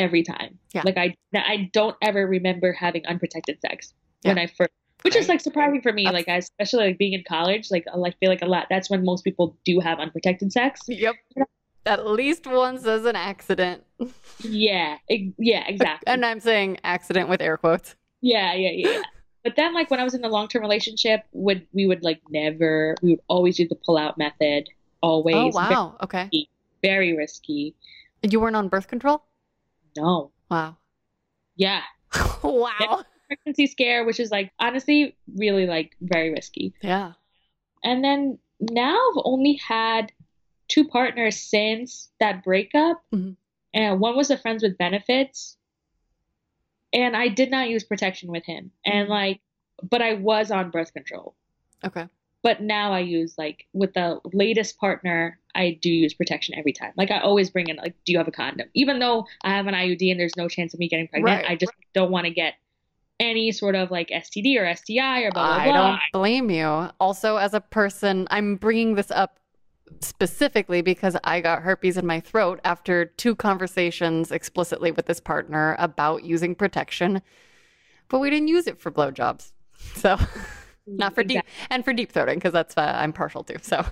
Every 0.03 0.23
time. 0.23 0.59
Yeah. 0.75 0.83
Like 0.85 0.97
I, 0.97 1.15
I 1.35 1.71
don't 1.73 1.97
ever 2.03 2.27
remember 2.27 2.73
having 2.73 3.07
unprotected 3.07 3.59
sex 3.61 3.95
when 4.23 4.39
I 4.39 4.47
first, 4.47 4.71
which 5.03 5.17
is 5.17 5.29
like 5.29 5.41
surprising 5.41 5.81
for 5.81 5.93
me. 5.93 6.05
That's- 6.05 6.21
Like 6.21 6.29
I, 6.29 6.37
especially 6.39 6.87
like 6.89 6.99
being 6.99 7.13
in 7.15 7.25
college, 7.27 7.71
like 7.71 7.85
I 7.93 7.97
like 7.97 8.19
feel 8.19 8.31
like 8.31 8.43
a 8.43 8.47
lot. 8.47 8.67
That's 8.71 8.91
when 8.91 9.05
most 9.05 9.23
people 9.25 9.57
do 9.65 9.81
have 9.81 9.99
unprotected 9.99 10.53
sex. 10.53 10.81
Yep. 10.89 11.15
At 11.85 12.07
least 12.07 12.47
once 12.47 12.87
as 12.87 13.05
an 13.07 13.17
accident. 13.17 13.83
Yeah, 14.45 14.99
ex- 15.11 15.33
yeah, 15.39 15.65
exactly. 15.67 16.13
And 16.13 16.25
I'm 16.25 16.39
saying 16.39 16.79
accident 16.85 17.29
with 17.29 17.41
air 17.43 17.57
quotes. 17.57 17.97
Yeah, 18.21 18.55
yeah, 18.55 18.71
yeah. 18.71 18.89
yeah. 18.91 19.03
But 19.43 19.57
then, 19.57 19.75
like 19.75 19.91
when 19.91 19.99
I 19.99 20.05
was 20.05 20.15
in 20.15 20.21
the 20.21 20.29
long 20.29 20.47
term 20.47 20.63
relationship, 20.63 21.25
would 21.33 21.67
we 21.73 21.87
would 21.87 22.05
like 22.05 22.21
never, 22.31 22.95
we 23.03 23.11
would 23.13 23.21
always 23.27 23.57
do 23.57 23.67
the 23.67 23.75
pull 23.75 23.99
out 23.99 24.17
method. 24.17 24.69
Always. 25.03 25.35
Oh, 25.35 25.51
Ve- 25.51 25.57
wow. 25.57 25.97
Okay. 26.05 26.31
very 26.83 27.17
risky. 27.17 27.75
You 28.23 28.39
weren't 28.39 28.55
on 28.55 28.69
birth 28.69 28.87
control? 28.87 29.25
No. 29.97 30.33
Wow. 30.51 30.77
Yeah. 31.57 31.83
wow. 32.43 33.05
Pregnancy 33.29 33.67
scare, 33.67 34.05
which 34.05 34.21
is 34.21 34.31
like 34.31 34.53
honestly 34.59 35.17
really 35.37 35.67
like 35.67 35.97
very 36.01 36.31
risky. 36.31 36.75
Yeah. 36.83 37.13
And 37.85 38.05
then 38.05 38.39
now 38.61 38.95
I've 38.95 39.23
only 39.25 39.55
had 39.55 40.13
two 40.69 40.87
partners 40.87 41.37
since 41.41 42.11
that 42.21 42.45
breakup. 42.45 43.03
Mhm. 43.13 43.37
And 43.75 44.01
one 44.01 44.17
was 44.17 44.31
a 44.31 44.37
friends 44.37 44.63
with 44.63 44.77
benefits. 44.79 45.57
And 46.93 47.17
I 47.17 47.29
did 47.29 47.51
not 47.51 47.69
use 47.71 47.85
protection 47.85 48.31
with 48.31 48.45
him. 48.45 48.71
And 48.85 49.09
Mhm. 49.09 49.11
like, 49.11 49.41
but 49.83 50.03
I 50.03 50.15
was 50.15 50.51
on 50.51 50.71
birth 50.71 50.93
control. 50.93 51.35
Okay. 51.85 52.07
But 52.43 52.61
now 52.61 52.93
I 52.93 53.01
use 53.01 53.35
like 53.39 53.67
with 53.73 53.95
the 53.95 54.21
latest 54.33 54.79
partner, 54.79 55.39
I 55.55 55.79
do 55.81 55.91
use 55.91 56.13
protection 56.13 56.57
every 56.57 56.73
time. 56.73 56.93
Like 56.97 57.11
I 57.11 57.21
always 57.21 57.51
bring 57.51 57.69
in 57.69 57.77
like, 57.77 57.95
do 58.05 58.13
you 58.13 58.19
have 58.19 58.29
a 58.29 58.33
condom? 58.33 58.69
Even 58.75 58.99
though 58.99 59.27
I 59.43 59.51
have 59.51 59.67
an 59.67 59.75
IUD 59.75 60.11
and 60.11 60.19
there's 60.19 60.37
no 60.37 60.49
chance 60.49 60.75
of 60.75 60.81
me 60.81 60.89
getting 60.89 61.09
pregnant, 61.09 61.43
Right. 61.43 61.51
I 61.51 61.57
just 61.57 61.73
don't 61.95 62.11
want 62.11 62.27
to 62.27 62.33
get 62.33 62.55
any 63.21 63.53
sort 63.53 63.77
of 63.77 63.91
like 63.91 64.09
STD 64.09 64.57
or 64.59 64.75
STI 64.75 65.21
or 65.23 65.31
blah 65.31 65.55
blah 65.55 65.65
blah. 65.65 65.73
I 65.73 65.91
don't 65.91 66.01
blame 66.13 66.51
you. 66.51 66.91
Also, 66.99 67.37
as 67.37 67.55
a 67.55 67.61
person, 67.61 68.27
I'm 68.31 68.57
bringing 68.57 68.97
this 68.97 69.11
up 69.11 69.39
specifically 70.01 70.83
because 70.83 71.17
I 71.23 71.41
got 71.41 71.63
herpes 71.63 71.97
in 71.97 72.07
my 72.07 72.21
throat 72.21 72.61
after 72.65 73.05
two 73.05 73.35
conversations 73.35 74.33
explicitly 74.33 74.91
with 74.91 75.07
this 75.07 75.21
partner 75.21 75.77
about 75.79 76.25
using 76.25 76.55
protection, 76.55 77.23
but 78.09 78.19
we 78.19 78.31
didn't 78.31 78.49
use 78.49 78.67
it 78.67 78.81
for 78.81 78.91
blowjobs. 78.91 79.53
So, 79.95 80.19
not 80.97 81.15
for 81.15 81.25
deep 81.25 81.43
and 81.71 81.85
for 81.85 81.93
deep 81.93 82.13
throating 82.13 82.35
because 82.35 82.53
that's 82.53 82.77
uh, 82.77 82.93
I'm 82.97 83.13
partial 83.13 83.45
to. 83.45 83.63
So, 83.63 83.85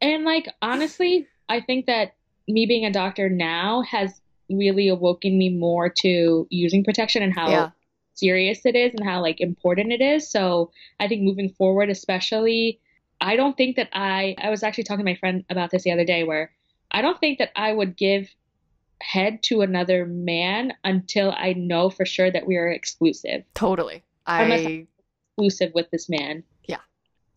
And 0.00 0.24
like 0.24 0.48
honestly, 0.62 1.26
I 1.48 1.60
think 1.60 1.86
that 1.86 2.14
me 2.48 2.66
being 2.66 2.84
a 2.84 2.92
doctor 2.92 3.28
now 3.28 3.82
has 3.82 4.20
really 4.48 4.88
awoken 4.88 5.38
me 5.38 5.50
more 5.50 5.88
to 5.88 6.46
using 6.50 6.82
protection 6.84 7.22
and 7.22 7.34
how 7.34 7.50
yeah. 7.50 7.70
serious 8.14 8.64
it 8.64 8.74
is 8.74 8.92
and 8.94 9.06
how 9.06 9.20
like 9.20 9.40
important 9.40 9.92
it 9.92 10.00
is. 10.00 10.28
So 10.28 10.72
I 10.98 11.08
think 11.08 11.22
moving 11.22 11.50
forward, 11.50 11.90
especially, 11.90 12.80
I 13.20 13.36
don't 13.36 13.56
think 13.56 13.76
that 13.76 13.90
I 13.92 14.34
I 14.38 14.50
was 14.50 14.62
actually 14.62 14.84
talking 14.84 15.04
to 15.04 15.10
my 15.10 15.16
friend 15.16 15.44
about 15.50 15.70
this 15.70 15.84
the 15.84 15.92
other 15.92 16.04
day 16.04 16.24
where 16.24 16.52
I 16.90 17.02
don't 17.02 17.20
think 17.20 17.38
that 17.38 17.50
I 17.54 17.72
would 17.72 17.96
give 17.96 18.28
head 19.02 19.42
to 19.42 19.62
another 19.62 20.04
man 20.06 20.74
until 20.84 21.32
I 21.32 21.54
know 21.54 21.90
for 21.90 22.04
sure 22.04 22.30
that 22.30 22.46
we 22.46 22.56
are 22.56 22.68
exclusive. 22.68 23.44
Totally. 23.54 24.02
I 24.26 24.86
Exclusive 25.46 25.72
with 25.74 25.90
this 25.90 26.08
man. 26.08 26.42
Yeah. 26.66 26.78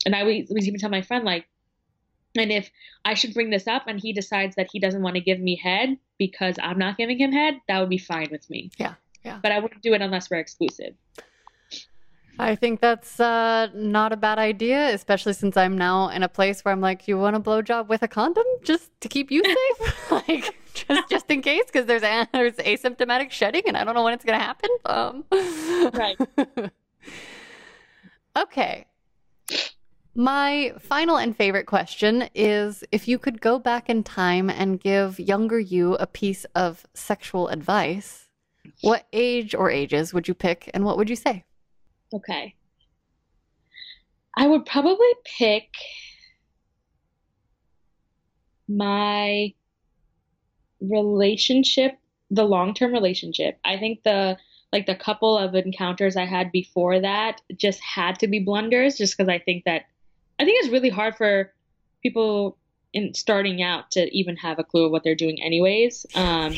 And 0.05 0.15
I 0.15 0.23
was, 0.23 0.34
even 0.51 0.80
tell 0.80 0.89
my 0.89 1.01
friend 1.01 1.23
like 1.23 1.45
and 2.38 2.51
if 2.51 2.69
I 3.05 3.13
should 3.13 3.34
bring 3.34 3.49
this 3.51 3.67
up 3.67 3.84
and 3.88 3.99
he 3.99 4.11
decides 4.11 4.55
that 4.55 4.67
he 4.71 4.80
doesn't 4.80 5.01
want 5.03 5.15
to 5.15 5.21
give 5.21 5.39
me 5.39 5.55
head 5.55 5.97
because 6.17 6.55
I'm 6.61 6.80
not 6.80 6.97
giving 6.97 7.19
him 7.19 7.31
head, 7.31 7.59
that 7.67 7.80
would 7.80 7.89
be 7.89 7.99
fine 7.99 8.30
with 8.31 8.49
me. 8.49 8.71
Yeah, 8.77 8.95
yeah. 9.23 9.39
But 9.43 9.51
I 9.51 9.59
wouldn't 9.59 9.84
do 9.84 9.93
it 9.93 10.01
unless 10.01 10.31
we're 10.31 10.38
exclusive. 10.39 10.95
I 12.39 12.55
think 12.55 12.81
that's 12.81 13.19
uh, 13.19 13.67
not 13.75 14.11
a 14.11 14.17
bad 14.17 14.39
idea, 14.39 14.91
especially 14.95 15.34
since 15.34 15.55
I'm 15.55 15.77
now 15.77 16.09
in 16.09 16.23
a 16.23 16.27
place 16.27 16.65
where 16.65 16.71
I'm 16.71 16.81
like, 16.81 17.07
you 17.07 17.19
want 17.19 17.35
a 17.35 17.39
blowjob 17.39 17.88
with 17.88 18.01
a 18.01 18.07
condom 18.07 18.45
just 18.63 18.89
to 19.01 19.07
keep 19.07 19.30
you 19.30 19.43
safe, 19.80 20.11
like 20.11 20.55
just 20.73 21.09
just 21.11 21.30
in 21.30 21.43
case, 21.43 21.65
because 21.67 21.85
there's 21.85 22.01
a- 22.01 22.27
there's 22.34 22.55
asymptomatic 22.55 23.30
shedding, 23.30 23.61
and 23.67 23.77
I 23.77 23.84
don't 23.84 23.93
know 23.93 24.03
when 24.03 24.15
it's 24.15 24.25
gonna 24.25 24.39
happen. 24.39 24.69
Um, 24.85 25.23
Right. 25.93 26.17
okay. 28.38 28.85
My 30.15 30.73
final 30.80 31.18
and 31.18 31.35
favorite 31.35 31.65
question 31.65 32.30
is 32.35 32.84
if 32.91 33.07
you 33.07 33.18
could 33.18 33.41
go 33.41 33.57
back 33.57 33.89
in 33.89 34.03
time 34.03 34.49
and 34.49 34.80
give 34.80 35.19
younger 35.19 35.60
you 35.60 35.95
a 35.95 36.05
piece 36.05 36.45
of 36.53 36.85
sexual 36.93 37.47
advice, 37.47 38.27
what 38.81 39.07
age 39.11 39.55
or 39.55 39.72
ages 39.72 40.14
would 40.14 40.27
you 40.27 40.35
pick 40.35 40.69
and 40.73 40.85
what 40.85 40.97
would 40.97 41.10
you 41.10 41.15
say? 41.15 41.45
Okay. 42.14 42.53
I 44.38 44.47
would 44.47 44.65
probably 44.65 45.14
pick 45.38 45.69
my 48.68 49.53
relationship, 50.80 51.97
the 52.30 52.43
long-term 52.43 52.91
relationship. 52.91 53.60
I 53.65 53.77
think 53.77 54.03
the 54.03 54.38
like 54.73 54.87
the 54.87 54.95
couple 54.95 55.37
of 55.37 55.53
encounters 55.53 56.17
I 56.17 56.25
had 56.25 56.51
before 56.51 56.99
that 56.99 57.41
just 57.55 57.79
had 57.79 58.19
to 58.19 58.27
be 58.27 58.39
blunders 58.39 58.97
just 58.97 59.15
because 59.15 59.29
I 59.29 59.37
think 59.37 59.65
that 59.65 59.83
I 60.39 60.45
think 60.45 60.63
it's 60.63 60.73
really 60.73 60.89
hard 60.89 61.15
for 61.15 61.53
people 62.01 62.57
in 62.91 63.13
starting 63.13 63.61
out 63.61 63.91
to 63.91 64.11
even 64.17 64.35
have 64.37 64.57
a 64.57 64.63
clue 64.63 64.85
of 64.85 64.91
what 64.91 65.03
they're 65.03 65.13
doing 65.13 65.41
anyways. 65.41 66.07
Um, 66.15 66.55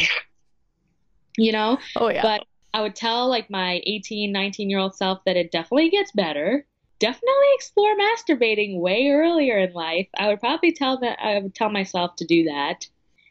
you 1.38 1.52
know? 1.52 1.78
Oh, 1.98 2.08
yeah. 2.08 2.22
But 2.22 2.46
I 2.74 2.82
would 2.82 2.96
tell 2.96 3.28
like 3.28 3.50
my 3.50 3.82
18, 3.86 4.32
19 4.32 4.70
year 4.70 4.80
old 4.80 4.96
self 4.96 5.24
that 5.26 5.36
it 5.36 5.52
definitely 5.52 5.90
gets 5.90 6.14
better. 6.14 6.66
Definitely 7.00 7.50
explore 7.56 7.96
masturbating 7.98 8.80
way 8.80 9.10
earlier 9.10 9.60
in 9.60 9.74
life. 9.74 10.08
I 10.18 10.30
would 10.30 10.40
probably 10.40 10.72
tell 10.72 10.98
that 11.02 11.20
I 11.22 11.40
would 11.40 11.54
tell 11.54 11.70
myself 11.70 12.16
to 12.18 12.26
do 12.26 12.46
that. 12.46 12.88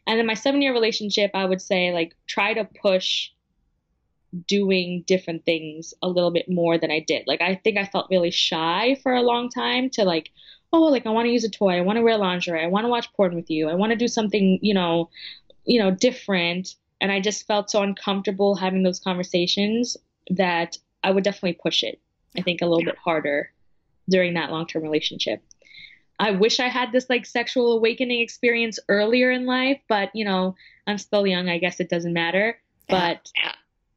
And 0.07 0.19
then 0.19 0.27
my 0.27 0.35
seven 0.35 0.61
year 0.61 0.75
relationship, 0.75 1.31
I 1.33 1.47
would 1.47 1.63
say 1.63 1.91
like 1.93 2.15
try 2.27 2.53
to 2.53 2.69
push 2.83 3.31
doing 4.47 5.05
different 5.07 5.45
things 5.45 5.95
a 6.03 6.09
little 6.09 6.31
bit 6.31 6.51
more 6.51 6.79
than 6.79 6.91
I 6.91 7.01
did. 7.01 7.27
Like 7.27 7.41
I 7.41 7.57
think 7.63 7.79
I 7.79 7.87
felt 7.87 8.11
really 8.11 8.31
shy 8.31 8.99
for 9.03 9.15
a 9.15 9.23
long 9.23 9.49
time 9.49 9.91
to 9.91 10.05
like, 10.05 10.31
oh, 10.73 10.83
like 10.83 11.07
I 11.07 11.11
want 11.11 11.27
to 11.27 11.33
use 11.33 11.45
a 11.45 11.51
toy, 11.51 11.77
I 11.77 11.83
want 11.83 11.97
to 11.97 12.03
wear 12.03 12.17
lingerie, 12.17 12.63
I 12.63 12.67
want 12.67 12.85
to 12.85 12.89
watch 12.89 13.13
porn 13.15 13.35
with 13.35 13.51
you, 13.51 13.69
I 13.69 13.75
want 13.75 13.91
to 13.91 13.97
do 13.97 14.09
something, 14.09 14.59
you 14.63 14.75
know, 14.75 15.11
you 15.65 15.81
know, 15.81 15.91
different. 15.91 16.75
And 17.01 17.13
I 17.13 17.21
just 17.21 17.47
felt 17.47 17.71
so 17.71 17.83
uncomfortable 17.83 18.55
having 18.55 18.83
those 18.83 19.01
conversations 19.01 19.97
that 20.31 20.79
I 21.03 21.11
would 21.11 21.25
definitely 21.25 21.59
push 21.63 21.83
it. 21.83 22.01
I 22.37 22.43
think 22.43 22.63
a 22.63 22.67
little 22.67 22.85
bit 22.85 22.97
harder 22.97 23.53
during 24.09 24.35
that 24.35 24.51
long 24.51 24.67
term 24.67 24.83
relationship. 24.83 25.43
I 26.19 26.31
wish 26.31 26.61
I 26.61 26.69
had 26.69 26.93
this 26.93 27.11
like 27.11 27.27
sexual 27.27 27.73
awakening 27.73 28.21
experience 28.21 28.79
earlier 28.89 29.31
in 29.31 29.47
life, 29.47 29.81
but 29.89 30.11
you 30.15 30.25
know, 30.25 30.55
I'm 30.87 30.99
still 30.99 31.27
young. 31.27 31.49
I 31.49 31.59
guess 31.59 31.81
it 31.81 31.89
doesn't 31.89 32.13
matter. 32.13 32.59
But 32.89 33.31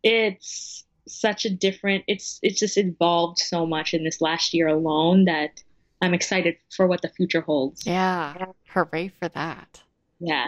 it's 0.08 0.86
such 1.08 1.46
a 1.46 1.50
different 1.50 2.04
it's 2.08 2.40
it's 2.42 2.60
just 2.60 2.78
evolved 2.78 3.38
so 3.38 3.66
much 3.66 3.94
in 3.94 4.04
this 4.04 4.20
last 4.20 4.54
year 4.54 4.68
alone 4.68 5.26
that 5.26 5.64
I'm 6.02 6.14
excited 6.14 6.58
for 6.76 6.88
what 6.88 7.02
the 7.02 7.10
future 7.10 7.42
holds. 7.42 7.86
Yeah. 7.86 8.46
Hooray 8.70 9.08
for 9.08 9.30
that. 9.30 9.82
Yeah. 10.20 10.48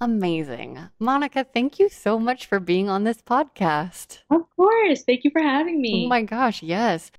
Amazing. 0.00 0.78
Monica, 0.98 1.44
thank 1.44 1.78
you 1.78 1.88
so 1.88 2.18
much 2.18 2.46
for 2.46 2.60
being 2.60 2.88
on 2.88 3.04
this 3.04 3.20
podcast. 3.22 4.18
Of 4.30 4.42
course. 4.54 5.02
Thank 5.02 5.24
you 5.24 5.30
for 5.30 5.42
having 5.42 5.80
me. 5.80 6.04
Oh 6.06 6.08
my 6.08 6.22
gosh, 6.22 6.62
yes. 6.62 7.10